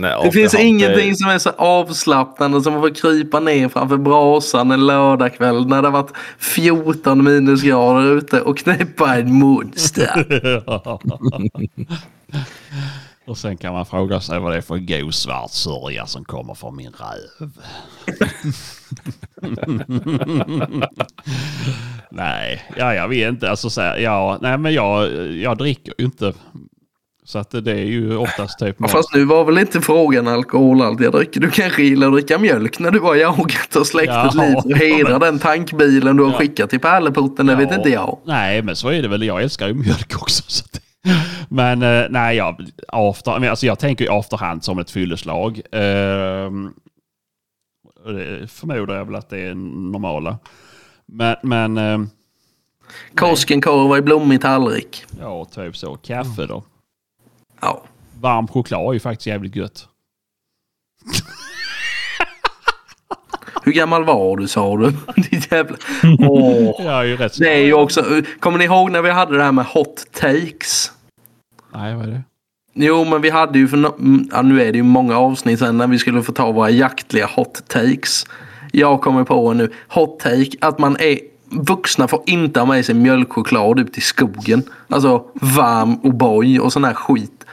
Nej, 0.00 0.20
Det 0.24 0.32
finns 0.32 0.54
afterhunt, 0.54 0.68
ingenting 0.68 1.16
som 1.16 1.28
är 1.28 1.38
så 1.38 1.50
avslappnande 1.50 2.62
som 2.62 2.76
att 2.76 2.80
få 2.80 2.94
krypa 2.94 3.40
ner 3.40 3.68
framför 3.68 3.96
brasan 3.96 4.70
en 4.70 4.86
lördagkväll 4.86 5.66
när 5.66 5.82
det 5.82 5.88
har 5.88 6.02
varit 6.02 6.12
14 6.38 7.24
minusgrader 7.24 8.16
ute 8.16 8.40
och 8.40 8.58
knäppa 8.58 9.16
en 9.16 9.34
monster. 9.34 10.26
och 13.26 13.38
sen 13.38 13.56
kan 13.56 13.72
man 13.72 13.86
fråga 13.86 14.20
sig 14.20 14.40
vad 14.40 14.52
det 14.52 14.56
är 14.56 14.60
för 14.60 14.78
god 14.78 15.14
svart 15.14 15.50
sörja 15.50 16.06
som 16.06 16.24
kommer 16.24 16.54
från 16.54 16.76
min 16.76 16.92
röv. 16.92 17.50
nej, 22.10 22.64
ja, 22.76 22.94
jag 22.94 23.08
vet 23.08 23.28
inte. 23.28 23.50
Alltså, 23.50 23.70
så 23.70 23.80
här, 23.80 23.98
ja, 23.98 24.38
nej, 24.40 24.58
men 24.58 24.74
jag, 24.74 25.12
jag 25.32 25.58
dricker 25.58 25.94
ju 25.98 26.04
inte. 26.04 26.32
Så 27.30 27.38
att 27.38 27.50
det 27.50 27.70
är 27.72 27.84
ju 27.84 28.16
oftast 28.16 28.58
typ... 28.58 28.76
Ja, 28.78 28.88
fast 28.88 29.14
nu 29.14 29.24
var 29.24 29.44
väl 29.44 29.58
inte 29.58 29.80
frågan 29.80 30.28
alkoholhalt 30.28 31.00
jag 31.00 31.12
dricker. 31.12 31.40
Du 31.40 31.50
kanske 31.50 31.82
gillar 31.82 32.06
att 32.06 32.12
dricka 32.12 32.38
mjölk 32.38 32.78
när 32.78 32.90
du 32.90 33.00
har 33.00 33.14
jagat 33.14 33.76
och 33.76 33.86
släckt 33.86 34.10
ett 34.10 34.34
Ja. 34.34 34.42
liv 34.42 34.54
och 34.56 34.72
hedrar 34.78 35.18
den 35.18 35.38
tankbilen 35.38 36.16
du 36.16 36.22
har 36.24 36.32
skickat 36.32 36.70
till 36.70 36.80
Pärleporten. 36.80 37.46
Det 37.46 37.54
vet 37.54 37.70
Ja. 37.70 37.76
inte 37.76 37.88
jag. 37.90 38.18
Nej, 38.24 38.62
men 38.62 38.76
så 38.76 38.88
är 38.88 39.02
det 39.02 39.08
väl. 39.08 39.22
Jag 39.22 39.42
älskar 39.42 39.68
ju 39.68 39.74
mjölk 39.74 40.22
också. 40.22 40.42
Så 40.46 40.64
att, 40.64 40.80
men 41.48 41.82
eh, 41.82 42.06
nej, 42.10 42.36
jag, 42.36 42.66
after, 42.88 43.38
men 43.38 43.50
alltså 43.50 43.66
jag 43.66 43.78
tänker 43.78 44.04
ju 44.04 44.10
afterhand 44.10 44.64
som 44.64 44.78
ett 44.78 44.90
fylleslag. 44.90 45.60
Det 48.06 48.48
förmodar 48.48 48.96
jag 48.96 49.04
väl 49.04 49.14
att 49.14 49.30
det 49.30 49.38
är 49.40 49.54
normala. 49.54 50.38
Men, 51.06 51.36
men 51.42 51.78
ehm, 51.78 52.08
Koskenkorvar 53.14 53.98
i 53.98 54.02
blommig 54.02 54.40
tallrik. 54.40 55.04
ja, 55.20 55.44
typ 55.44 55.76
så. 55.76 55.96
Kaffe 55.96 56.46
då. 56.46 56.64
Ja. 57.60 57.82
Varm 58.20 58.48
choklad 58.48 58.88
är 58.88 58.92
ju 58.92 59.00
faktiskt 59.00 59.26
jävligt 59.26 59.56
gött. 59.56 59.86
Hur 63.62 63.72
gammal 63.72 64.04
var 64.04 64.36
du 64.36 64.48
sa 64.48 64.76
du? 64.76 64.92
Ditt 65.30 65.52
jävla... 65.52 65.76
Åh. 66.18 66.84
Jag 66.84 67.00
är 67.00 67.04
ju 67.04 67.16
rätt 67.16 67.38
Det 67.38 67.52
är 67.52 67.64
ju 67.64 67.72
också... 67.74 68.04
Kommer 68.40 68.58
ni 68.58 68.64
ihåg 68.64 68.90
när 68.90 69.02
vi 69.02 69.10
hade 69.10 69.36
det 69.36 69.42
här 69.42 69.52
med 69.52 69.64
hot 69.64 70.06
takes? 70.12 70.92
Nej, 71.74 71.94
vad 71.94 72.04
är 72.04 72.10
det? 72.10 72.22
Jo, 72.74 73.04
men 73.04 73.20
vi 73.20 73.30
hade 73.30 73.58
ju 73.58 73.68
för 73.68 73.76
no- 73.76 73.98
mm, 73.98 74.28
ja, 74.32 74.42
nu 74.42 74.62
är 74.62 74.72
det 74.72 74.78
ju 74.78 74.82
många 74.82 75.18
avsnitt 75.18 75.58
sen 75.58 75.78
när 75.78 75.86
vi 75.86 75.98
skulle 75.98 76.22
få 76.22 76.32
ta 76.32 76.52
våra 76.52 76.70
jaktliga 76.70 77.26
hot 77.26 77.68
takes. 77.68 78.26
Jag 78.72 79.00
kommer 79.00 79.24
på 79.24 79.52
nu, 79.52 79.72
hot 79.88 80.20
take, 80.20 80.50
att 80.60 80.78
man 80.78 80.96
är 81.00 81.18
vuxna 81.50 82.08
får 82.08 82.22
inte 82.26 82.60
ha 82.60 82.66
med 82.66 82.86
sig 82.86 82.94
mjölkchoklad 82.94 83.80
ut 83.80 83.98
i 83.98 84.00
skogen. 84.00 84.62
Alltså 84.88 85.24
varm 85.34 85.94
och 85.94 86.14
boy 86.14 86.60
och 86.60 86.72
sån 86.72 86.84
här 86.84 86.94
skit. 86.94 87.44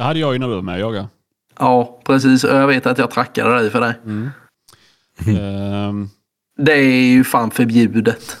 Det 0.00 0.04
hade 0.04 0.20
jag 0.20 0.32
ju 0.32 0.38
när 0.38 0.48
du 0.48 0.54
var 0.54 0.62
med 0.62 0.74
och 0.74 0.80
jagade. 0.80 1.08
Ja, 1.58 2.00
precis. 2.06 2.44
Och 2.44 2.56
jag 2.56 2.66
vet 2.66 2.86
att 2.86 2.98
jag 2.98 3.10
trackade 3.10 3.54
dig 3.54 3.70
för 3.70 3.80
det. 3.80 3.94
Ehm, 5.40 6.08
Det 6.58 6.72
är 6.72 7.02
ju 7.12 7.24
fan 7.24 7.50
förbjudet. 7.50 8.36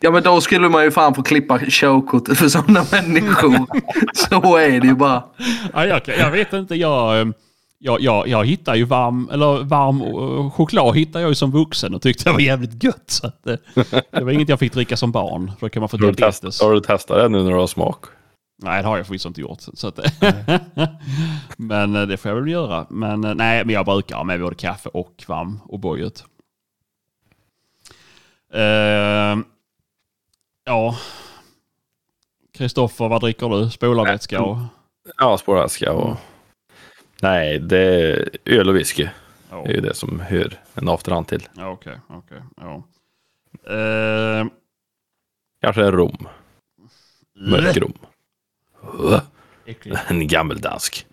Ja 0.00 0.10
men 0.10 0.22
då 0.22 0.40
skulle 0.40 0.68
man 0.68 0.84
ju 0.84 0.90
fan 0.90 1.14
få 1.14 1.22
klippa 1.22 1.58
körkortet 1.68 2.38
för 2.38 2.48
sådana 2.48 2.84
människor. 2.92 3.66
Så 4.14 4.56
är 4.56 4.80
det 4.80 4.86
ju 4.86 4.94
bara. 4.94 5.24
Ja, 5.72 5.86
jag, 5.86 6.00
jag 6.18 6.30
vet 6.30 6.52
inte, 6.52 6.74
jag, 6.74 7.20
eh, 7.20 7.26
jag, 7.78 8.00
jag, 8.00 8.28
jag 8.28 8.46
hittar 8.46 8.74
ju 8.74 8.84
varm, 8.84 9.28
eller 9.32 9.64
varm 9.64 10.00
eh, 10.02 10.50
choklad 10.50 10.96
hittar 10.96 11.20
jag 11.20 11.28
ju 11.28 11.34
som 11.34 11.50
vuxen 11.50 11.94
och 11.94 12.02
tyckte 12.02 12.24
det 12.24 12.32
var 12.32 12.40
jävligt 12.40 12.84
gött. 12.84 13.04
Så 13.06 13.26
att, 13.26 13.46
eh, 13.46 13.56
det 14.12 14.24
var 14.24 14.32
inget 14.32 14.48
jag 14.48 14.58
fick 14.58 14.72
dricka 14.72 14.96
som 14.96 15.12
barn. 15.12 15.52
För 15.60 15.66
då 15.66 15.70
kan 15.70 15.80
man 15.80 15.88
få 15.88 15.96
Har 15.96 16.06
du, 16.06 16.12
diabetes. 16.12 16.60
har 16.62 16.72
du 16.72 16.80
testat 16.80 17.16
det 17.16 17.28
nu 17.28 17.42
när 17.42 17.50
du 17.50 17.56
har 17.56 17.66
smak? 17.66 18.04
Nej, 18.62 18.82
det 18.82 18.88
har 18.88 18.96
jag 18.96 19.06
förvisso 19.06 19.28
inte 19.28 19.40
gjort. 19.40 19.60
Så 19.60 19.88
att, 19.88 19.98
men 21.56 21.96
eh, 21.96 22.02
det 22.06 22.16
får 22.16 22.28
jag 22.28 22.36
väl 22.36 22.50
göra. 22.50 22.86
Men 22.90 23.24
eh, 23.24 23.34
nej, 23.34 23.64
men 23.64 23.74
jag 23.74 23.84
brukar 23.84 24.16
ha 24.16 24.24
med 24.24 24.40
både 24.40 24.56
kaffe 24.56 24.88
och 24.88 25.24
varm 25.28 25.60
och 25.64 25.78
bojet. 25.78 26.24
Uh, 28.54 29.38
ja. 30.64 30.96
Kristoffer, 32.54 33.08
vad 33.08 33.20
dricker 33.20 33.48
du? 33.48 33.70
Spolarvätska 33.70 34.42
och... 34.42 34.56
Ja, 35.18 35.38
spårvätska 35.38 35.92
och... 35.92 36.16
Nej, 37.22 37.58
det 37.58 37.78
är 37.78 38.28
öl 38.44 38.68
och 38.68 38.76
whisky. 38.76 39.08
Ja. 39.50 39.62
Det 39.64 39.70
är 39.70 39.74
ju 39.74 39.80
det 39.80 39.94
som 39.94 40.20
hör 40.20 40.60
en 40.74 40.88
afterhand 40.88 41.28
till. 41.28 41.48
Ja, 41.56 41.70
Okej, 41.70 41.98
okej. 42.08 42.42
ja. 42.56 42.82
Eh, 43.74 44.46
Kanske 45.60 45.84
en 45.84 45.92
rom. 45.92 46.28
Mörk 47.34 47.76
rom. 47.76 47.92
Äckligt. 49.66 50.00
En 50.08 50.28
gammeldansk. 50.28 51.06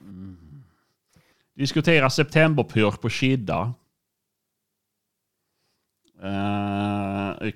Diskutera 1.56 2.10
septemberpyrk 2.10 3.02
på 3.02 3.10
Kidda. 3.10 3.74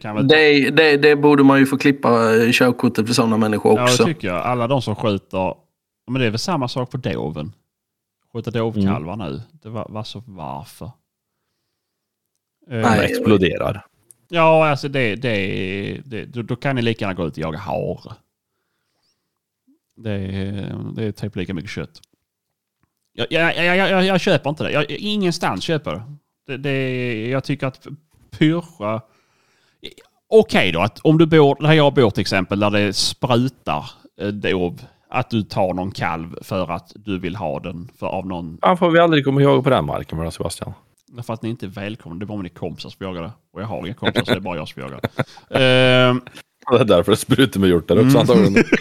Kan 0.01 0.15
väl... 0.15 0.27
Det, 0.27 0.69
det, 0.69 0.97
det 0.97 1.15
borde 1.15 1.43
man 1.43 1.59
ju 1.59 1.65
få 1.65 1.77
klippa 1.77 2.09
körkortet 2.51 3.07
för 3.07 3.13
sådana 3.13 3.37
människor 3.37 3.71
Ja, 3.71 3.77
det 3.77 3.83
också. 3.83 4.05
tycker 4.05 4.27
jag. 4.27 4.37
Alla 4.37 4.67
de 4.67 4.81
som 4.81 4.95
skjuter... 4.95 5.55
Men 6.07 6.21
det 6.21 6.27
är 6.27 6.29
väl 6.29 6.39
samma 6.39 6.67
sak 6.67 6.91
på 6.91 6.97
doven. 6.97 7.53
Skjuta 8.33 8.51
dovkalvar 8.51 9.15
nu. 9.15 9.41
Det 9.51 9.69
var, 9.69 9.87
var 9.89 10.03
så 10.03 10.23
varför? 10.27 10.85
Eh, 10.85 10.91
Nej. 12.81 12.99
De 12.99 13.05
exploderar. 13.05 13.85
Ja, 14.29 14.69
alltså 14.69 14.87
det, 14.87 15.15
det, 15.15 16.01
det, 16.05 16.25
då, 16.25 16.41
då 16.41 16.55
kan 16.55 16.75
ni 16.75 16.81
lika 16.81 17.05
gärna 17.05 17.13
gå 17.13 17.27
ut 17.27 17.33
och 17.33 17.43
jaga 17.43 17.57
hare. 17.57 18.15
Det, 19.95 20.11
är- 20.11 20.93
det 20.95 21.03
är 21.03 21.11
typ 21.11 21.35
lika 21.35 21.53
mycket 21.53 21.71
kött. 21.71 22.01
Jag, 23.13 23.27
jag, 23.29 23.65
jag, 23.65 23.77
jag, 23.77 24.05
jag, 24.05 24.21
köper 24.21 24.49
inte 24.49 24.63
det. 24.63 24.71
Jag, 24.71 24.91
ingenstans 24.91 25.63
köper 25.63 25.91
det. 25.91 26.03
det, 26.47 26.57
det 26.57 27.27
jag 27.29 27.43
tycker 27.43 27.67
att 27.67 27.87
pyrra... 28.31 29.01
Okej 30.29 30.71
då, 30.71 30.81
att 30.81 30.99
om 30.99 31.17
du 31.17 31.25
bor 31.25 31.57
där 31.61 31.73
jag 31.73 31.93
bor 31.93 32.09
till 32.09 32.21
exempel, 32.21 32.59
där 32.59 32.71
det 32.71 32.93
sprutar 32.93 33.91
eh, 34.21 34.27
dov, 34.27 34.81
att 35.09 35.29
du 35.29 35.43
tar 35.43 35.73
någon 35.73 35.91
kalv 35.91 36.35
för 36.41 36.71
att 36.71 36.91
du 36.95 37.19
vill 37.19 37.35
ha 37.35 37.59
den 37.59 37.89
för, 37.99 38.07
av 38.07 38.27
någon... 38.27 38.57
Fan 38.61 38.77
får 38.77 38.91
vi 38.91 38.99
aldrig 38.99 39.25
komma 39.25 39.41
ihåg 39.41 39.63
på 39.63 39.69
den 39.69 39.85
marken 39.85 40.17
med 40.17 40.33
Sebastian. 40.33 40.73
För 41.23 41.33
att 41.33 41.41
ni 41.41 41.49
inte 41.49 41.65
är 41.65 41.69
välkomna. 41.69 42.25
Det 42.25 42.35
ni 42.37 42.45
är 42.45 42.49
kompisar 42.49 42.89
som 42.89 42.97
får 42.97 43.07
jaga 43.07 43.21
det. 43.21 43.31
Och 43.53 43.61
jag 43.61 43.65
har 43.67 43.85
inga 43.85 43.93
kompisar 43.93 44.25
så 44.25 44.31
det 44.31 44.37
är 44.37 44.41
bara 44.41 44.57
jag 44.57 44.67
som 44.67 44.81
får 44.81 44.91
jaga 44.91 44.99
det. 46.71 46.79
Är 46.79 46.83
därför 46.85 47.11
det 47.11 47.17
sprutar 47.17 47.59
med 47.59 47.69
hjort 47.69 47.87
där 47.87 48.05
också 48.05 48.19
antagligen. 48.19 48.63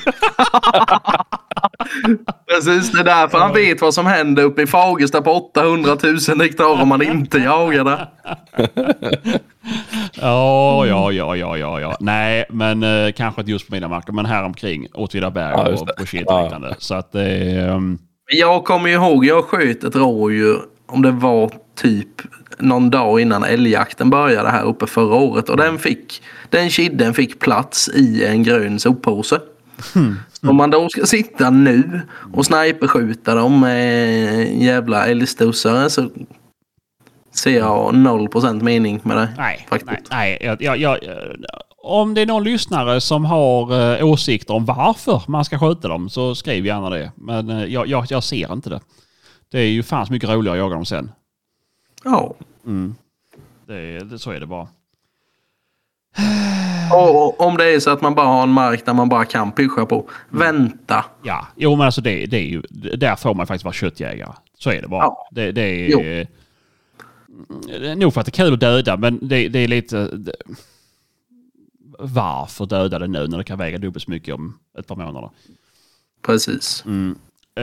Precis, 2.48 2.92
det 2.92 3.00
är 3.00 3.04
därför 3.04 3.38
han 3.38 3.54
vet 3.54 3.80
vad 3.82 3.94
som 3.94 4.06
händer 4.06 4.42
uppe 4.42 4.62
i 4.62 4.66
Fagersta 4.66 5.22
på 5.22 5.30
800 5.32 5.96
000 6.28 6.40
hektar 6.40 6.82
om 6.82 6.88
man 6.88 7.02
inte 7.02 7.38
jagar 7.38 7.84
det. 7.84 8.08
Ja, 10.14 10.86
ja, 10.86 11.12
ja, 11.12 11.36
ja, 11.36 11.56
ja, 11.56 11.80
ja. 11.80 11.96
Nej, 12.00 12.44
men 12.50 12.82
eh, 12.82 13.12
kanske 13.12 13.40
inte 13.40 13.50
just 13.52 13.68
på 13.68 13.74
mina 13.74 13.88
marker, 13.88 14.12
men 14.12 14.26
här 14.26 14.44
omkring 14.44 14.86
Åtvidaberg 14.94 15.52
Ja, 15.52 15.68
och 15.68 15.96
på 15.98 16.06
Kil 16.06 16.24
Ja. 16.26 16.36
och 16.38 16.42
liknande. 16.42 16.74
Så 16.78 16.94
att 16.94 17.12
det 17.12 17.22
är... 17.28 17.68
ehm, 17.68 17.98
Jag 18.32 18.64
kommer 18.64 18.88
ju 18.88 18.94
ihåg, 18.94 19.24
jag 19.24 19.44
sköt 19.44 19.84
ett 19.84 19.96
rådjur 19.96 20.60
om 20.88 21.02
det 21.02 21.10
var 21.10 21.50
typ 21.82 22.22
någon 22.58 22.90
dag 22.90 23.20
innan 23.20 23.44
älgjakten 23.44 24.10
började 24.10 24.50
här 24.50 24.64
uppe 24.64 24.86
förra 24.86 25.14
året. 25.14 25.48
Och 25.48 25.56
den 25.56 25.78
fick, 25.78 26.22
den 26.50 26.70
kidden 26.70 27.14
fick 27.14 27.38
plats 27.38 27.88
i 27.88 28.24
en 28.24 28.42
grön 28.42 28.80
soppåse. 28.80 29.40
Så 30.32 30.50
Om 30.50 30.56
man 30.56 30.70
då 30.70 30.88
ska 30.88 31.06
sitta 31.06 31.50
nu 31.50 32.00
och 32.32 32.46
sniperskjuta 32.46 33.34
dem 33.34 33.60
med 33.60 34.62
jävla 34.62 35.06
älgstussare 35.06 35.90
så 35.90 36.10
ser 37.34 37.58
jag 37.58 37.94
0% 37.94 38.62
mening 38.62 39.00
med 39.02 39.16
det. 39.16 39.34
nej, 39.36 39.66
faktiskt. 39.70 40.10
nej, 40.10 40.38
nej. 40.40 40.56
Jag, 40.60 40.78
jag, 40.78 40.98
om 41.82 42.14
det 42.14 42.20
är 42.20 42.26
någon 42.26 42.44
lyssnare 42.44 43.00
som 43.00 43.24
har 43.24 43.92
eh, 44.00 44.06
åsikter 44.06 44.54
om 44.54 44.64
varför 44.64 45.22
man 45.28 45.44
ska 45.44 45.58
skjuta 45.58 45.88
dem 45.88 46.10
så 46.10 46.34
skriv 46.34 46.66
gärna 46.66 46.90
det. 46.90 47.12
Men 47.16 47.50
eh, 47.50 47.64
jag, 47.64 47.86
jag, 47.86 48.06
jag 48.08 48.24
ser 48.24 48.52
inte 48.52 48.70
det. 48.70 48.80
Det 49.52 49.58
är 49.58 49.66
ju 49.66 49.82
fan 49.82 50.06
så 50.06 50.12
mycket 50.12 50.30
roligare 50.30 50.56
att 50.56 50.58
jaga 50.58 50.74
dem 50.74 50.84
sen. 50.84 51.10
Ja. 52.05 52.34
Det, 53.66 53.98
det, 53.98 54.18
så 54.18 54.30
är 54.30 54.40
det 54.40 54.46
bara. 54.46 54.68
Och, 56.94 57.40
om 57.40 57.57
det 57.57 57.64
är 57.64 57.80
så 57.80 57.90
att 57.90 58.00
man 58.00 58.14
bara 58.14 58.26
har 58.26 58.42
en 58.42 58.48
mark 58.48 58.86
där 58.86 58.94
man 58.94 59.09
bara 59.09 59.24
kan 59.24 59.53
pyscha 59.53 59.86
på. 59.86 60.11
Vänta. 60.28 61.05
Ja, 61.22 61.46
jo 61.57 61.76
men 61.76 61.86
alltså 61.86 62.00
det, 62.00 62.26
det 62.26 62.36
är 62.36 62.46
ju, 62.46 62.62
där 62.96 63.16
får 63.16 63.34
man 63.34 63.46
faktiskt 63.46 63.64
vara 63.64 63.74
köttjägare. 63.74 64.32
Så 64.59 64.70
är 64.70 64.82
det 64.82 64.88
bara. 64.88 65.03
Ja. 65.03 65.28
Det, 65.30 65.53
det 65.53 65.62
är... 65.62 65.90
Jo. 65.90 66.26
Det 67.66 67.88
är 67.88 67.96
nog 67.96 68.14
för 68.14 68.20
att 68.20 68.26
det 68.26 68.30
är 68.30 68.44
kul 68.44 68.55
att 68.55 68.61
döda, 68.61 68.96
men 68.96 69.28
det, 69.28 69.48
det 69.48 69.59
är 69.59 69.68
lite... 69.68 70.09
Det, 70.16 70.32
varför 71.98 72.66
döda 72.66 72.98
det 72.98 73.07
nu 73.07 73.26
när 73.26 73.38
det 73.38 73.44
kan 73.44 73.59
väga 73.59 73.78
dubbelt 73.78 74.05
så 74.05 74.11
mycket 74.11 74.34
om 74.34 74.59
ett 74.78 74.86
par 74.86 74.96
månader? 74.96 75.30
Precis. 76.22 76.84
Eh, 76.86 77.62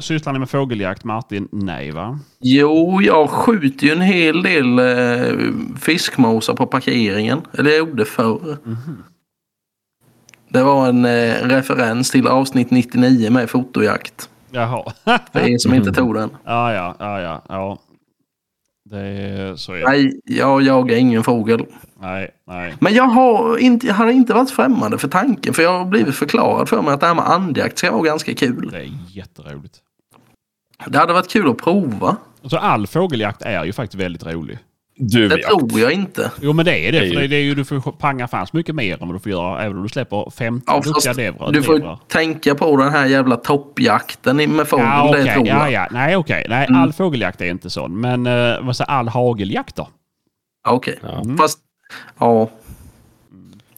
sysslar 0.00 0.32
ni 0.32 0.38
med 0.38 0.50
fågeljakt, 0.50 1.04
Martin? 1.04 1.48
Nej, 1.52 1.90
va? 1.90 2.18
Jo, 2.40 3.02
jag 3.02 3.30
skjuter 3.30 3.86
ju 3.86 3.92
en 3.92 4.00
hel 4.00 4.42
del 4.42 4.78
eh, 4.78 5.36
fiskmåsar 5.80 6.54
på 6.54 6.66
parkeringen. 6.66 7.40
Eller 7.58 7.70
jag 7.70 7.78
gjorde 7.78 8.04
förr. 8.04 8.56
Det 10.48 10.62
var 10.62 10.88
en 10.88 11.04
eh, 11.04 11.34
referens 11.42 12.10
till 12.10 12.26
avsnitt 12.26 12.70
99 12.70 13.30
med 13.30 13.50
fotojakt. 13.50 14.28
Jaha. 14.50 14.92
För 15.32 15.40
er 15.40 15.58
som 15.58 15.74
inte 15.74 15.92
tog 15.92 16.14
den. 16.14 16.30
ja, 16.44 16.72
ja, 16.72 16.96
ja, 16.98 17.20
ja, 17.20 17.42
ja. 17.48 17.78
Det 18.84 18.98
är, 18.98 19.56
så 19.56 19.72
är 19.72 19.78
det. 19.78 19.84
Nej, 19.84 20.20
jag 20.24 20.62
jagar 20.62 20.96
ingen 20.96 21.22
fågel. 21.22 21.66
Nej, 22.00 22.30
nej. 22.46 22.74
Men 22.80 22.94
jag 22.94 23.04
har 23.04 23.58
inte, 23.58 23.86
jag 23.86 23.94
har 23.94 24.10
inte 24.10 24.34
varit 24.34 24.50
främmande 24.50 24.98
för 24.98 25.08
tanken. 25.08 25.54
För 25.54 25.62
jag 25.62 25.78
har 25.78 25.84
blivit 25.84 26.14
förklarad 26.14 26.68
för 26.68 26.82
mig 26.82 26.94
att 26.94 27.00
det 27.00 27.06
här 27.06 27.14
med 27.14 27.28
andjakt 27.28 27.78
ska 27.78 27.92
vara 27.92 28.02
ganska 28.02 28.34
kul. 28.34 28.68
Det 28.72 28.78
är 28.78 28.90
jätteroligt. 29.08 29.78
Det 30.86 30.98
hade 30.98 31.12
varit 31.12 31.30
kul 31.30 31.50
att 31.50 31.58
prova. 31.58 32.16
Alltså 32.42 32.56
all 32.56 32.86
fågeljakt 32.86 33.42
är 33.42 33.64
ju 33.64 33.72
faktiskt 33.72 34.02
väldigt 34.02 34.26
rolig. 34.26 34.58
Du 35.02 35.28
Det 35.28 35.42
tror 35.42 35.80
jag 35.80 35.92
inte. 35.92 36.30
Jo 36.40 36.52
men 36.52 36.64
det 36.64 36.78
är 36.88 36.92
det. 36.92 37.00
Det 37.00 37.06
är 37.06 37.12
för 37.14 37.20
det, 37.20 37.26
det 37.26 37.36
är 37.36 37.42
ju, 37.42 37.54
du 37.54 37.64
får 37.64 37.92
panga 37.92 38.28
fans 38.28 38.52
mycket 38.52 38.74
mer 38.74 38.92
än 39.02 39.08
vad 39.08 39.14
du 39.16 39.20
får 39.20 39.32
göra 39.32 39.62
även 39.62 39.76
om 39.76 39.82
du 39.82 39.88
släpper 39.88 40.30
50 40.30 40.64
Ja, 40.66 40.74
duktiga 40.74 40.94
fast 40.94 41.16
levrar. 41.16 41.52
du 41.52 41.62
får 41.62 41.74
levrar. 41.74 41.98
tänka 42.08 42.54
på 42.54 42.76
den 42.76 42.92
här 42.92 43.06
jävla 43.06 43.36
toppjakten 43.36 44.36
med 44.56 44.68
fågel. 44.68 44.86
Ja, 44.86 45.10
det 45.12 45.20
okej. 45.22 45.34
tror 45.34 45.46
jag. 45.46 45.58
Ja, 45.58 45.70
ja. 45.70 45.88
Nej, 45.90 46.16
okej. 46.16 46.46
Nej, 46.48 46.66
Mm. 46.68 46.80
all 46.82 46.92
fågeljakt 46.92 47.40
är 47.40 47.50
inte 47.50 47.70
sån. 47.70 48.00
Men 48.00 48.26
uh, 48.26 48.64
vad 48.64 48.76
säger 48.76 48.90
all 48.90 49.08
hageljakt 49.08 49.76
då? 49.76 49.88
Ja, 50.64 50.70
Okej. 50.72 50.98
Ja. 51.02 51.22
Fast, 51.38 51.58
ja. 52.18 52.50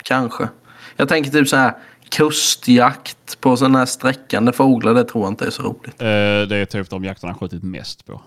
Kanske. 0.05 0.49
Jag 0.97 1.09
tänker 1.09 1.31
typ 1.31 1.49
så 1.49 1.57
här 1.57 1.73
kustjakt 2.13 3.41
på 3.41 3.57
sådana 3.57 3.79
här 3.79 3.87
sträckande 3.87 4.53
fåglar. 4.53 4.95
Det 4.95 5.05
tror 5.05 5.25
jag 5.25 5.33
inte 5.33 5.47
är 5.47 5.51
så 5.51 5.63
roligt. 5.63 6.03
Eh, 6.03 6.49
det 6.49 6.57
är 6.57 6.65
typ 6.65 6.91
de 6.91 7.05
jakterna 7.05 7.31
jag 7.33 7.41
skjutit 7.41 7.63
mest 7.63 8.07
på. 8.07 8.21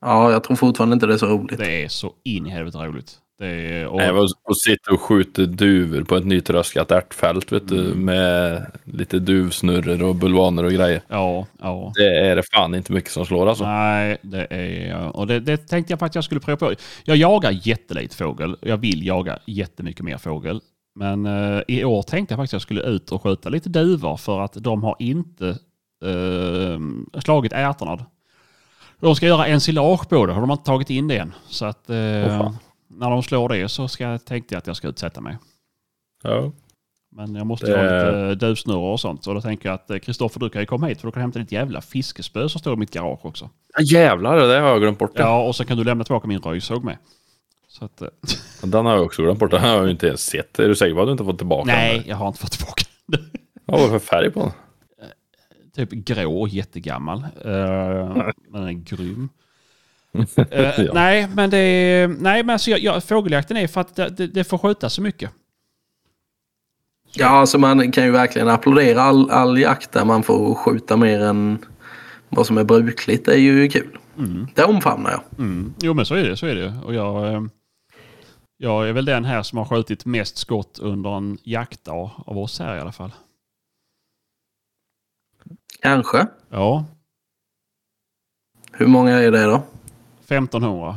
Ja, 0.00 0.32
jag 0.32 0.44
tror 0.44 0.56
fortfarande 0.56 0.94
inte 0.94 1.06
det 1.06 1.14
är 1.14 1.18
så 1.18 1.26
roligt. 1.26 1.58
Det 1.58 1.84
är 1.84 1.88
så 1.88 2.12
in 2.24 2.46
i 2.46 2.50
helvete 2.50 2.78
roligt. 2.78 3.18
Det 3.38 3.46
är, 3.46 3.86
och, 3.86 3.96
Nej, 3.96 4.10
och, 4.10 4.56
sitta 4.56 4.92
och 4.92 5.00
skjuta 5.00 5.42
duvor 5.42 6.04
på 6.04 6.16
ett 6.16 6.26
nytröskat 6.26 6.90
ärtfält 6.90 7.52
vet 7.52 7.68
du, 7.68 7.94
med 7.94 8.66
lite 8.84 9.18
duvsnurror 9.18 10.02
och 10.02 10.14
bulvaner 10.14 10.64
och 10.64 10.72
grejer. 10.72 11.02
ja, 11.08 11.46
ja. 11.58 11.92
Det 11.94 12.18
är 12.18 12.36
det 12.36 12.42
fan 12.54 12.74
inte 12.74 12.92
mycket 12.92 13.10
som 13.10 13.26
slår 13.26 13.48
alltså. 13.48 13.64
Nej, 13.64 14.18
det 14.22 14.46
är... 14.50 15.16
Och 15.16 15.26
det, 15.26 15.40
det 15.40 15.56
tänkte 15.56 15.92
jag 15.92 16.00
faktiskt 16.00 16.14
jag 16.14 16.24
skulle 16.24 16.40
prova 16.40 16.56
på. 16.56 16.74
Jag 17.04 17.16
jagar 17.16 17.60
jättelite 17.62 18.16
fågel. 18.16 18.56
Jag 18.60 18.76
vill 18.76 19.06
jaga 19.06 19.38
jättemycket 19.46 20.04
mer 20.04 20.18
fågel. 20.18 20.60
Men 20.98 21.26
eh, 21.26 21.62
i 21.68 21.84
år 21.84 22.02
tänkte 22.02 22.32
jag 22.32 22.38
faktiskt 22.38 22.50
att 22.50 22.56
jag 22.56 22.62
skulle 22.62 22.82
ut 22.82 23.12
och 23.12 23.22
skjuta 23.22 23.48
lite 23.48 23.68
duvor 23.68 24.16
för 24.16 24.40
att 24.40 24.52
de 24.52 24.82
har 24.82 24.96
inte 24.98 25.48
eh, 26.04 27.20
slagit 27.20 27.52
ärtorna. 27.52 28.06
De 29.00 29.14
ska 29.16 29.26
göra 29.26 29.46
ensilage 29.46 30.08
på 30.08 30.26
det 30.26 30.32
och 30.32 30.40
de 30.40 30.50
har 30.50 30.56
inte 30.56 30.64
tagit 30.64 30.90
in 30.90 31.08
det 31.08 31.18
än. 31.18 31.34
Så 31.48 31.64
att 31.64 31.90
eh, 31.90 31.96
när 32.90 33.10
de 33.10 33.22
slår 33.22 33.48
det 33.48 33.68
så 33.68 33.88
ska, 33.88 34.18
tänkte 34.18 34.54
jag 34.54 34.58
att 34.58 34.66
jag 34.66 34.76
ska 34.76 34.88
utsätta 34.88 35.20
mig. 35.20 35.38
Ja. 36.22 36.52
Men 37.10 37.34
jag 37.34 37.46
måste 37.46 37.66
Det- 37.66 37.76
ha 37.76 37.82
lite 37.82 38.46
duvsnurror 38.46 38.92
och 38.92 39.00
sånt. 39.00 39.24
Så 39.24 39.34
då 39.34 39.40
tänker 39.40 39.68
jag 39.68 39.74
att 39.74 39.90
eh, 39.90 39.98
Kristoffer 39.98 40.40
du 40.40 40.50
kan 40.50 40.62
ju 40.62 40.66
komma 40.66 40.86
hit 40.86 41.00
för 41.00 41.08
du 41.08 41.12
kan 41.12 41.20
hämta 41.22 41.38
ditt 41.38 41.52
jävla 41.52 41.80
fiskespö 41.80 42.48
som 42.48 42.58
står 42.58 42.72
i 42.72 42.76
mitt 42.76 42.90
garage 42.94 43.26
också. 43.26 43.50
Ja, 43.76 43.82
jävlar, 43.82 44.36
det 44.36 44.60
har 44.60 44.68
jag 44.68 44.80
glömt 44.80 44.98
bort. 44.98 45.12
Ja, 45.14 45.42
och 45.46 45.56
så 45.56 45.64
kan 45.64 45.76
du 45.76 45.84
lämna 45.84 46.04
tillbaka 46.04 46.26
min 46.28 46.40
röjsåg 46.40 46.84
med. 46.84 46.96
Så 47.78 47.84
att, 47.84 48.02
eh, 48.02 48.08
Den 48.62 48.86
har 48.86 48.94
jag 48.94 49.04
också 49.04 49.22
glömt 49.22 49.38
bort. 49.38 49.50
Den 49.50 49.60
har 49.60 49.68
jag 49.68 49.84
ju 49.84 49.90
inte 49.90 50.06
ens 50.06 50.20
sett. 50.26 50.58
Är 50.58 50.68
du 50.68 50.76
säker 50.76 50.94
på 50.94 51.00
att 51.00 51.06
du 51.06 51.12
inte 51.12 51.24
fått 51.24 51.38
tillbaka 51.38 51.72
nej, 51.72 51.98
den? 51.98 52.08
jag 52.08 52.16
har 52.16 52.28
inte 52.28 52.40
fått 52.40 52.52
tillbaka 52.52 52.84
den. 53.06 53.30
Vad 53.64 53.80
var 53.80 53.86
det 53.86 54.00
för 54.00 54.06
färg 54.06 54.30
på 54.30 54.40
den? 54.40 54.50
Typ 55.76 55.90
grå 55.90 56.40
och 56.40 56.48
jättegammal. 56.48 57.18
Uh, 57.18 57.24
men 58.48 58.60
den 58.60 58.68
är 58.68 58.72
grym. 58.72 59.28
Eh, 60.50 60.80
Ja. 60.80 60.92
Nej, 60.94 61.28
men 61.34 61.50
det 61.50 61.58
är, 61.58 62.08
nej, 62.08 62.42
men 62.42 62.50
alltså, 62.50 62.70
jag, 62.70 62.80
jag, 62.80 63.04
fågeljakten 63.04 63.56
är 63.56 63.66
för 63.66 63.80
att 63.80 63.96
det, 63.96 64.08
det, 64.08 64.26
det 64.26 64.44
får 64.44 64.58
skjutas 64.58 64.94
så 64.94 65.02
mycket. 65.02 65.30
Ja, 67.12 67.26
alltså 67.26 67.58
man 67.58 67.92
kan 67.92 68.04
ju 68.04 68.10
verkligen 68.10 68.48
applådera 68.48 69.02
all, 69.02 69.30
all 69.30 69.58
jakt 69.58 69.92
där 69.92 70.04
man 70.04 70.22
får 70.22 70.54
skjuta 70.54 70.96
mer 70.96 71.20
än 71.20 71.58
vad 72.28 72.46
som 72.46 72.58
är 72.58 72.64
brukligt. 72.64 73.24
Det 73.24 73.32
är 73.32 73.38
ju 73.38 73.68
kul. 73.68 73.98
Det 74.54 74.64
omfamnar 74.64 75.10
jag. 75.10 75.22
Mm. 75.38 75.74
Jo, 75.80 75.94
men 75.94 76.06
så 76.06 76.14
är 76.14 76.28
det. 76.28 76.36
Så 76.36 76.46
är 76.46 76.54
det. 76.54 76.74
Och 76.84 76.94
jag, 76.94 77.32
eh, 77.32 77.40
jag 78.60 78.88
är 78.88 78.92
väl 78.92 79.04
den 79.04 79.24
här 79.24 79.42
som 79.42 79.58
har 79.58 79.64
skjutit 79.64 80.04
mest 80.04 80.38
skott 80.38 80.78
under 80.78 81.16
en 81.16 81.38
jaktdag 81.42 82.10
av 82.26 82.38
oss 82.38 82.58
här 82.58 82.76
i 82.76 82.80
alla 82.80 82.92
fall. 82.92 83.12
Kanske. 85.82 86.26
Ja, 86.48 86.84
Hur 88.72 88.86
många 88.86 89.10
är 89.10 89.30
det 89.30 89.44
då? 89.44 89.62
1500. 90.24 90.96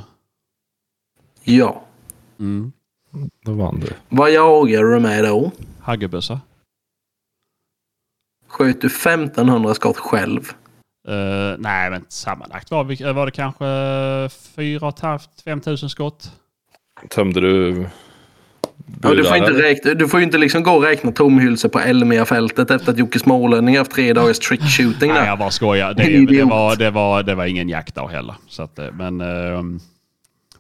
Ja. 1.43 1.83
Mm. 2.39 2.71
Då 3.45 3.53
vann 3.53 3.79
du. 3.79 3.93
Vad 4.09 4.31
jagar 4.31 4.83
du 4.83 4.99
med 4.99 5.23
då? 5.23 5.51
Haggebössa. 5.79 6.41
Sköt 8.47 8.81
du 8.81 8.87
1500 8.87 9.73
skott 9.73 9.97
själv? 9.97 10.49
Eh, 11.07 11.57
nej, 11.59 11.89
men 11.89 12.05
sammanlagt 12.09 12.71
var, 12.71 12.83
vi, 12.83 13.13
var 13.13 13.25
det 13.25 13.31
kanske 13.31 13.65
4 14.55 15.19
500 15.43 15.89
skott. 15.89 16.31
Tömde 17.09 17.41
du 17.41 17.85
Ja, 19.03 19.13
du, 19.13 19.23
får 19.23 19.37
inte 19.37 19.51
räkna, 19.51 19.93
du 19.93 20.07
får 20.07 20.19
ju 20.19 20.25
inte 20.25 20.37
liksom 20.37 20.63
gå 20.63 20.71
och 20.71 20.83
räkna 20.83 21.11
tomhylsor 21.11 21.69
på 21.69 21.79
Elmia-fältet 21.79 22.71
efter 22.71 22.91
att 22.91 22.97
Jocke 22.97 23.19
Smålänning 23.19 23.77
haft 23.77 23.91
tre 23.91 24.13
dagars 24.13 24.39
trick 24.39 24.61
shooting 24.61 25.11
Nej, 25.13 25.27
jag 25.27 25.39
bara 25.39 25.51
skojar. 25.51 25.93
Det, 25.93 26.25
det, 26.25 26.43
var, 26.43 26.75
det, 26.75 26.91
var, 26.91 27.23
det 27.23 27.35
var 27.35 27.45
ingen 27.45 27.69
jaktdag 27.69 28.07
heller. 28.07 28.35
Så 28.47 28.63
att, 28.63 28.79
eh, 28.79 28.85
men 28.93 29.21
ehm, 29.21 29.79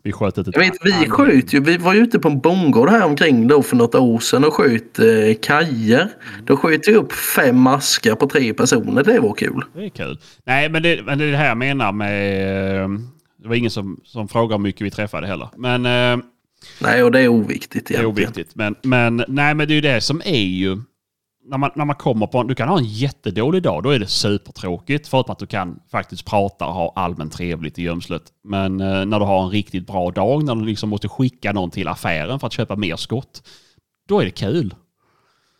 vi 0.03 0.11
sköt 0.11 0.37
ett... 0.37 0.47
Jag 0.51 0.59
vet, 0.59 0.73
vi 0.83 1.09
sköt 1.09 1.53
ju. 1.53 1.59
Vi 1.59 1.77
var 1.77 1.93
ju 1.93 1.99
ute 1.99 2.19
på 2.19 2.27
en 2.27 2.39
bondgård 2.39 2.89
här 2.89 3.05
omkring 3.05 3.47
då 3.47 3.63
för 3.63 3.75
något 3.75 3.95
år 3.95 4.19
sedan 4.19 4.43
och 4.43 4.53
sköt 4.53 4.99
eh, 4.99 5.05
kajer. 5.41 6.09
Då 6.45 6.57
sköt 6.57 6.87
vi 6.87 6.95
upp 6.95 7.13
fem 7.13 7.59
maskar 7.59 8.15
på 8.15 8.27
tre 8.27 8.53
personer. 8.53 9.03
Det 9.03 9.19
var 9.19 9.33
kul. 9.33 9.63
Det 9.73 9.85
är 9.85 9.89
kul. 9.89 10.17
Nej, 10.45 10.69
men 10.69 10.83
det, 10.83 11.05
men 11.05 11.17
det 11.17 11.25
är 11.25 11.31
det 11.31 11.37
här 11.37 11.47
jag 11.47 11.57
menar 11.57 11.91
med... 11.91 12.83
ehm, 12.83 13.07
Det 13.41 13.47
var 13.47 13.55
ingen 13.55 13.71
som, 13.71 13.99
som 14.03 14.27
frågade 14.27 14.53
hur 14.53 14.63
mycket 14.63 14.81
vi 14.81 14.91
träffade 14.91 15.27
heller. 15.27 15.49
Men 15.57 15.85
eh, 15.85 16.25
Nej, 16.81 17.03
och 17.03 17.11
det 17.11 17.19
är 17.19 17.27
oviktigt 17.27 17.87
det 17.87 17.93
är 17.95 17.99
egentligen. 17.99 18.27
oviktigt. 18.27 18.55
Men, 18.55 18.75
men, 18.83 19.25
nej, 19.27 19.55
men 19.55 19.67
det 19.67 19.73
är 19.73 19.75
ju 19.75 19.81
det 19.81 20.01
som 20.01 20.21
är 20.25 20.43
ju... 20.43 20.77
När 21.45 21.57
man, 21.57 21.71
när 21.75 21.85
man 21.85 21.95
kommer 21.95 22.27
på 22.27 22.37
en, 22.37 22.47
Du 22.47 22.55
kan 22.55 22.69
ha 22.69 22.77
en 22.77 22.85
jättedålig 22.85 23.63
dag. 23.63 23.83
Då 23.83 23.89
är 23.89 23.99
det 23.99 24.07
supertråkigt. 24.07 25.07
Förutom 25.07 25.31
att 25.31 25.39
du 25.39 25.47
kan 25.47 25.79
faktiskt 25.91 26.25
prata 26.25 26.65
och 26.65 26.73
ha 26.73 26.93
allmänt 26.95 27.33
trevligt 27.33 27.79
i 27.79 27.81
gömslet. 27.83 28.23
Men 28.43 28.81
eh, 28.81 29.05
när 29.05 29.19
du 29.19 29.25
har 29.25 29.43
en 29.43 29.49
riktigt 29.49 29.87
bra 29.87 30.11
dag, 30.11 30.43
när 30.43 30.55
du 30.55 30.65
liksom 30.65 30.89
måste 30.89 31.07
skicka 31.07 31.51
någon 31.53 31.71
till 31.71 31.87
affären 31.87 32.39
för 32.39 32.47
att 32.47 32.53
köpa 32.53 32.75
mer 32.75 32.95
skott. 32.95 33.43
Då 34.07 34.19
är 34.19 34.25
det 34.25 34.31
kul. 34.31 34.75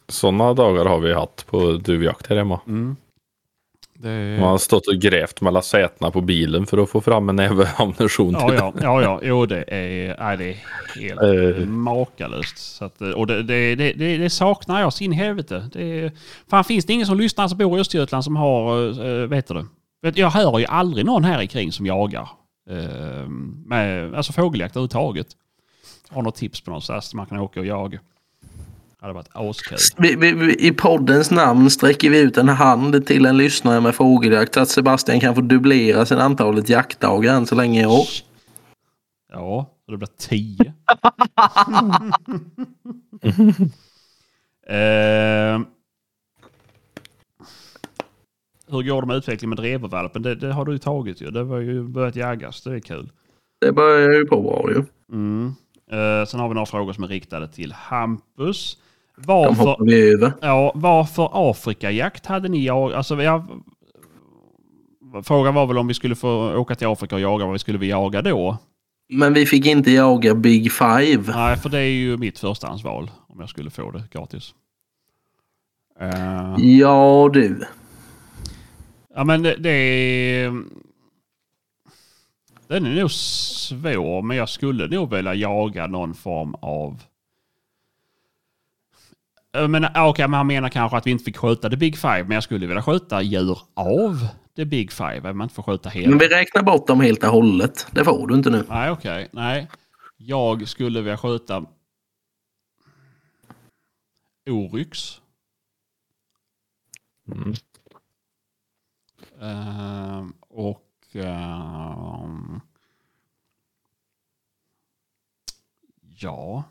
Sådana 0.08 0.54
dagar 0.54 0.86
har 0.86 1.00
vi 1.00 1.14
haft 1.14 1.48
på 1.48 1.72
duvjakt 1.72 2.28
här 2.28 2.38
hemma. 2.38 2.60
Det, 4.02 4.38
Man 4.40 4.50
har 4.50 4.58
stått 4.58 4.88
och 4.88 4.96
grävt 4.96 5.42
mellan 5.42 5.64
sätena 5.64 6.12
på 6.12 6.22
bilen 6.22 6.66
för 6.66 6.78
att 6.78 6.90
få 6.90 7.02
fram 7.02 7.30
en 7.30 7.36
näve 7.36 7.68
ammunition 7.78 8.34
Ja, 8.34 8.54
ja, 8.54 8.74
ja, 8.82 9.02
ja. 9.02 9.20
Jo, 9.24 9.46
det 9.46 9.64
är, 9.68 10.16
nej, 10.20 10.38
det 10.38 10.50
är 10.50 10.58
helt 11.02 11.58
Eh. 11.60 11.66
makalöst. 11.68 12.58
Så 12.58 12.86
att, 12.86 13.02
och 13.02 13.28
det, 13.28 13.44
det, 13.44 13.76
det, 13.76 14.18
det, 14.18 14.30
saknar 14.30 14.82
jag 14.82 14.94
sin 14.94 15.12
helvete. 15.12 15.70
Det 15.74 16.12
fan, 16.50 16.64
finns 16.64 16.86
det 16.86 16.94
ingen 16.94 17.08
som 17.08 17.18
lyssnar 17.18 17.48
som 17.48 17.58
bor 17.58 17.78
i 17.78 17.82
Östergötland 17.82 18.24
som 18.24 18.36
har, 18.36 18.88
äh, 19.22 19.28
vet 19.28 19.48
du 19.48 19.66
Jag 20.16 20.30
hör 20.30 20.60
ju 20.60 20.66
aldrig 20.66 21.06
någon 21.06 21.24
här 21.24 21.42
i 21.42 21.48
kring 21.48 21.72
som 21.72 21.86
jagar. 21.86 22.30
Eh, 22.70 23.28
med, 23.66 24.16
alltså 24.16 24.34
fågeljakt 24.34 24.76
överhuvudtaget. 24.76 25.28
Har 26.10 26.22
något 26.22 26.36
tips 26.36 26.62
på 26.62 26.70
någonstans 26.70 27.14
man 27.14 27.26
kan 27.26 27.40
åka 27.40 27.60
och 27.60 27.66
jaga. 27.66 28.00
Det 29.02 29.06
hade 29.06 29.14
varit 29.14 29.30
askul. 29.34 29.78
Vi, 29.98 30.16
vi, 30.16 30.34
vi, 30.34 30.68
I 30.68 30.72
poddens 30.72 31.32
namn 31.32 31.70
sträcker 31.70 32.10
vi 32.10 32.20
ut 32.20 32.38
en 32.38 32.50
hand 32.50 33.06
till 33.08 33.26
en 33.26 33.38
lyssnare 33.38 33.82
med 33.82 33.96
fågeljakt 33.96 34.54
så 34.54 34.60
att 34.60 34.70
Sebastian 34.70 35.20
kan 35.20 35.36
få 35.36 35.42
dubblera 35.42 36.06
sin 36.06 36.18
antalet 36.18 36.70
jaktdagar 36.70 37.36
än 37.36 37.46
så 37.46 37.56
länge 37.56 37.82
i 37.82 37.86
år. 37.86 38.06
Ja, 39.32 39.70
och 39.88 39.92
det 39.92 39.98
blir 39.98 40.08
tio. 40.18 40.66
eh, 44.68 45.60
hur 48.68 48.84
går 48.84 49.02
det 49.02 49.08
med 49.08 49.16
utvecklingen 49.16 49.50
med 49.50 49.58
drevervalpen? 49.58 50.22
Det, 50.22 50.36
det 50.36 50.54
har 50.54 50.66
du 50.66 50.72
ju 50.72 50.78
tagit 50.78 51.22
ju. 51.22 51.32
Det 51.32 51.44
var 51.44 51.60
ju 51.60 51.84
börjat 51.84 52.16
jagas. 52.16 52.62
Det 52.62 52.76
är 52.76 52.80
kul. 52.80 53.10
Det 53.62 53.72
börjar 53.72 54.12
ju 54.12 54.26
på 54.26 54.42
bra 54.42 54.66
ju. 54.70 54.84
Mm. 55.12 55.54
Eh, 55.92 56.26
sen 56.26 56.40
har 56.40 56.48
vi 56.48 56.54
några 56.54 56.66
frågor 56.66 56.94
som 56.94 57.04
är 57.04 57.08
riktade 57.08 57.48
till 57.48 57.74
Hampus. 57.74 58.78
Varför, 59.26 60.34
ja, 60.42 60.72
varför 60.76 61.30
Afrikajakt 61.34 62.26
hade 62.26 62.50
ni 62.50 62.66
jag, 62.66 62.94
alltså, 62.94 63.24
jag, 63.24 63.64
Frågan 65.24 65.54
var 65.54 65.68
väl 65.68 65.78
om 65.78 65.88
vi 65.88 65.94
skulle 65.94 66.16
få 66.16 66.56
åka 66.56 66.76
till 66.76 66.88
Afrika 66.88 67.16
och 67.16 67.22
jaga, 67.22 67.46
vad 67.46 67.54
vi 67.54 67.60
skulle 67.60 67.78
vi 67.78 67.90
jaga 67.90 68.22
då? 68.22 68.58
Men 69.10 69.34
vi 69.34 69.46
fick 69.46 69.66
inte 69.66 69.92
jaga 69.92 70.36
Big 70.36 70.72
Five. 70.72 71.34
Nej, 71.36 71.58
för 71.58 71.70
det 71.70 71.80
är 71.80 71.90
ju 71.90 72.18
mitt 72.18 72.40
förstahandsval 72.40 73.12
om 73.28 73.40
jag 73.40 73.50
skulle 73.50 73.70
få 73.70 73.92
det 73.92 74.04
gratis. 74.12 74.54
Eh, 76.00 76.56
Ja 76.58 77.30
du. 77.34 77.66
ja, 79.16 79.24
men 79.24 79.44
det, 79.44 79.56
det 79.56 79.70
är... 79.70 80.64
Den 82.68 82.86
är 82.86 82.96
nog 83.02 83.12
svår, 83.12 84.22
men 84.22 84.38
jag 84.38 84.50
skulle 84.50 84.88
nog 84.88 85.16
vilja 85.16 85.34
jaga 85.34 85.88
någon 85.88 86.14
form 86.14 86.56
av... 86.60 87.04
Jag 89.52 89.70
menar, 89.70 89.92
ja, 89.94 90.10
Okej, 90.10 90.28
men 90.28 90.38
han 90.38 90.48
menar 90.48 90.70
kanske 90.70 90.98
att 90.98 91.08
vi 91.08 91.12
inte 91.12 91.24
fick 91.24 91.38
skjuta 91.38 91.70
the 91.70 91.78
big 91.78 91.98
five, 91.98 92.24
men 92.24 92.32
jag 92.32 92.44
skulle 92.44 92.68
vilja 92.68 92.84
skjuta 92.84 93.22
djur 93.22 93.60
av 93.74 94.28
the 94.56 94.66
big 94.66 94.92
five, 94.92 95.18
även 95.18 95.38
man 95.38 95.46
inte 95.46 95.56
får 95.56 95.64
skjuta 95.64 95.90
hela. 95.90 96.10
Men 96.10 96.20
vi 96.20 96.28
räknar 96.28 96.64
bort 96.64 96.88
dem 96.88 97.02
helt 97.02 97.24
och 97.24 97.30
hållet. 97.30 97.88
Det 97.92 98.04
får 98.04 98.28
du 98.28 98.36
inte 98.36 98.50
nu. 98.50 98.66
Nej, 98.70 98.92
okej. 98.92 99.30
Nej. 99.32 99.68
Jag 100.18 100.68
skulle 100.68 101.02
vilja 101.02 101.18
skjuta 101.18 101.66
Oryx. 104.50 105.22
Mm. 107.28 107.54
Ehm, 109.42 110.34
och... 110.50 110.88
ehm, 111.14 112.62
ja. 116.18 116.64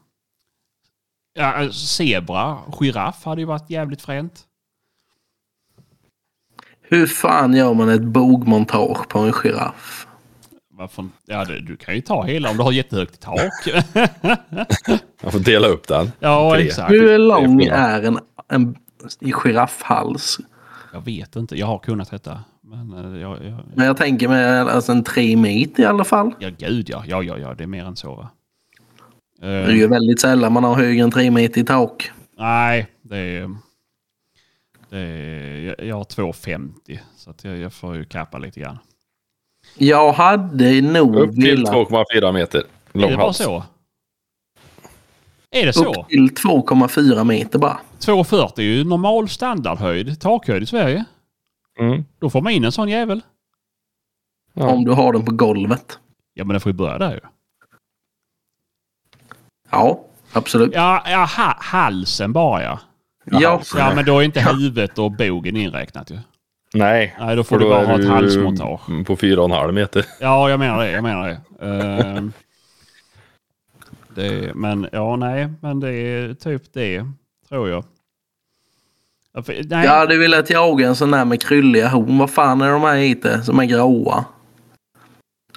Ja. 1.34 1.44
alltså, 1.52 1.86
Zebra, 1.86 2.58
giraff 2.80 3.24
hade 3.24 3.40
ju 3.40 3.46
varit 3.46 3.70
jävligt 3.70 4.02
fränt. 4.02 4.44
Hur 6.82 7.06
fan 7.06 7.54
gör 7.54 7.74
man 7.74 7.88
ett 7.88 8.02
bogmontage 8.02 9.08
på 9.08 9.18
en 9.18 9.32
giraff? 9.32 10.06
Varför? 10.70 11.08
Ja, 11.26 11.44
det, 11.44 11.60
du 11.60 11.76
kan 11.76 11.94
ju 11.94 12.00
ta 12.00 12.22
hela 12.22 12.50
om 12.50 12.56
du 12.56 12.62
har 12.62 12.72
jättehögt 12.72 13.14
i 13.14 13.18
tak. 13.18 13.52
Jag 15.22 15.32
får 15.32 15.38
dela 15.38 15.68
upp 15.68 15.88
den. 15.88 16.12
ja, 16.18 16.52
Tre. 16.54 16.66
exakt. 16.66 16.90
Hur 16.90 17.18
lång 17.18 17.62
är 17.62 18.02
en, 18.02 18.18
en 18.48 18.76
giraffhals? 19.20 20.38
Jag 20.92 21.04
vet 21.04 21.36
inte. 21.36 21.56
Jag 21.56 21.66
har 21.66 21.78
kunnat 21.78 22.10
detta. 22.10 22.40
Men 22.62 23.14
eh, 23.14 23.20
jag, 23.20 23.44
jag, 23.44 23.60
Men 23.74 23.86
jag 23.86 23.96
tänker 23.96 24.28
mig 24.28 24.58
alltså 24.60 24.92
en 24.92 25.04
tre 25.04 25.36
meter 25.36 25.82
i 25.82 25.86
alla 25.86 26.04
fall. 26.04 26.32
Ja, 26.38 26.50
gud 26.58 26.90
ja. 26.90 27.04
Ja, 27.06 27.22
ja, 27.22 27.38
ja. 27.38 27.54
Det 27.54 27.62
är 27.62 27.66
mer 27.68 27.84
än 27.84 27.96
så 27.96 28.14
va? 28.14 28.30
Det 29.40 29.46
är 29.46 29.70
ju 29.70 29.86
väldigt 29.86 30.20
sällan 30.20 30.52
man 30.52 30.64
har 30.64 30.74
högre 30.74 31.02
än 31.02 31.10
tre 31.10 31.30
meter 31.30 31.60
i 31.60 31.64
tak. 31.64 32.10
nej, 32.38 32.86
det 33.02 33.16
är... 33.18 33.56
Det 34.88 34.98
är 34.98 35.84
jag, 35.84 35.96
har 35.96 36.04
2,50 36.04 36.98
så 37.16 37.30
att 37.30 37.44
jag, 37.44 37.58
jag 37.58 37.72
får 37.72 37.96
ju 37.96 38.04
kappa 38.04 38.38
lite 38.38 38.60
grann. 38.60 38.78
Jag 39.78 40.12
hade 40.12 40.80
nog 40.80 41.16
Upp 41.16 41.34
till 41.34 41.56
velat 41.56 41.74
2,4 41.74 42.32
meter 42.32 42.58
Är 42.92 42.98
lång 42.98 43.10
det 43.10 43.16
bara 43.16 43.32
så? 43.32 43.64
Är 45.50 45.66
det 45.66 45.72
så? 45.72 46.00
upp 46.00 46.08
till 46.08 46.30
2,4 46.30 47.24
meter 47.24 47.58
bara. 47.58 47.80
2,40 47.98 48.58
är 48.58 48.62
ju 48.62 48.84
normal 48.84 49.28
standardhöjd, 49.28 50.20
takhöjd 50.20 50.62
i 50.62 50.66
Sverige. 50.66 51.04
Mm. 51.78 52.04
Då 52.18 52.30
får 52.30 52.40
man 52.40 52.52
in 52.52 52.64
en 52.64 52.72
sån 52.72 52.88
jävel. 52.88 53.20
Ja. 54.54 54.68
Om 54.68 54.84
du 54.84 54.92
har 54.92 55.12
den 55.12 55.24
på 55.24 55.32
golvet. 55.32 55.98
Ja, 56.34 56.44
men 56.44 56.54
det 56.54 56.60
får 56.60 56.72
ju 56.72 56.78
börja 56.78 56.98
där 56.98 57.12
ju. 57.12 57.20
Ja, 59.70 60.00
absolut. 60.32 60.70
Ja, 60.74 61.02
ja 61.06 61.24
ha, 61.36 61.56
halsen 61.60 62.32
bara 62.32 62.62
ja. 62.62 62.78
Ja, 63.24 63.62
Ja, 63.76 63.94
men 63.94 64.04
då 64.04 64.18
är 64.18 64.22
inte 64.22 64.40
huvudet 64.40 64.98
och 64.98 65.12
bogen 65.12 65.56
inräknat 65.56 66.10
ju. 66.10 66.18
Nej, 66.74 67.16
Nej, 67.18 67.36
då 67.36 67.44
får 67.44 67.58
du 67.58 67.68
bara 67.68 67.86
ha 67.86 68.00
ett 68.00 68.08
halsmontage. 68.08 68.80
På 69.06 69.16
4,5 69.16 69.72
meter. 69.72 70.06
Ja, 70.20 70.50
jag 70.50 70.58
menar 70.58 70.78
det. 70.84 70.90
Jag 70.90 71.02
menar 71.02 71.28
det. 71.28 71.66
Ehm, 71.66 72.32
det 74.14 74.54
men 74.54 74.88
ja, 74.92 75.16
nej, 75.16 75.48
men 75.60 75.80
det 75.80 75.92
är 75.92 76.34
typ 76.34 76.62
det, 76.72 77.04
tror 77.48 77.68
jag. 77.68 77.84
Ja, 79.32 79.42
Nej, 79.46 79.64
Jag 79.84 79.98
hade 79.98 80.18
velat 80.18 80.50
jaga 80.50 80.88
en 80.88 80.96
sån 80.96 81.10
där 81.10 81.24
med 81.24 81.42
krylliga 81.42 81.88
horn. 81.88 82.18
Vad 82.18 82.30
fan 82.30 82.60
är 82.60 82.70
de 82.70 82.82
här 82.82 82.96
heter? 82.96 83.40
Som 83.40 83.58
är 83.60 83.64
gråa. 83.64 84.24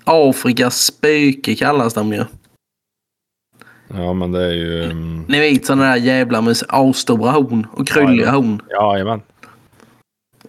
Afrikas 0.03 0.77
spöke 0.85 1.55
kallas 1.55 1.93
de 1.93 2.13
ju. 2.13 2.25
Ja, 3.95 4.13
men 4.13 4.31
det 4.31 4.43
är 4.45 4.51
ju... 4.53 4.83
mm, 4.83 5.25
Ni 5.27 5.39
vet 5.39 5.65
sådana 5.65 5.83
där 5.83 5.95
jävla 5.95 6.41
med 6.41 6.55
asstora 6.67 7.31
horn 7.31 7.67
och 7.71 7.87
krylliga 7.87 8.25
Ja, 8.25 8.31
horn. 8.31 8.61
Jajamän. 8.69 9.21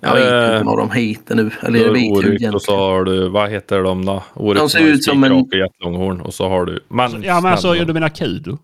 Jag 0.01 0.15
vet 0.15 0.25
inte 0.55 0.63
vad 0.65 0.79
de 0.79 0.91
heter 0.91 1.35
nu. 1.35 1.51
Eller 1.63 1.79
jag 1.81 1.93
vet 1.93 2.03
ju 2.03 2.11
Oryx 2.11 2.19
och 2.19 2.25
egentligen. 2.31 2.61
så 2.61 2.77
har 2.77 3.05
du, 3.05 3.29
vad 3.29 3.51
heter 3.51 3.83
de 3.83 4.05
då? 4.05 4.23
Oryx 4.35 4.61
De 4.61 4.69
ser 4.71 4.81
ut 4.81 5.05
som 5.05 5.25
en- 5.25 5.31
spikraka 5.31 5.57
jättelånghorn 5.57 6.21
och 6.21 6.35
så 6.35 6.49
har 6.49 6.65
du... 6.65 6.81
Men, 6.89 7.23
ja, 7.23 7.41
men 7.41 7.53
alltså, 7.53 7.73
du 7.73 7.93
menar 7.93 8.09
kudu? 8.09 8.57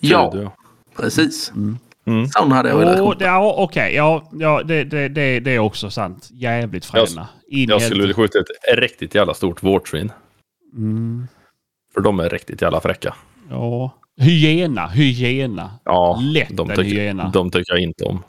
Ja, 0.00 0.30
Kudu, 0.30 0.48
precis. 0.96 1.52
Mm. 2.06 2.26
Sån 2.28 2.52
hade 2.52 2.68
jag 2.68 2.76
velat 2.78 3.00
Oh, 3.00 3.06
skjuta. 3.08 3.18
det, 3.18 3.24
ja, 3.24 3.54
Okej, 3.58 3.94
ja, 3.94 4.28
ja 4.32 4.62
det, 4.64 4.84
det, 4.84 5.08
det, 5.08 5.40
det 5.40 5.50
är 5.54 5.58
också 5.58 5.90
sant. 5.90 6.28
Jävligt 6.32 6.84
fräna. 6.84 7.28
I 7.50 7.64
Jag 7.64 7.82
skulle 7.82 8.00
vilja 8.00 8.14
skjuta 8.16 8.38
ett 8.38 8.78
riktigt 8.78 9.14
jävla 9.14 9.34
stort 9.34 9.62
vårtsvin. 9.62 10.12
Mm, 10.76 11.26
För 11.94 12.00
de 12.00 12.20
är 12.20 12.28
riktigt 12.28 12.62
jävla 12.62 12.80
fräcka. 12.80 13.14
ja. 13.50 13.94
Hyena, 14.18 14.86
hyena. 14.86 15.70
Ja, 15.84 16.18
Lätt 16.22 16.56
de 16.56 16.70
en 16.70 16.76
tycker, 16.76 17.00
hyena. 17.00 17.28
de 17.28 17.50
tycker 17.50 17.72
jag 17.72 17.82
inte 17.82 18.04
om. 18.04 18.22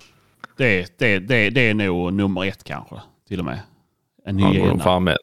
Det, 0.58 0.94
det, 1.00 1.20
det, 1.20 1.50
det 1.50 1.62
är 1.70 1.74
nog 1.74 2.14
nummer 2.14 2.46
ett 2.46 2.64
kanske. 2.64 2.96
Till 3.28 3.40
och 3.40 3.46
med. 3.46 3.60
En 4.26 4.38
hyena. 4.40 4.80
fan 4.80 5.04
med. 5.04 5.18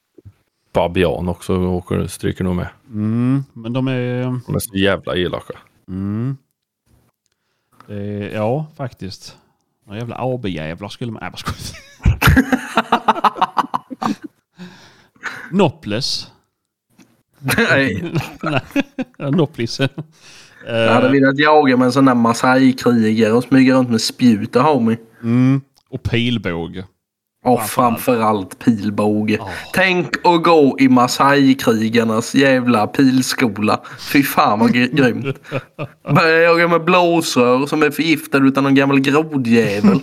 Babian 0.72 1.28
också 1.28 1.56
åker, 1.58 2.06
stryker 2.06 2.44
nog 2.44 2.56
med. 2.56 2.68
Mm, 2.88 3.44
men 3.52 3.72
de 3.72 3.88
är... 3.88 4.22
De 4.46 4.54
är 4.54 4.58
så 4.58 4.76
jävla 4.76 5.16
elaka. 5.16 5.54
Mm. 5.88 6.36
Det, 7.86 8.30
ja, 8.34 8.66
faktiskt. 8.76 9.36
Några 9.86 9.98
jävla 9.98 10.16
AB-jävlar 10.18 10.88
skulle 10.88 11.12
man... 11.12 11.20
Nej, 11.22 11.30
jag 11.32 11.38
skojar. 11.38 12.18
Nopples. 15.50 16.32
Nej, 17.38 18.12
Nej, 19.18 19.30
Nopplis. 19.32 19.80
Eh, 20.68 20.76
jag 20.76 20.92
hade 20.92 21.08
velat 21.08 21.38
jaga 21.38 21.76
med 21.76 21.86
en 21.86 21.92
sån 21.92 22.04
där 22.04 22.14
Masai-krigare 22.14 23.32
och 23.32 23.44
smyga 23.44 23.74
runt 23.74 23.90
med 23.90 24.00
spjut 24.00 24.56
och 24.56 24.62
ha 24.62 24.80
mig. 24.80 25.00
mm, 25.22 25.60
och 25.90 26.02
pilbåge. 26.02 26.84
Och 27.44 27.62
framförallt 27.62 28.58
pilbåge. 28.58 29.36
Ja. 29.40 29.48
Tänk 29.72 30.26
att 30.26 30.42
gå 30.42 30.76
i 30.80 30.88
Masai-krigarnas 30.88 32.34
jävla 32.34 32.86
pilskola. 32.86 33.80
Fy 34.12 34.22
fan 34.22 34.58
vad 34.58 34.70
gr- 34.70 34.94
grymt. 34.96 35.36
Börja 36.14 36.42
jaga 36.42 36.68
med 36.68 36.84
blåsrör 36.84 37.66
som 37.66 37.82
är 37.82 37.90
förgiftade 37.90 38.48
utan 38.48 38.64
någon 38.64 38.74
gammal 38.74 39.00
grodjävel. 39.00 40.00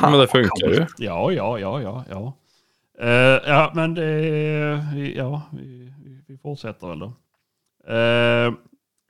Fan, 0.00 0.10
Men 0.10 0.20
det 0.20 0.26
funkar 0.28 0.68
ju. 0.68 0.86
Ja, 0.98 1.32
ja, 1.32 1.58
ja, 1.58 1.80
ja, 1.82 2.04
ja. 2.10 2.36
Eh, 3.02 3.40
ja, 3.50 3.72
men 3.74 3.94
det... 3.94 4.04
Ja, 5.16 5.42
vi, 5.52 5.62
vi- 6.04 6.22
vi 6.26 6.38
fortsätter 6.38 6.86
väl 6.88 6.98
då. 6.98 7.12
Eh, 7.90 8.54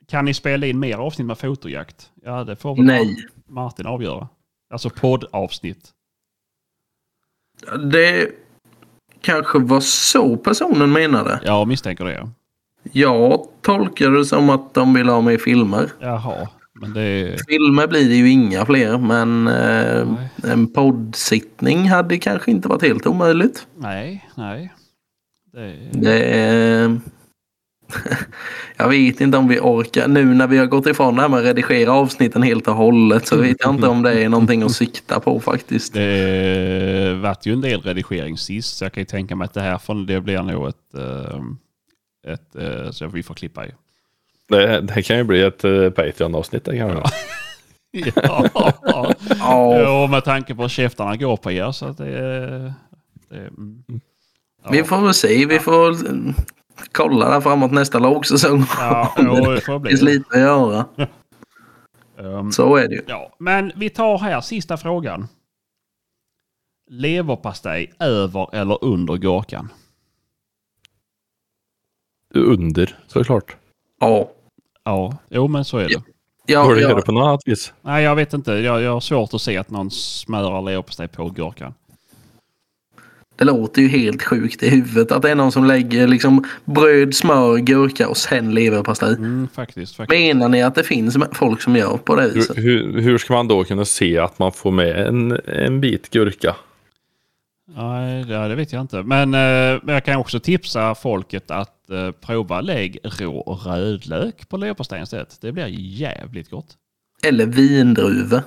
kan 0.07 0.25
ni 0.25 0.33
spela 0.33 0.67
in 0.67 0.79
mer 0.79 0.97
avsnitt 0.97 1.27
med 1.27 1.37
fotojakt? 1.37 2.11
Ja, 2.23 2.43
det 2.43 2.55
får 2.55 2.75
väl 2.75 2.85
Nej. 2.85 3.15
Martin 3.47 3.85
avgöra. 3.85 4.27
Alltså 4.73 4.89
poddavsnitt. 4.89 5.89
Det 7.91 8.31
kanske 9.21 9.59
var 9.59 9.79
så 9.79 10.37
personen 10.37 10.91
menade. 10.91 11.39
Jag 11.43 11.67
misstänker 11.67 12.05
det. 12.05 12.29
Jag 12.91 13.47
tolkar 13.61 14.11
det 14.11 14.25
som 14.25 14.49
att 14.49 14.73
de 14.73 14.93
vill 14.93 15.09
ha 15.09 15.21
med 15.21 15.41
filmer. 15.41 15.91
Jaha, 15.99 16.47
men 16.73 16.93
det... 16.93 17.37
Filmer 17.47 17.87
blir 17.87 18.09
det 18.09 18.15
ju 18.15 18.29
inga 18.29 18.65
fler 18.65 18.97
men 18.97 19.47
eh, 19.47 20.07
en 20.51 20.73
poddsittning 20.73 21.89
hade 21.89 22.17
kanske 22.17 22.51
inte 22.51 22.67
varit 22.67 22.81
helt 22.81 23.07
omöjligt. 23.07 23.67
Nej, 23.75 24.29
nej. 24.37 24.73
Det, 25.53 25.89
Det 25.91 26.23
är... 26.23 26.99
jag 28.77 28.89
vet 28.89 29.21
inte 29.21 29.37
om 29.37 29.47
vi 29.47 29.59
orkar. 29.59 30.07
Nu 30.07 30.25
när 30.25 30.47
vi 30.47 30.57
har 30.57 30.65
gått 30.65 30.87
ifrån 30.87 31.15
det 31.15 31.21
här 31.21 31.29
med 31.29 31.39
att 31.39 31.45
redigera 31.45 31.91
avsnitten 31.91 32.43
helt 32.43 32.67
och 32.67 32.75
hållet 32.75 33.27
så 33.27 33.37
vet 33.37 33.57
jag 33.59 33.75
inte 33.75 33.87
om 33.87 34.03
det 34.03 34.23
är 34.23 34.29
någonting 34.29 34.63
att 34.63 34.71
sikta 34.71 35.19
på 35.19 35.39
faktiskt. 35.39 35.93
det 35.93 37.19
vart 37.21 37.45
ju 37.45 37.53
en 37.53 37.61
del 37.61 37.81
redigering 37.81 38.37
sist, 38.37 38.77
så 38.77 38.85
jag 38.85 38.93
kan 38.93 39.01
ju 39.01 39.05
tänka 39.05 39.35
mig 39.35 39.45
att 39.45 39.53
det 39.53 39.61
här 39.61 40.05
det 40.05 40.21
blir 40.21 40.41
nog 40.41 40.67
ett... 40.67 40.93
eh, 40.93 41.41
ett 42.33 42.55
eh, 42.55 42.91
så 42.91 43.07
vi 43.07 43.23
får 43.23 43.35
klippa 43.35 43.65
i. 43.65 43.71
Det, 44.49 44.81
det 44.81 45.01
kan 45.01 45.17
ju 45.17 45.23
bli 45.23 45.41
ett 45.41 45.65
uh, 45.65 45.89
Patreon-avsnitt 45.89 46.65
det 46.65 46.77
kan. 46.77 47.03
Ja, 48.15 48.49
Ja, 49.39 50.03
och 50.03 50.09
med 50.09 50.23
tanke 50.23 50.55
på 50.55 50.63
att 50.63 50.71
käftarna 50.71 51.15
går 51.15 51.37
på 51.37 51.51
er 51.51 51.71
så 51.71 51.85
att 51.85 51.97
det... 51.97 52.73
det 53.29 53.37
mm. 53.37 53.83
ja. 54.63 54.69
vi 54.71 54.83
får 54.83 55.01
väl 55.01 55.13
se. 55.13 55.45
Vi 55.45 55.59
får 55.59 55.97
kolla 56.91 57.29
där 57.29 57.41
framåt 57.41 57.71
nästa 57.71 57.99
lågsäsong. 57.99 58.63
Ja, 58.79 59.13
jo, 59.17 59.33
det 59.53 59.61
får 59.61 59.73
Det 59.73 59.79
bli. 59.79 59.89
finns 59.89 60.01
lite 60.01 60.25
att 60.35 60.39
göra. 60.41 60.85
Um, 62.17 62.51
Så 62.51 62.75
är 62.75 62.87
det 62.87 62.95
ju. 62.95 63.01
ja, 63.07 63.35
men 63.39 63.71
vi 63.75 63.89
tar 63.89 64.17
här 64.17 64.41
sista 64.41 64.77
frågan. 64.77 65.27
Leverpastej 66.89 67.93
över 67.99 68.55
eller 68.55 68.83
under 68.83 69.17
gurkan? 69.17 69.69
Under, 72.33 72.99
såklart. 73.07 73.55
Ja. 73.99 74.31
Ja, 74.83 75.17
jo 75.29 75.47
men 75.47 75.65
så 75.65 75.77
är 75.77 75.87
det. 75.87 76.03
Ja, 76.45 76.63
Går 76.63 76.75
det 76.75 76.81
ja. 76.81 77.01
på 77.05 77.11
något 77.11 77.23
annat 77.27 77.41
vis? 77.45 77.73
Nej, 77.81 78.03
jag 78.03 78.15
vet 78.15 78.33
inte. 78.33 78.51
Jag, 78.51 78.81
jag 78.81 78.93
har 78.93 78.99
svårt 78.99 79.33
att 79.33 79.41
se 79.41 79.57
att 79.57 79.69
någon 79.69 79.91
smörar 79.91 80.61
leverpastej 80.61 81.07
på 81.07 81.29
gurkan. 81.29 81.73
Det 83.41 83.45
låter 83.45 83.81
ju 83.81 83.87
helt 83.87 84.23
sjukt 84.23 84.63
i 84.63 84.69
huvudet 84.69 85.11
att 85.11 85.21
det 85.21 85.31
är 85.31 85.35
någon 85.35 85.51
som 85.51 85.65
lägger 85.65 86.07
liksom 86.07 86.43
bröd, 86.65 87.15
smör, 87.15 87.57
gurka 87.57 88.09
och 88.09 88.17
sen 88.17 88.53
leverpastej. 88.53 89.13
Mm, 89.13 89.47
faktiskt. 89.53 89.95
faktiskt. 89.95 90.19
Menar 90.19 90.49
ni 90.49 90.63
att 90.63 90.75
det 90.75 90.83
finns 90.83 91.17
folk 91.31 91.61
som 91.61 91.75
gör 91.75 91.97
på 91.97 92.15
det 92.15 92.27
viset? 92.27 92.57
Hur, 92.57 92.63
hur, 92.63 93.01
hur 93.01 93.17
ska 93.17 93.33
man 93.33 93.47
då 93.47 93.63
kunna 93.63 93.85
se 93.85 94.17
att 94.17 94.39
man 94.39 94.51
får 94.51 94.71
med 94.71 95.07
en, 95.07 95.39
en 95.45 95.81
bit 95.81 96.09
gurka? 96.09 96.55
Nej, 97.75 98.23
det, 98.23 98.47
det 98.47 98.55
vet 98.55 98.73
jag 98.73 98.81
inte. 98.81 99.03
Men, 99.03 99.33
eh, 99.33 99.79
men 99.83 99.93
jag 99.93 100.05
kan 100.05 100.15
också 100.15 100.39
tipsa 100.39 100.95
folket 100.95 101.51
att 101.51 101.89
eh, 101.89 102.11
prova 102.11 102.61
lägg 102.61 102.99
rå 103.03 103.59
rödlök 103.65 104.49
på 104.49 104.57
leverpastejen 104.57 105.03
istället. 105.03 105.37
Det 105.41 105.51
blir 105.51 105.67
jävligt 105.69 106.49
gott. 106.49 106.77
Eller 107.23 107.45
vindruvor. 107.45 108.41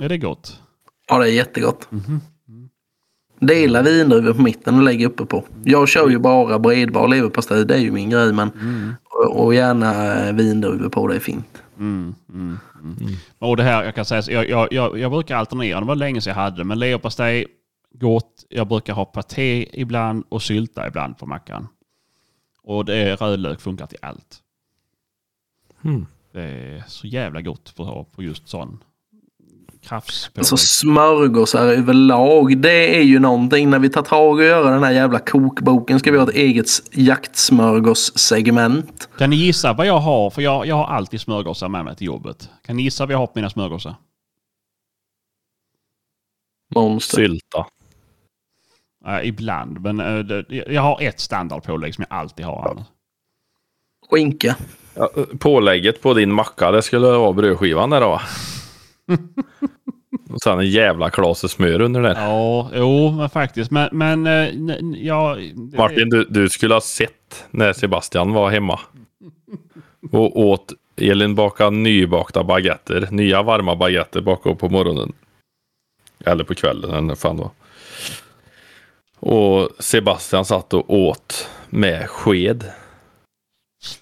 Är 0.00 0.08
det 0.08 0.18
gott? 0.18 0.60
Ja, 1.08 1.18
det 1.18 1.28
är 1.28 1.32
jättegott. 1.32 1.88
Dela 3.40 3.82
vindruvor 3.82 4.32
på 4.32 4.42
mitten 4.42 4.76
och 4.76 4.82
lägg 4.82 5.04
uppe 5.04 5.24
på. 5.24 5.44
Jag 5.64 5.88
kör 5.88 6.08
ju 6.08 6.18
bara 6.18 6.58
bredbar 6.58 7.08
leverpastej. 7.08 7.66
Det 7.66 7.74
är 7.74 7.78
ju 7.78 7.90
min 7.90 8.10
grej. 8.10 8.32
Men, 8.32 8.50
och, 9.04 9.44
och 9.44 9.54
gärna 9.54 10.14
eh, 10.26 10.32
vindruvor 10.32 10.88
på. 10.88 11.06
Det 11.06 11.14
är 11.14 11.20
fint. 11.20 11.62
Mm, 11.78 12.14
mm, 12.28 12.58
mm. 12.82 13.14
Och 13.38 13.56
det 13.56 13.62
här, 13.62 13.84
jag 13.84 13.94
kan 13.94 14.04
säga, 14.04 14.22
så 14.22 14.32
jag, 14.32 14.48
jag, 14.48 14.68
jag, 14.70 14.98
jag 14.98 15.10
brukar 15.10 15.36
alternera. 15.36 15.80
Det 15.80 15.86
var 15.86 15.96
länge 15.96 16.20
sedan 16.20 16.30
jag 16.30 16.42
hade, 16.42 16.64
men 16.64 16.78
leverpastej, 16.78 17.46
gott. 17.94 18.46
Jag 18.48 18.68
brukar 18.68 18.94
ha 18.94 19.04
paté 19.04 19.80
ibland 19.80 20.24
och 20.28 20.42
sylta 20.42 20.86
ibland 20.86 21.18
på 21.18 21.26
mackan. 21.26 21.68
Och 22.62 22.84
det 22.84 22.96
är 22.96 23.16
rödlök 23.16 23.60
funkar 23.60 23.86
till 23.86 23.98
allt. 24.02 24.38
Mm. 25.84 26.06
Det 26.32 26.42
är 26.42 26.84
så 26.86 27.06
jävla 27.06 27.40
gott 27.40 27.76
på, 27.76 27.82
att 27.82 27.88
ha 27.88 28.04
på 28.04 28.22
just 28.22 28.48
sån 28.48 28.78
krafts 29.82 30.30
Alltså 30.38 30.56
smörgåsar 30.56 31.66
överlag. 31.66 32.58
Det 32.58 32.96
är 32.96 33.02
ju 33.02 33.18
någonting. 33.18 33.70
När 33.70 33.78
vi 33.78 33.90
tar 33.90 34.02
tag 34.02 34.38
och 34.38 34.44
gör 34.44 34.72
den 34.72 34.82
här 34.82 34.92
jävla 34.92 35.18
kokboken 35.18 35.98
ska 35.98 36.12
vi 36.12 36.18
ha 36.18 36.28
ett 36.28 36.34
eget 36.34 36.68
jaktsmörgåssegment. 36.92 39.08
Kan 39.18 39.30
ni 39.30 39.36
gissa 39.36 39.72
vad 39.72 39.86
jag 39.86 39.98
har? 39.98 40.30
För 40.30 40.42
jag, 40.42 40.66
jag 40.66 40.76
har 40.76 40.86
alltid 40.86 41.20
smörgåsar 41.20 41.68
med 41.68 41.84
mig 41.84 41.96
till 41.96 42.06
jobbet. 42.06 42.48
Kan 42.66 42.76
ni 42.76 42.82
gissa 42.82 43.06
vad 43.06 43.12
jag 43.12 43.18
har 43.18 43.26
på 43.26 43.32
mina 43.34 43.50
smörgåsar? 43.50 43.94
Monster. 46.74 47.16
Sylta. 47.16 47.66
Uh, 49.06 49.26
ibland, 49.28 49.80
men 49.80 50.00
eh, 50.00 50.18
det, 50.18 50.44
jag 50.50 50.82
har 50.82 51.00
ett 51.00 51.20
standardpålägg 51.20 51.94
som 51.94 52.04
jag 52.08 52.18
alltid 52.18 52.46
har. 52.46 52.68
annars. 52.70 52.86
Skinka. 54.10 54.56
Ja, 54.94 55.10
pålägget 55.38 56.02
på 56.02 56.14
din 56.14 56.32
macka, 56.32 56.70
det 56.70 56.82
skulle 56.82 57.06
vara 57.06 57.32
brödskivan 57.32 57.90
där 57.90 58.00
då. 58.00 58.20
Och 60.30 60.40
sen 60.42 60.58
en 60.58 60.70
jävla 60.70 61.10
klase 61.10 61.48
smör 61.48 61.80
under 61.80 62.02
där. 62.02 62.14
Ja, 62.14 62.70
jo, 62.74 63.10
men 63.10 63.30
faktiskt. 63.30 63.70
Men, 63.70 63.88
men 63.92 64.26
eh, 64.26 64.48
ja... 64.96 65.36
det- 65.54 65.76
Martin, 65.78 66.10
du, 66.10 66.24
du 66.24 66.48
skulle 66.48 66.74
ha 66.74 66.80
sett 66.80 67.44
när 67.50 67.72
Sebastian 67.72 68.32
var 68.32 68.50
hemma. 68.50 68.80
Och 70.12 70.40
åt 70.40 70.72
Elin 70.96 71.34
baka 71.34 71.70
nybakta 71.70 72.44
baguetter. 72.44 73.08
Nya 73.10 73.42
varma 73.42 73.76
baguetter 73.76 74.20
bakom 74.20 74.56
på 74.56 74.68
morgonen. 74.68 75.12
Eller 76.24 76.44
på 76.44 76.54
kvällen, 76.54 76.90
eller 76.94 77.14
fan 77.14 77.36
det 77.36 77.42
var. 77.42 77.50
Och 79.20 79.68
Sebastian 79.78 80.44
satt 80.44 80.74
och 80.74 80.94
åt 80.94 81.48
med 81.70 82.08
sked. 82.10 82.64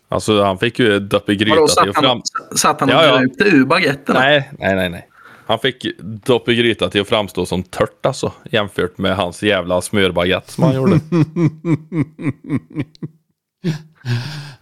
Alltså 0.09 0.43
han 0.43 0.59
fick 0.59 0.79
ju 0.79 0.97
ett 0.97 1.11
dopp 1.11 1.29
i 1.31 1.37
Vadå, 1.37 1.45
gryta 1.45 1.69
satt 1.69 1.97
fram... 1.97 2.23
satt 2.57 2.81
han 2.81 2.89
och 2.89 2.95
Ja, 2.95 3.05
ja. 3.39 3.45
ur 3.47 3.65
baguetterna? 3.65 4.21
Nej, 4.21 4.51
nej, 4.59 4.75
nej, 4.77 4.89
nej. 4.89 5.09
Han 5.47 5.59
fick 5.59 5.87
dopp 6.01 6.49
i 6.49 6.55
gryta 6.55 6.91
till 6.91 7.01
att 7.01 7.09
framstå 7.09 7.47
som 7.47 7.63
tört 7.63 8.07
alltså. 8.07 8.33
Jämfört 8.51 8.99
med 8.99 9.17
hans 9.17 9.43
jävla 9.43 9.81
smörbaguette 9.81 10.53
som 10.53 10.65
han 10.65 10.75
gjorde. 10.75 11.01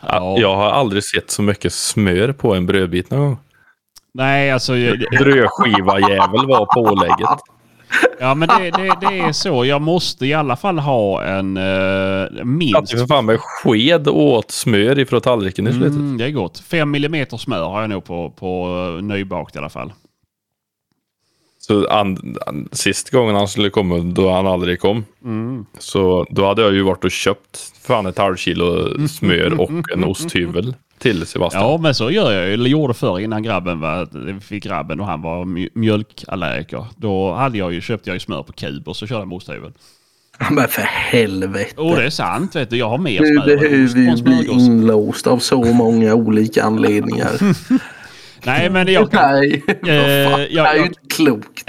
Ja. 0.00 0.36
Jag 0.38 0.56
har 0.56 0.70
aldrig 0.70 1.04
sett 1.04 1.30
så 1.30 1.42
mycket 1.42 1.72
smör 1.72 2.32
på 2.32 2.54
en 2.54 2.66
brödbit 2.66 3.10
någon 3.10 3.20
gång. 3.20 3.38
Nej, 4.14 4.50
alltså... 4.50 4.76
jag- 4.76 4.98
Brödskiva 4.98 6.00
jävel 6.00 6.46
var 6.46 6.74
pålägget. 6.74 7.28
Ja, 8.20 8.34
men 8.34 8.48
det, 8.48 8.70
det, 8.70 8.96
det 9.00 9.18
är 9.18 9.32
så. 9.32 9.64
Jag 9.64 9.82
måste 9.82 10.26
i 10.26 10.34
alla 10.34 10.56
fall 10.56 10.78
ha 10.78 11.24
en 11.24 11.56
uh, 11.56 12.44
minst... 12.44 12.94
Ju 12.94 12.98
för 12.98 13.06
fan 13.06 13.26
med 13.26 13.40
sked 13.40 14.08
och 14.08 14.22
åt 14.22 14.50
smör 14.50 14.98
ifrån 14.98 15.20
tallriken 15.20 15.66
i 15.66 15.72
slutet. 15.72 15.92
Mm, 15.92 16.18
det 16.18 16.24
är 16.24 16.30
gott. 16.30 16.58
Fem 16.58 16.90
millimeter 16.90 17.36
smör 17.36 17.68
har 17.68 17.80
jag 17.80 17.90
nog 17.90 18.04
på, 18.04 18.30
på 18.30 18.68
uh, 18.68 19.02
nybakt 19.02 19.56
i 19.56 19.58
alla 19.58 19.68
fall. 19.68 19.92
Så 21.66 21.86
an, 21.86 22.36
an, 22.46 22.68
sist 22.72 23.10
gången 23.10 23.34
han 23.34 23.48
skulle 23.48 23.70
komma, 23.70 23.98
då 23.98 24.30
han 24.32 24.46
aldrig 24.46 24.80
kom. 24.80 25.04
Mm. 25.24 25.66
Så 25.78 26.26
då 26.30 26.46
hade 26.46 26.62
jag 26.62 26.74
ju 26.74 26.82
varit 26.82 27.04
och 27.04 27.10
köpt 27.10 27.72
fan 27.82 28.06
ett 28.06 28.18
halvt 28.18 28.38
kilo 28.38 28.98
smör 29.08 29.60
och 29.60 29.92
en 29.92 30.04
osthyvel 30.04 30.74
till 30.98 31.26
Sebastian. 31.26 31.62
Ja, 31.64 31.76
men 31.78 31.94
så 31.94 32.10
gör 32.10 32.32
jag 32.32 32.46
ju. 32.46 32.52
Eller 32.54 32.70
gjorde 32.70 32.94
förr 32.94 33.18
innan 33.20 33.42
grabben 33.42 33.80
var, 33.80 34.08
vi 34.32 34.40
fick 34.40 34.64
grabben 34.64 35.00
och 35.00 35.06
han 35.06 35.22
var 35.22 35.44
mj- 35.44 35.68
mjölkallergiker. 35.74 36.84
Då 36.96 37.32
hade 37.32 37.58
jag 37.58 37.72
ju, 37.72 37.80
köpte 37.80 38.10
jag 38.10 38.14
ju 38.14 38.20
smör 38.20 38.42
på 38.42 38.52
kub 38.52 38.88
och 38.88 38.96
så 38.96 39.06
körde 39.06 39.20
jag 39.20 39.28
med 39.28 39.36
osthyvel. 39.36 39.72
Men 40.50 40.68
för 40.68 40.82
helvete. 40.82 41.80
Och 41.80 41.96
det 41.96 42.04
är 42.04 42.10
sant 42.10 42.56
vet 42.56 42.70
du. 42.70 42.76
Jag 42.76 42.88
har 42.88 42.98
mer 42.98 43.20
Du 43.20 43.26
smör 43.26 43.40
än 43.40 43.58
behöver 43.58 44.08
en 44.10 44.24
bli 44.24 44.46
inlåst 44.50 45.26
av 45.26 45.38
så 45.38 45.64
många 45.64 46.14
olika 46.14 46.62
anledningar. 46.62 47.30
Nej 48.46 48.70
men 48.70 48.92
jag, 48.92 49.10
kan, 49.10 49.30
Nej, 49.40 49.62
fan, 50.30 50.40
jag- 50.50 50.50
det 50.50 50.68
är 50.70 50.76
ju 50.76 50.84
inte 50.86 51.00
klokt. 51.10 51.64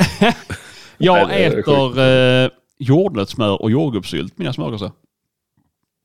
jag 0.97 1.41
äter 1.41 1.99
eh, 1.99 2.49
jordnötssmör 2.79 3.61
och 3.61 3.71
jordgubbssylt 3.71 4.37
mina 4.37 4.53
smörgåsar. 4.53 4.91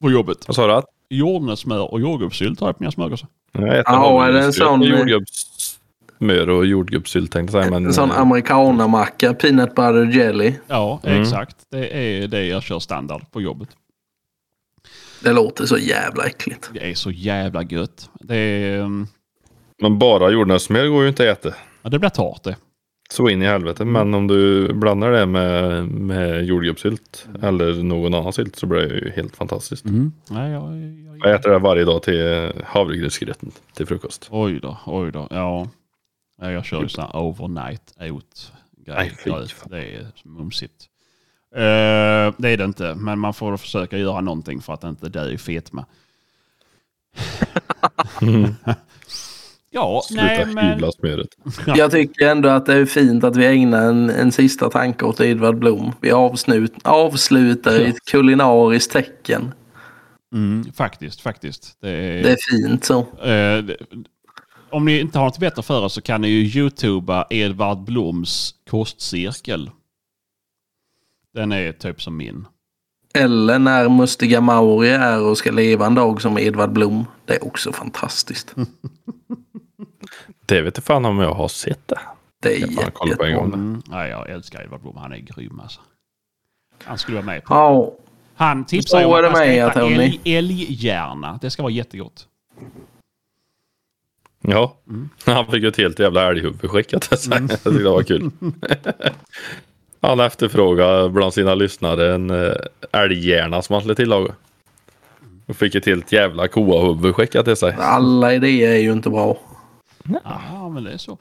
På 0.02 0.10
jobbet. 0.10 0.38
Vad 0.46 0.56
sa 0.56 0.66
du? 0.66 0.72
att? 0.72 0.84
Jordnötssmör 1.10 1.92
och 1.92 2.00
jordgubbssylt 2.00 2.60
har 2.60 2.68
jag 2.68 2.76
på 2.78 2.82
mina 2.82 2.92
smörgåsar. 2.92 3.28
Jag 3.52 3.78
äter 3.78 4.24
är 4.28 4.32
det 4.32 4.40
en 4.44 4.52
sån- 4.52 4.82
Jordgubbssmör 4.82 6.48
och 6.48 6.66
jordgubbssylt 6.66 7.32
tänkte 7.32 7.56
jag 7.56 7.64
säga. 7.64 7.70
Men, 7.74 7.86
En 7.86 7.92
sån 7.94 8.10
eh, 8.10 8.18
amerikanamacka, 8.20 9.34
peanut 9.34 9.68
butter 9.74 10.06
jelly. 10.18 10.54
Ja, 10.66 11.00
Mm. 11.04 11.22
exakt. 11.22 11.56
Det 11.70 11.96
är 12.22 12.28
det 12.28 12.44
jag 12.46 12.62
kör 12.62 12.78
standard 12.78 13.30
på 13.30 13.40
jobbet. 13.40 13.68
Det 15.22 15.32
låter 15.32 15.66
så 15.66 15.78
jävla 15.78 16.24
äckligt. 16.24 16.70
Det 16.74 16.90
är 16.90 16.94
så 16.94 17.10
jävla 17.10 17.62
gött. 17.62 18.10
Det, 18.20 18.36
är, 18.36 18.78
mm, 18.80 19.06
men 19.82 19.98
bara 19.98 20.30
jordnötssmör 20.30 20.86
går 20.86 21.02
ju 21.02 21.08
inte 21.08 21.30
att 21.32 21.38
äta. 21.46 21.54
ja, 21.82 21.90
det 21.90 21.98
blir 21.98 22.08
torrt 22.08 22.42
det. 22.42 22.56
Så 23.10 23.28
in 23.28 23.42
i 23.42 23.46
helvete. 23.46 23.84
Men 23.84 24.14
om 24.14 24.26
du 24.26 24.72
blandar 24.72 25.10
det 25.10 25.26
med, 25.26 25.84
med 25.88 26.44
jordgubbssylt 26.44 27.28
eller 27.42 27.82
någon 27.82 28.14
annan 28.14 28.32
sylt 28.32 28.56
så 28.56 28.66
blir 28.66 28.80
det 28.80 28.94
ju 28.94 29.10
helt 29.10 29.36
fantastiskt. 29.36 29.84
Mm. 29.84 30.12
Nej, 30.30 30.52
jag, 30.52 30.62
jag, 30.62 31.18
Jag 31.18 31.34
äter 31.34 31.50
det 31.50 31.58
varje 31.58 31.84
dag 31.84 32.02
till 32.02 32.52
havregrynsgröten 32.66 33.50
till 33.74 33.86
frukost. 33.86 34.28
Oj 34.30 34.60
då, 34.60 34.78
oj 34.86 35.12
då. 35.12 35.28
Ja, 35.30 35.68
Ja, 36.42 36.52
jag 36.52 36.64
kör 36.64 36.82
ju 36.82 36.88
sån 36.88 37.04
här 37.04 37.16
overnight 37.16 37.94
oat 38.00 38.52
fan. 39.24 39.70
Det 39.70 39.94
är 39.94 40.06
mumsigt. 40.24 40.88
Eh, 41.54 42.34
det 42.38 42.48
är 42.50 42.56
det 42.56 42.64
inte, 42.64 42.94
men 42.94 43.18
man 43.18 43.34
får 43.34 43.56
försöka 43.56 43.98
göra 43.98 44.20
någonting 44.20 44.60
för 44.60 44.72
att 44.72 44.84
inte 44.84 45.08
dö 45.08 45.28
i 45.30 45.38
fetma. 45.38 45.84
ja, 49.72 50.02
Sluta 50.04 50.24
nej 50.24 50.46
men... 50.46 50.92
smöret. 50.92 51.28
Jag 51.76 51.90
tycker 51.90 52.26
ändå 52.28 52.48
att 52.48 52.66
det 52.66 52.74
är 52.74 52.86
fint 52.86 53.24
att 53.24 53.36
vi 53.36 53.46
ägnar 53.46 53.82
en, 53.88 54.10
en 54.10 54.32
sista 54.32 54.70
tanke 54.70 55.04
åt 55.04 55.20
Edvard 55.20 55.58
Blom. 55.58 55.92
Vi 56.00 56.10
avslut, 56.10 56.74
avslutar 56.84 57.80
i 57.80 57.84
ett 57.84 58.04
kulinariskt 58.10 58.92
tecken. 58.92 59.54
Mm, 60.34 60.72
faktiskt, 60.72 61.20
faktiskt. 61.20 61.76
Det 61.80 61.90
är, 61.90 62.22
Det 62.22 62.30
är 62.32 62.36
fint 62.50 62.84
så. 62.84 62.98
eh, 63.00 63.64
det, 63.64 63.76
om 64.70 64.84
ni 64.84 65.00
inte 65.00 65.18
har 65.18 65.26
något 65.26 65.38
bättre 65.38 65.62
för 65.62 65.84
er 65.84 65.88
så 65.88 66.00
kan 66.00 66.20
ni 66.20 66.28
ju 66.28 66.60
youtuba 66.60 67.26
Edvard 67.30 67.84
Bloms 67.84 68.54
kostcirkel. 68.70 69.70
Den 71.34 71.52
är 71.52 71.72
typ 71.72 72.02
som 72.02 72.16
min. 72.16 72.46
Eller 73.14 73.58
när 73.58 73.88
Mustiga 73.88 74.40
Mauri 74.40 74.88
är 74.88 75.22
och 75.22 75.38
ska 75.38 75.50
leva 75.50 75.86
en 75.86 75.94
dag 75.94 76.22
som 76.22 76.38
Edvard 76.38 76.72
Blom. 76.72 77.04
Det 77.26 77.34
är 77.34 77.44
också 77.46 77.72
fantastiskt. 77.72 78.54
Det 80.46 80.62
vet 80.62 80.76
jag 80.76 80.84
fan 80.84 81.04
om 81.04 81.18
jag 81.18 81.34
har 81.34 81.48
sett 81.48 81.88
det. 81.88 81.98
Det 82.42 82.56
är 82.56 82.60
Jag 82.60 82.68
fan 82.68 82.76
jätte, 82.78 82.90
kolla 82.94 83.16
på 83.16 83.24
en 83.24 83.34
gång. 83.34 83.44
jättebra. 83.44 83.60
Mm. 83.68 83.82
Ja, 83.90 84.06
jag 84.08 84.30
älskar 84.30 84.62
Edvard 84.62 84.80
Blom. 84.80 84.96
Han 84.96 85.12
är 85.12 85.16
grym 85.18 85.60
alltså. 85.60 85.80
Han 86.84 86.98
skulle 86.98 87.16
vara 87.16 87.26
med 87.26 87.44
på. 87.44 87.54
Ja, 87.54 87.92
Han 88.34 88.64
tipsar 88.64 88.98
ju 89.00 89.04
om 89.06 89.12
är 89.12 89.16
att 89.16 89.22
det 89.22 89.30
man 89.30 89.36
ska 89.36 89.80
äta 89.80 90.02
älg, 90.02 90.20
älghjärna. 90.24 91.38
Det 91.42 91.50
ska 91.50 91.62
vara 91.62 91.72
jättegott. 91.72 92.26
Ja, 94.40 94.76
Mm. 94.88 95.08
han 95.26 95.46
fick 95.46 95.62
ju 95.62 95.68
ett 95.68 95.76
helt 95.76 95.98
jävla 95.98 96.28
älghuvud 96.28 96.70
skickat. 96.70 97.08
Jag 97.10 97.48
tyckte 97.50 97.70
det 97.70 97.90
var 97.90 98.02
kul. 98.02 98.30
han 100.00 100.20
efterfrågade 100.20 101.08
bland 101.08 101.34
sina 101.34 101.54
lyssnare 101.54 102.14
en 102.14 102.30
eh, 102.30 102.52
älghjärna 102.92 103.62
som 103.62 103.72
han 103.74 103.82
skulle 103.82 103.94
tillaga. 103.94 104.34
Och 105.46 105.56
fick 105.56 105.74
ett 105.74 105.86
helt 105.86 106.12
jävla 106.12 106.48
koahuvud 106.48 107.14
skickat 107.14 107.44
till 107.44 107.56
sig. 107.56 107.76
alla 107.78 108.34
idéer 108.34 108.70
är 108.72 108.78
ju 108.78 108.92
inte 108.92 109.10
bra. 109.10 109.38
Ja, 110.24 110.68
men 110.68 110.84
det 110.84 110.92
är 110.92 110.98
så. 110.98 111.12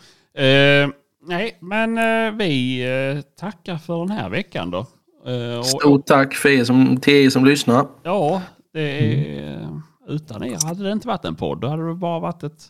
Eh, 0.42 0.90
nej, 1.28 1.58
men 1.60 1.98
eh, 1.98 2.32
vi 2.38 2.82
eh, 3.16 3.22
tackar 3.40 3.78
för 3.78 4.00
den 4.00 4.12
här 4.12 4.30
veckan 4.30 4.72
då. 4.72 4.86
Eh, 5.32 5.58
och, 5.60 5.66
Stort 5.66 6.06
tack 6.06 6.34
för 6.34 6.50
er 6.50 6.64
som, 6.64 6.98
till 6.98 7.14
er 7.14 7.30
som 7.30 7.46
lyssnar. 7.46 7.86
ja, 8.04 8.42
det 8.74 8.82
är, 8.82 9.82
utan 10.08 10.44
er 10.44 10.68
hade 10.68 10.84
det 10.84 10.92
inte 10.92 11.08
varit 11.08 11.26
en 11.26 11.36
podd. 11.36 11.62
Då 11.62 11.68
hade 11.68 11.88
det 11.88 11.94
bara 11.96 12.20
varit 12.20 12.44
ett 12.44 12.66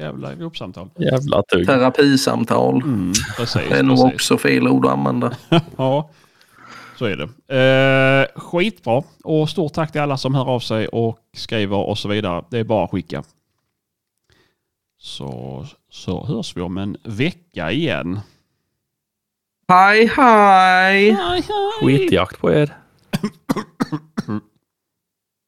jävla 0.00 0.34
gruppsamtal. 0.34 0.90
Jävla 0.98 1.42
tugg. 1.42 1.66
Terapisamtal. 1.66 2.74
Mm, 2.76 3.12
precis, 3.36 3.62
Det 3.68 3.78
är 3.78 3.82
nog 3.82 3.98
också 4.00 4.38
fel 4.38 4.68
ord 4.68 4.86
att 4.86 4.92
använda. 4.92 5.32
Ja, 5.76 6.10
så 6.98 7.04
är 7.04 7.16
det. 7.16 8.28
Eh, 8.34 8.40
skitbra. 8.40 9.02
Och 9.24 9.50
stort 9.50 9.72
tack 9.72 9.92
till 9.92 10.00
alla 10.00 10.16
som 10.16 10.34
hör 10.34 10.48
av 10.50 10.60
sig 10.60 10.88
och 10.88 11.18
skriver 11.36 11.76
och 11.76 11.98
så 11.98 12.08
vidare. 12.08 12.44
Det 12.50 12.58
är 12.58 12.64
bara 12.64 12.84
att 12.84 12.90
skicka. 12.90 13.22
Så, 15.04 15.66
så 15.90 16.24
hörs 16.26 16.56
vi 16.56 16.60
om 16.60 16.78
en 16.78 16.96
vecka 17.04 17.70
igen. 17.70 18.20
Hej 19.68 20.06
hej! 20.06 21.10
Hej, 21.10 21.42
hej. 21.42 21.42
Skitjakt 21.80 22.38
på 22.40 22.48
er. 22.50 22.72